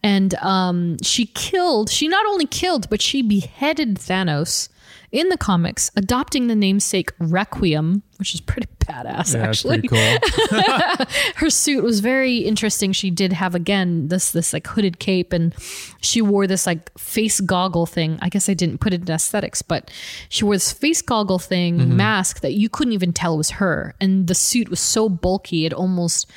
and 0.03 0.35
um, 0.37 0.97
she 1.03 1.27
killed. 1.27 1.91
She 1.91 2.09
not 2.09 2.25
only 2.27 2.47
killed, 2.47 2.89
but 2.89 3.03
she 3.03 3.23
beheaded 3.23 3.97
Thanos 3.97 4.69
in 5.15 5.29
the 5.29 5.39
comics, 5.39 5.93
adopting 5.95 6.49
the 6.49 6.57
namesake 6.57 7.13
Requiem, 7.21 8.03
which 8.17 8.35
is 8.35 8.41
pretty 8.41 8.67
badass. 8.81 9.33
Yeah, 9.33 9.47
actually, 9.47 9.83
cool. 9.83 11.07
her 11.37 11.51
suit 11.51 11.85
was 11.85 12.01
very 12.01 12.39
interesting. 12.39 12.93
She 12.93 13.11
did 13.11 13.33
have 13.33 13.55
again 13.55 14.09
this 14.09 14.33
this 14.33 14.53
like 14.53 14.67
hooded 14.67 14.99
cape, 14.99 15.33
and 15.33 15.55
she 16.01 16.21
wore 16.21 16.49
this 16.49 16.67
like 16.67 16.97
face 16.99 17.41
goggle 17.41 17.87
thing. 17.87 18.19
I 18.23 18.29
guess 18.29 18.49
I 18.49 18.55
didn't 18.55 18.79
put 18.79 18.93
it 18.93 19.03
in 19.03 19.15
aesthetics, 19.15 19.63
but 19.63 19.89
she 20.29 20.45
wore 20.45 20.57
this 20.57 20.73
face 20.73 21.01
goggle 21.01 21.39
thing 21.39 21.97
mask 21.97 22.41
that 22.41 22.55
you 22.55 22.69
couldn't 22.69 22.93
even 22.93 23.13
tell 23.13 23.37
was 23.37 23.51
her, 23.51 23.95
and 24.01 24.27
the 24.27 24.35
suit 24.35 24.69
was 24.69 24.81
so 24.81 25.09
bulky 25.09 25.65
it 25.65 25.73
almost 25.73 26.29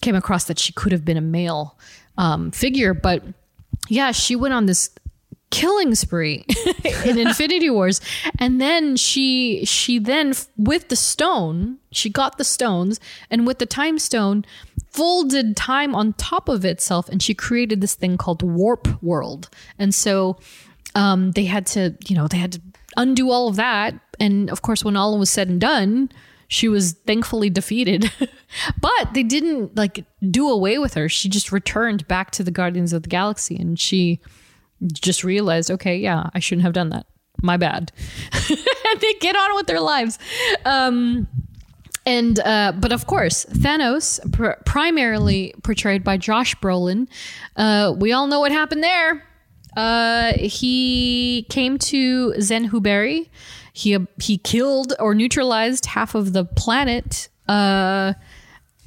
came 0.00 0.14
across 0.14 0.44
that 0.44 0.58
she 0.58 0.72
could 0.72 0.92
have 0.92 1.04
been 1.04 1.18
a 1.18 1.20
male 1.20 1.76
um, 2.16 2.52
figure. 2.52 2.94
But 2.94 3.22
yeah, 3.90 4.12
she 4.12 4.34
went 4.34 4.54
on 4.54 4.64
this 4.64 4.90
killing 5.50 5.94
spree 5.94 6.44
in 7.04 7.18
Infinity 7.18 7.70
Wars. 7.70 8.00
And 8.38 8.60
then 8.60 8.96
she 8.96 9.64
she 9.64 9.98
then 9.98 10.34
with 10.56 10.88
the 10.88 10.96
stone 10.96 11.78
she 11.90 12.10
got 12.10 12.38
the 12.38 12.44
stones 12.44 13.00
and 13.30 13.46
with 13.46 13.58
the 13.58 13.66
time 13.66 13.98
stone 13.98 14.44
folded 14.90 15.56
time 15.56 15.94
on 15.94 16.12
top 16.14 16.48
of 16.48 16.64
itself 16.64 17.08
and 17.08 17.22
she 17.22 17.34
created 17.34 17.80
this 17.80 17.94
thing 17.94 18.16
called 18.16 18.42
warp 18.42 19.02
world. 19.02 19.48
And 19.78 19.94
so 19.94 20.38
um 20.94 21.32
they 21.32 21.44
had 21.44 21.66
to 21.66 21.96
you 22.06 22.16
know 22.16 22.28
they 22.28 22.38
had 22.38 22.52
to 22.52 22.60
undo 22.96 23.30
all 23.30 23.48
of 23.48 23.56
that. 23.56 23.94
And 24.20 24.50
of 24.50 24.62
course 24.62 24.84
when 24.84 24.96
all 24.96 25.18
was 25.18 25.30
said 25.30 25.48
and 25.48 25.60
done 25.60 26.10
she 26.50 26.66
was 26.66 26.92
thankfully 27.06 27.50
defeated. 27.50 28.10
But 28.80 29.12
they 29.12 29.22
didn't 29.22 29.76
like 29.76 30.06
do 30.30 30.48
away 30.48 30.78
with 30.78 30.94
her. 30.94 31.06
She 31.06 31.28
just 31.28 31.52
returned 31.52 32.08
back 32.08 32.30
to 32.30 32.42
the 32.42 32.50
guardians 32.50 32.94
of 32.94 33.02
the 33.02 33.08
galaxy 33.10 33.56
and 33.56 33.78
she 33.78 34.20
just 34.92 35.24
realized, 35.24 35.70
okay, 35.70 35.96
yeah, 35.96 36.30
I 36.34 36.38
shouldn't 36.38 36.62
have 36.64 36.72
done 36.72 36.90
that. 36.90 37.06
My 37.40 37.56
bad. 37.56 37.92
and 38.50 38.58
they 39.00 39.14
get 39.14 39.36
on 39.36 39.54
with 39.54 39.66
their 39.66 39.80
lives. 39.80 40.18
Um, 40.64 41.28
and 42.04 42.40
uh, 42.40 42.72
but 42.80 42.90
of 42.90 43.06
course, 43.06 43.44
Thanos, 43.44 44.18
pr- 44.32 44.60
primarily 44.64 45.54
portrayed 45.62 46.02
by 46.02 46.16
Josh 46.16 46.56
Brolin, 46.56 47.06
uh, 47.56 47.94
we 47.96 48.12
all 48.12 48.26
know 48.26 48.40
what 48.40 48.50
happened 48.50 48.82
there. 48.82 49.24
Uh, 49.76 50.32
he 50.38 51.46
came 51.50 51.78
to 51.78 52.34
Zen-Whoberi. 52.40 53.28
He 53.72 53.96
he 54.20 54.38
killed 54.38 54.94
or 54.98 55.14
neutralized 55.14 55.86
half 55.86 56.14
of 56.14 56.32
the 56.32 56.44
planet. 56.44 57.28
Uh, 57.46 58.14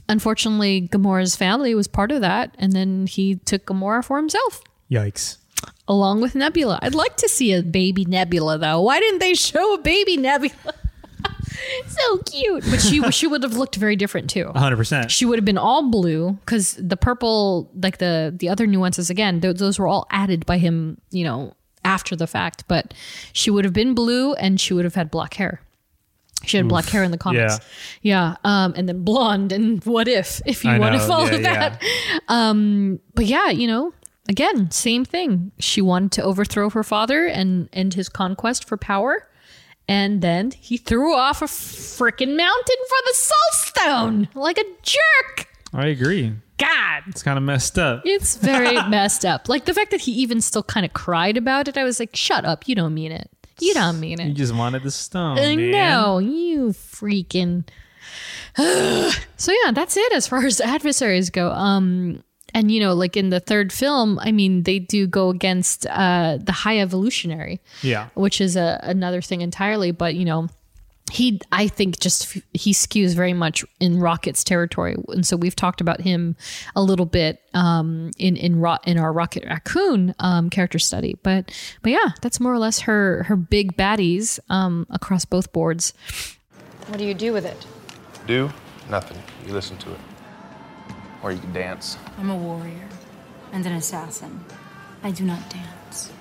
unfortunately, 0.09 0.89
Gamora's 0.91 1.35
family 1.35 1.73
was 1.76 1.88
part 1.88 2.11
of 2.11 2.22
that, 2.22 2.55
and 2.57 2.73
then 2.73 3.07
he 3.07 3.35
took 3.35 3.65
Gamora 3.65 4.03
for 4.03 4.18
himself 4.18 4.61
Yikes. 4.91 5.38
Along 5.88 6.21
with 6.21 6.35
Nebula. 6.35 6.79
I'd 6.81 6.95
like 6.95 7.17
to 7.17 7.29
see 7.29 7.53
a 7.53 7.61
baby 7.61 8.05
Nebula 8.05 8.57
though. 8.57 8.81
Why 8.81 8.99
didn't 8.99 9.19
they 9.19 9.33
show 9.33 9.73
a 9.73 9.77
baby 9.77 10.17
Nebula? 10.17 10.55
so 11.88 12.17
cute. 12.19 12.63
But 12.69 12.81
she 12.81 13.01
she 13.11 13.27
would 13.27 13.43
have 13.43 13.53
looked 13.57 13.75
very 13.75 13.95
different 13.95 14.29
too. 14.29 14.45
100%. 14.55 15.09
She 15.09 15.25
would 15.25 15.38
have 15.38 15.45
been 15.45 15.57
all 15.57 15.89
blue 15.89 16.33
because 16.45 16.73
the 16.75 16.97
purple, 16.97 17.69
like 17.81 17.97
the 17.97 18.33
the 18.35 18.49
other 18.49 18.67
nuances, 18.67 19.09
again, 19.09 19.41
th- 19.41 19.57
those 19.57 19.79
were 19.79 19.88
all 19.88 20.07
added 20.09 20.45
by 20.45 20.57
him, 20.57 20.99
you 21.11 21.23
know, 21.23 21.53
after 21.83 22.15
the 22.15 22.27
fact. 22.27 22.63
But 22.67 22.93
she 23.33 23.51
would 23.51 23.65
have 23.65 23.73
been 23.73 23.93
blue 23.93 24.33
and 24.33 24.59
she 24.59 24.73
would 24.73 24.85
have 24.85 24.95
had 24.95 25.11
black 25.11 25.33
hair. 25.35 25.61
She 26.43 26.57
had 26.57 26.67
black 26.67 26.85
hair 26.85 27.03
in 27.03 27.11
the 27.11 27.19
comics. 27.19 27.59
Yeah. 28.01 28.35
Um, 28.43 28.73
and 28.75 28.89
then 28.89 29.03
blonde 29.03 29.51
and 29.51 29.83
what 29.85 30.07
if, 30.07 30.41
if 30.47 30.63
you 30.63 30.71
I 30.71 30.79
want 30.79 30.95
to 30.95 31.01
follow 31.07 31.25
Yeah, 31.29 31.38
that. 31.77 31.83
Um, 32.29 32.99
but 33.13 33.25
yeah, 33.25 33.49
you 33.51 33.67
know, 33.67 33.93
again, 34.30 34.72
same 34.72 35.06
thing. 35.06 35.52
She 35.60 35.81
wanted 35.81 36.11
to 36.14 36.23
overthrow 36.23 36.69
her 36.69 36.84
father 36.84 37.26
and 37.26 37.69
end 37.73 37.93
his 37.93 38.10
conquest 38.10 38.68
for 38.68 38.77
power. 38.77 39.27
And 39.88 40.22
then 40.22 40.52
he 40.52 40.77
threw 40.77 41.15
off 41.15 41.41
a 41.41 41.45
freaking 41.45 42.38
mountain 42.38 42.77
for 42.88 42.98
the 43.06 43.14
soul 43.14 43.52
stone 43.52 44.30
like 44.34 44.57
a 44.57 44.64
jerk. 44.84 45.48
I 45.73 45.88
agree. 45.88 46.34
God. 46.57 47.03
It's 47.07 47.23
kind 47.23 47.38
of 47.38 47.43
messed 47.43 47.80
up. 47.80 48.03
It's 48.06 48.38
very 48.38 48.76
messed 48.89 49.26
up. 49.26 49.49
Like 49.49 49.65
the 49.65 49.73
fact 49.73 49.91
that 49.91 50.02
he 50.02 50.11
even 50.14 50.41
still 50.41 50.64
kind 50.64 50.85
of 50.85 50.93
cried 50.93 51.35
about 51.38 51.68
it, 51.68 51.77
I 51.77 51.84
was 51.84 51.99
like, 51.99 52.15
shut 52.15 52.45
up. 52.45 52.68
You 52.68 52.76
don't 52.76 52.93
mean 52.93 53.11
it. 53.11 53.30
You 53.60 53.73
don't 53.73 53.99
mean 53.99 54.19
it. 54.19 54.27
You 54.27 54.34
just 54.34 54.56
wanted 54.56 54.84
the 54.84 54.91
stone. 54.91 55.35
Man. 55.35 55.72
know. 55.72 56.19
You 56.19 56.69
freaking. 56.69 57.68
so 58.57 59.52
yeah, 59.64 59.72
that's 59.72 59.98
it 59.98 60.14
as 60.14 60.27
far 60.27 60.45
as 60.45 60.61
adversaries 60.61 61.30
go. 61.30 61.52
Um, 61.52 62.23
and 62.53 62.71
you 62.71 62.79
know, 62.79 62.93
like 62.93 63.15
in 63.17 63.29
the 63.29 63.39
third 63.39 63.71
film, 63.73 64.19
I 64.19 64.31
mean, 64.31 64.63
they 64.63 64.79
do 64.79 65.07
go 65.07 65.29
against 65.29 65.85
uh 65.87 66.37
the 66.41 66.51
high 66.51 66.79
evolutionary 66.79 67.59
Yeah. 67.81 68.07
which 68.13 68.41
is 68.41 68.55
a, 68.55 68.79
another 68.83 69.21
thing 69.21 69.41
entirely. 69.41 69.91
But 69.91 70.15
you 70.15 70.25
know, 70.25 70.47
he 71.11 71.41
I 71.51 71.67
think 71.67 71.99
just 71.99 72.37
he 72.53 72.71
skews 72.73 73.13
very 73.15 73.33
much 73.33 73.65
in 73.81 73.99
Rocket's 73.99 74.43
territory, 74.45 74.95
and 75.09 75.25
so 75.27 75.35
we've 75.35 75.55
talked 75.55 75.81
about 75.81 75.99
him 76.01 76.37
a 76.73 76.81
little 76.81 77.05
bit 77.05 77.41
um, 77.53 78.11
in 78.17 78.37
in 78.37 78.59
Ro- 78.61 78.77
in 78.85 78.97
our 78.97 79.11
Rocket 79.11 79.43
Raccoon 79.45 80.15
um, 80.19 80.49
character 80.49 80.79
study. 80.79 81.17
But 81.21 81.51
but 81.81 81.91
yeah, 81.91 82.11
that's 82.21 82.39
more 82.39 82.53
or 82.53 82.59
less 82.59 82.81
her 82.81 83.23
her 83.23 83.35
big 83.35 83.75
baddies 83.75 84.39
um, 84.49 84.85
across 84.89 85.25
both 85.25 85.51
boards. 85.51 85.93
What 86.87 86.97
do 86.97 87.03
you 87.03 87.13
do 87.13 87.33
with 87.33 87.45
it? 87.45 87.65
Do 88.25 88.49
nothing. 88.89 89.17
You 89.45 89.53
listen 89.53 89.75
to 89.79 89.91
it. 89.91 89.99
Or 91.23 91.31
you 91.31 91.39
can 91.39 91.53
dance. 91.53 91.98
I'm 92.18 92.30
a 92.30 92.35
warrior 92.35 92.88
and 93.52 93.65
an 93.65 93.73
assassin. 93.73 94.43
I 95.03 95.11
do 95.11 95.23
not 95.23 95.49
dance. 95.49 96.11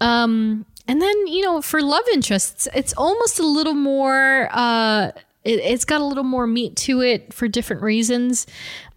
Um, 0.00 0.64
and 0.88 1.00
then 1.00 1.26
you 1.26 1.42
know, 1.42 1.60
for 1.60 1.82
love 1.82 2.04
interests, 2.12 2.68
it's 2.74 2.92
almost 2.94 3.38
a 3.38 3.46
little 3.46 3.74
more. 3.74 4.48
Uh, 4.50 5.12
it, 5.44 5.60
it's 5.60 5.84
got 5.84 6.00
a 6.00 6.04
little 6.04 6.24
more 6.24 6.46
meat 6.46 6.76
to 6.76 7.00
it 7.00 7.32
for 7.32 7.48
different 7.48 7.82
reasons, 7.82 8.46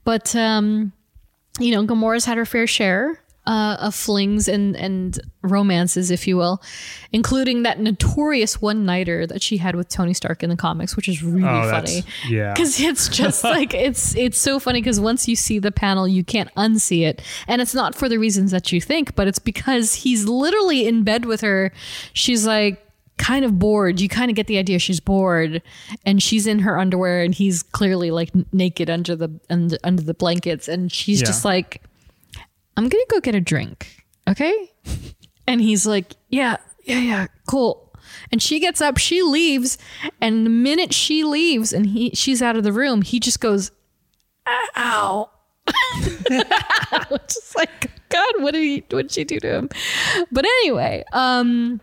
but 0.03 0.35
um, 0.35 0.91
you 1.59 1.71
know, 1.71 1.85
Gamora's 1.85 2.25
had 2.25 2.37
her 2.37 2.45
fair 2.45 2.67
share 2.67 3.19
uh, 3.45 3.75
of 3.79 3.93
flings 3.93 4.47
and 4.47 4.75
and 4.77 5.19
romances, 5.41 6.09
if 6.11 6.27
you 6.27 6.37
will, 6.37 6.61
including 7.11 7.63
that 7.63 7.79
notorious 7.79 8.61
one 8.61 8.85
nighter 8.85 9.27
that 9.27 9.41
she 9.41 9.57
had 9.57 9.75
with 9.75 9.89
Tony 9.89 10.13
Stark 10.13 10.43
in 10.43 10.49
the 10.49 10.55
comics, 10.55 10.95
which 10.95 11.09
is 11.09 11.21
really 11.21 11.43
Oh, 11.47 11.69
funny. 11.69 12.03
yeah. 12.29 12.53
because 12.53 12.79
it's 12.79 13.09
just 13.09 13.43
like 13.55 13.73
it's 13.73 14.15
it's 14.15 14.39
so 14.39 14.59
funny 14.59 14.79
because 14.81 14.99
once 14.99 15.27
you 15.27 15.35
see 15.35 15.59
the 15.59 15.71
panel, 15.71 16.07
you 16.07 16.23
can't 16.23 16.53
unsee 16.55 17.05
it, 17.05 17.21
and 17.47 17.61
it's 17.61 17.73
not 17.73 17.95
for 17.95 18.07
the 18.07 18.17
reasons 18.17 18.51
that 18.51 18.71
you 18.71 18.79
think, 18.79 19.15
but 19.15 19.27
it's 19.27 19.39
because 19.39 19.93
he's 19.95 20.25
literally 20.25 20.87
in 20.87 21.03
bed 21.03 21.25
with 21.25 21.41
her. 21.41 21.71
She's 22.13 22.45
like 22.47 22.79
kind 23.17 23.45
of 23.45 23.59
bored. 23.59 23.99
You 24.01 24.09
kind 24.09 24.31
of 24.31 24.35
get 24.35 24.47
the 24.47 24.57
idea 24.57 24.79
she's 24.79 24.99
bored, 24.99 25.61
and 26.05 26.23
she's 26.23 26.47
in 26.47 26.59
her 26.59 26.79
underwear, 26.79 27.21
and 27.23 27.35
he's 27.35 27.61
clearly 27.61 28.09
like 28.09 28.31
naked 28.53 28.89
under 28.89 29.15
the 29.17 29.29
under, 29.49 29.77
under 29.83 30.01
the 30.01 30.13
blankets, 30.13 30.67
and 30.69 30.91
she's 30.91 31.19
Yeah. 31.19 31.27
just 31.27 31.43
like, 31.45 31.83
"I'm 32.77 32.89
gonna 32.89 33.03
go 33.09 33.19
get 33.19 33.35
a 33.35 33.41
drink, 33.41 34.05
okay?" 34.27 34.71
And 35.47 35.61
he's 35.61 35.85
like, 35.85 36.13
"Yeah, 36.29 36.57
yeah, 36.83 36.99
yeah, 36.99 37.27
cool." 37.47 37.91
And 38.31 38.41
she 38.41 38.59
gets 38.59 38.81
up, 38.81 38.97
she 38.97 39.21
leaves, 39.21 39.77
and 40.21 40.45
the 40.45 40.49
minute 40.49 40.93
she 40.93 41.23
leaves 41.23 41.73
and 41.73 41.87
he 41.87 42.11
she's 42.11 42.41
out 42.41 42.55
of 42.55 42.63
the 42.63 42.71
room, 42.71 43.01
he 43.01 43.19
just 43.19 43.39
goes, 43.39 43.71
"Ow." 44.75 45.29
just 47.27 47.55
like 47.55 47.91
God, 48.09 48.33
what 48.39 48.51
did 48.51 48.63
he 48.63 48.83
what 48.89 49.03
did 49.03 49.11
she 49.11 49.23
do 49.23 49.39
to 49.39 49.47
him? 49.47 49.69
But 50.31 50.45
anyway, 50.45 51.03
um 51.13 51.79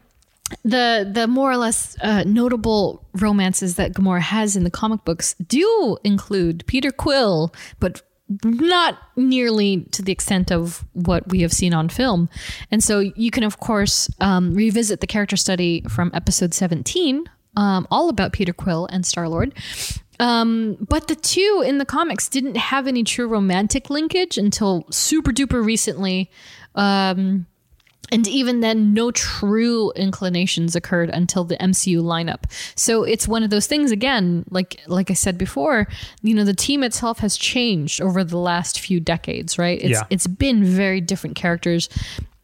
the 0.65 1.09
the 1.11 1.27
more 1.27 1.51
or 1.51 1.57
less 1.57 1.97
uh, 2.03 2.25
notable 2.27 3.05
romances 3.15 3.77
that 3.77 3.93
Gamora 3.93 4.21
has 4.21 4.57
in 4.57 4.65
the 4.65 4.71
comic 4.71 5.05
books 5.05 5.35
do 5.35 5.97
include 6.05 6.65
Peter 6.67 6.91
Quill, 6.91 7.55
but 7.79 8.03
not 8.45 8.99
nearly 9.17 9.83
to 9.93 10.03
the 10.03 10.13
extent 10.13 10.51
of 10.53 10.85
what 10.93 11.29
we 11.29 11.41
have 11.43 11.53
seen 11.53 11.75
on 11.75 11.89
film. 11.89 12.29
And 12.71 12.83
so 12.83 13.01
you 13.01 13.31
can, 13.31 13.43
of 13.43 13.59
course, 13.59 14.09
um, 14.21 14.55
revisit 14.55 15.01
the 15.01 15.07
character 15.07 15.37
study 15.37 15.83
from 15.89 16.11
episode 16.15 16.55
17, 16.55 17.25
um, 17.57 17.87
all 17.91 18.09
about 18.09 18.33
Peter 18.33 18.53
Quill 18.53 18.87
and 18.87 19.05
Star 19.05 19.29
Lord. 19.29 19.55
Um, 20.21 20.77
but 20.81 21.09
the 21.09 21.17
two 21.17 21.65
in 21.67 21.79
the 21.79 21.87
comics 21.87 22.29
didn't 22.29 22.57
have 22.57 22.87
any 22.87 23.03
true 23.03 23.27
romantic 23.27 23.89
linkage 23.91 24.37
until 24.37 24.87
super 24.91 25.33
duper 25.33 25.65
recently. 25.65 26.31
And 28.13 28.27
even 28.27 28.61
then, 28.61 28.93
no 28.93 29.11
true 29.11 29.93
inclinations 29.93 30.75
occurred 30.75 31.11
until 31.11 31.45
the 31.45 31.57
MCU 31.57 32.03
lineup. 32.03 32.45
So 32.75 33.05
it's 33.05 33.29
one 33.29 33.43
of 33.43 33.51
those 33.51 33.67
things 33.67 33.93
again, 33.93 34.45
like 34.51 34.81
like 34.87 35.11
I 35.11 35.15
said 35.15 35.39
before, 35.39 35.87
you 36.23 36.35
know, 36.35 36.45
the 36.45 36.55
team 36.55 36.83
itself 36.83 37.21
has 37.21 37.37
changed 37.37 38.01
over 38.01 38.25
the 38.25 38.39
last 38.39 38.81
few 38.81 39.01
decades, 39.01 39.59
right? 39.59 39.81
It's 39.81 39.91
Yeah. 39.91 40.03
it's 40.11 40.27
been 40.27 40.65
very 40.65 41.01
different 41.01 41.37
characters, 41.37 41.89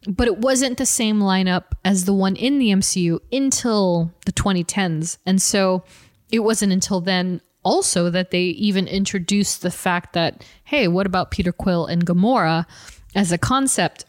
but 0.07 0.27
it 0.27 0.37
wasn't 0.37 0.77
the 0.77 0.85
same 0.85 1.19
lineup 1.19 1.63
as 1.83 2.05
the 2.05 2.13
one 2.13 2.35
in 2.35 2.59
the 2.59 2.71
MCU 2.71 3.19
until 3.31 4.11
the 4.25 4.31
2010s. 4.31 5.17
And 5.25 5.41
so 5.41 5.83
it 6.31 6.39
wasn't 6.39 6.71
until 6.73 7.01
then 7.01 7.41
also 7.63 8.09
that 8.09 8.31
they 8.31 8.43
even 8.43 8.87
introduced 8.87 9.61
the 9.61 9.71
fact 9.71 10.13
that, 10.13 10.45
hey, 10.63 10.87
what 10.87 11.05
about 11.05 11.31
Peter 11.31 11.51
Quill 11.51 11.85
and 11.85 12.05
Gamora 12.05 12.65
as 13.13 13.31
a 13.33 13.37
concept? 13.37 14.05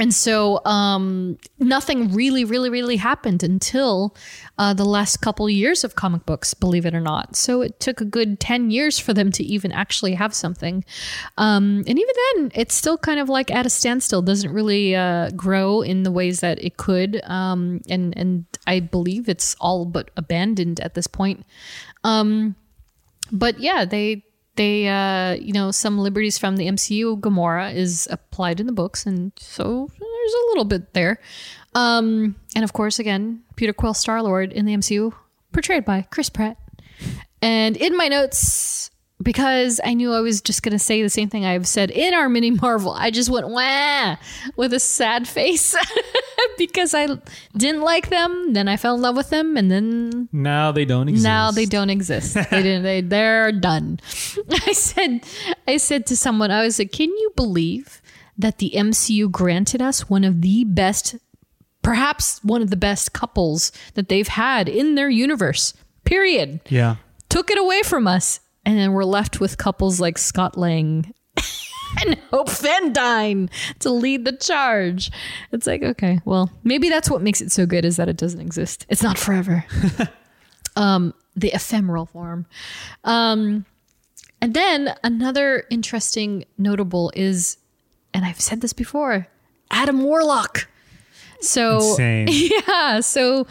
And 0.00 0.14
so 0.14 0.64
um, 0.64 1.36
nothing 1.58 2.14
really, 2.14 2.42
really, 2.42 2.70
really 2.70 2.96
happened 2.96 3.42
until 3.42 4.16
uh, 4.56 4.72
the 4.72 4.86
last 4.86 5.18
couple 5.18 5.48
years 5.50 5.84
of 5.84 5.94
comic 5.94 6.24
books, 6.24 6.54
believe 6.54 6.86
it 6.86 6.94
or 6.94 7.02
not. 7.02 7.36
So 7.36 7.60
it 7.60 7.80
took 7.80 8.00
a 8.00 8.06
good 8.06 8.40
10 8.40 8.70
years 8.70 8.98
for 8.98 9.12
them 9.12 9.30
to 9.32 9.44
even 9.44 9.72
actually 9.72 10.14
have 10.14 10.34
something. 10.34 10.86
Um, 11.36 11.84
and 11.86 11.98
even 11.98 12.14
then, 12.34 12.50
it's 12.54 12.74
still 12.74 12.96
kind 12.96 13.20
of 13.20 13.28
like 13.28 13.50
at 13.50 13.66
a 13.66 13.70
standstill, 13.70 14.22
doesn't 14.22 14.50
really 14.50 14.96
uh, 14.96 15.32
grow 15.36 15.82
in 15.82 16.02
the 16.04 16.10
ways 16.10 16.40
that 16.40 16.64
it 16.64 16.78
could. 16.78 17.20
Um, 17.24 17.82
and, 17.86 18.16
and 18.16 18.46
I 18.66 18.80
believe 18.80 19.28
it's 19.28 19.54
all 19.60 19.84
but 19.84 20.10
abandoned 20.16 20.80
at 20.80 20.94
this 20.94 21.08
point. 21.08 21.44
Um, 22.04 22.56
but 23.30 23.60
yeah, 23.60 23.84
they 23.84 24.24
they 24.60 24.88
uh 24.88 25.32
you 25.40 25.54
know 25.54 25.70
some 25.70 25.98
liberties 25.98 26.36
from 26.36 26.58
the 26.58 26.66
MCU 26.66 27.18
Gamora 27.18 27.74
is 27.74 28.06
applied 28.10 28.60
in 28.60 28.66
the 28.66 28.72
books 28.72 29.06
and 29.06 29.32
so 29.38 29.88
there's 29.98 30.34
a 30.34 30.46
little 30.48 30.66
bit 30.66 30.92
there. 30.92 31.18
Um 31.74 32.36
and 32.54 32.62
of 32.62 32.74
course 32.74 32.98
again 32.98 33.42
Peter 33.56 33.72
Quill 33.72 33.94
Star-Lord 33.94 34.52
in 34.52 34.66
the 34.66 34.76
MCU 34.76 35.14
portrayed 35.52 35.86
by 35.86 36.02
Chris 36.10 36.28
Pratt. 36.28 36.58
And 37.40 37.74
in 37.74 37.96
my 37.96 38.08
notes 38.08 38.90
because 39.22 39.80
I 39.82 39.94
knew 39.94 40.12
I 40.12 40.20
was 40.20 40.40
just 40.40 40.62
going 40.62 40.72
to 40.72 40.78
say 40.78 41.02
the 41.02 41.10
same 41.10 41.28
thing 41.28 41.44
I've 41.44 41.68
said 41.68 41.90
in 41.90 42.14
our 42.14 42.28
mini 42.30 42.50
Marvel. 42.52 42.92
I 42.92 43.10
just 43.10 43.28
went 43.28 43.48
wah 43.48 44.16
with 44.56 44.72
a 44.72 44.80
sad 44.80 45.28
face 45.28 45.76
because 46.58 46.94
I 46.94 47.08
didn't 47.56 47.82
like 47.82 48.08
them, 48.10 48.52
then 48.52 48.68
I 48.68 48.76
fell 48.76 48.94
in 48.94 49.02
love 49.02 49.16
with 49.16 49.30
them 49.30 49.56
and 49.56 49.70
then 49.70 50.28
Now 50.32 50.72
they 50.72 50.84
don't 50.84 51.08
exist. 51.08 51.24
now 51.24 51.50
they 51.50 51.66
don't 51.66 51.90
exist. 51.90 52.34
They 52.34 52.42
didn't. 52.62 52.82
They 52.82 53.00
they're 53.00 53.52
done. 53.52 54.00
I 54.50 54.72
said. 54.72 55.20
I 55.68 55.76
said 55.76 56.06
to 56.06 56.16
someone. 56.16 56.50
I 56.50 56.62
was 56.64 56.78
like, 56.78 56.92
"Can 56.92 57.08
you 57.08 57.32
believe 57.36 58.00
that 58.38 58.58
the 58.58 58.72
MCU 58.74 59.30
granted 59.30 59.82
us 59.82 60.08
one 60.08 60.24
of 60.24 60.40
the 60.42 60.64
best, 60.64 61.16
perhaps 61.82 62.42
one 62.42 62.62
of 62.62 62.70
the 62.70 62.76
best 62.76 63.12
couples 63.12 63.70
that 63.94 64.08
they've 64.08 64.28
had 64.28 64.68
in 64.68 64.94
their 64.94 65.10
universe? 65.10 65.74
Period. 66.04 66.60
Yeah. 66.68 66.96
Took 67.28 67.50
it 67.50 67.58
away 67.58 67.82
from 67.82 68.06
us, 68.06 68.40
and 68.64 68.78
then 68.78 68.92
we're 68.92 69.04
left 69.04 69.40
with 69.40 69.58
couples 69.58 70.00
like 70.00 70.18
Scott 70.18 70.56
Lang." 70.56 71.12
And 71.98 72.16
Hope 72.30 72.48
to 73.80 73.90
lead 73.90 74.24
the 74.24 74.32
charge. 74.32 75.10
It's 75.52 75.66
like, 75.66 75.82
okay, 75.82 76.20
well, 76.24 76.50
maybe 76.62 76.88
that's 76.88 77.10
what 77.10 77.22
makes 77.22 77.40
it 77.40 77.50
so 77.50 77.66
good 77.66 77.84
is 77.84 77.96
that 77.96 78.08
it 78.08 78.16
doesn't 78.16 78.40
exist. 78.40 78.86
It's 78.88 79.02
not 79.02 79.18
forever 79.18 79.64
um, 80.76 81.14
the 81.36 81.52
ephemeral 81.52 82.06
form. 82.06 82.46
Um, 83.04 83.64
and 84.40 84.54
then 84.54 84.94
another 85.02 85.64
interesting 85.70 86.44
notable 86.56 87.12
is, 87.14 87.56
and 88.14 88.24
I've 88.24 88.40
said 88.40 88.60
this 88.60 88.72
before, 88.72 89.26
Adam 89.70 90.02
Warlock. 90.02 90.68
So 91.40 91.76
Insane. 91.76 92.28
yeah, 92.68 93.00
so 93.00 93.46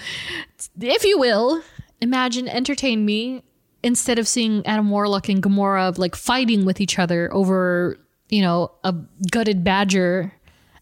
if 0.79 1.03
you 1.03 1.19
will, 1.19 1.61
imagine 2.01 2.47
entertain 2.47 3.05
me 3.05 3.43
instead 3.83 4.19
of 4.19 4.27
seeing 4.27 4.65
Adam 4.65 4.89
Warlock 4.89 5.29
and 5.29 5.41
Gamora 5.41 5.97
like 5.97 6.15
fighting 6.15 6.65
with 6.65 6.81
each 6.81 6.99
other 6.99 7.33
over, 7.33 7.97
you 8.29 8.41
know, 8.41 8.71
a 8.83 8.93
gutted 9.31 9.63
badger 9.63 10.33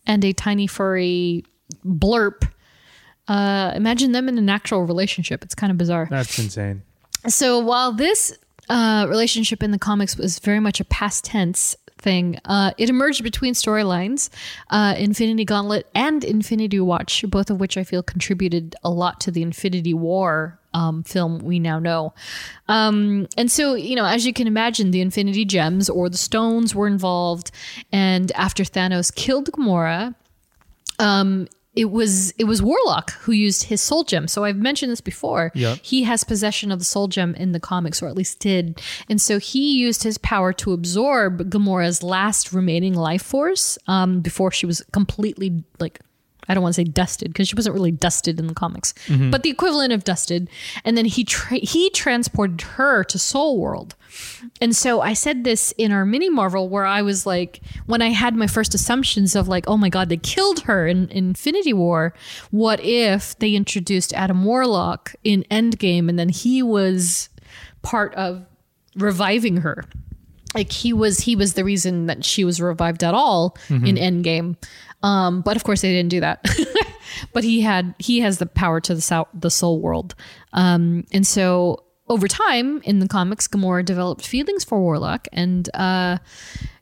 and 0.05 0.23
a 0.23 0.33
tiny 0.33 0.67
furry 0.67 1.45
blurp. 1.85 2.49
Uh, 3.27 3.73
imagine 3.75 4.11
them 4.13 4.29
in 4.29 4.37
an 4.37 4.49
actual 4.49 4.83
relationship. 4.85 5.43
It's 5.43 5.55
kind 5.55 5.71
of 5.71 5.77
bizarre. 5.77 6.07
That's 6.09 6.37
insane. 6.39 6.83
So 7.27 7.59
while 7.59 7.91
this 7.91 8.37
uh, 8.69 9.05
relationship 9.09 9.63
in 9.63 9.71
the 9.71 9.79
comics 9.79 10.17
was 10.17 10.39
very 10.39 10.59
much 10.59 10.79
a 10.79 10.85
past 10.85 11.25
tense 11.25 11.75
thing, 11.97 12.39
uh, 12.45 12.71
it 12.77 12.89
emerged 12.89 13.23
between 13.23 13.53
storylines, 13.53 14.29
uh, 14.69 14.95
Infinity 14.97 15.45
Gauntlet 15.45 15.87
and 15.95 16.23
Infinity 16.23 16.79
Watch, 16.79 17.25
both 17.27 17.49
of 17.49 17.59
which 17.59 17.77
I 17.77 17.83
feel 17.83 18.03
contributed 18.03 18.75
a 18.83 18.89
lot 18.89 19.19
to 19.21 19.31
the 19.31 19.41
Infinity 19.41 19.93
War 19.93 20.59
um, 20.73 21.03
film 21.03 21.39
we 21.39 21.59
now 21.59 21.79
know. 21.79 22.13
Um, 22.67 23.27
and 23.35 23.51
so, 23.51 23.73
you 23.73 23.95
know, 23.95 24.05
as 24.05 24.25
you 24.25 24.33
can 24.33 24.47
imagine, 24.47 24.91
the 24.91 25.01
Infinity 25.01 25.45
Gems 25.45 25.89
or 25.89 26.09
the 26.09 26.17
stones 26.17 26.75
were 26.75 26.87
involved. 26.87 27.51
And 27.91 28.31
after 28.33 28.63
Thanos 28.63 29.13
killed 29.13 29.51
Gamora, 29.51 30.13
um, 30.99 31.47
it 31.77 31.91
was 31.91 32.31
it 32.31 32.45
was 32.45 32.61
Warlock 32.61 33.11
who 33.21 33.31
used 33.31 33.63
his 33.63 33.81
soul 33.81 34.03
gem. 34.03 34.27
So 34.27 34.43
I've 34.43 34.57
mentioned 34.57 34.91
this 34.91 34.99
before. 34.99 35.51
Yep. 35.53 35.79
He 35.83 36.03
has 36.03 36.23
possession 36.23 36.71
of 36.71 36.79
the 36.79 36.85
soul 36.85 37.07
gem 37.07 37.35
in 37.35 37.51
the 37.51 37.59
comics, 37.59 38.01
or 38.01 38.07
at 38.07 38.15
least 38.15 38.39
did. 38.39 38.81
And 39.07 39.21
so 39.21 39.37
he 39.37 39.77
used 39.77 40.03
his 40.03 40.17
power 40.17 40.51
to 40.53 40.73
absorb 40.73 41.49
Gamora's 41.51 42.01
last 42.01 42.51
remaining 42.51 42.95
life 42.95 43.21
force 43.21 43.77
um, 43.87 44.21
before 44.21 44.51
she 44.51 44.65
was 44.65 44.81
completely 44.91 45.63
like 45.79 45.99
I 46.49 46.53
don't 46.53 46.63
want 46.63 46.75
to 46.75 46.81
say 46.81 46.85
dusted 46.85 47.29
because 47.29 47.47
she 47.47 47.55
wasn't 47.55 47.73
really 47.75 47.91
dusted 47.91 48.39
in 48.39 48.47
the 48.47 48.53
comics, 48.53 48.93
mm-hmm. 49.07 49.31
but 49.31 49.43
the 49.43 49.49
equivalent 49.49 49.93
of 49.93 50.03
dusted. 50.03 50.49
And 50.85 50.97
then 50.97 51.05
he 51.05 51.23
tra- 51.23 51.57
he 51.57 51.89
transported 51.89 52.61
her 52.61 53.03
to 53.05 53.19
Soul 53.19 53.59
World. 53.59 53.95
And 54.61 54.75
so 54.75 55.01
I 55.01 55.13
said 55.13 55.43
this 55.43 55.73
in 55.77 55.91
our 55.91 56.05
mini 56.05 56.29
Marvel 56.29 56.69
where 56.69 56.85
I 56.85 57.01
was 57.01 57.25
like, 57.25 57.61
when 57.85 58.01
I 58.01 58.09
had 58.09 58.35
my 58.35 58.47
first 58.47 58.73
assumptions 58.73 59.35
of 59.35 59.47
like, 59.47 59.65
oh 59.67 59.77
my 59.77 59.89
God, 59.89 60.09
they 60.09 60.17
killed 60.17 60.61
her 60.61 60.87
in, 60.87 61.09
in 61.09 61.29
Infinity 61.29 61.73
War. 61.73 62.13
What 62.51 62.79
if 62.79 63.37
they 63.39 63.53
introduced 63.53 64.13
Adam 64.13 64.43
Warlock 64.43 65.13
in 65.23 65.45
Endgame 65.51 66.09
and 66.09 66.17
then 66.17 66.29
he 66.29 66.63
was 66.63 67.29
part 67.81 68.15
of 68.15 68.45
reviving 68.95 69.57
her? 69.57 69.83
Like 70.55 70.71
he 70.71 70.93
was 70.93 71.19
he 71.19 71.35
was 71.35 71.53
the 71.53 71.63
reason 71.63 72.07
that 72.07 72.25
she 72.25 72.43
was 72.43 72.59
revived 72.61 73.03
at 73.03 73.13
all 73.13 73.55
mm-hmm. 73.67 73.85
in 73.85 73.95
Endgame. 73.95 74.55
Um, 75.03 75.41
but 75.41 75.55
of 75.55 75.63
course 75.63 75.81
they 75.81 75.91
didn't 75.91 76.09
do 76.09 76.19
that. 76.21 76.45
but 77.33 77.43
he 77.43 77.61
had 77.61 77.95
he 77.99 78.19
has 78.21 78.39
the 78.39 78.45
power 78.45 78.79
to 78.81 78.95
the 78.95 79.01
sou- 79.01 79.27
the 79.33 79.51
soul 79.51 79.81
world. 79.81 80.15
Um, 80.53 81.05
and 81.11 81.25
so 81.25 81.83
over 82.09 82.27
time 82.27 82.81
in 82.83 82.99
the 82.99 83.07
comics, 83.07 83.47
Gamora 83.47 83.83
developed 83.83 84.25
feelings 84.25 84.63
for 84.63 84.79
Warlock, 84.79 85.27
and 85.31 85.69
uh, 85.73 86.17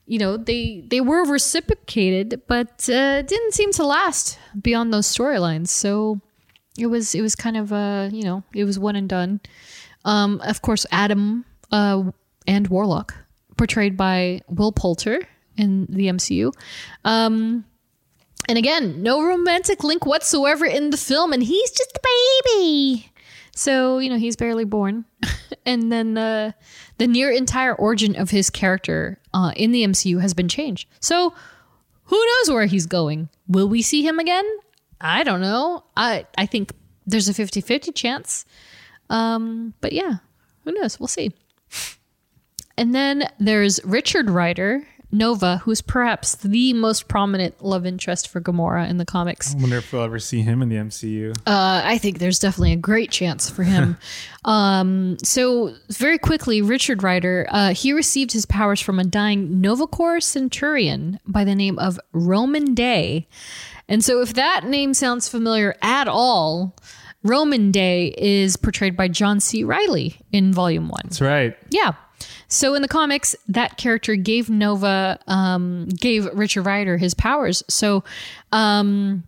you 0.06 0.20
know 0.20 0.38
they 0.38 0.84
they 0.88 1.02
were 1.02 1.26
reciprocated, 1.26 2.42
but 2.48 2.88
uh, 2.90 3.22
didn't 3.22 3.54
seem 3.54 3.72
to 3.74 3.86
last 3.86 4.40
beyond 4.62 4.94
those 4.94 5.08
storylines. 5.08 5.70
So 5.70 6.22
it 6.78 6.88
was 6.88 7.16
it 7.16 7.22
was 7.22 7.36
kind 7.36 7.58
of 7.58 7.72
uh 7.72 8.10
you 8.12 8.24
know 8.24 8.44
it 8.54 8.64
was 8.66 8.78
one 8.80 8.96
and 8.96 9.10
done. 9.10 9.42
Um, 10.04 10.40
of 10.42 10.62
course, 10.62 10.86
Adam 10.92 11.46
uh, 11.72 12.12
and 12.46 12.68
Warlock, 12.68 13.16
portrayed 13.58 13.98
by 13.98 14.42
Will 14.48 14.72
Poulter 14.72 15.20
in 15.58 15.88
the 15.90 16.08
MCU. 16.08 16.54
Um, 17.04 17.66
And 18.48 18.58
again, 18.58 19.02
no 19.02 19.24
romantic 19.24 19.84
link 19.84 20.06
whatsoever 20.06 20.66
in 20.66 20.92
the 20.92 20.98
film, 20.98 21.34
and 21.34 21.44
he's 21.44 21.72
just 21.72 21.98
a 21.98 22.44
baby. 22.54 23.12
So, 23.56 24.00
you 24.00 24.10
know, 24.10 24.18
he's 24.18 24.36
barely 24.36 24.66
born. 24.66 25.06
and 25.66 25.92
then 25.92 26.18
uh, 26.18 26.52
the 26.98 27.08
near 27.08 27.32
entire 27.32 27.74
origin 27.74 28.16
of 28.16 28.30
his 28.30 28.50
character 28.50 29.20
uh, 29.34 29.54
in 29.56 29.72
the 29.72 29.84
MCU 29.84 30.22
has 30.22 30.34
been 30.34 30.50
changed. 30.50 30.88
So, 31.00 31.34
who 32.04 32.18
knows 32.18 32.54
where 32.54 32.66
he's 32.66 32.86
going? 32.86 33.30
Will 33.48 33.68
we 33.68 33.82
see 33.82 34.06
him 34.06 34.20
again? 34.20 34.46
I 35.02 35.24
don't 35.24 35.42
know. 35.42 35.84
I, 35.98 36.28
I 36.38 36.46
think 36.46 36.72
there's 37.08 37.28
a 37.30 37.34
50 37.34 37.62
50 37.62 37.92
chance. 37.94 38.46
Um, 39.10 39.74
but 39.82 39.92
yeah, 39.92 40.18
who 40.64 40.72
knows? 40.72 41.00
We'll 41.00 41.08
see. 41.08 41.32
And 42.78 42.94
then 42.94 43.30
there's 43.40 43.84
Richard 43.86 44.30
Ryder, 44.30 44.86
Nova, 45.18 45.58
who's 45.58 45.82
perhaps 45.82 46.36
the 46.36 46.74
most 46.74 47.08
prominent 47.08 47.64
love 47.64 47.86
interest 47.86 48.28
for 48.28 48.42
Gamora 48.42 48.90
in 48.90 48.98
the 48.98 49.06
comics. 49.06 49.56
I 49.56 49.60
wonder 49.60 49.78
if 49.78 49.92
we'll 49.92 50.04
ever 50.04 50.20
see 50.20 50.42
him 50.42 50.62
in 50.62 50.70
the 50.70 50.76
MCU. 50.76 51.36
Uh, 51.46 51.82
I 51.84 51.98
think 51.98 52.20
there's 52.20 52.40
definitely 52.40 52.74
a 52.74 52.78
great 52.78 53.12
chance 53.12 53.50
for 53.50 53.64
him. 53.64 53.98
um, 54.46 55.18
so 55.24 55.74
very 55.90 56.18
quickly, 56.18 56.62
Richard 56.62 57.04
Ryder, 57.04 57.48
uh, 57.50 57.74
he 57.74 57.94
received 57.94 58.32
his 58.32 58.46
powers 58.46 58.82
from 58.82 59.00
a 59.00 59.04
dying 59.04 59.62
Nova 59.62 59.88
Corps 59.88 60.22
Centurion 60.22 61.20
by 61.26 61.44
the 61.44 61.56
name 61.56 61.80
of 61.80 62.00
Rhomann 62.14 62.76
Dey. 62.76 63.28
And 63.88 64.04
so 64.04 64.22
if 64.22 64.34
that 64.34 64.66
name 64.66 64.94
sounds 64.94 65.30
familiar 65.30 65.76
at 65.82 66.08
all, 66.08 66.76
Rhomann 67.26 67.72
Dey 67.72 68.14
is 68.18 68.56
portrayed 68.56 68.96
by 68.96 69.08
John 69.08 69.40
C. 69.40 69.64
Reilly 69.64 70.20
in 70.32 70.54
Volume 70.54 70.90
1. 70.90 71.02
That's 71.06 71.22
right. 71.22 71.58
Yeah. 71.70 71.94
So 72.48 72.74
in 72.76 72.82
the 72.82 72.88
comics, 72.88 73.36
that 73.48 73.78
character 73.78 74.16
gave 74.16 74.50
Nova, 74.50 75.20
um, 75.28 75.88
gave 75.90 76.26
Richard 76.34 76.64
Ryder 76.64 76.98
his 76.98 77.14
powers. 77.14 77.64
So, 77.68 78.04
um, 78.52 79.24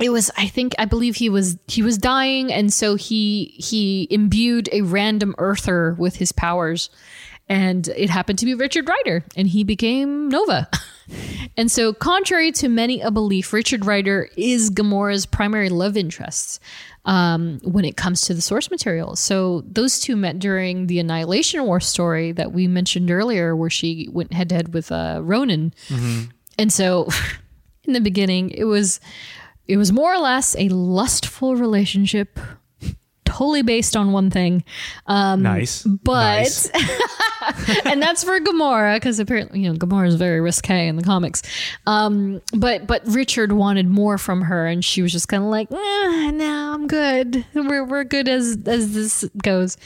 it 0.00 0.10
was 0.10 0.30
I 0.36 0.48
think 0.48 0.74
I 0.78 0.86
believe 0.86 1.16
he 1.16 1.28
was 1.28 1.56
he 1.68 1.82
was 1.82 1.98
dying, 1.98 2.52
and 2.52 2.72
so 2.72 2.96
he 2.96 3.54
he 3.58 4.08
imbued 4.10 4.68
a 4.72 4.82
random 4.82 5.34
Earther 5.38 5.94
with 5.94 6.16
his 6.16 6.32
powers, 6.32 6.90
and 7.48 7.86
it 7.88 8.10
happened 8.10 8.38
to 8.40 8.44
be 8.44 8.54
Richard 8.54 8.88
Ryder, 8.88 9.24
and 9.36 9.46
he 9.46 9.62
became 9.62 10.28
Nova. 10.28 10.68
and 11.56 11.70
so, 11.70 11.92
contrary 11.92 12.50
to 12.52 12.68
many 12.68 13.00
a 13.00 13.10
belief, 13.10 13.52
Richard 13.52 13.86
Ryder 13.86 14.30
is 14.36 14.70
Gamora's 14.70 15.26
primary 15.26 15.68
love 15.68 15.96
interest 15.96 16.60
um, 17.04 17.60
when 17.62 17.84
it 17.84 17.96
comes 17.96 18.22
to 18.22 18.34
the 18.34 18.40
source 18.40 18.70
material. 18.70 19.14
So 19.16 19.62
those 19.66 20.00
two 20.00 20.16
met 20.16 20.38
during 20.38 20.86
the 20.86 20.98
Annihilation 20.98 21.64
War 21.64 21.80
story 21.80 22.32
that 22.32 22.52
we 22.52 22.66
mentioned 22.66 23.10
earlier, 23.10 23.54
where 23.54 23.70
she 23.70 24.08
went 24.10 24.32
head 24.32 24.48
to 24.50 24.54
head 24.54 24.72
with 24.74 24.90
uh, 24.90 25.20
Ronan. 25.22 25.74
And 26.58 26.72
so, 26.72 27.08
in 27.84 27.92
the 27.92 28.00
beginning, 28.00 28.50
it 28.50 28.64
was 28.64 29.00
it 29.66 29.76
was 29.76 29.92
more 29.92 30.12
or 30.14 30.18
less 30.18 30.54
a 30.56 30.68
lustful 30.68 31.56
relationship, 31.56 32.38
totally 33.34 33.62
based 33.62 33.96
on 33.96 34.12
one 34.12 34.30
thing. 34.30 34.64
Um, 35.06 35.42
Nice. 35.42 35.82
but 35.82 36.34
Nice. 36.34 36.70
and 37.84 38.00
that's 38.00 38.22
for 38.24 38.38
Gamora 38.40 38.96
because 38.96 39.18
apparently 39.18 39.60
you 39.60 39.72
know 39.72 39.76
Gamora 39.78 40.06
is 40.06 40.14
very 40.14 40.40
risque 40.40 40.86
in 40.86 40.96
the 40.96 41.02
comics. 41.02 41.42
Um, 41.86 42.40
but 42.56 42.86
but 42.86 43.02
Richard 43.06 43.52
wanted 43.52 43.88
more 43.88 44.18
from 44.18 44.42
her, 44.42 44.66
and 44.66 44.84
she 44.84 45.02
was 45.02 45.12
just 45.12 45.28
kind 45.28 45.42
of 45.42 45.48
like, 45.50 45.70
nah, 45.70 46.30
no, 46.30 46.72
I'm 46.74 46.86
good. 46.86 47.44
We're 47.54 47.84
we're 47.84 48.04
good 48.04 48.28
as 48.28 48.56
as 48.66 48.94
this 48.94 49.24
goes. 49.42 49.76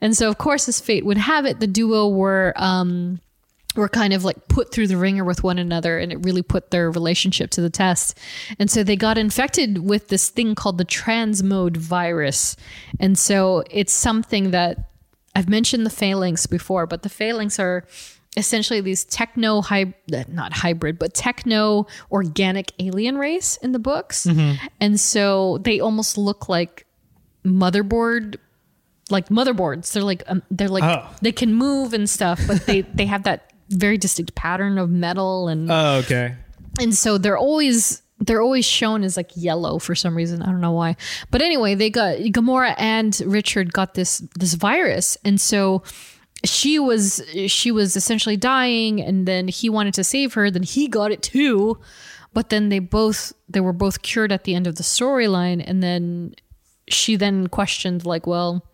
And 0.00 0.16
so 0.16 0.28
of 0.28 0.38
course, 0.38 0.68
as 0.68 0.80
fate 0.80 1.04
would 1.04 1.18
have 1.18 1.44
it, 1.46 1.60
the 1.60 1.66
duo 1.66 2.08
were. 2.08 2.52
Um, 2.56 3.20
were 3.78 3.88
kind 3.88 4.12
of 4.12 4.24
like 4.24 4.48
put 4.48 4.72
through 4.72 4.86
the 4.88 4.96
ringer 4.96 5.24
with 5.24 5.42
one 5.42 5.58
another 5.58 5.98
and 5.98 6.12
it 6.12 6.16
really 6.24 6.42
put 6.42 6.70
their 6.70 6.90
relationship 6.90 7.50
to 7.52 7.60
the 7.60 7.70
test. 7.70 8.18
And 8.58 8.70
so 8.70 8.82
they 8.84 8.96
got 8.96 9.16
infected 9.18 9.78
with 9.88 10.08
this 10.08 10.28
thing 10.30 10.54
called 10.54 10.78
the 10.78 10.84
transmode 10.84 11.76
virus. 11.76 12.56
And 13.00 13.18
so 13.18 13.64
it's 13.70 13.92
something 13.92 14.50
that 14.50 14.90
I've 15.34 15.48
mentioned 15.48 15.86
the 15.86 15.90
phalanx 15.90 16.46
before, 16.46 16.86
but 16.86 17.02
the 17.02 17.08
phalanx 17.08 17.58
are 17.60 17.84
essentially 18.36 18.80
these 18.80 19.04
techno 19.04 19.62
hy- 19.62 19.94
uh, 20.12 20.24
not 20.28 20.52
hybrid, 20.52 20.98
but 20.98 21.14
techno 21.14 21.86
organic 22.10 22.72
alien 22.78 23.16
race 23.18 23.56
in 23.62 23.72
the 23.72 23.78
books. 23.78 24.26
And 24.80 25.00
so 25.00 25.58
they 25.58 25.80
almost 25.80 26.18
look 26.18 26.48
like 26.48 26.86
motherboard 27.44 28.36
like 29.10 29.28
motherboards. 29.30 29.90
They're 29.92 30.02
like 30.02 30.22
um, 30.26 30.42
they're 30.50 30.68
like 30.68 30.84
Oh. 30.84 31.08
they 31.22 31.32
can 31.32 31.54
move 31.54 31.94
and 31.94 32.08
stuff, 32.10 32.40
but 32.46 32.66
they 32.66 32.82
they 32.94 33.06
have 33.06 33.22
that 33.22 33.47
very 33.70 33.98
distinct 33.98 34.34
pattern 34.34 34.78
of 34.78 34.90
metal 34.90 35.48
and 35.48 35.70
Oh, 35.70 35.96
okay. 36.04 36.34
and 36.80 36.94
so 36.94 37.18
they're 37.18 37.36
always 37.38 38.02
they're 38.20 38.42
always 38.42 38.64
shown 38.64 39.04
as 39.04 39.16
like 39.16 39.30
yellow 39.36 39.78
for 39.78 39.94
some 39.94 40.16
reason. 40.16 40.42
I 40.42 40.46
don't 40.46 40.60
know 40.60 40.72
why. 40.72 40.96
But 41.30 41.40
anyway, 41.40 41.74
they 41.76 41.88
got 41.88 42.16
Gamora 42.18 42.74
and 42.76 43.20
Richard 43.24 43.72
got 43.72 43.94
this 43.94 44.18
this 44.38 44.54
virus, 44.54 45.16
and 45.24 45.40
so 45.40 45.82
she 46.44 46.78
was 46.78 47.22
she 47.46 47.70
was 47.70 47.94
essentially 47.96 48.36
dying, 48.36 49.00
and 49.00 49.26
then 49.26 49.46
he 49.48 49.68
wanted 49.70 49.94
to 49.94 50.04
save 50.04 50.34
her. 50.34 50.50
Then 50.50 50.62
he 50.64 50.88
got 50.88 51.12
it 51.12 51.22
too, 51.22 51.78
but 52.32 52.50
then 52.50 52.70
they 52.70 52.78
both 52.80 53.32
they 53.48 53.60
were 53.60 53.72
both 53.72 54.02
cured 54.02 54.32
at 54.32 54.44
the 54.44 54.54
end 54.54 54.66
of 54.66 54.74
the 54.76 54.82
storyline, 54.82 55.62
and 55.64 55.80
then 55.82 56.34
she 56.88 57.14
then 57.16 57.46
questioned 57.48 58.04
like, 58.06 58.26
well, 58.26 58.64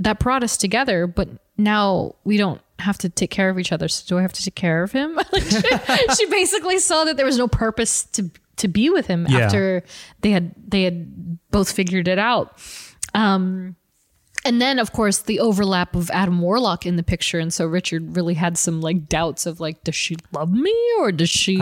that 0.00 0.18
brought 0.18 0.42
us 0.42 0.56
together, 0.56 1.06
but 1.06 1.28
now 1.56 2.14
we 2.24 2.36
don't 2.36 2.60
have 2.80 2.98
to 2.98 3.08
take 3.08 3.30
care 3.30 3.48
of 3.50 3.58
each 3.58 3.72
other. 3.72 3.88
So 3.88 4.04
do 4.08 4.18
I 4.18 4.22
have 4.22 4.32
to 4.34 4.42
take 4.44 4.54
care 4.56 4.82
of 4.82 4.92
him? 4.92 5.14
like 5.32 5.42
she, 5.42 5.60
she 6.18 6.26
basically 6.26 6.78
saw 6.78 7.04
that 7.04 7.16
there 7.16 7.26
was 7.26 7.38
no 7.38 7.48
purpose 7.48 8.04
to 8.12 8.30
to 8.56 8.68
be 8.68 8.90
with 8.90 9.06
him 9.06 9.26
Yeah. 9.28 9.38
after 9.46 9.82
they 10.20 10.30
had 10.32 10.52
they 10.68 10.82
had 10.82 11.38
both 11.50 11.72
figured 11.72 12.08
it 12.08 12.18
out. 12.18 12.58
Um, 13.14 13.76
and 14.44 14.60
then 14.60 14.78
of 14.78 14.92
course 14.92 15.18
the 15.22 15.38
overlap 15.40 15.94
of 15.94 16.10
Adam 16.10 16.40
Warlock 16.40 16.86
in 16.86 16.96
the 16.96 17.02
picture, 17.02 17.38
and 17.38 17.52
so 17.52 17.66
Richard 17.66 18.16
really 18.16 18.32
had 18.34 18.56
some 18.56 18.80
like 18.80 19.06
doubts 19.06 19.44
of 19.46 19.60
like, 19.60 19.84
does 19.84 19.94
she 19.94 20.16
love 20.32 20.50
me 20.52 20.74
or 20.98 21.12
does 21.12 21.28
she 21.30 21.58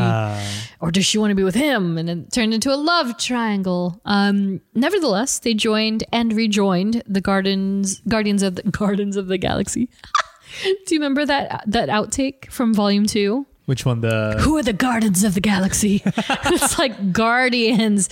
or 0.81 0.91
does 0.93 1.05
she 1.07 1.19
want 1.19 1.31
to 1.33 1.35
be 1.35 1.43
with 1.43 1.57
him? 1.57 1.99
And 1.99 2.09
it 2.09 2.33
turned 2.33 2.55
into 2.55 2.73
a 2.73 2.77
love 2.77 3.17
triangle. 3.19 4.01
Um, 4.05 4.61
nevertheless, 4.75 5.41
they 5.41 5.55
joined 5.55 6.05
and 6.13 6.33
rejoined 6.33 7.03
the 7.07 7.21
Gardens 7.21 8.01
Guardians 8.09 8.43
of 8.45 8.55
the 8.57 8.63
Gardens 8.71 9.17
of 9.17 9.27
the 9.27 9.39
Galaxy. 9.39 9.89
Do 10.87 10.95
you 10.95 11.01
remember 11.01 11.25
that 11.27 11.65
that 11.67 11.89
outtake 11.89 12.51
from 12.51 12.75
Volume 12.75 13.07
Two? 13.07 13.47
Which 13.67 13.85
one? 13.85 14.01
The 14.01 14.37
Who 14.41 14.57
are 14.57 14.63
the 14.63 14.73
Guardians 14.73 15.25
of 15.25 15.35
the 15.35 15.43
Galaxy? 15.43 16.01
it's 16.07 16.79
like 16.79 17.13
Guardians. 17.13 18.09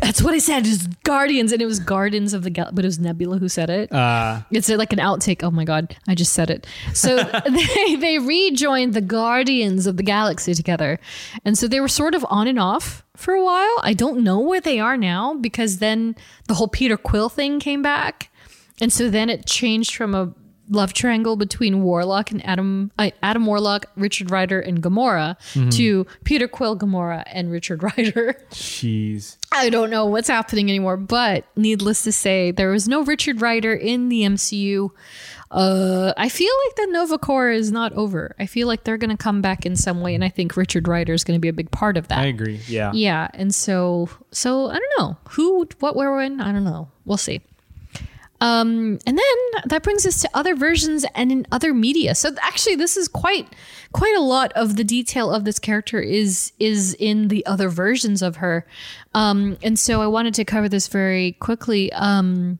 That's 0.00 0.22
what 0.22 0.32
I 0.32 0.38
said. 0.38 0.64
Just 0.64 1.02
Guardians, 1.02 1.52
and 1.52 1.60
it 1.60 1.66
was 1.66 1.78
Guardians 1.78 2.32
of 2.32 2.42
the 2.42 2.48
Gal, 2.48 2.70
but 2.72 2.86
it 2.86 2.88
was 2.88 2.98
Nebula 2.98 3.36
who 3.38 3.48
said 3.50 3.68
it. 3.68 3.92
uh, 3.92 4.40
It's 4.50 4.70
like 4.70 4.94
an 4.94 5.00
outtake. 5.00 5.42
Oh 5.42 5.50
my 5.50 5.64
god, 5.64 5.94
I 6.08 6.14
just 6.14 6.32
said 6.32 6.48
it. 6.48 6.66
So 6.94 7.16
they 7.50 7.96
they 7.96 8.18
rejoined 8.18 8.94
the 8.94 9.02
Guardians 9.02 9.86
of 9.86 9.98
the 9.98 10.02
Galaxy 10.02 10.54
together, 10.54 10.98
and 11.44 11.58
so 11.58 11.68
they 11.68 11.80
were 11.80 11.88
sort 11.88 12.14
of 12.14 12.24
on 12.30 12.46
and 12.48 12.58
off 12.58 13.04
for 13.14 13.34
a 13.34 13.44
while. 13.44 13.76
I 13.82 13.92
don't 13.92 14.24
know 14.24 14.40
where 14.40 14.62
they 14.62 14.80
are 14.80 14.96
now 14.96 15.34
because 15.34 15.78
then 15.78 16.16
the 16.48 16.54
whole 16.54 16.68
Peter 16.68 16.96
Quill 16.96 17.28
thing 17.28 17.60
came 17.60 17.82
back, 17.82 18.30
and 18.80 18.90
so 18.90 19.10
then 19.10 19.28
it 19.28 19.44
changed 19.44 19.94
from 19.94 20.14
a 20.14 20.32
love 20.68 20.92
triangle 20.92 21.36
between 21.36 21.82
Warlock 21.82 22.30
and 22.30 22.44
Adam 22.46 22.90
uh, 22.98 23.10
Adam 23.22 23.46
Warlock, 23.46 23.86
Richard 23.96 24.30
Ryder, 24.30 24.60
and 24.60 24.82
Gamora 24.82 25.36
to 25.76 26.06
Peter 26.24 26.48
Quill, 26.48 26.78
Gamora, 26.78 27.22
and 27.26 27.50
Richard 27.50 27.82
Ryder. 27.96 28.34
Jeez. 28.50 29.36
I 29.52 29.70
don't 29.70 29.90
know 29.90 30.06
what's 30.06 30.28
happening 30.28 30.68
anymore, 30.68 30.96
but 30.96 31.44
needless 31.56 32.02
to 32.04 32.12
say, 32.12 32.50
there 32.50 32.70
was 32.70 32.88
no 32.88 33.02
Richard 33.04 33.40
Ryder 33.40 33.74
in 33.74 34.08
the 34.08 34.22
MCU. 34.22 34.90
Uh, 35.50 36.12
I 36.16 36.28
feel 36.28 36.50
like 36.66 36.76
the 36.76 36.86
Nova 36.92 37.16
Corps 37.18 37.50
is 37.50 37.70
not 37.70 37.92
over. 37.92 38.34
I 38.40 38.46
feel 38.46 38.66
like 38.66 38.82
they're 38.82 38.96
going 38.96 39.16
to 39.16 39.22
come 39.22 39.40
back 39.40 39.64
in 39.64 39.76
some 39.76 40.00
way, 40.00 40.14
and 40.14 40.24
I 40.24 40.28
think 40.28 40.56
Richard 40.56 40.88
Ryder 40.88 41.12
is 41.12 41.22
going 41.22 41.36
to 41.36 41.40
be 41.40 41.48
a 41.48 41.52
big 41.52 41.70
part 41.70 41.96
of 41.96 42.08
that. 42.08 42.18
I 42.18 42.26
agree. 42.26 42.60
Yeah. 42.66 42.90
Yeah, 42.92 43.28
and 43.34 43.54
so 43.54 44.08
so 44.32 44.66
I 44.68 44.78
don't 44.78 44.92
know 44.98 45.16
who, 45.30 45.68
what, 45.78 45.94
where, 45.94 46.12
when. 46.14 46.40
I 46.40 46.50
don't 46.50 46.64
know. 46.64 46.88
We'll 47.04 47.18
see. 47.18 47.40
Um, 48.44 48.98
and 49.06 49.16
then 49.18 49.38
that 49.66 49.82
brings 49.82 50.04
us 50.04 50.20
to 50.20 50.28
other 50.34 50.54
versions 50.54 51.06
and 51.14 51.32
in 51.32 51.46
other 51.50 51.72
media. 51.72 52.14
So 52.14 52.30
actually, 52.42 52.76
this 52.76 52.96
is 52.96 53.08
quite 53.08 53.46
quite 53.92 54.14
a 54.16 54.20
lot 54.20 54.52
of 54.52 54.76
the 54.76 54.84
detail 54.84 55.30
of 55.30 55.44
this 55.44 55.58
character 55.58 55.98
is 56.00 56.52
is 56.58 56.94
in 56.98 57.28
the 57.28 57.44
other 57.46 57.68
versions 57.68 58.20
of 58.22 58.36
her. 58.36 58.66
Um, 59.14 59.56
and 59.62 59.78
so 59.78 60.02
I 60.02 60.06
wanted 60.08 60.34
to 60.34 60.44
cover 60.44 60.68
this 60.68 60.88
very 60.88 61.32
quickly. 61.40 61.90
Um, 61.94 62.58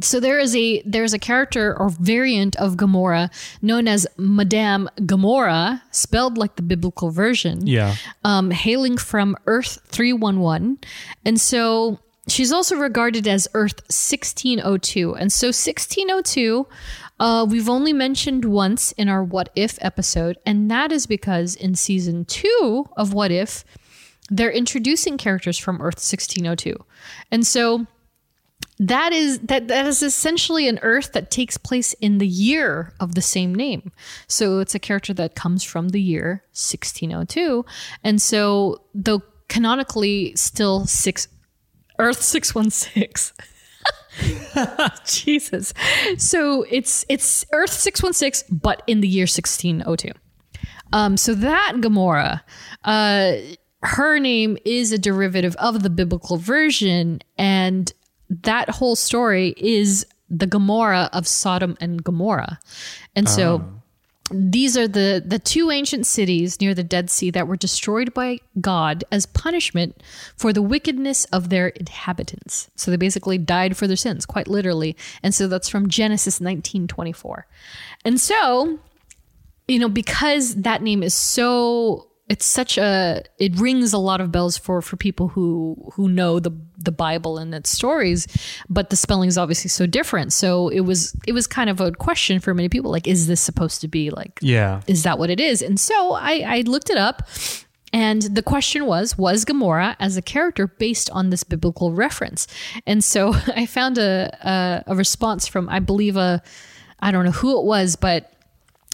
so 0.00 0.20
there 0.20 0.38
is 0.38 0.54
a 0.56 0.80
there's 0.86 1.12
a 1.12 1.18
character 1.18 1.76
or 1.78 1.90
variant 1.90 2.54
of 2.56 2.76
Gamora 2.76 3.28
known 3.60 3.88
as 3.88 4.06
Madame 4.16 4.88
Gamora, 5.00 5.82
spelled 5.90 6.38
like 6.38 6.56
the 6.56 6.62
biblical 6.62 7.10
version 7.10 7.66
Yeah. 7.66 7.96
um, 8.24 8.50
hailing 8.52 8.96
from 8.98 9.36
Earth 9.46 9.80
311. 9.88 10.78
And 11.26 11.40
so 11.40 11.98
she's 12.28 12.52
also 12.52 12.76
regarded 12.76 13.26
as 13.26 13.48
Earth 13.54 13.80
1602. 13.88 15.14
And 15.14 15.32
so 15.32 15.48
1602, 15.48 16.66
uh, 17.20 17.46
we've 17.48 17.68
only 17.68 17.92
mentioned 17.92 18.44
once 18.44 18.92
in 18.92 19.08
our 19.08 19.22
What 19.22 19.50
If 19.54 19.78
episode. 19.80 20.38
And 20.46 20.70
that 20.70 20.92
is 20.92 21.06
because 21.06 21.54
in 21.54 21.74
season 21.74 22.24
two 22.24 22.88
of 22.96 23.12
What 23.12 23.30
If, 23.30 23.64
they're 24.30 24.52
introducing 24.52 25.18
characters 25.18 25.58
from 25.58 25.76
Earth 25.76 25.96
1602. 25.96 26.76
And 27.30 27.46
so 27.46 27.86
that 28.78 29.12
is 29.12 29.38
that 29.40 29.68
that 29.68 29.86
is 29.86 30.02
essentially 30.02 30.66
an 30.66 30.78
earth 30.82 31.12
that 31.12 31.30
takes 31.30 31.56
place 31.56 31.92
in 31.94 32.18
the 32.18 32.26
year 32.26 32.92
of 32.98 33.14
the 33.14 33.22
same 33.22 33.54
name 33.54 33.92
so 34.26 34.58
it's 34.58 34.74
a 34.74 34.78
character 34.78 35.12
that 35.12 35.34
comes 35.34 35.62
from 35.62 35.90
the 35.90 36.00
year 36.00 36.42
1602 36.52 37.64
and 38.02 38.20
so 38.20 38.80
though 38.94 39.22
canonically 39.48 40.34
still 40.36 40.86
six 40.86 41.28
earth 42.02 42.22
616 42.22 43.34
jesus. 45.06 45.72
So 46.18 46.64
it's 46.70 47.04
it's 47.08 47.46
earth 47.52 47.72
616 47.72 48.58
but 48.62 48.82
in 48.86 49.00
the 49.00 49.08
year 49.08 49.22
1602 49.22 50.10
um 50.92 51.16
so 51.16 51.34
that 51.34 51.74
gamora 51.76 52.42
uh 52.84 53.32
her 53.82 54.18
name 54.18 54.58
is 54.64 54.92
a 54.92 54.98
derivative 54.98 55.56
of 55.56 55.82
the 55.82 55.90
biblical 55.90 56.36
version 56.36 57.20
and 57.38 57.92
that 58.42 58.68
whole 58.70 58.96
story 58.96 59.54
is 59.56 60.06
the 60.32 60.46
Gomorrah 60.46 61.10
of 61.12 61.26
Sodom 61.28 61.76
and 61.80 62.02
Gomorrah. 62.02 62.58
And 63.14 63.28
so 63.28 63.81
these 64.32 64.76
are 64.76 64.88
the 64.88 65.22
the 65.24 65.38
two 65.38 65.70
ancient 65.70 66.06
cities 66.06 66.60
near 66.60 66.74
the 66.74 66.82
Dead 66.82 67.10
Sea 67.10 67.30
that 67.30 67.46
were 67.46 67.56
destroyed 67.56 68.12
by 68.14 68.38
God 68.60 69.04
as 69.10 69.26
punishment 69.26 70.02
for 70.36 70.52
the 70.52 70.62
wickedness 70.62 71.24
of 71.26 71.48
their 71.48 71.68
inhabitants. 71.68 72.70
So 72.76 72.90
they 72.90 72.96
basically 72.96 73.38
died 73.38 73.76
for 73.76 73.86
their 73.86 73.96
sins, 73.96 74.26
quite 74.26 74.48
literally. 74.48 74.96
And 75.22 75.34
so 75.34 75.48
that's 75.48 75.68
from 75.68 75.88
Genesis 75.88 76.40
19:24. 76.40 77.46
And 78.04 78.20
so, 78.20 78.78
you 79.68 79.78
know, 79.78 79.88
because 79.88 80.56
that 80.56 80.82
name 80.82 81.02
is 81.02 81.14
so 81.14 82.08
it's 82.28 82.46
such 82.46 82.78
a 82.78 83.22
it 83.38 83.58
rings 83.60 83.92
a 83.92 83.98
lot 83.98 84.20
of 84.20 84.30
bells 84.32 84.56
for 84.56 84.80
for 84.80 84.96
people 84.96 85.28
who 85.28 85.76
who 85.94 86.08
know 86.08 86.38
the 86.40 86.52
the 86.78 86.92
Bible 86.92 87.36
and 87.38 87.54
its 87.54 87.70
stories, 87.70 88.26
but 88.68 88.90
the 88.90 88.96
spelling 88.96 89.28
is 89.28 89.36
obviously 89.36 89.68
so 89.68 89.86
different. 89.86 90.32
So 90.32 90.68
it 90.68 90.80
was 90.80 91.14
it 91.26 91.32
was 91.32 91.46
kind 91.46 91.68
of 91.68 91.80
a 91.80 91.92
question 91.92 92.40
for 92.40 92.54
many 92.54 92.68
people 92.68 92.90
like 92.90 93.06
is 93.06 93.26
this 93.26 93.40
supposed 93.40 93.80
to 93.82 93.88
be 93.88 94.10
like 94.10 94.38
Yeah. 94.40 94.80
is 94.86 95.02
that 95.02 95.18
what 95.18 95.30
it 95.30 95.40
is? 95.40 95.62
And 95.62 95.78
so 95.78 96.12
I, 96.12 96.44
I 96.46 96.60
looked 96.62 96.90
it 96.90 96.96
up, 96.96 97.28
and 97.92 98.22
the 98.22 98.42
question 98.42 98.86
was 98.86 99.18
Was 99.18 99.44
Gamora 99.44 99.96
as 100.00 100.16
a 100.16 100.22
character 100.22 100.66
based 100.68 101.10
on 101.10 101.30
this 101.30 101.44
biblical 101.44 101.92
reference? 101.92 102.46
And 102.86 103.04
so 103.04 103.34
I 103.56 103.66
found 103.66 103.98
a, 103.98 104.30
a, 104.86 104.92
a 104.92 104.94
response 104.96 105.46
from, 105.46 105.68
I 105.68 105.80
believe, 105.80 106.16
a, 106.16 106.42
I 107.00 107.10
don't 107.10 107.24
know 107.24 107.32
who 107.32 107.58
it 107.60 107.64
was, 107.64 107.96
but 107.96 108.32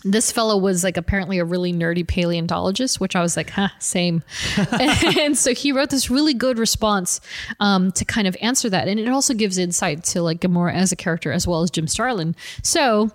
this 0.04 0.30
fellow 0.30 0.56
was 0.56 0.84
like 0.84 0.96
apparently 0.96 1.38
a 1.38 1.44
really 1.44 1.72
nerdy 1.72 2.06
paleontologist, 2.06 3.00
which 3.00 3.16
I 3.16 3.20
was 3.20 3.36
like, 3.36 3.50
huh, 3.50 3.68
same. 3.78 4.22
and 5.18 5.36
so 5.36 5.54
he 5.54 5.72
wrote 5.72 5.90
this 5.90 6.08
really 6.08 6.34
good 6.34 6.58
response 6.58 7.20
um, 7.58 7.90
to 7.92 8.04
kind 8.04 8.28
of 8.28 8.36
answer 8.40 8.70
that. 8.70 8.88
And 8.88 9.00
it 9.00 9.08
also 9.08 9.34
gives 9.34 9.58
insight 9.58 10.04
to 10.04 10.22
like 10.22 10.40
Gamora 10.40 10.72
as 10.74 10.92
a 10.92 10.96
character 10.96 11.32
as 11.32 11.46
well 11.46 11.62
as 11.62 11.70
Jim 11.70 11.88
Starlin. 11.88 12.36
So 12.62 13.10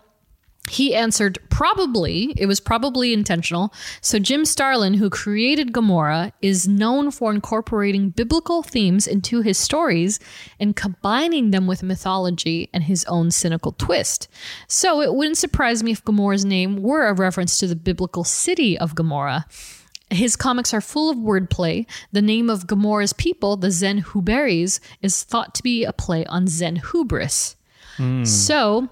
he 0.69 0.95
answered 0.95 1.38
probably 1.49 2.34
it 2.38 2.45
was 2.45 2.60
probably 2.60 3.14
intentional 3.14 3.73
so 4.02 4.18
jim 4.18 4.45
starlin 4.45 4.94
who 4.94 5.10
created 5.10 5.73
gamora 5.73 6.31
is 6.41 6.68
known 6.68 7.11
for 7.11 7.34
incorporating 7.34 8.10
biblical 8.10 8.64
themes 8.64 9.06
into 9.06 9.41
his 9.41 9.57
stories 9.57 10.19
and 10.60 10.76
combining 10.76 11.52
them 11.52 11.68
with 11.68 11.84
mythology 11.84 12.69
and 12.73 12.85
his 12.85 13.03
own 13.06 13.30
cynical 13.30 13.73
twist 13.73 14.30
so 14.68 15.02
it 15.02 15.14
wouldn't 15.14 15.38
surprise 15.38 15.84
me 15.84 15.91
if 15.91 16.03
Gomorrah's 16.06 16.45
name 16.45 16.81
were 16.81 17.07
a 17.07 17.14
reference 17.14 17.57
to 17.57 17.68
the 17.68 17.76
biblical 17.76 18.23
city 18.23 18.77
of 18.77 18.95
gamora 18.95 19.45
his 20.10 20.35
comics 20.35 20.73
are 20.76 20.81
full 20.81 21.10
of 21.10 21.18
wordplay. 21.18 21.88
The 22.11 22.22
name 22.22 22.48
of 22.48 22.68
Gamora's 22.68 23.14
people, 23.14 23.57
the 23.57 23.72
Zen-Whoberis, 23.72 24.80
is 25.02 25.23
thought 25.23 25.56
to 25.56 25.64
be 25.64 25.84
a 25.85 25.94
play 25.94 26.23
on 26.26 26.45
Zen 26.45 26.81
hubris. 26.91 27.56
Hmm. 27.98 28.23
So, 28.23 28.90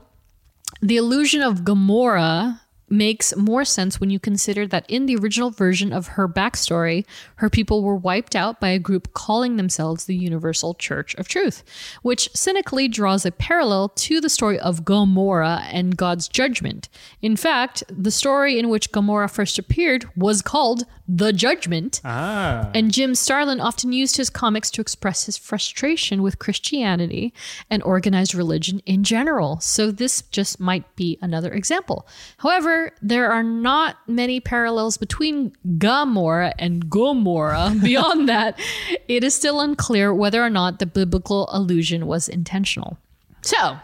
the 0.82 0.98
illusion 0.98 1.42
of 1.44 1.60
Gamora 1.62 2.61
makes 2.92 3.36
more 3.36 3.64
sense 3.64 4.00
when 4.00 4.10
you 4.10 4.20
consider 4.20 4.68
that 4.68 4.86
in 4.90 5.06
the 5.06 5.16
original 5.16 5.50
version 5.50 5.94
of 5.94 6.08
her 6.10 6.28
backstory, 6.28 7.06
her 7.36 7.50
people 7.50 7.84
were 7.84 7.96
wiped 7.96 8.36
out 8.36 8.60
by 8.60 8.70
a 8.70 8.80
group 8.80 9.14
calling 9.14 9.56
themselves 9.56 10.06
the 10.06 10.16
Universal 10.16 10.76
Church 10.76 11.16
of 11.16 11.28
Truth, 11.28 11.64
which 12.02 12.30
cynically 12.36 12.88
draws 12.88 13.26
a 13.26 13.32
parallel 13.32 13.90
to 13.90 14.20
the 14.20 14.30
story 14.30 14.60
of 14.60 14.86
Gomorrah 14.86 15.64
and 15.72 15.98
God's 15.98 16.28
judgment. 16.28 16.90
In 17.22 17.36
fact, 17.36 17.84
the 17.90 18.12
story 18.12 18.60
in 18.60 18.70
which 18.70 18.92
Gomorrah 18.92 19.30
first 19.30 19.58
appeared 19.58 20.06
was 20.16 20.42
called 20.42 20.86
The 21.08 21.32
Judgment. 21.34 22.02
Ah. 22.04 22.70
And 22.74 22.92
Jim 22.92 23.16
Starlin 23.16 23.60
often 23.60 23.94
used 23.94 24.18
his 24.18 24.30
comics 24.30 24.70
to 24.72 24.82
express 24.82 25.26
his 25.26 25.38
frustration 25.38 26.22
with 26.22 26.40
Christianity 26.40 27.34
and 27.70 27.82
organized 27.84 28.36
religion 28.36 28.82
in 28.86 29.04
general. 29.04 29.60
So 29.60 29.92
this 29.92 30.22
just 30.24 30.60
might 30.60 30.96
be 30.96 31.18
another 31.22 31.52
example. 31.52 32.08
However, 32.38 32.81
there 33.02 33.32
are 33.32 33.44
not 33.44 33.98
many 34.08 34.40
parallels 34.40 34.98
between 34.98 35.54
Gomorrah 35.78 36.54
and 36.58 36.90
Gomorrah. 36.90 37.76
Beyond 37.84 38.28
that, 38.30 38.60
it 39.08 39.24
is 39.24 39.36
still 39.36 39.62
unclear 39.62 40.14
whether 40.14 40.44
or 40.44 40.50
not 40.50 40.80
the 40.80 40.86
biblical 40.86 41.48
allusion 41.52 42.08
was 42.08 42.28
intentional. 42.28 42.98
So, 43.42 43.78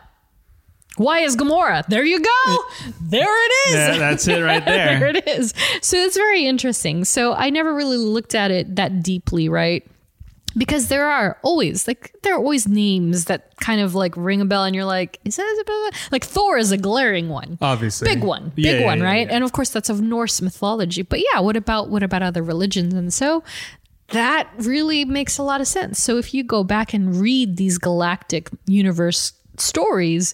why 0.98 1.20
is 1.20 1.36
Gomorrah? 1.36 1.84
There 1.88 2.04
you 2.06 2.20
go. 2.20 2.58
There 3.02 3.46
it 3.46 3.52
is. 3.70 3.76
Yeah, 3.76 3.98
that's 3.98 4.28
it 4.28 4.42
right 4.42 4.66
there. 4.66 5.00
there 5.00 5.08
it 5.16 5.28
is. 5.28 5.54
So 5.82 5.98
it's 5.98 6.18
very 6.18 6.46
interesting. 6.46 7.06
So 7.06 7.34
I 7.34 7.50
never 7.52 7.74
really 7.74 7.98
looked 7.98 8.34
at 8.34 8.50
it 8.50 8.76
that 8.78 9.04
deeply, 9.04 9.48
right? 9.48 9.86
Because 10.58 10.88
there 10.88 11.06
are 11.08 11.38
always 11.44 11.88
like 11.88 12.14
there 12.24 12.34
are 12.34 12.40
always 12.40 12.68
names 12.68 13.26
that 13.26 13.56
kind 13.58 13.80
of 13.80 13.94
like 13.94 14.16
ring 14.18 14.42
a 14.42 14.46
bell, 14.46 14.64
and 14.64 14.76
you're 14.76 14.86
like, 14.86 15.20
is 15.24 15.36
that 15.36 15.92
like 16.12 16.26
Thor 16.26 16.58
is 16.58 16.72
a 16.72 16.78
glaring 16.78 17.30
one, 17.30 17.58
Obviously. 17.62 18.08
big 18.08 18.24
one, 18.24 18.52
big 18.56 18.66
yeah, 18.80 18.86
one, 18.86 19.00
yeah, 19.00 19.06
right? 19.06 19.28
yeah. 19.28 19.36
And 19.36 19.44
of 19.44 19.52
course 19.52 19.70
that's 19.70 19.90
of 19.90 20.02
Norse 20.02 20.42
mythology. 20.42 21.04
But 21.04 21.20
yeah, 21.20 21.40
what 21.42 21.56
about 21.56 21.90
what 21.90 22.02
about 22.02 22.24
other 22.24 22.42
religions? 22.42 22.94
And 22.94 23.14
so 23.14 23.44
that 24.10 24.50
really 24.58 25.06
makes 25.06 25.38
a 25.38 25.44
lot 25.44 25.62
of 25.62 25.68
sense. 25.68 26.02
So 26.02 26.18
if 26.18 26.34
you 26.34 26.44
go 26.44 26.64
back 26.64 26.94
and 26.94 27.16
read 27.20 27.58
these 27.58 27.78
galactic 27.78 28.50
universe 28.66 29.34
stories, 29.58 30.34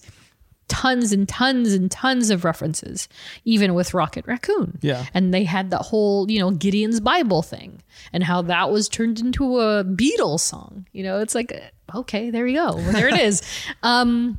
tons 0.68 1.12
and 1.12 1.28
tons 1.28 1.72
and 1.72 1.90
tons 1.90 2.30
of 2.30 2.44
references, 2.44 3.08
even 3.44 3.74
with 3.74 3.94
Rocket 3.94 4.26
Raccoon. 4.26 4.78
Yeah. 4.80 5.06
And 5.14 5.32
they 5.32 5.44
had 5.44 5.70
that 5.70 5.82
whole, 5.82 6.30
you 6.30 6.38
know, 6.38 6.50
Gideon's 6.50 7.00
Bible 7.00 7.42
thing 7.42 7.82
and 8.12 8.22
how 8.24 8.42
that 8.42 8.70
was 8.70 8.88
turned 8.88 9.20
into 9.20 9.58
a 9.60 9.84
Beatles 9.84 10.40
song. 10.40 10.86
You 10.92 11.04
know, 11.04 11.20
it's 11.20 11.34
like, 11.34 11.52
okay, 11.94 12.30
there 12.30 12.46
you 12.46 12.58
go. 12.58 12.76
Well, 12.76 12.92
there 12.92 13.08
it 13.08 13.20
is. 13.20 13.42
Um, 13.82 14.38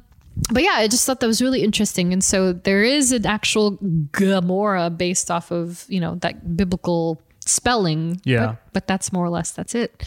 but 0.52 0.64
yeah, 0.64 0.74
I 0.74 0.88
just 0.88 1.06
thought 1.06 1.20
that 1.22 1.28
was 1.28 1.42
really 1.42 1.62
interesting. 1.62 2.12
And 2.12 2.24
so 2.24 2.54
there 2.54 2.84
is 2.84 3.12
an 3.12 3.26
actual 3.26 3.78
Gamora 3.78 4.96
based 4.96 5.32
off 5.32 5.52
of, 5.52 5.86
you 5.88 6.00
know, 6.00 6.16
that 6.16 6.58
biblical 6.58 7.22
spelling. 7.46 8.20
Yeah. 8.24 8.46
But, 8.48 8.58
but 8.74 8.88
that's 8.88 9.14
more 9.14 9.26
or 9.26 9.30
less 9.30 9.52
that's 9.52 9.76
it. 9.76 10.04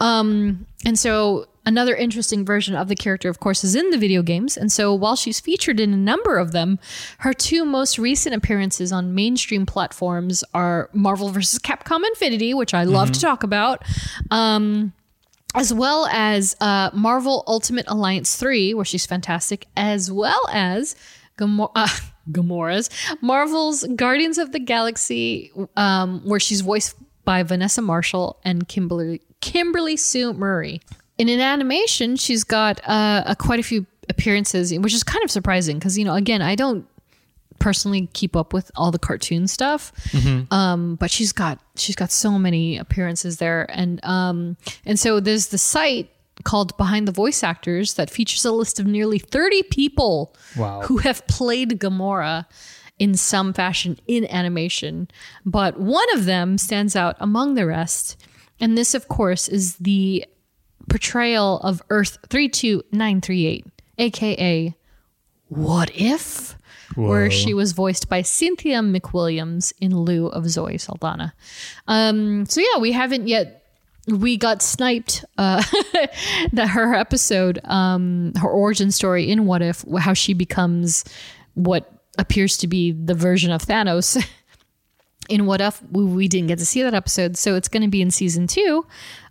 Um, 0.00 0.66
and 0.84 0.98
so 0.98 1.46
another 1.68 1.94
interesting 1.94 2.46
version 2.46 2.74
of 2.74 2.88
the 2.88 2.96
character, 2.96 3.28
of 3.28 3.40
course, 3.40 3.62
is 3.62 3.74
in 3.74 3.90
the 3.90 3.98
video 3.98 4.22
games. 4.22 4.56
And 4.56 4.72
so 4.72 4.94
while 4.94 5.14
she's 5.14 5.38
featured 5.38 5.78
in 5.78 5.92
a 5.92 5.96
number 5.98 6.38
of 6.38 6.52
them, 6.52 6.78
her 7.18 7.34
two 7.34 7.66
most 7.66 7.98
recent 7.98 8.34
appearances 8.34 8.90
on 8.90 9.14
mainstream 9.14 9.66
platforms 9.66 10.42
are 10.54 10.88
Marvel 10.94 11.28
vs. 11.28 11.58
Capcom 11.58 12.04
Infinity, 12.06 12.54
which 12.54 12.72
I 12.72 12.84
love 12.84 13.12
to 13.12 13.20
talk 13.20 13.42
about. 13.42 13.84
Um, 14.30 14.94
as 15.54 15.72
well 15.72 16.06
as 16.10 16.56
uh, 16.60 16.90
Marvel 16.94 17.44
Ultimate 17.46 17.84
Alliance 17.88 18.36
3, 18.36 18.74
where 18.74 18.84
she's 18.84 19.06
fantastic, 19.06 19.66
as 19.76 20.10
well 20.10 20.40
as 20.50 20.96
Gamor- 21.38 21.72
uh, 21.76 21.88
Gamora's 22.30 22.90
Marvel's 23.20 23.84
Guardians 23.94 24.38
of 24.38 24.52
the 24.52 24.58
Galaxy, 24.58 25.52
um, 25.76 26.22
where 26.24 26.40
she's 26.40 26.62
voiced 26.62 26.96
by 27.24 27.42
Vanessa 27.42 27.82
Marshall 27.82 28.40
and 28.44 28.68
Kimberly 28.68 29.20
Kimberly 29.40 29.96
Sue 29.96 30.32
Murray. 30.32 30.80
In 31.18 31.28
an 31.28 31.40
animation, 31.40 32.16
she's 32.16 32.44
got 32.44 32.80
uh, 32.88 33.24
a, 33.26 33.36
quite 33.36 33.58
a 33.60 33.62
few 33.62 33.86
appearances, 34.08 34.72
which 34.78 34.94
is 34.94 35.02
kind 35.04 35.22
of 35.24 35.30
surprising 35.30 35.78
because 35.78 35.98
you 35.98 36.04
know, 36.04 36.14
again, 36.14 36.40
I 36.42 36.54
don't 36.54 36.86
personally 37.58 38.08
keep 38.12 38.36
up 38.36 38.52
with 38.52 38.70
all 38.76 38.92
the 38.92 39.00
cartoon 39.00 39.48
stuff. 39.48 39.92
Um 40.52 40.94
but 40.94 41.10
she's 41.10 41.32
got 41.32 41.58
she's 41.76 41.96
got 41.96 42.12
so 42.12 42.38
many 42.38 42.78
appearances 42.78 43.38
there. 43.38 43.66
And 43.68 43.98
um 44.04 44.56
and 44.86 44.98
so 44.98 45.18
there's 45.18 45.48
the 45.48 45.58
site 45.58 46.08
called 46.44 46.76
behind 46.76 47.08
the 47.08 47.12
voice 47.12 47.42
actors 47.42 47.94
that 47.94 48.10
features 48.10 48.44
a 48.44 48.52
list 48.52 48.78
of 48.78 48.86
nearly 48.86 49.18
30 49.18 49.64
people 49.64 50.36
Wow. 50.56 50.82
who 50.82 50.98
have 50.98 51.26
played 51.26 51.80
gamora 51.80 52.46
in 53.00 53.14
some 53.14 53.52
fashion 53.52 53.98
in 54.06 54.24
animation. 54.30 55.08
But 55.44 55.80
one 55.80 56.06
of 56.14 56.26
them 56.26 56.58
stands 56.58 56.94
out 56.94 57.16
among 57.18 57.54
the 57.54 57.66
rest. 57.66 58.16
And 58.60 58.78
this 58.78 58.94
of 58.94 59.08
course 59.08 59.48
is 59.48 59.76
the 59.78 60.24
portrayal 60.88 61.58
of 61.60 61.82
earth 61.90 62.18
32938 62.28 63.66
aka 63.98 64.74
what 65.48 65.90
if? 65.94 66.56
Where 66.94 67.30
she 67.30 67.54
was 67.54 67.72
voiced 67.72 68.08
by 68.08 68.22
Cynthia 68.22 68.80
McWilliams 68.80 69.72
in 69.80 69.96
lieu 69.96 70.26
of 70.26 70.48
Zoe 70.48 70.78
Saldana. 70.78 71.34
Um, 71.86 72.46
so 72.46 72.60
yeah, 72.60 72.80
we 72.80 72.92
haven't 72.92 73.28
yet 73.28 73.66
we 74.06 74.38
got 74.38 74.62
sniped 74.62 75.22
uh 75.36 75.62
that 76.52 76.70
her 76.70 76.94
episode 76.94 77.60
um 77.64 78.32
her 78.40 78.48
origin 78.48 78.90
story 78.90 79.30
in 79.30 79.44
what 79.44 79.60
if 79.60 79.84
how 79.98 80.14
she 80.14 80.32
becomes 80.32 81.04
what 81.54 81.92
appears 82.16 82.56
to 82.56 82.66
be 82.66 82.90
the 82.90 83.12
version 83.12 83.52
of 83.52 83.62
Thanos 83.62 84.16
in 85.28 85.46
what 85.46 85.60
if 85.60 85.82
we, 85.90 86.04
we 86.04 86.28
didn't 86.28 86.48
get 86.48 86.58
to 86.58 86.66
see 86.66 86.82
that 86.82 86.94
episode 86.94 87.36
so 87.36 87.54
it's 87.54 87.68
going 87.68 87.82
to 87.82 87.88
be 87.88 88.00
in 88.02 88.10
season 88.10 88.46
2 88.46 88.84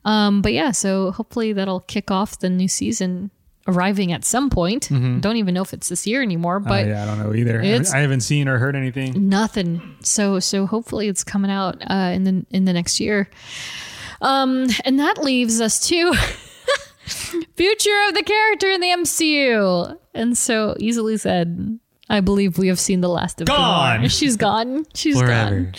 um 0.06 0.42
but 0.42 0.54
yeah 0.54 0.72
so 0.72 1.12
hopefully 1.12 1.54
that'll 1.54 1.80
kick 1.82 2.12
off 2.12 2.40
the 2.40 2.50
new 2.50 2.68
season 2.68 3.30
arriving 3.70 4.14
at 4.14 4.24
some 4.24 4.50
point. 4.50 4.88
Don't 4.90 5.36
even 5.36 5.54
know 5.54 5.62
if 5.62 5.74
it's 5.74 5.90
this 5.90 6.08
year 6.08 6.22
anymore 6.22 6.56
Uh, 6.56 6.70
but 6.70 6.88
yeah, 6.88 7.04
I 7.04 7.06
don't 7.06 7.20
know 7.20 7.34
either. 7.36 7.62
I, 7.62 7.66
I 7.94 8.00
haven't 8.00 8.22
seen 8.22 8.48
or 8.48 8.60
heard 8.60 8.78
anything. 8.78 9.28
nothing. 9.28 9.82
So 10.04 10.40
so 10.40 10.66
hopefully 10.66 11.10
it's 11.10 11.22
coming 11.26 11.52
out 11.52 11.76
uh 11.90 12.12
in 12.16 12.24
the 12.24 12.46
in 12.50 12.64
the 12.64 12.72
next 12.72 13.02
year. 13.02 13.30
Um 14.22 14.68
and 14.86 14.98
that 15.02 15.18
leaves 15.22 15.60
us 15.60 15.86
to 15.90 16.14
future 17.56 18.00
of 18.08 18.14
the 18.16 18.24
character 18.24 18.70
in 18.70 18.82
the 18.82 18.88
mcu 18.88 19.98
and 20.14 20.38
so 20.38 20.76
easily 20.80 21.18
said 21.18 21.80
i 22.10 22.20
believe 22.20 22.58
we 22.58 22.68
have 22.68 22.80
seen 22.80 23.02
the 23.02 23.10
last 23.10 23.42
of 23.42 23.48
Gone. 23.48 24.02
Gamora. 24.02 24.12
she's 24.20 24.36
gone 24.38 24.86
she's 24.94 25.20
Forever. 25.20 25.60
gone 25.62 25.74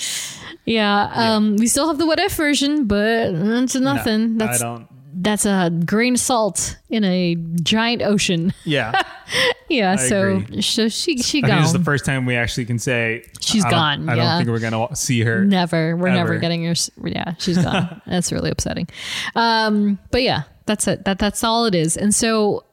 yeah 0.64 1.10
um 1.14 1.56
we 1.56 1.66
still 1.66 1.88
have 1.88 1.98
the 1.98 2.06
what 2.06 2.18
if 2.18 2.34
version 2.34 2.86
but 2.86 3.30
it's 3.34 3.74
nothing 3.74 4.34
I 4.40 4.46
that's 4.46 4.60
don't. 4.60 4.86
that's 5.22 5.46
a 5.46 5.70
grain 5.86 6.14
of 6.14 6.20
salt 6.20 6.76
in 6.90 7.04
a 7.04 7.34
giant 7.62 8.02
ocean 8.02 8.52
Yeah. 8.64 9.00
yeah 9.68 9.96
so 9.96 10.36
agree. 10.38 10.62
so 10.62 10.88
she 10.88 11.18
she 11.18 11.42
I 11.42 11.46
think 11.46 11.58
this 11.60 11.66
is 11.68 11.72
the 11.72 11.84
first 11.84 12.04
time 12.04 12.26
we 12.26 12.36
actually 12.36 12.66
can 12.66 12.78
say 12.78 13.24
She's 13.40 13.64
I 13.64 13.70
gone, 13.70 14.08
I 14.10 14.14
don't 14.14 14.38
think 14.38 14.50
we're 14.50 14.58
gonna 14.60 14.94
see 14.94 15.22
her. 15.22 15.42
Never. 15.42 15.96
We're 15.96 16.12
never 16.12 16.36
getting 16.38 16.64
her. 16.64 16.74
Yeah, 17.02 17.32
she's 17.38 17.56
gone. 17.56 18.02
that's 18.06 18.30
really 18.30 18.50
upsetting. 18.50 18.88
Um, 19.34 19.98
but 20.10 20.22
yeah, 20.22 20.42
that's 20.66 20.86
it. 20.86 21.06
That 21.06 21.18
that's 21.18 21.42
all 21.42 21.64
it 21.64 21.74
is. 21.74 21.96
And 21.96 22.14
so, 22.14 22.64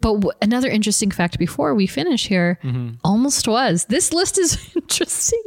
but 0.00 0.14
w- 0.14 0.32
another 0.42 0.68
interesting 0.68 1.10
fact 1.10 1.38
before 1.38 1.74
we 1.74 1.86
finish 1.86 2.26
here, 2.28 2.58
Mm-hmm. 2.62 2.94
almost 3.04 3.46
was 3.48 3.84
this 3.86 4.12
list 4.12 4.38
is 4.38 4.58
interesting. 4.76 5.42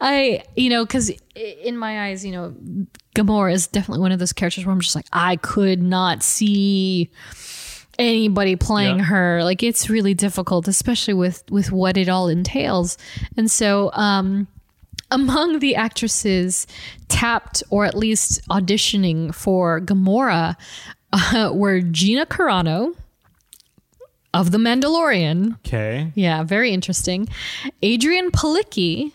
I, 0.00 0.42
you 0.56 0.70
know, 0.70 0.84
because 0.84 1.10
in 1.34 1.76
my 1.76 2.06
eyes, 2.08 2.24
you 2.24 2.32
know, 2.32 2.54
Gamora 3.14 3.52
is 3.52 3.66
definitely 3.66 4.00
one 4.00 4.12
of 4.12 4.18
those 4.18 4.32
characters 4.32 4.64
where 4.64 4.72
I'm 4.72 4.80
just 4.80 4.94
like, 4.96 5.06
I 5.12 5.36
could 5.36 5.82
not 5.82 6.22
see 6.22 7.10
anybody 7.98 8.56
playing 8.56 8.98
Yeah. 8.98 9.04
her 9.04 9.44
like 9.44 9.62
it's 9.62 9.90
really 9.90 10.14
difficult 10.14 10.66
especially 10.68 11.12
with 11.12 11.44
with 11.50 11.70
what 11.70 11.98
it 11.98 12.08
all 12.08 12.28
entails 12.28 12.96
and 13.36 13.50
so 13.50 13.90
um 13.92 14.48
among 15.10 15.58
the 15.58 15.74
actresses 15.76 16.66
tapped 17.08 17.62
or 17.68 17.84
at 17.84 17.94
least 17.94 18.40
auditioning 18.48 19.34
for 19.34 19.82
Gamora 19.82 20.56
uh, 21.12 21.50
were 21.52 21.82
Gina 21.82 22.24
Carano 22.24 22.94
of 24.34 24.50
The 24.50 24.58
Mandalorian. 24.58 25.54
Okay. 25.66 26.12
Yeah, 26.14 26.42
very 26.44 26.72
interesting. 26.72 27.28
Adrianne 27.82 28.30
Palicki, 28.30 29.12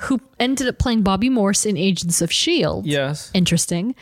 who 0.00 0.20
ended 0.38 0.66
up 0.68 0.78
playing 0.78 1.02
Bobbi 1.04 1.30
Morse 1.30 1.64
in 1.66 1.76
Agents 1.76 2.20
of 2.20 2.30
S.H.I.E.L.D. 2.30 2.88
Yes. 2.90 3.30
Interesting. 3.34 3.94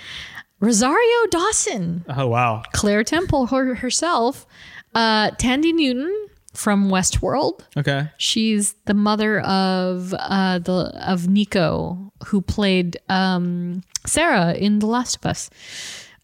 Rosario 0.60 1.26
Dawson, 1.30 2.04
Oh 2.08 2.26
wow. 2.28 2.62
Claire 2.72 3.04
Temple 3.04 3.46
her, 3.46 3.74
herself, 3.74 4.46
uh, 4.94 5.30
Thandie 5.32 5.74
Newton 5.74 6.28
from 6.54 6.88
Westworld. 6.88 7.60
Okay. 7.76 8.08
She's 8.16 8.74
the 8.86 8.94
mother 8.94 9.40
of 9.40 10.14
uh, 10.18 10.60
the 10.60 10.92
of 11.06 11.28
Nico, 11.28 12.12
who 12.28 12.40
played 12.40 12.96
um, 13.10 13.82
Sarah 14.06 14.54
in 14.54 14.78
The 14.78 14.86
Last 14.86 15.16
of 15.16 15.26
Us. 15.26 15.50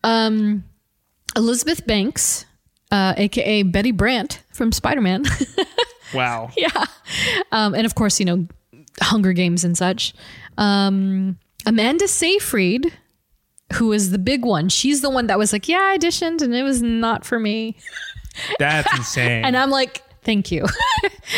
Um, 0.05 0.65
Elizabeth 1.37 1.87
Banks, 1.87 2.47
uh, 2.91 3.15
aka 3.17 3.63
Betty 3.63 3.91
Brant 3.93 4.43
from 4.53 4.73
Spider 4.73 5.01
Man. 5.01 5.25
Wow. 6.13 6.51
yeah, 6.57 6.87
um, 7.53 7.73
and 7.73 7.87
of 7.87 7.95
course, 7.95 8.19
you 8.19 8.27
know, 8.27 8.49
Hunger 9.01 9.33
Games 9.33 9.63
and 9.63 9.79
such. 9.79 10.13
Um, 10.59 11.39
Amanda 11.67 12.09
Seyfried, 12.09 12.93
who 13.75 13.93
is 13.93 14.11
the 14.11 14.19
big 14.19 14.45
one. 14.45 14.69
She's 14.71 15.03
the 15.03 15.11
one 15.11 15.29
that 15.29 15.39
was 15.39 15.53
like, 15.53 15.69
"Yeah, 15.69 15.79
I 15.79 15.99
auditioned, 15.99 16.43
and 16.43 16.53
it 16.53 16.65
was 16.65 16.83
not 16.83 17.25
for 17.25 17.39
me." 17.39 17.77
That's 18.59 18.93
insane. 18.99 19.45
And 19.45 19.57
I'm 19.57 19.71
like, 19.71 20.03
thank 20.23 20.51
you. 20.51 20.67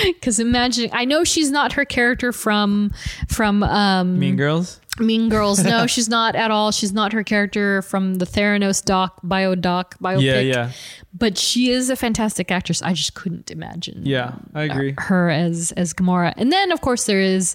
Because 0.04 0.38
imagine, 0.38 0.88
I 0.92 1.04
know 1.04 1.22
she's 1.22 1.50
not 1.50 1.74
her 1.74 1.84
character 1.84 2.32
from 2.32 2.92
from 3.28 3.62
um, 3.62 4.18
mean 4.18 4.36
Girls. 4.36 4.80
Mean 4.98 5.28
Girls. 5.28 5.62
No, 5.62 5.86
she's 5.94 6.08
not 6.08 6.34
at 6.34 6.50
all. 6.50 6.70
She's 6.72 6.92
not 6.92 7.12
her 7.12 7.22
character 7.22 7.82
from 7.82 8.16
the 8.16 8.24
Theranos 8.24 8.82
doc, 8.82 9.20
bio 9.22 9.54
doc, 9.54 9.98
biopic. 9.98 10.22
Yeah, 10.22 10.40
yeah, 10.40 10.72
But 11.12 11.36
she 11.36 11.70
is 11.70 11.90
a 11.90 11.96
fantastic 11.96 12.50
actress. 12.50 12.80
I 12.82 12.94
just 12.94 13.14
couldn't 13.14 13.50
imagine 13.50 14.02
yeah. 14.04 14.36
I 14.54 14.62
agree. 14.62 14.94
her 14.98 15.28
as 15.30 15.72
as 15.72 15.92
Gamora. 15.92 16.32
And 16.36 16.50
then, 16.50 16.72
of 16.72 16.80
course, 16.80 17.04
there 17.04 17.20
is, 17.20 17.54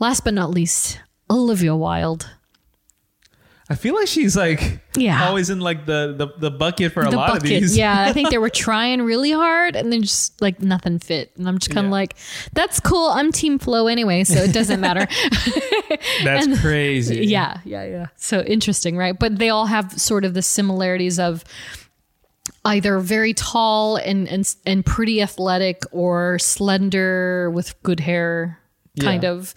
last 0.00 0.24
but 0.24 0.34
not 0.34 0.50
least, 0.50 1.00
Olivia 1.30 1.76
Wilde. 1.76 2.28
I 3.70 3.74
feel 3.74 3.94
like 3.94 4.08
she's 4.08 4.34
like 4.34 4.80
Yeah. 4.96 5.26
always 5.28 5.50
in 5.50 5.60
like 5.60 5.84
the 5.84 6.14
the, 6.16 6.28
the 6.38 6.50
bucket 6.50 6.92
for 6.92 7.02
a 7.02 7.10
lot 7.10 7.28
bucket. 7.28 7.42
of 7.42 7.48
these. 7.48 7.76
Yeah, 7.76 8.04
I 8.08 8.12
think 8.14 8.30
they 8.30 8.38
were 8.46 8.48
trying 8.48 9.02
really 9.02 9.30
hard 9.32 9.76
and 9.76 9.92
then 9.92 10.02
just 10.02 10.40
like 10.40 10.62
nothing 10.62 10.98
fit. 10.98 11.32
And 11.36 11.46
I'm 11.46 11.58
just 11.58 11.70
kind 11.70 11.86
of 11.86 11.90
Yeah. 11.90 12.00
like, 12.00 12.16
that's 12.54 12.80
cool. 12.80 13.08
I'm 13.10 13.30
Team 13.30 13.58
Flow 13.58 13.86
anyway, 13.86 14.24
so 14.24 14.38
it 14.40 14.54
doesn't 14.54 14.80
matter. 14.80 15.06
That's 16.24 16.60
crazy. 16.60 17.26
yeah, 17.26 17.58
yeah, 17.64 17.84
yeah. 17.84 18.06
So 18.16 18.40
interesting, 18.40 18.96
right? 18.96 19.18
But 19.18 19.38
they 19.38 19.50
all 19.50 19.66
have 19.66 19.92
sort 20.00 20.24
of 20.24 20.32
the 20.34 20.42
similarities 20.42 21.18
of 21.18 21.44
either 22.64 22.98
very 22.98 23.34
tall 23.34 23.96
and 23.96 24.26
and 24.28 24.54
and 24.66 24.84
pretty 24.84 25.20
athletic 25.22 25.82
or 25.92 26.38
slender 26.38 27.50
with 27.50 27.80
good 27.82 28.00
hair 28.00 28.58
kind 29.00 29.22
Yeah. 29.22 29.30
of 29.30 29.54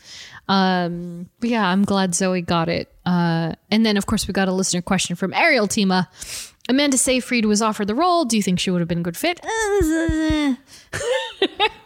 um 0.47 1.29
yeah 1.41 1.65
i'm 1.67 1.83
glad 1.83 2.13
zoe 2.13 2.41
got 2.41 2.69
it 2.69 2.90
uh 3.05 3.53
and 3.71 3.85
then 3.85 3.97
of 3.97 4.05
course 4.05 4.27
we 4.27 4.31
got 4.33 4.47
a 4.47 4.51
listener 4.53 4.81
question 4.81 5.15
from 5.15 5.33
ariel 5.33 5.67
tima 5.67 6.07
amanda 6.69 6.97
seyfried 6.97 7.45
was 7.45 7.61
offered 7.61 7.87
the 7.87 7.95
role 7.95 8.25
do 8.25 8.37
you 8.37 8.43
think 8.43 8.59
she 8.59 8.69
would 8.69 8.79
have 8.79 8.87
been 8.87 8.99
a 8.99 9.03
good 9.03 9.17
fit 9.17 9.39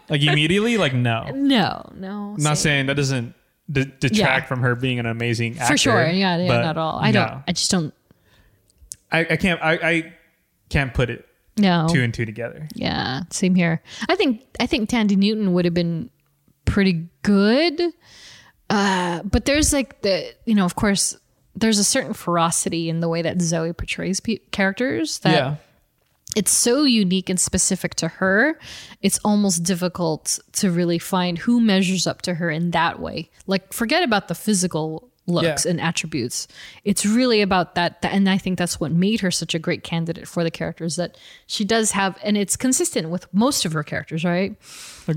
Like 0.07 0.21
immediately, 0.21 0.77
like 0.77 0.93
no. 0.93 1.31
no 1.33 1.89
no 1.95 2.35
I'm 2.37 2.43
not 2.43 2.57
saying 2.59 2.85
that 2.87 2.95
doesn't 2.95 3.33
d- 3.71 3.85
detract 3.99 4.13
Yeah. 4.13 4.45
from 4.45 4.59
her 4.61 4.75
being 4.75 4.99
an 4.99 5.07
amazing 5.07 5.57
actor. 5.57 5.73
for 5.73 5.77
sure 5.77 6.05
yeah, 6.07 6.37
yeah 6.37 6.47
not 6.47 6.63
at 6.65 6.77
all 6.77 6.99
i 7.01 7.09
no. 7.11 7.25
don't 7.25 7.43
i 7.47 7.51
just 7.51 7.71
don't 7.71 7.93
I, 9.11 9.19
I 9.21 9.35
can't. 9.37 9.61
I, 9.61 9.73
I 9.73 10.13
can't 10.69 10.93
put 10.93 11.09
it 11.09 11.25
no 11.57 11.87
two 11.89 12.01
and 12.03 12.13
two 12.13 12.25
together. 12.25 12.67
Yeah, 12.73 13.21
same 13.31 13.55
here. 13.55 13.81
I 14.09 14.15
think 14.15 14.41
I 14.59 14.65
think 14.65 14.89
Thandie 14.89 15.15
Newton 15.15 15.53
would 15.53 15.63
have 15.63 15.73
been 15.75 16.09
pretty 16.65 17.07
good. 17.21 17.81
Uh, 18.69 19.21
but 19.23 19.45
there's 19.45 19.71
like 19.73 20.01
the 20.01 20.33
you 20.45 20.55
know, 20.55 20.65
of 20.65 20.75
course, 20.75 21.15
there's 21.55 21.79
a 21.79 21.83
certain 21.83 22.13
ferocity 22.13 22.89
in 22.89 22.99
the 22.99 23.07
way 23.09 23.21
that 23.21 23.41
Zoe 23.41 23.73
portrays 23.73 24.19
pe- 24.19 24.39
characters 24.51 25.19
that 25.19 25.33
yeah. 25.33 25.55
it's 26.35 26.51
so 26.51 26.83
unique 26.83 27.29
and 27.29 27.39
specific 27.39 27.95
to 27.95 28.07
her. 28.07 28.59
It's 29.01 29.19
almost 29.23 29.63
difficult 29.63 30.39
to 30.53 30.71
really 30.71 30.99
find 30.99 31.37
who 31.37 31.61
measures 31.61 32.07
up 32.07 32.21
to 32.23 32.35
her 32.35 32.49
in 32.49 32.71
that 32.71 32.99
way. 32.99 33.29
Like 33.47 33.71
forget 33.71 34.03
about 34.03 34.27
the 34.27 34.35
physical 34.35 35.09
looks 35.27 35.65
Yeah. 35.65 35.71
and 35.71 35.81
attributes. 35.81 36.47
It's 36.83 37.03
really 37.05 37.41
about 37.41 37.73
that, 37.75 38.01
that 38.03 38.13
and 38.13 38.29
I 38.29 38.37
think 38.37 38.59
that's 38.59 38.79
what 38.79 38.91
made 38.91 39.21
her 39.21 39.31
such 39.31 39.55
a 39.55 39.59
great 39.59 39.83
candidate 39.83 40.27
for 40.27 40.43
the 40.43 40.51
characters 40.51 40.97
that 40.97 41.17
she 41.47 41.65
does 41.65 41.91
have 41.91 42.17
and 42.23 42.35
it's 42.37 42.55
consistent 42.55 43.09
with 43.09 43.31
most 43.33 43.65
of 43.65 43.73
her 43.73 43.83
characters, 43.83 44.23
right? 44.23 44.55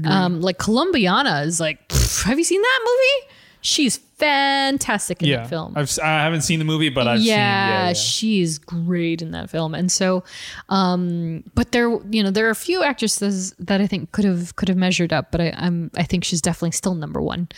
Um 0.05 0.41
like 0.41 0.59
Columbiana 0.59 1.45
is 1.45 1.61
like 1.61 1.89
pff, 1.89 2.25
have 2.25 2.39
you 2.39 2.45
seen 2.45 2.62
that 2.62 2.81
movie? 2.85 3.35
She's 3.61 3.97
fantastic 3.97 5.23
in 5.23 5.29
Yeah. 5.29 5.37
that 5.39 5.49
film 5.49 5.75
I've, 5.77 5.97
I 6.03 6.23
haven't 6.25 6.41
seen 6.43 6.59
the 6.59 6.65
movie, 6.65 6.89
but 6.89 7.07
I've 7.07 7.21
yeah, 7.21 7.35
seen. 7.35 7.37
Yeah, 7.37 7.87
yeah. 7.89 7.93
she's 7.93 8.59
great 8.59 9.23
in 9.23 9.31
that 9.33 9.49
film. 9.51 9.75
And 9.75 9.91
so, 9.93 10.25
um, 10.69 11.45
but 11.55 11.73
there, 11.73 11.89
you 12.11 12.23
know, 12.23 12.31
there 12.31 12.47
are 12.47 12.51
a 12.51 12.55
few 12.57 12.83
actresses 12.83 13.53
that 13.59 13.81
I 13.81 13.87
think 13.87 14.13
could 14.13 14.25
have 14.25 14.57
could 14.57 14.69
have 14.69 14.77
measured 14.79 15.13
up, 15.13 15.31
but 15.31 15.41
I, 15.41 15.55
I'm 15.57 15.91
I 15.97 16.03
think 16.03 16.25
she's 16.25 16.41
definitely 16.43 16.73
still 16.73 16.95
number 16.95 17.21
one. 17.21 17.49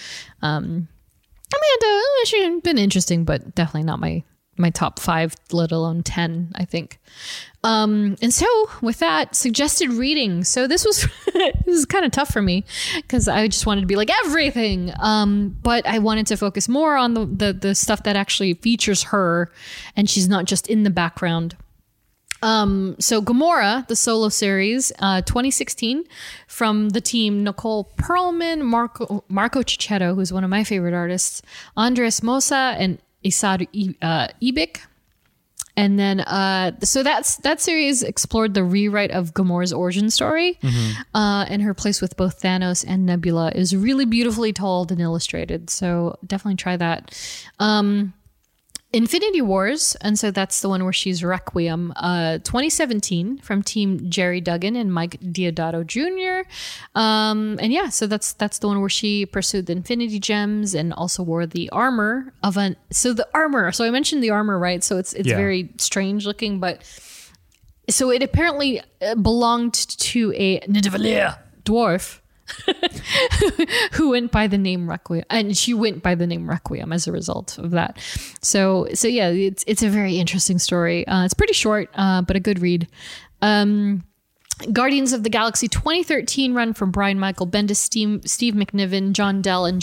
Um, 0.43 0.89
Amanda, 1.53 2.03
uh, 2.03 2.25
she's 2.27 2.61
been 2.63 2.79
interesting, 2.79 3.25
but 3.25 3.55
definitely 3.55 3.83
not 3.85 3.99
my 3.99 4.23
my 4.61 4.71
top 4.71 4.99
five, 4.99 5.35
let 5.53 5.73
alone 5.73 6.03
ten. 6.03 6.53
I 6.55 6.65
think. 6.65 7.01
Um, 7.63 8.17
and 8.23 8.33
so 8.33 8.47
with 8.81 9.01
that 9.01 9.35
suggested 9.35 9.91
reading, 9.91 10.45
so 10.45 10.67
this 10.67 10.85
was 10.85 11.07
this 11.35 11.67
was 11.67 11.85
kind 11.85 12.05
of 12.05 12.13
tough 12.13 12.33
for 12.33 12.41
me 12.41 12.65
because 12.97 13.29
I 13.29 13.49
just 13.49 13.67
wanted 13.67 13.83
to 13.83 13.87
be 13.87 13.97
like 13.97 14.11
everything. 14.25 14.93
Um, 14.99 15.57
but 15.63 15.87
I 15.87 15.99
wanted 15.99 16.27
to 16.29 16.37
focus 16.37 16.69
more 16.69 16.97
on 16.97 17.15
the, 17.15 17.27
the 17.27 17.53
the 17.53 17.75
stuff 17.75 18.03
that 18.05 18.17
actually 18.17 18.55
features 18.55 19.05
her, 19.05 19.51
and 19.97 20.09
she's 20.09 20.29
not 20.29 20.47
just 20.47 20.69
in 20.69 20.85
the 20.85 20.91
background. 20.91 21.57
Um, 22.43 22.97
so 22.99 23.21
Gamora, 23.21 23.87
the 23.89 23.97
solo 23.97 24.29
series, 24.29 24.93
uh, 24.99 25.21
2016, 25.23 26.05
from 26.47 26.91
the 26.91 27.01
team 27.01 27.45
Nicole 27.45 27.93
Perlman, 27.97 28.63
Marco 28.63 29.25
Marco 29.29 29.63
Checchetto, 29.63 30.15
who's 30.15 30.33
one 30.33 30.45
of 30.45 30.51
my 30.51 30.65
favorite 30.65 30.95
artists, 30.95 31.43
Andres 31.77 32.21
Mossa, 32.21 32.77
and 32.79 32.99
Isad 33.25 33.69
uh, 34.03 34.29
Ibik. 34.43 34.81
and 35.77 35.99
then 35.99 36.21
uh, 36.21 36.73
so 36.83 37.03
that's 37.03 37.37
that 37.39 37.61
series 37.61 38.03
explored 38.03 38.55
the 38.55 38.65
rewrite 38.65 39.11
of 39.13 39.33
Gamora's 39.35 39.73
origin 39.73 40.11
story, 40.11 40.59
uh, 41.15 41.45
and 41.49 41.63
her 41.63 41.75
place 41.75 42.01
with 42.01 42.17
both 42.17 42.43
Thanos 42.43 42.85
and 42.87 43.07
Nebula 43.07 43.53
is 43.55 43.75
really 43.75 44.05
beautifully 44.05 44.53
told 44.53 44.91
and 44.93 45.01
illustrated. 45.01 45.71
So 45.71 46.19
definitely 46.27 46.57
try 46.57 46.77
that. 46.77 47.17
Um, 47.59 48.13
Infinity 48.93 49.41
Wars, 49.41 49.97
and 50.01 50.19
so 50.19 50.31
that's 50.33 50.63
the 50.63 50.69
one 50.69 50.83
where 50.83 50.93
she's 50.93 51.23
Requiem, 51.23 51.93
uh, 51.97 52.39
2017 52.39 53.39
from 53.39 53.63
Team 53.63 54.11
Gerry 54.11 54.41
Duggan 54.41 54.75
and 54.75 54.93
Mike 54.93 55.21
Deodato 55.21 55.87
Jr. 55.87 56.49
Um, 56.99 57.59
and 57.63 57.73
yeah, 57.73 57.89
so 57.89 58.07
that's 58.07 58.33
that's 58.33 58.59
the 58.59 58.67
one 58.67 58.81
where 58.81 58.89
she 58.89 59.27
pursued 59.27 59.67
the 59.67 59.73
Infinity 59.73 60.19
Gems 60.19 60.75
and 60.75 60.93
also 60.93 61.23
wore 61.23 61.47
the 61.47 61.71
armor 61.71 62.33
of 62.43 62.57
an. 62.57 62.77
So 62.91 63.13
the 63.13 63.29
armor. 63.33 63.71
So 63.73 63.85
I 63.85 63.91
mentioned 63.91 64.23
the 64.25 64.31
armor, 64.31 64.59
right? 64.59 64.83
So 64.83 64.97
it's 64.99 65.13
it's 65.13 65.29
Yeah. 65.29 65.37
very 65.37 65.71
strange 65.79 66.27
looking, 66.27 66.59
but 66.59 66.83
so 67.89 68.11
it 68.11 68.23
apparently 68.23 68.81
uh, 69.03 69.15
belonged 69.17 69.75
to 69.75 70.33
a 70.37 70.61
Nidavellir 70.61 71.37
dwarf 71.65 72.20
who 73.93 74.11
went 74.11 74.33
by 74.33 74.47
the 74.47 74.59
name 74.59 74.89
Requiem, 74.89 75.25
and 75.31 75.57
she 75.57 75.75
went 75.75 76.03
by 76.03 76.15
the 76.15 76.27
name 76.27 76.49
Requiem 76.49 76.93
as 76.93 77.07
a 77.07 77.13
result 77.13 77.59
of 77.59 77.73
that. 77.73 77.99
So, 78.43 78.89
so 78.95 79.09
yeah, 79.09 79.29
it's 79.29 79.65
it's 79.67 79.83
a 79.83 79.89
very 79.89 80.19
interesting 80.19 80.59
story. 80.59 81.07
Uh, 81.07 81.25
it's 81.25 81.35
pretty 81.35 81.55
short, 81.55 81.91
uh, 81.95 82.23
but 82.23 82.37
a 82.37 82.41
good 82.41 82.61
read. 82.61 82.89
Um, 83.43 84.05
Guardians 84.73 85.13
of 85.13 85.23
the 85.23 85.31
Galaxy 85.31 85.69
2013 85.69 86.55
run 86.55 86.75
from 86.75 86.91
Brian 86.91 87.19
Michael 87.19 87.47
Bendis, 87.47 87.77
Steve, 87.77 88.23
Steve 88.27 88.55
McNiven, 88.55 89.13
John 89.13 89.43
Dell, 89.43 89.65
and 89.65 89.81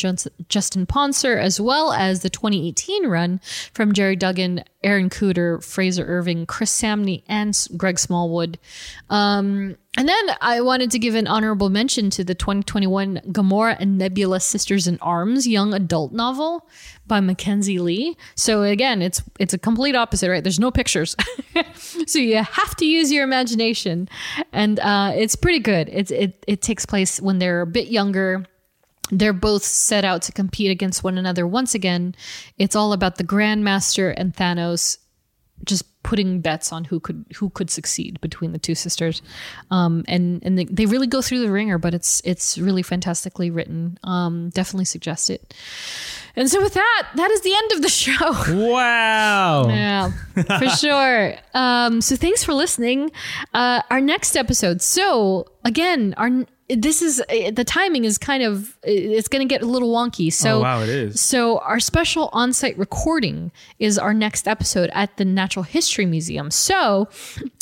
Justin 0.49 0.85
Ponsor, 0.85 1.37
as 1.37 1.59
well 1.59 1.91
as 1.91 2.21
the 2.21 2.29
2018 2.29 3.07
run 3.07 3.39
from 3.73 3.93
Gerry 3.93 4.15
Duggan, 4.15 4.63
Aaron 4.83 5.09
Kuder, 5.09 5.63
Frazer 5.63 6.05
Irving, 6.05 6.45
Chris 6.45 6.71
Samnee, 6.71 7.23
and 7.27 7.67
Greg 7.75 7.99
Smallwood. 7.99 8.59
Um, 9.09 9.77
and 9.97 10.07
then 10.07 10.29
I 10.41 10.61
wanted 10.61 10.91
to 10.91 10.99
give 10.99 11.15
an 11.15 11.25
honorable 11.25 11.69
mention 11.69 12.11
to 12.11 12.23
the 12.23 12.35
2021 12.35 13.21
Gamora 13.29 13.77
and 13.79 13.97
Nebula 13.97 14.39
Sisters 14.39 14.85
in 14.85 14.99
Arms 15.01 15.47
young 15.47 15.73
adult 15.73 16.13
novel 16.13 16.69
by 17.07 17.19
Mackenzi 17.19 17.79
Lee. 17.79 18.15
So 18.35 18.63
again, 18.63 19.01
it's 19.01 19.21
it's 19.39 19.53
a 19.53 19.57
complete 19.57 19.95
opposite, 19.95 20.29
right? 20.29 20.43
There's 20.43 20.59
no 20.59 20.71
pictures, 20.71 21.15
so 22.07 22.19
you 22.19 22.38
have 22.43 22.75
to 22.77 22.85
use 22.85 23.11
your 23.11 23.23
imagination, 23.23 24.09
and 24.51 24.79
uh, 24.79 25.13
it's 25.15 25.35
pretty 25.35 25.59
good. 25.59 25.89
It's 25.91 26.11
it 26.11 26.43
it 26.47 26.61
takes 26.61 26.85
place 26.85 27.21
when 27.21 27.39
they're 27.39 27.61
a 27.61 27.67
bit 27.67 27.88
younger. 27.88 28.45
They're 29.09 29.31
both 29.31 29.63
set 29.63 30.03
out 30.03 30.21
to 30.23 30.34
compete 30.34 30.69
against 30.69 31.01
one 31.01 31.17
another 31.17 31.47
once 31.47 31.73
again. 31.73 32.13
It's 32.57 32.75
all 32.75 32.91
about 32.91 33.15
the 33.15 33.23
Grandmaster 33.23 34.13
and 34.17 34.35
Thanos 34.35 34.97
just 35.65 35.84
putting 36.03 36.39
bets 36.39 36.71
on 36.71 36.85
who 36.85 36.99
could 36.99 37.25
who 37.35 37.49
could 37.49 37.69
succeed 37.69 38.19
between 38.21 38.53
the 38.53 38.59
two 38.59 38.75
sisters. 38.75 39.21
Um 39.71 40.05
and 40.07 40.41
and 40.43 40.57
they, 40.57 40.65
they 40.65 40.85
really 40.85 41.07
go 41.07 41.21
through 41.21 41.39
the 41.39 41.51
ringer 41.51 41.77
but 41.77 41.93
it's 41.93 42.21
it's 42.23 42.57
really 42.57 42.84
fantastically 42.84 43.49
written. 43.51 43.99
Um 44.03 44.49
definitely 44.49 44.85
suggest 44.85 45.29
it. 45.29 45.53
And 46.35 46.49
so 46.49 46.61
with 46.61 46.75
that 46.75 47.09
that 47.15 47.31
is 47.31 47.41
the 47.41 47.53
end 47.53 47.71
of 47.73 47.81
the 47.81 47.89
show. 48.03 48.31
Wow. 48.71 49.67
yeah 49.67 50.11
for 50.59 50.69
sure. 50.77 51.35
Um 51.53 51.99
so 52.01 52.15
thanks 52.15 52.43
for 52.43 52.53
listening. 52.53 53.11
Uh 53.53 53.81
our 53.89 53.99
next 53.99 54.38
episode. 54.38 54.81
So 54.81 55.47
again 55.65 56.13
our 56.17 56.45
this 56.69 57.02
is 57.02 57.22
uh, 57.22 57.52
the 57.52 57.64
timing 57.64 58.03
is 58.03 58.18
kind 58.18 58.44
of 58.44 58.77
it's 58.84 59.30
going 59.30 59.48
to 59.48 59.52
get 59.53 59.61
a 59.61 59.65
little 59.65 59.94
wonky 59.94 60.31
so 60.34 60.57
Oh, 60.57 60.61
wow, 60.61 60.81
it 60.81 60.89
is. 60.89 61.22
so 61.22 61.60
our 61.60 61.80
special 61.80 62.30
on-site 62.34 62.77
recording 62.77 63.52
is 63.80 63.98
our 63.98 64.14
next 64.14 64.48
episode 64.49 64.89
at 64.94 65.15
the 65.18 65.23
Natural 65.23 65.64
History 65.64 66.06
Museum. 66.06 66.52
So 66.52 67.07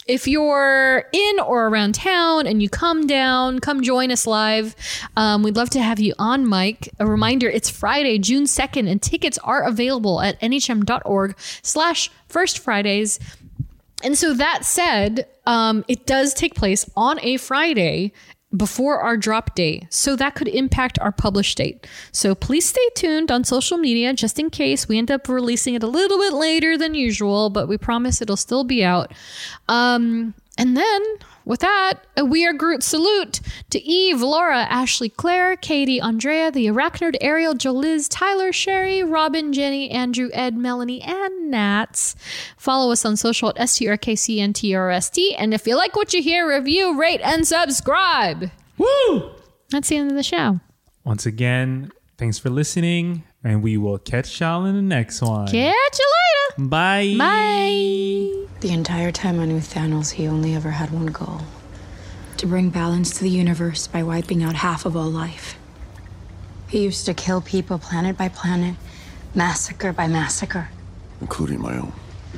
if 0.07 0.27
you're 0.27 1.03
in 1.13 1.39
or 1.39 1.67
around 1.67 1.93
town 1.95 2.47
and 2.47 2.61
you 2.63 2.69
come 2.69 3.05
down, 3.05 3.59
come 3.59 3.81
join 3.83 4.11
us 4.11 4.25
live. 4.25 4.75
Um, 5.17 5.43
we'd 5.43 5.55
love 5.55 5.69
to 5.71 5.81
have 5.81 5.99
you 5.99 6.13
on, 6.17 6.45
Mike. 6.47 6.89
A 6.99 7.05
reminder, 7.07 7.47
it's 7.49 7.69
Friday, 7.69 8.17
June 8.19 8.45
2nd, 8.45 8.89
and 8.89 9.01
tickets 9.01 9.37
are 9.39 9.63
available 9.63 10.21
at 10.21 10.39
nhm.org 10.41 11.35
slash 11.63 12.09
first 12.27 12.59
Fridays. 12.59 13.19
And 14.03 14.15
so 14.17 14.33
that 14.35 14.63
said, 14.65 15.27
um, 15.47 15.83
it 15.87 16.05
does 16.05 16.33
take 16.35 16.53
place 16.53 16.87
on 16.95 17.19
a 17.21 17.37
Friday 17.37 18.13
before 18.55 18.99
our 18.99 19.17
drop 19.17 19.55
date, 19.55 19.85
So 19.89 20.15
that 20.15 20.35
could 20.35 20.47
impact 20.47 20.99
our 20.99 21.11
publish 21.11 21.55
date. 21.55 21.87
So 22.11 22.35
please 22.35 22.67
stay 22.69 22.89
tuned 22.95 23.31
on 23.31 23.43
social 23.43 23.77
media 23.77 24.13
just 24.13 24.39
in 24.39 24.49
case 24.49 24.87
we 24.87 24.97
end 24.97 25.11
up 25.11 25.27
releasing 25.27 25.73
it 25.73 25.83
a 25.83 25.87
little 25.87 26.17
bit 26.17 26.33
later 26.33 26.77
than 26.77 26.93
usual, 26.93 27.49
but 27.49 27.67
we 27.67 27.77
promise 27.77 28.21
it'll 28.21 28.37
still 28.37 28.63
be 28.63 28.83
out. 28.83 29.13
Um, 29.67 30.33
and 30.57 30.77
then 30.77 31.01
with 31.45 31.59
that, 31.61 31.99
a 32.17 32.25
We 32.25 32.45
Are 32.45 32.53
Groot 32.53 32.83
salute 32.83 33.39
to 33.69 33.81
Eve, 33.81 34.21
Laura, 34.21 34.63
Ashley, 34.63 35.09
Claire, 35.09 35.55
Katie, 35.55 36.01
Andrea, 36.01 36.51
the 36.51 36.65
Arachnid, 36.65 37.15
Ariel, 37.21 37.53
Joliz, 37.53 38.07
Tyler, 38.09 38.51
Sherry, 38.51 39.03
Robin, 39.03 39.53
Jenny, 39.53 39.89
Andrew, 39.91 40.29
Ed, 40.33 40.57
Melanie, 40.57 41.01
and 41.01 41.51
Nats. 41.51 42.15
Follow 42.57 42.91
us 42.91 43.05
on 43.05 43.15
social 43.15 43.49
at 43.49 43.57
STRKCNTRST. 43.57 45.35
And 45.37 45.53
if 45.53 45.67
you 45.67 45.75
like 45.75 45.95
what 45.95 46.13
you 46.13 46.21
hear, 46.21 46.49
review, 46.49 46.99
rate, 46.99 47.21
and 47.23 47.47
subscribe. 47.47 48.49
Woo! 48.77 49.31
That's 49.69 49.89
the 49.89 49.97
end 49.97 50.09
of 50.09 50.17
the 50.17 50.23
show. 50.23 50.59
Once 51.03 51.25
again, 51.25 51.91
thanks 52.17 52.39
for 52.39 52.49
listening, 52.49 53.23
and 53.45 53.61
we 53.61 53.77
will 53.77 53.99
catch 53.99 54.41
y'all 54.41 54.65
in 54.65 54.75
the 54.75 54.81
next 54.81 55.21
one. 55.21 55.45
Catch 55.45 55.53
you 55.53 56.13
later. 56.57 56.67
Bye. 56.67 57.15
Bye. 57.17 58.47
The 58.61 58.71
entire 58.71 59.11
time 59.11 59.39
I 59.39 59.45
knew 59.45 59.59
Thanos, 59.59 60.11
he 60.11 60.27
only 60.27 60.55
ever 60.55 60.71
had 60.71 60.89
one 60.91 61.05
goal 61.05 61.41
to 62.37 62.47
bring 62.47 62.71
balance 62.71 63.11
to 63.11 63.23
the 63.23 63.29
universe 63.29 63.85
by 63.85 64.01
wiping 64.01 64.43
out 64.43 64.55
half 64.55 64.85
of 64.85 64.97
all 64.97 65.09
life. 65.09 65.57
He 66.67 66.83
used 66.83 67.05
to 67.05 67.13
kill 67.13 67.39
people 67.39 67.77
planet 67.77 68.17
by 68.17 68.29
planet, 68.29 68.75
massacre 69.35 69.93
by 69.93 70.07
massacre. 70.07 70.69
including 71.21 71.61
my 71.61 71.77
own. 71.77 71.93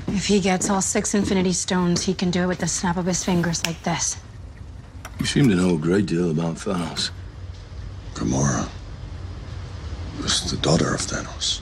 If 0.07 0.27
he 0.27 0.41
gets 0.41 0.69
all 0.69 0.81
six 0.81 1.15
Infinity 1.15 1.53
Stones, 1.53 2.03
he 2.03 2.13
can 2.13 2.31
do 2.31 2.43
it 2.43 2.47
with 2.47 2.59
the 2.59 2.67
snap 2.67 2.97
of 2.97 3.05
his 3.05 3.23
fingers 3.23 3.65
like 3.65 3.81
this. 3.83 4.17
You 5.19 5.25
seem 5.25 5.49
to 5.49 5.55
know 5.55 5.75
a 5.75 5.77
great 5.77 6.05
deal 6.05 6.29
about 6.29 6.57
Thanos. 6.57 7.11
Gamora 8.13 8.69
was 10.21 10.51
the 10.51 10.57
daughter 10.57 10.93
of 10.93 11.01
Thanos. 11.01 11.61